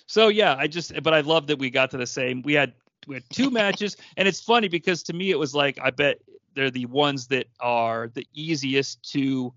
So 0.05 0.27
yeah, 0.27 0.55
I 0.55 0.67
just 0.67 1.01
but 1.01 1.15
I 1.15 1.21
love 1.21 1.47
that 1.47 1.57
we 1.57 1.71
got 1.71 1.89
to 1.91 1.97
the 1.97 2.05
same. 2.05 2.43
We 2.43 2.53
had 2.53 2.73
we 3.07 3.15
had 3.15 3.23
two 3.31 3.49
matches, 3.49 3.97
and 4.17 4.27
it's 4.27 4.39
funny 4.39 4.67
because 4.67 5.01
to 5.03 5.13
me 5.13 5.31
it 5.31 5.39
was 5.39 5.55
like 5.55 5.79
I 5.81 5.89
bet 5.89 6.19
they're 6.55 6.71
the 6.71 6.85
ones 6.87 7.27
that 7.27 7.47
are 7.59 8.09
the 8.13 8.25
easiest 8.33 9.11
to 9.11 9.53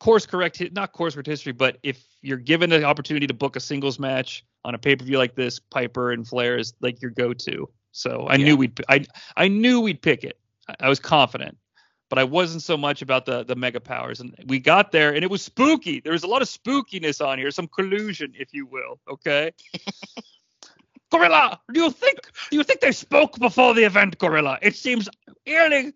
course 0.00 0.26
correct 0.26 0.60
not 0.72 0.92
course 0.92 1.14
correct 1.14 1.28
history 1.28 1.52
but 1.52 1.78
if 1.82 2.04
you're 2.22 2.38
given 2.38 2.72
an 2.72 2.84
opportunity 2.84 3.26
to 3.26 3.34
book 3.34 3.56
a 3.56 3.60
singles 3.60 3.98
match 3.98 4.44
on 4.64 4.74
a 4.74 4.78
pay-per-view 4.78 5.18
like 5.18 5.34
this 5.34 5.58
piper 5.58 6.12
and 6.12 6.26
flair 6.26 6.56
is 6.56 6.72
like 6.80 7.02
your 7.02 7.10
go-to. 7.10 7.68
So 7.92 8.26
i 8.28 8.36
yeah. 8.36 8.46
knew 8.46 8.56
we'd 8.56 8.80
i 8.88 9.04
i 9.36 9.48
knew 9.48 9.80
we'd 9.80 10.00
pick 10.00 10.24
it. 10.24 10.38
I, 10.80 10.88
was 10.88 11.00
confident 11.00 11.58
but 12.08 12.18
i 12.18 12.24
wasn't 12.24 12.62
so 12.62 12.76
much 12.76 13.02
about 13.02 13.26
the 13.26 13.44
the 13.44 13.56
mega 13.56 13.80
powers. 13.80 14.20
And 14.20 14.34
we 14.46 14.58
got 14.58 14.92
there 14.92 15.14
and 15.14 15.24
it 15.24 15.30
was 15.30 15.42
spooky. 15.42 16.00
There 16.00 16.12
was 16.12 16.22
a 16.22 16.28
lot 16.28 16.42
of 16.42 16.48
spookiness 16.48 17.24
on 17.24 17.38
here 17.38 17.50
some 17.50 17.68
collusion 17.68 18.32
if 18.38 18.54
you 18.54 18.66
will 18.66 18.98
okay? 19.10 19.52
Gorilla 21.10 21.60
do 21.74 21.82
you 21.82 21.90
think 21.90 22.18
do 22.50 22.56
you 22.56 22.64
think 22.64 22.80
they 22.80 22.92
spoke 22.92 23.38
before 23.38 23.74
the 23.74 23.84
event 23.84 24.18
gorilla? 24.18 24.58
It 24.62 24.76
seems 24.76 25.08
eerily 25.44 25.92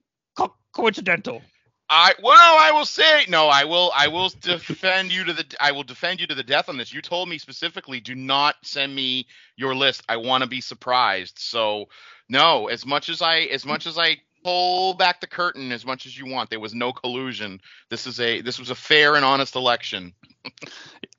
coincidental 0.77 1.41
I 1.89 2.15
well, 2.21 2.57
I 2.59 2.73
will 2.73 2.85
say 2.85 3.27
no. 3.29 3.47
I 3.49 3.65
will. 3.65 3.93
I 3.95 4.09
will 4.09 4.29
defend 4.41 5.13
you 5.13 5.25
to 5.25 5.33
the. 5.33 5.45
I 5.61 5.71
will 5.71 5.85
defend 5.85 6.21
you 6.21 6.27
to 6.27 6.35
the 6.35 6.43
death 6.43 6.69
on 6.69 6.77
this. 6.77 6.93
You 6.93 7.01
told 7.01 7.29
me 7.29 7.39
specifically, 7.39 8.01
do 8.01 8.15
not 8.15 8.57
send 8.63 8.95
me 8.95 9.27
your 9.57 9.75
list. 9.75 10.03
I 10.09 10.17
want 10.17 10.43
to 10.43 10.49
be 10.49 10.61
surprised. 10.61 11.39
So 11.39 11.89
no. 12.29 12.67
As 12.67 12.85
much 12.85 13.09
as 13.09 13.23
I, 13.23 13.41
as 13.43 13.65
much 13.65 13.87
as 13.87 13.99
I 13.99 14.17
pull 14.43 14.95
back 14.95 15.21
the 15.21 15.29
curtain 15.29 15.71
as 15.71 15.87
much 15.87 16.07
as 16.07 16.19
you 16.19 16.27
want, 16.27 16.51
there 16.51 16.61
was 16.61 16.75
no 16.75 16.93
collusion. 16.93 17.61
This 17.89 18.09
is 18.09 18.19
a. 18.19 18.41
This 18.41 18.59
was 18.59 18.71
a 18.71 18.75
fair 18.75 19.15
and 19.15 19.25
honest 19.25 19.55
election. 19.55 20.13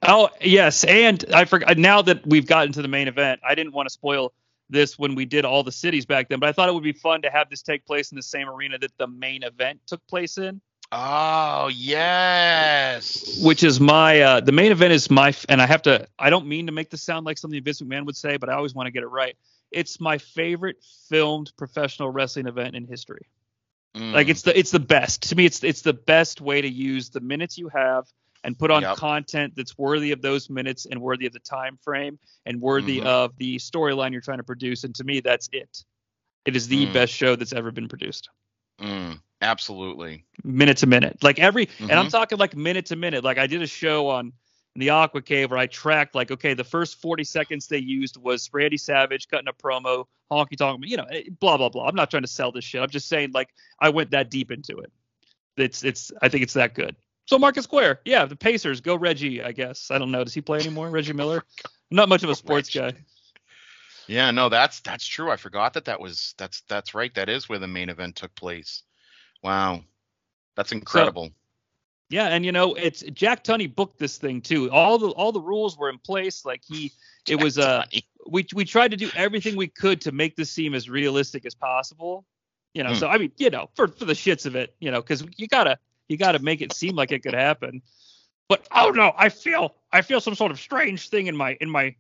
oh 0.01 0.29
yes, 0.41 0.83
and 0.83 1.23
I 1.33 1.45
forgot. 1.45 1.77
Now 1.77 2.01
that 2.01 2.27
we've 2.27 2.45
gotten 2.45 2.73
to 2.73 2.81
the 2.81 2.89
main 2.89 3.07
event, 3.07 3.39
I 3.47 3.55
didn't 3.55 3.71
want 3.71 3.87
to 3.87 3.93
spoil 3.93 4.33
this 4.69 4.97
when 4.97 5.15
we 5.15 5.25
did 5.25 5.45
all 5.45 5.63
the 5.63 5.71
cities 5.71 6.05
back 6.05 6.29
then, 6.29 6.39
but 6.39 6.49
I 6.49 6.51
thought 6.51 6.69
it 6.69 6.73
would 6.73 6.83
be 6.83 6.93
fun 6.93 7.21
to 7.23 7.29
have 7.29 7.49
this 7.49 7.61
take 7.61 7.85
place 7.85 8.11
in 8.11 8.15
the 8.15 8.23
same 8.23 8.49
arena 8.49 8.77
that 8.79 8.97
the 8.97 9.07
main 9.07 9.43
event 9.43 9.81
took 9.87 10.05
place 10.07 10.37
in. 10.37 10.61
Oh 10.91 11.69
yes. 11.73 13.39
Which 13.43 13.63
is 13.63 13.79
my 13.79 14.21
uh, 14.21 14.39
the 14.39 14.53
main 14.53 14.71
event 14.71 14.93
is 14.93 15.09
my 15.09 15.33
and 15.49 15.61
I 15.61 15.65
have 15.65 15.81
to 15.83 16.07
I 16.17 16.29
don't 16.29 16.47
mean 16.47 16.67
to 16.67 16.71
make 16.71 16.89
this 16.89 17.03
sound 17.03 17.25
like 17.25 17.37
something 17.37 17.61
Vince 17.61 17.81
McMahon 17.81 18.05
would 18.05 18.15
say, 18.15 18.37
but 18.37 18.49
I 18.49 18.53
always 18.53 18.73
want 18.73 18.87
to 18.87 18.91
get 18.91 19.03
it 19.03 19.07
right. 19.07 19.35
It's 19.69 19.99
my 19.99 20.17
favorite 20.17 20.77
filmed 21.09 21.51
professional 21.57 22.09
wrestling 22.09 22.47
event 22.47 22.75
in 22.75 22.85
history. 22.85 23.27
Mm. 23.95 24.13
Like 24.13 24.29
it's 24.29 24.43
the 24.43 24.57
it's 24.57 24.71
the 24.71 24.79
best 24.79 25.23
to 25.29 25.35
me. 25.35 25.45
It's 25.45 25.61
it's 25.63 25.81
the 25.81 25.93
best 25.93 26.39
way 26.39 26.61
to 26.61 26.69
use 26.69 27.09
the 27.09 27.19
minutes 27.19 27.57
you 27.57 27.67
have 27.69 28.05
and 28.43 28.57
put 28.57 28.71
on 28.71 28.81
yep. 28.81 28.97
content 28.97 29.53
that's 29.55 29.77
worthy 29.77 30.11
of 30.11 30.21
those 30.21 30.49
minutes 30.49 30.85
and 30.89 31.01
worthy 31.01 31.25
of 31.25 31.33
the 31.33 31.39
time 31.39 31.77
frame 31.83 32.17
and 32.45 32.61
worthy 32.61 32.99
mm-hmm. 32.99 33.07
of 33.07 33.35
the 33.37 33.57
storyline 33.57 34.11
you're 34.11 34.21
trying 34.21 34.37
to 34.37 34.43
produce. 34.43 34.83
And 34.83 34.93
to 34.95 35.03
me, 35.03 35.19
that's 35.19 35.49
it. 35.51 35.83
It 36.45 36.55
is 36.55 36.67
the 36.67 36.87
mm. 36.87 36.93
best 36.93 37.13
show 37.13 37.35
that's 37.35 37.53
ever 37.53 37.71
been 37.71 37.89
produced. 37.89 38.29
Mm, 38.79 39.19
absolutely. 39.41 40.23
Minute 40.43 40.77
to 40.77 40.87
minute. 40.87 41.21
Like 41.21 41.39
every, 41.39 41.65
mm-hmm. 41.65 41.83
and 41.83 41.93
I'm 41.93 42.05
mm-hmm. 42.05 42.11
talking 42.11 42.37
like 42.37 42.55
minute 42.55 42.85
to 42.87 42.95
minute. 42.95 43.23
Like 43.23 43.37
I 43.37 43.47
did 43.47 43.61
a 43.61 43.67
show 43.67 44.07
on 44.09 44.31
in 44.77 44.79
the 44.79 44.91
Aqua 44.91 45.23
Cave 45.23 45.49
where 45.49 45.59
I 45.59 45.65
tracked 45.65 46.13
like, 46.13 46.29
okay, 46.29 46.53
the 46.53 46.63
first 46.63 47.01
40 47.01 47.23
seconds 47.23 47.67
they 47.67 47.79
used 47.79 48.15
was 48.17 48.49
Randy 48.53 48.77
Savage 48.77 49.27
cutting 49.27 49.47
a 49.47 49.53
promo, 49.53 50.05
honky 50.31 50.55
tonk, 50.55 50.83
you 50.85 50.97
know, 50.97 51.05
eh, 51.11 51.23
blah 51.39 51.57
blah 51.57 51.69
blah. 51.69 51.87
I'm 51.87 51.95
not 51.95 52.11
trying 52.11 52.23
to 52.23 52.29
sell 52.29 52.51
this 52.51 52.63
shit. 52.63 52.81
I'm 52.81 52.89
just 52.89 53.07
saying 53.07 53.31
like 53.33 53.49
I 53.79 53.89
went 53.89 54.11
that 54.11 54.29
deep 54.29 54.51
into 54.51 54.77
it. 54.77 54.91
It's 55.57 55.83
it's 55.83 56.11
I 56.21 56.29
think 56.29 56.43
it's 56.43 56.53
that 56.53 56.75
good. 56.75 56.95
So 57.27 57.37
Market 57.37 57.63
Square, 57.63 57.99
yeah, 58.05 58.25
the 58.25 58.37
Pacers 58.37 58.79
go 58.79 58.95
Reggie. 58.95 59.43
I 59.43 59.51
guess 59.51 59.91
I 59.91 59.97
don't 59.97 60.11
know. 60.11 60.23
Does 60.23 60.33
he 60.33 60.41
play 60.41 60.59
anymore? 60.59 60.89
Reggie 60.89 61.13
Miller. 61.13 61.43
not 61.91 62.09
much 62.09 62.23
of 62.23 62.29
a 62.29 62.35
sports 62.35 62.73
guy. 62.73 62.93
Yeah, 64.07 64.31
no, 64.31 64.47
that's 64.47 64.79
that's 64.79 65.05
true. 65.05 65.29
I 65.29 65.35
forgot 65.35 65.73
that 65.73 65.85
that 65.85 65.99
was 65.99 66.33
that's 66.37 66.61
that's 66.69 66.95
right. 66.95 67.13
That 67.15 67.27
is 67.27 67.49
where 67.49 67.59
the 67.59 67.67
main 67.67 67.89
event 67.89 68.15
took 68.15 68.33
place. 68.35 68.83
Wow, 69.43 69.83
that's 70.55 70.71
incredible. 70.71 71.25
So, 71.25 71.31
yeah, 72.09 72.27
and 72.27 72.45
you 72.45 72.53
know, 72.53 72.73
it's 72.75 73.01
Jack 73.11 73.43
Tunney 73.43 73.73
booked 73.73 73.99
this 73.99 74.17
thing 74.17 74.39
too. 74.39 74.71
All 74.71 74.97
the 74.97 75.09
all 75.09 75.33
the 75.33 75.41
rules 75.41 75.77
were 75.77 75.89
in 75.89 75.97
place. 75.97 76.45
Like 76.45 76.61
he, 76.65 76.93
it 77.27 77.43
was 77.43 77.59
uh, 77.59 77.83
we 78.25 78.47
we 78.55 78.63
tried 78.63 78.91
to 78.91 78.97
do 78.97 79.09
everything 79.13 79.57
we 79.57 79.67
could 79.67 79.99
to 80.01 80.13
make 80.13 80.37
this 80.37 80.49
seem 80.49 80.73
as 80.73 80.89
realistic 80.89 81.45
as 81.45 81.53
possible. 81.53 82.25
You 82.73 82.83
know, 82.83 82.91
hmm. 82.91 82.95
so 82.95 83.09
I 83.09 83.17
mean, 83.17 83.33
you 83.35 83.49
know, 83.49 83.69
for 83.75 83.89
for 83.89 84.05
the 84.05 84.13
shits 84.13 84.45
of 84.45 84.55
it, 84.55 84.73
you 84.79 84.91
know, 84.91 85.01
because 85.01 85.25
you 85.35 85.47
gotta 85.47 85.77
you 86.07 86.17
got 86.17 86.33
to 86.33 86.39
make 86.39 86.61
it 86.61 86.73
seem 86.73 86.95
like 86.95 87.11
it 87.11 87.23
could 87.23 87.33
happen. 87.33 87.81
But 88.49 88.67
oh 88.71 88.89
no, 88.89 89.13
I 89.17 89.29
feel 89.29 89.75
I 89.91 90.01
feel 90.01 90.21
some 90.21 90.35
sort 90.35 90.51
of 90.51 90.59
strange 90.59 91.09
thing 91.09 91.27
in 91.27 91.35
my 91.35 91.57
in 91.59 91.69
my 91.69 91.95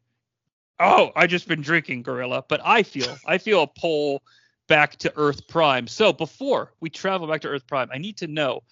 oh 0.79 1.11
I 1.15 1.27
just 1.27 1.47
been 1.47 1.61
drinking 1.61 2.03
gorilla, 2.03 2.43
but 2.47 2.61
I 2.63 2.83
feel 2.83 3.17
I 3.25 3.37
feel 3.37 3.63
a 3.63 3.67
pull 3.67 4.23
back 4.67 4.97
to 4.97 5.13
Earth 5.15 5.47
Prime. 5.47 5.87
So 5.87 6.13
before 6.13 6.73
we 6.79 6.89
travel 6.89 7.27
back 7.27 7.41
to 7.41 7.49
Earth 7.49 7.67
Prime, 7.67 7.89
I 7.93 7.97
need 7.97 8.17
to 8.17 8.27
know 8.27 8.63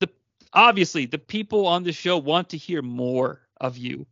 the 0.00 0.08
obviously 0.52 1.06
the 1.06 1.18
people 1.18 1.66
on 1.66 1.82
the 1.82 1.92
show 1.92 2.18
want 2.18 2.50
to 2.50 2.58
hear 2.58 2.82
more 2.82 3.40
of 3.58 3.78
you 3.78 4.06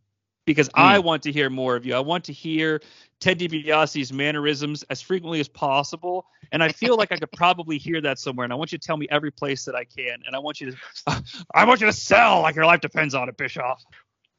because 0.45 0.69
mm. 0.69 0.81
I 0.81 0.99
want 0.99 1.23
to 1.23 1.31
hear 1.31 1.49
more 1.49 1.75
of 1.75 1.85
you. 1.85 1.95
I 1.95 1.99
want 1.99 2.25
to 2.25 2.33
hear 2.33 2.81
Ted 3.19 3.39
DiBiase's 3.39 4.13
mannerisms 4.13 4.83
as 4.83 5.01
frequently 5.01 5.39
as 5.39 5.47
possible, 5.47 6.25
and 6.51 6.63
I 6.63 6.69
feel 6.69 6.97
like 6.97 7.11
I 7.11 7.17
could 7.17 7.31
probably 7.31 7.77
hear 7.77 8.01
that 8.01 8.19
somewhere. 8.19 8.43
And 8.43 8.53
I 8.53 8.55
want 8.55 8.71
you 8.71 8.77
to 8.77 8.85
tell 8.85 8.97
me 8.97 9.07
every 9.09 9.31
place 9.31 9.65
that 9.65 9.75
I 9.75 9.85
can, 9.85 10.19
and 10.25 10.35
I 10.35 10.39
want 10.39 10.61
you 10.61 10.71
to, 10.71 10.77
uh, 11.07 11.19
I 11.53 11.65
want 11.65 11.81
you 11.81 11.87
to 11.87 11.93
sell 11.93 12.41
like 12.41 12.55
your 12.55 12.65
life 12.65 12.81
depends 12.81 13.15
on 13.15 13.29
it, 13.29 13.37
Bischoff. 13.37 13.83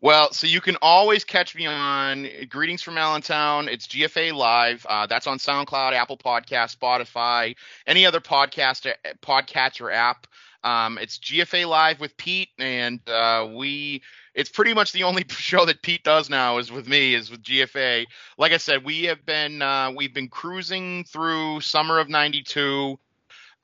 Well, 0.02 0.30
so 0.32 0.46
you 0.46 0.60
can 0.60 0.76
always 0.82 1.24
catch 1.24 1.56
me 1.56 1.66
on 1.66 2.28
Greetings 2.50 2.82
from 2.82 2.98
Allentown. 2.98 3.68
It's 3.68 3.86
GFA 3.86 4.34
Live. 4.34 4.84
Uh, 4.86 5.06
that's 5.06 5.26
on 5.26 5.38
SoundCloud, 5.38 5.94
Apple 5.94 6.18
Podcast, 6.18 6.76
Spotify, 6.76 7.56
any 7.86 8.04
other 8.04 8.20
podcast 8.20 8.92
podcatcher 9.22 9.92
app. 9.92 10.26
Um, 10.62 10.98
it's 10.98 11.18
GFA 11.18 11.66
Live 11.66 11.98
with 11.98 12.16
Pete, 12.16 12.50
and 12.58 13.00
uh, 13.08 13.48
we 13.54 14.02
it's 14.36 14.50
pretty 14.50 14.74
much 14.74 14.92
the 14.92 15.02
only 15.02 15.24
show 15.30 15.64
that 15.64 15.82
Pete 15.82 16.04
does 16.04 16.30
now 16.30 16.58
is 16.58 16.70
with 16.70 16.86
me 16.86 17.14
is 17.14 17.30
with 17.30 17.42
GFA. 17.42 18.04
Like 18.38 18.52
I 18.52 18.58
said, 18.58 18.84
we 18.84 19.04
have 19.04 19.26
been 19.26 19.62
uh, 19.62 19.90
we've 19.96 20.14
been 20.14 20.28
cruising 20.28 21.04
through 21.04 21.60
summer 21.62 21.98
of 21.98 22.08
'92. 22.08 22.98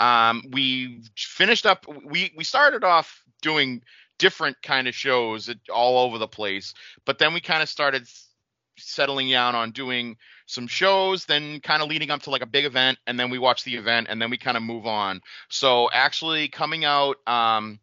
Um, 0.00 0.42
we 0.50 1.02
finished 1.16 1.66
up. 1.66 1.86
We 2.04 2.32
we 2.36 2.42
started 2.42 2.82
off 2.82 3.22
doing 3.42 3.82
different 4.18 4.60
kind 4.62 4.88
of 4.88 4.94
shows 4.94 5.52
all 5.72 5.98
over 5.98 6.18
the 6.18 6.28
place, 6.28 6.74
but 7.04 7.18
then 7.18 7.34
we 7.34 7.40
kind 7.40 7.62
of 7.62 7.68
started 7.68 8.08
settling 8.78 9.30
down 9.30 9.54
on 9.54 9.70
doing 9.70 10.16
some 10.46 10.66
shows, 10.66 11.26
then 11.26 11.60
kind 11.60 11.82
of 11.82 11.88
leading 11.88 12.10
up 12.10 12.22
to 12.22 12.30
like 12.30 12.42
a 12.42 12.46
big 12.46 12.64
event, 12.64 12.98
and 13.06 13.20
then 13.20 13.30
we 13.30 13.38
watch 13.38 13.64
the 13.64 13.76
event, 13.76 14.06
and 14.10 14.20
then 14.20 14.30
we 14.30 14.38
kind 14.38 14.56
of 14.56 14.62
move 14.62 14.86
on. 14.86 15.20
So 15.50 15.90
actually, 15.92 16.48
coming 16.48 16.84
out. 16.86 17.16
Um, 17.26 17.78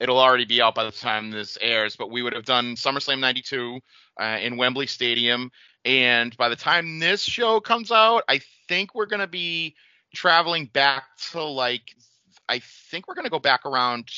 it'll 0.00 0.18
already 0.18 0.44
be 0.44 0.60
out 0.60 0.74
by 0.74 0.84
the 0.84 0.92
time 0.92 1.30
this 1.30 1.58
airs, 1.60 1.96
but 1.96 2.10
we 2.10 2.22
would 2.22 2.32
have 2.32 2.44
done 2.44 2.74
SummerSlam 2.74 3.20
92 3.20 3.80
uh, 4.20 4.38
in 4.40 4.56
Wembley 4.56 4.86
Stadium. 4.86 5.50
And 5.84 6.36
by 6.36 6.48
the 6.48 6.56
time 6.56 6.98
this 6.98 7.22
show 7.22 7.60
comes 7.60 7.92
out, 7.92 8.24
I 8.28 8.40
think 8.68 8.94
we're 8.94 9.06
going 9.06 9.20
to 9.20 9.26
be 9.26 9.74
traveling 10.14 10.66
back 10.66 11.04
to 11.32 11.42
like, 11.42 11.94
I 12.48 12.60
think 12.90 13.06
we're 13.06 13.14
going 13.14 13.24
to 13.24 13.30
go 13.30 13.38
back 13.38 13.66
around 13.66 14.10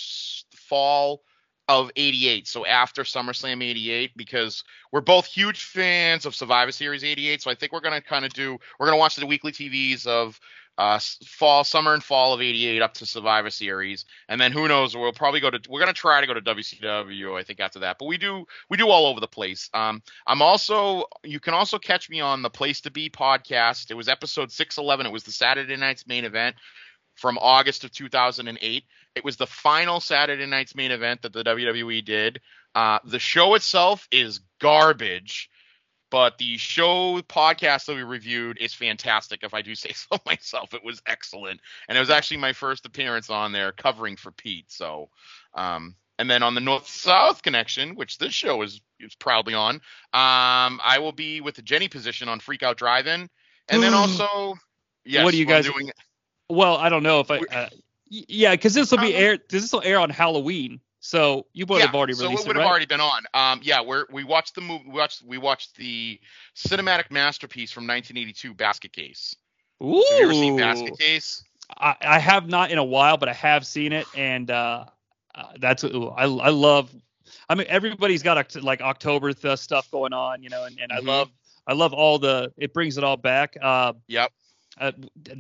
fall 0.55 1.23
of 1.69 1.91
88 1.97 2.47
so 2.47 2.65
after 2.65 3.03
SummerSlam 3.03 3.63
88 3.63 4.13
because 4.17 4.63
we're 4.93 5.01
both 5.01 5.27
huge 5.27 5.65
fans 5.65 6.25
of 6.25 6.35
Survivor 6.35 6.71
Series 6.71 7.03
88 7.03 7.43
so 7.43 7.51
I 7.51 7.57
think 7.57 7.73
we're 7.73 7.81
going 7.81 8.01
to 8.01 8.07
kind 8.07 8.25
of 8.25 8.33
do 8.33 8.57
we're 8.79 8.87
going 8.87 8.97
to 8.97 9.01
watch 9.01 9.17
the 9.17 9.27
weekly 9.27 9.51
TVs 9.51 10.07
of 10.07 10.39
uh, 10.79 10.99
fall, 11.25 11.65
summer, 11.65 11.95
and 11.95 12.03
fall 12.03 12.35
of 12.35 12.41
'88 12.41 12.83
up 12.83 12.95
to 12.95 13.07
Survivor 13.07 13.51
Series, 13.51 14.05
and 14.29 14.41
then 14.41 14.53
who 14.53 14.69
knows? 14.69 14.97
We'll 14.97 15.13
probably 15.13 15.41
go 15.41 15.51
to. 15.51 15.61
We're 15.69 15.81
gonna 15.81 15.93
try 15.93 16.21
to 16.21 16.27
go 16.27 16.35
to 16.35 16.41
WCW, 16.41 17.39
I 17.39 17.43
think, 17.43 17.61
after 17.61 17.81
that. 17.81 17.99
But 17.99 18.07
we 18.07 18.19
do 18.19 18.47
we 18.69 18.77
do 18.77 18.89
all 18.89 19.07
over 19.07 19.21
the 19.21 19.29
place. 19.29 19.71
Um, 19.73 20.03
I'm 20.27 20.43
also 20.43 21.05
you 21.25 21.41
can 21.41 21.55
also 21.55 21.79
catch 21.79 22.11
me 22.11 22.21
on 22.21 22.43
the 22.43 22.51
Place 22.51 22.83
to 22.83 22.91
Be 22.91 23.09
podcast. 23.09 23.91
It 23.91 23.95
was 23.95 24.09
episode 24.09 24.53
611. 24.53 25.07
It 25.07 25.13
was 25.13 25.25
the 25.25 25.33
Saturday 25.33 25.77
night's 25.77 26.07
main 26.07 26.25
event 26.25 26.57
from 27.15 27.39
August 27.39 27.85
of 27.85 27.93
2008. 27.93 28.85
It 29.15 29.25
was 29.25 29.37
the 29.37 29.47
final 29.47 30.01
Saturday 30.01 30.47
night's 30.47 30.75
main 30.75 30.91
event 30.91 31.23
that 31.23 31.33
the 31.33 31.43
WWE 31.43 32.05
did. 32.05 32.41
Uh, 32.75 32.99
the 33.05 33.19
show 33.19 33.55
itself 33.55 34.07
is 34.13 34.41
garbage 34.61 35.49
but 36.11 36.39
the 36.39 36.57
show 36.57 37.21
podcast 37.23 37.87
that 37.87 37.97
we 37.97 38.03
reviewed 38.03 38.59
is 38.61 38.75
fantastic 38.75 39.43
if 39.43 39.55
i 39.55 39.63
do 39.63 39.75
say 39.75 39.93
so 39.93 40.19
myself. 40.27 40.75
It 40.75 40.85
was 40.85 41.03
excellent. 41.07 41.61
And 41.89 41.97
it 41.97 42.01
was 42.01 42.11
actually 42.11 42.39
my 42.39 42.53
first 42.53 42.87
appearance 42.87 43.31
on 43.31 43.53
there 43.53 43.73
covering 43.73 44.17
for 44.17 44.31
pete 44.31 44.67
so 44.69 45.09
um, 45.55 45.97
and 46.19 46.31
then 46.31 46.43
on 46.43 46.55
the 46.55 46.61
north 46.61 46.89
south 46.89 47.43
connection 47.43 47.95
which 47.95 48.19
this 48.19 48.33
show 48.33 48.63
is 48.63 48.81
is 49.01 49.15
proudly 49.15 49.55
on 49.55 49.77
um, 49.77 50.81
i 50.85 50.99
will 51.01 51.13
be 51.13 51.41
with 51.41 51.55
the 51.55 51.63
jenny 51.63 51.89
position 51.89 52.29
on 52.29 52.41
freak 52.41 52.63
out 52.63 52.77
drive-in. 52.77 53.29
And 53.69 53.83
then 53.83 53.95
also 53.95 54.55
yes, 55.05 55.25
what 55.25 55.35
are 55.35 55.37
you 55.37 55.47
guys 55.47 55.67
doing 55.67 55.91
well 56.49 56.77
i 56.77 56.89
don't 56.89 57.03
know 57.03 57.21
if 57.21 57.31
i 57.31 57.39
uh, 57.39 57.69
yeah 58.09 58.53
because 58.53 58.75
this 58.75 58.91
will 58.91 58.99
be 58.99 59.15
um, 59.15 59.23
air 59.23 59.39
this 59.51 59.73
will 59.73 59.83
air 59.83 59.99
on 59.99 60.11
halloween 60.11 60.81
so 61.07 61.47
you 61.53 61.67
would 61.67 61.79
yeah, 61.79 61.87
have 61.87 61.95
already 61.95 62.15
released 62.15 62.43
so 62.43 62.47
it. 62.47 62.49
would 62.49 62.57
have 62.57 62.65
right? 62.65 62.69
already 62.69 62.87
been 62.87 63.01
on. 63.01 63.23
Um, 63.33 63.61
yeah, 63.63 63.81
we're 63.81 64.07
we 64.11 64.25
watched 64.25 64.57
the 64.57 64.61
movie. 64.61 64.87
We 64.89 64.99
watched 64.99 65.23
we 65.23 65.39
watched 65.39 65.77
the 65.77 66.19
cinematic 66.57 67.13
masterpiece 67.13 67.71
from 67.71 67.85
1982, 67.85 68.55
Basket 68.55 68.93
Case. 68.93 69.37
Ooh. 69.81 70.05
Have 70.11 70.19
you 70.19 70.25
ever 70.25 70.33
seen 70.33 70.57
Basket 70.57 70.99
Case? 70.99 71.45
I, 71.79 71.95
I 72.01 72.19
have 72.19 72.49
not 72.49 72.73
in 72.73 72.79
a 72.79 72.85
while, 72.85 73.19
but 73.19 73.29
I 73.29 73.35
have 73.35 73.65
seen 73.65 73.93
it, 73.93 74.05
and 74.17 74.51
uh, 74.51 74.87
uh, 75.33 75.45
that's 75.61 75.85
ooh, 75.85 76.09
I 76.09 76.25
I 76.25 76.49
love. 76.49 76.93
I 77.49 77.55
mean, 77.55 77.69
everybody's 77.69 78.25
got 78.25 78.57
like 78.57 78.81
October 78.81 79.33
th- 79.33 79.61
stuff 79.61 79.89
going 79.93 80.13
on, 80.13 80.43
you 80.43 80.49
know, 80.49 80.65
and, 80.65 80.77
and 80.81 80.91
mm-hmm. 80.91 81.09
I 81.09 81.13
love 81.13 81.31
I 81.69 81.75
love 81.75 81.93
all 81.93 82.19
the 82.19 82.53
it 82.57 82.75
brings 82.75 82.99
it 82.99 83.05
all 83.05 83.17
back. 83.17 83.57
Uh, 83.63 83.93
yep. 84.09 84.33
Uh, 84.79 84.93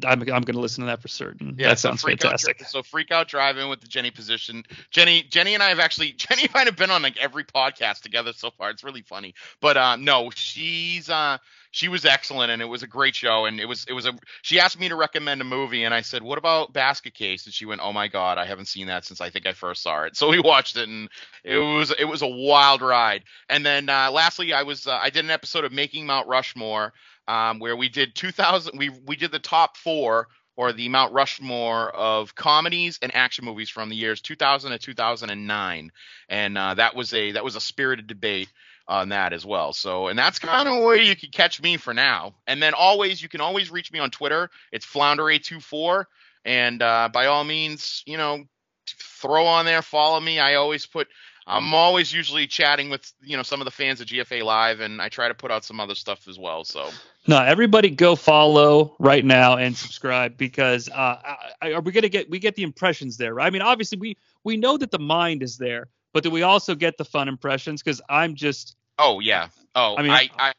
I'm, 0.04 0.20
I'm 0.22 0.24
going 0.24 0.54
to 0.54 0.60
listen 0.60 0.82
to 0.82 0.86
that 0.86 1.02
for 1.02 1.08
certain. 1.08 1.56
Yeah, 1.58 1.68
that 1.68 1.78
sounds 1.78 2.00
so 2.00 2.08
fantastic. 2.08 2.62
Out, 2.62 2.68
so 2.68 2.82
freak 2.82 3.10
out 3.10 3.28
driving 3.28 3.68
with 3.68 3.80
the 3.80 3.86
Jenny 3.86 4.10
position. 4.10 4.64
Jenny, 4.90 5.22
Jenny 5.24 5.52
and 5.52 5.62
I 5.62 5.68
have 5.68 5.78
actually 5.78 6.12
Jenny 6.16 6.48
might 6.54 6.66
have 6.66 6.76
been 6.76 6.90
on 6.90 7.02
like 7.02 7.18
every 7.18 7.44
podcast 7.44 8.00
together 8.00 8.32
so 8.32 8.50
far. 8.50 8.70
It's 8.70 8.82
really 8.82 9.02
funny, 9.02 9.34
but 9.60 9.76
uh, 9.76 9.96
no, 9.96 10.30
she's 10.34 11.10
uh, 11.10 11.36
she 11.76 11.88
was 11.88 12.06
excellent 12.06 12.50
and 12.50 12.62
it 12.62 12.66
was 12.66 12.82
a 12.82 12.86
great 12.86 13.14
show. 13.14 13.44
And 13.44 13.60
it 13.60 13.66
was 13.66 13.84
it 13.86 13.92
was 13.92 14.06
a 14.06 14.14
she 14.40 14.58
asked 14.58 14.80
me 14.80 14.88
to 14.88 14.96
recommend 14.96 15.42
a 15.42 15.44
movie 15.44 15.84
and 15.84 15.92
I 15.92 16.00
said, 16.00 16.22
what 16.22 16.38
about 16.38 16.72
Basket 16.72 17.12
Case? 17.12 17.44
And 17.44 17.52
she 17.52 17.66
went, 17.66 17.82
oh 17.84 17.92
my 17.92 18.08
god, 18.08 18.38
I 18.38 18.46
haven't 18.46 18.68
seen 18.68 18.86
that 18.86 19.04
since 19.04 19.20
I 19.20 19.28
think 19.28 19.46
I 19.46 19.52
first 19.52 19.82
saw 19.82 20.04
it. 20.04 20.16
So 20.26 20.30
we 20.30 20.40
watched 20.40 20.78
it 20.78 20.88
and 20.88 21.10
it 21.44 21.58
was 21.58 21.92
it 21.98 22.06
was 22.06 22.22
a 22.22 22.26
wild 22.26 22.80
ride. 22.80 23.24
And 23.50 23.66
then 23.66 23.90
uh, 23.90 24.10
lastly, 24.10 24.54
I 24.54 24.62
was 24.62 24.86
uh, 24.86 24.98
I 25.00 25.10
did 25.10 25.26
an 25.26 25.30
episode 25.30 25.64
of 25.66 25.72
Making 25.72 26.06
Mount 26.06 26.26
Rushmore 26.26 26.94
um, 27.28 27.58
where 27.58 27.76
we 27.76 27.88
did 27.88 28.14
2000. 28.14 28.78
We 28.78 28.90
we 28.90 29.16
did 29.16 29.32
the 29.32 29.38
top 29.38 29.76
four 29.76 30.28
or 30.56 30.72
the 30.72 30.88
Mount 30.88 31.12
Rushmore 31.12 31.90
of 31.90 32.34
comedies 32.34 32.98
and 33.02 33.14
action 33.14 33.44
movies 33.44 33.68
from 33.68 33.90
the 33.90 33.96
years 33.96 34.20
2000 34.22 34.72
to 34.72 34.78
2009, 34.78 35.92
and 36.28 36.58
uh, 36.58 36.74
that 36.74 36.96
was 36.96 37.12
a 37.12 37.32
that 37.32 37.44
was 37.44 37.56
a 37.56 37.60
spirited 37.60 38.06
debate 38.06 38.48
on 38.88 39.10
that 39.10 39.32
as 39.32 39.44
well. 39.44 39.72
So, 39.72 40.08
and 40.08 40.18
that's 40.18 40.38
kind 40.38 40.68
of 40.68 40.82
where 40.82 40.96
you 40.96 41.16
can 41.16 41.30
catch 41.30 41.60
me 41.60 41.76
for 41.76 41.92
now. 41.92 42.34
And 42.46 42.62
then 42.62 42.72
always, 42.72 43.20
you 43.20 43.28
can 43.28 43.40
always 43.40 43.70
reach 43.70 43.92
me 43.92 43.98
on 43.98 44.10
Twitter. 44.10 44.48
It's 44.72 44.86
flounder824, 44.86 46.04
and 46.44 46.82
uh, 46.82 47.08
by 47.12 47.26
all 47.26 47.44
means, 47.44 48.02
you 48.06 48.16
know, 48.16 48.44
throw 48.86 49.46
on 49.46 49.64
there, 49.64 49.82
follow 49.82 50.20
me. 50.20 50.38
I 50.38 50.54
always 50.54 50.86
put 50.86 51.08
I'm 51.48 51.74
always 51.74 52.12
usually 52.12 52.46
chatting 52.48 52.90
with 52.90 53.12
you 53.22 53.36
know 53.36 53.44
some 53.44 53.60
of 53.60 53.66
the 53.66 53.70
fans 53.70 54.00
of 54.00 54.08
GFA 54.08 54.42
Live, 54.42 54.80
and 54.80 55.00
I 55.00 55.08
try 55.08 55.28
to 55.28 55.34
put 55.34 55.50
out 55.50 55.64
some 55.64 55.78
other 55.78 55.94
stuff 55.94 56.26
as 56.26 56.38
well. 56.38 56.64
So 56.64 56.90
no, 57.28 57.40
everybody 57.40 57.90
go 57.90 58.16
follow 58.16 58.96
right 58.98 59.24
now 59.24 59.56
and 59.56 59.76
subscribe 59.76 60.36
because 60.36 60.88
uh, 60.88 61.36
I, 61.62 61.72
are 61.72 61.80
we 61.80 61.92
gonna 61.92 62.08
get 62.08 62.28
we 62.28 62.40
get 62.40 62.56
the 62.56 62.64
impressions 62.64 63.16
there? 63.16 63.32
Right? 63.32 63.46
I 63.46 63.50
mean, 63.50 63.62
obviously 63.62 63.98
we 63.98 64.16
we 64.42 64.56
know 64.56 64.76
that 64.76 64.90
the 64.90 64.98
mind 64.98 65.44
is 65.44 65.56
there, 65.56 65.88
but 66.12 66.24
do 66.24 66.30
we 66.30 66.42
also 66.42 66.74
get 66.74 66.98
the 66.98 67.04
fun 67.04 67.28
impressions? 67.28 67.80
Because 67.80 68.00
I'm 68.08 68.34
just 68.34 68.76
oh 68.98 69.20
yeah 69.20 69.48
oh 69.76 69.96
I 69.96 70.02
mean 70.02 70.10
I, 70.10 70.30
I 70.38 70.52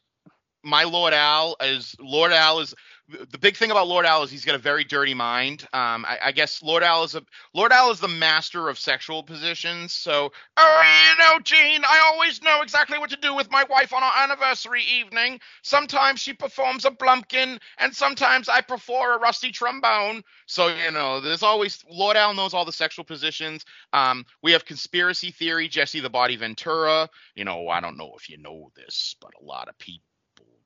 my 0.62 0.84
Lord 0.84 1.12
Al 1.12 1.56
is 1.60 1.94
Lord 2.00 2.32
Al 2.32 2.60
is 2.60 2.74
the 3.08 3.38
big 3.38 3.56
thing 3.56 3.70
about 3.70 3.88
Lord 3.88 4.04
Al 4.04 4.22
is 4.22 4.30
he's 4.30 4.44
got 4.44 4.54
a 4.54 4.58
very 4.58 4.84
dirty 4.84 5.14
mind. 5.14 5.62
Um, 5.72 6.04
I, 6.04 6.18
I, 6.26 6.32
guess 6.32 6.62
Lord 6.62 6.82
Al 6.82 7.04
is 7.04 7.14
a 7.14 7.22
Lord 7.54 7.72
Al 7.72 7.90
is 7.90 8.00
the 8.00 8.08
master 8.08 8.68
of 8.68 8.78
sexual 8.78 9.22
positions. 9.22 9.94
So, 9.94 10.30
oh, 10.56 11.08
you 11.10 11.18
know, 11.18 11.38
Gene, 11.40 11.82
I 11.84 12.10
always 12.12 12.42
know 12.42 12.60
exactly 12.60 12.98
what 12.98 13.10
to 13.10 13.16
do 13.16 13.34
with 13.34 13.50
my 13.50 13.64
wife 13.70 13.94
on 13.94 14.02
our 14.02 14.12
anniversary 14.24 14.82
evening. 14.82 15.40
Sometimes 15.62 16.20
she 16.20 16.34
performs 16.34 16.84
a 16.84 16.90
blumpkin, 16.90 17.58
and 17.78 17.94
sometimes 17.94 18.48
I 18.48 18.60
prefer 18.60 19.14
a 19.14 19.18
rusty 19.18 19.52
trombone. 19.52 20.22
So, 20.46 20.68
you 20.68 20.90
know, 20.90 21.20
there's 21.20 21.42
always 21.42 21.82
Lord 21.90 22.16
Al 22.16 22.34
knows 22.34 22.52
all 22.52 22.66
the 22.66 22.72
sexual 22.72 23.06
positions. 23.06 23.64
Um, 23.92 24.26
we 24.42 24.52
have 24.52 24.66
conspiracy 24.66 25.30
theory, 25.30 25.68
Jesse 25.68 26.00
the 26.00 26.10
Body 26.10 26.36
Ventura. 26.36 27.08
You 27.34 27.44
know, 27.44 27.68
I 27.68 27.80
don't 27.80 27.96
know 27.96 28.12
if 28.18 28.28
you 28.28 28.36
know 28.36 28.70
this, 28.76 29.16
but 29.20 29.30
a 29.40 29.44
lot 29.44 29.68
of 29.68 29.78
people 29.78 30.07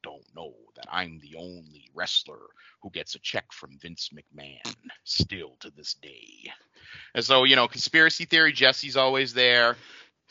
don't 0.03 0.25
know 0.35 0.53
that 0.77 0.87
I'm 0.91 1.21
the 1.21 1.37
only 1.39 1.89
wrestler 1.95 2.41
who 2.83 2.91
gets 2.91 3.15
a 3.15 3.19
check 3.21 3.53
from 3.53 3.79
Vince 3.81 4.11
McMahon 4.15 4.75
still 5.05 5.57
to 5.61 5.71
this 5.71 5.95
day. 5.95 6.51
And 7.15 7.25
so, 7.25 7.45
you 7.45 7.57
know, 7.57 7.69
conspiracy 7.69 8.25
theory, 8.25 8.53
Jesse's 8.53 8.97
always 8.97 9.35
there. 9.35 9.77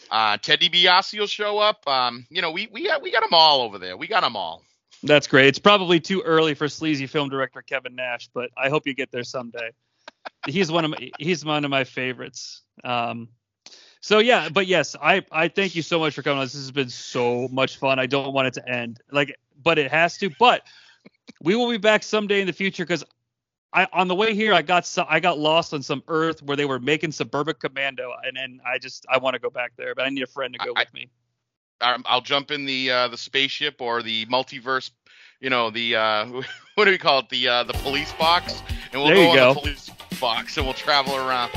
Uh, 0.09 0.37
Ted 0.37 0.59
DiBiase 0.59 1.19
will 1.19 1.27
show 1.27 1.59
up. 1.59 1.87
Um, 1.87 2.25
you 2.29 2.41
know, 2.41 2.51
we 2.51 2.67
we 2.71 2.87
got 2.87 3.01
we 3.01 3.11
got 3.11 3.21
them 3.21 3.33
all 3.33 3.61
over 3.61 3.77
there. 3.77 3.97
We 3.97 4.07
got 4.07 4.21
them 4.21 4.35
all. 4.35 4.63
That's 5.03 5.27
great. 5.27 5.47
It's 5.47 5.59
probably 5.59 5.99
too 5.99 6.21
early 6.21 6.53
for 6.53 6.67
sleazy 6.67 7.07
film 7.07 7.29
director 7.29 7.61
Kevin 7.61 7.95
Nash, 7.95 8.29
but 8.33 8.49
I 8.57 8.69
hope 8.69 8.85
you 8.85 8.93
get 8.93 9.11
there 9.11 9.23
someday. 9.23 9.71
he's 10.47 10.71
one 10.71 10.85
of 10.85 10.91
my 10.91 11.11
he's 11.19 11.45
one 11.45 11.65
of 11.65 11.71
my 11.71 11.83
favorites. 11.83 12.63
Um, 12.83 13.29
so 14.01 14.17
yeah, 14.17 14.49
but 14.49 14.67
yes, 14.67 14.95
I 15.01 15.23
I 15.31 15.47
thank 15.47 15.75
you 15.75 15.83
so 15.83 15.99
much 15.99 16.15
for 16.15 16.23
coming. 16.23 16.39
On. 16.39 16.45
This 16.45 16.53
has 16.53 16.71
been 16.71 16.89
so 16.89 17.47
much 17.49 17.77
fun. 17.77 17.99
I 17.99 18.07
don't 18.07 18.33
want 18.33 18.47
it 18.47 18.53
to 18.55 18.69
end. 18.69 18.99
Like 19.11 19.37
but 19.63 19.77
it 19.77 19.91
has 19.91 20.17
to. 20.17 20.29
But 20.39 20.63
we 21.41 21.55
will 21.55 21.69
be 21.69 21.77
back 21.77 22.03
someday 22.03 22.41
in 22.41 22.47
the 22.47 22.53
future 22.53 22.83
because 22.83 23.03
I 23.73 23.87
on 23.93 24.07
the 24.07 24.15
way 24.15 24.33
here 24.33 24.53
I 24.53 24.63
got 24.63 24.85
so, 24.85 25.05
I 25.07 25.19
got 25.19 25.37
lost 25.37 25.73
on 25.73 25.83
some 25.83 26.03
Earth 26.07 26.41
where 26.43 26.57
they 26.57 26.65
were 26.65 26.79
making 26.79 27.11
Suburban 27.11 27.55
Commando, 27.59 28.11
and 28.25 28.35
then 28.35 28.59
I 28.65 28.79
just 28.79 29.05
I 29.09 29.17
want 29.17 29.35
to 29.35 29.39
go 29.39 29.49
back 29.49 29.73
there, 29.77 29.95
but 29.95 30.05
I 30.05 30.09
need 30.09 30.23
a 30.23 30.27
friend 30.27 30.53
to 30.53 30.65
go 30.65 30.73
I, 30.75 30.81
with 30.81 30.93
me. 30.93 31.09
I'll 31.79 32.21
jump 32.21 32.51
in 32.51 32.65
the 32.65 32.91
uh, 32.91 33.07
the 33.07 33.17
spaceship 33.17 33.81
or 33.81 34.03
the 34.03 34.25
multiverse, 34.27 34.91
you 35.39 35.49
know 35.49 35.69
the 35.69 35.95
uh, 35.95 36.25
what 36.75 36.85
do 36.85 36.91
we 36.91 36.97
call 36.97 37.19
it 37.19 37.29
the 37.29 37.47
uh, 37.47 37.63
the 37.63 37.73
police 37.73 38.11
box, 38.13 38.61
and 38.91 39.01
we'll 39.01 39.07
there 39.07 39.27
go, 39.27 39.35
go 39.35 39.49
on 39.49 39.55
the 39.55 39.61
police 39.61 39.91
box 40.19 40.57
and 40.57 40.65
we'll 40.65 40.73
travel 40.73 41.15
around. 41.15 41.51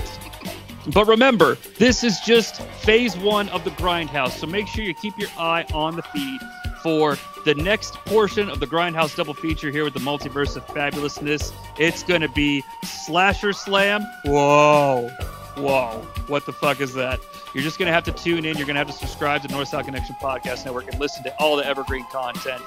But 0.92 1.06
remember, 1.06 1.56
this 1.78 2.04
is 2.04 2.20
just 2.20 2.62
phase 2.62 3.16
one 3.16 3.48
of 3.50 3.64
the 3.64 3.70
Grindhouse, 3.70 4.32
so 4.32 4.46
make 4.46 4.66
sure 4.68 4.84
you 4.84 4.94
keep 4.94 5.18
your 5.18 5.30
eye 5.38 5.64
on 5.72 5.96
the 5.96 6.02
feed 6.02 6.40
for 6.82 7.16
the 7.46 7.54
next 7.54 7.94
portion 8.04 8.50
of 8.50 8.60
the 8.60 8.66
Grindhouse 8.66 9.16
double 9.16 9.32
feature 9.32 9.70
here 9.70 9.84
with 9.84 9.94
the 9.94 10.00
multiverse 10.00 10.56
of 10.56 10.66
fabulousness. 10.66 11.52
It's 11.78 12.02
going 12.02 12.20
to 12.20 12.28
be 12.28 12.62
Slasher 12.84 13.54
Slam. 13.54 14.02
Whoa. 14.24 15.08
Whoa. 15.56 16.06
What 16.26 16.44
the 16.44 16.52
fuck 16.52 16.80
is 16.80 16.92
that? 16.94 17.20
You're 17.54 17.62
just 17.62 17.78
going 17.78 17.86
to 17.86 17.92
have 17.92 18.04
to 18.04 18.12
tune 18.12 18.44
in. 18.44 18.56
You're 18.56 18.66
going 18.66 18.74
to 18.74 18.80
have 18.80 18.88
to 18.88 18.92
subscribe 18.92 19.42
to 19.42 19.48
North 19.48 19.68
South 19.68 19.86
Connection 19.86 20.16
Podcast 20.16 20.64
Network 20.64 20.88
and 20.90 21.00
listen 21.00 21.22
to 21.24 21.34
all 21.36 21.56
the 21.56 21.64
evergreen 21.64 22.04
content. 22.10 22.62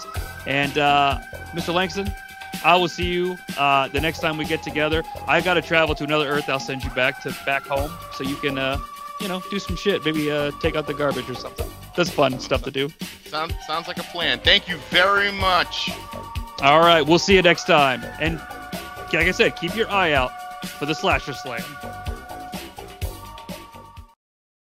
And 0.47 0.77
uh, 0.77 1.19
Mr. 1.53 1.73
Langston, 1.73 2.11
I 2.63 2.75
will 2.75 2.87
see 2.87 3.05
you 3.05 3.37
uh, 3.57 3.87
the 3.89 4.01
next 4.01 4.19
time 4.19 4.37
we 4.37 4.45
get 4.45 4.63
together. 4.63 5.03
I 5.27 5.41
got 5.41 5.55
to 5.55 5.61
travel 5.61 5.95
to 5.95 6.03
another 6.03 6.27
Earth. 6.27 6.49
I'll 6.49 6.59
send 6.59 6.83
you 6.83 6.89
back 6.91 7.21
to 7.23 7.35
back 7.45 7.65
home 7.65 7.91
so 8.13 8.23
you 8.23 8.35
can, 8.35 8.57
uh, 8.57 8.77
you 9.21 9.27
know, 9.27 9.41
do 9.49 9.59
some 9.59 9.75
shit. 9.75 10.03
Maybe 10.05 10.31
uh, 10.31 10.51
take 10.61 10.75
out 10.75 10.87
the 10.87 10.93
garbage 10.93 11.29
or 11.29 11.35
something. 11.35 11.67
That's 11.95 12.09
fun 12.09 12.39
stuff 12.39 12.63
to 12.63 12.71
do. 12.71 12.89
Sounds 13.25 13.53
sounds 13.65 13.87
like 13.87 13.97
a 13.97 14.03
plan. 14.03 14.39
Thank 14.39 14.67
you 14.67 14.77
very 14.89 15.31
much. 15.31 15.89
All 16.61 16.79
right, 16.79 17.01
we'll 17.01 17.19
see 17.19 17.35
you 17.35 17.41
next 17.41 17.65
time. 17.65 18.03
And 18.19 18.39
like 19.13 19.27
I 19.27 19.31
said, 19.31 19.55
keep 19.55 19.75
your 19.75 19.89
eye 19.89 20.13
out 20.13 20.31
for 20.65 20.85
the 20.85 20.95
Slasher 20.95 21.33
Slam. 21.33 21.63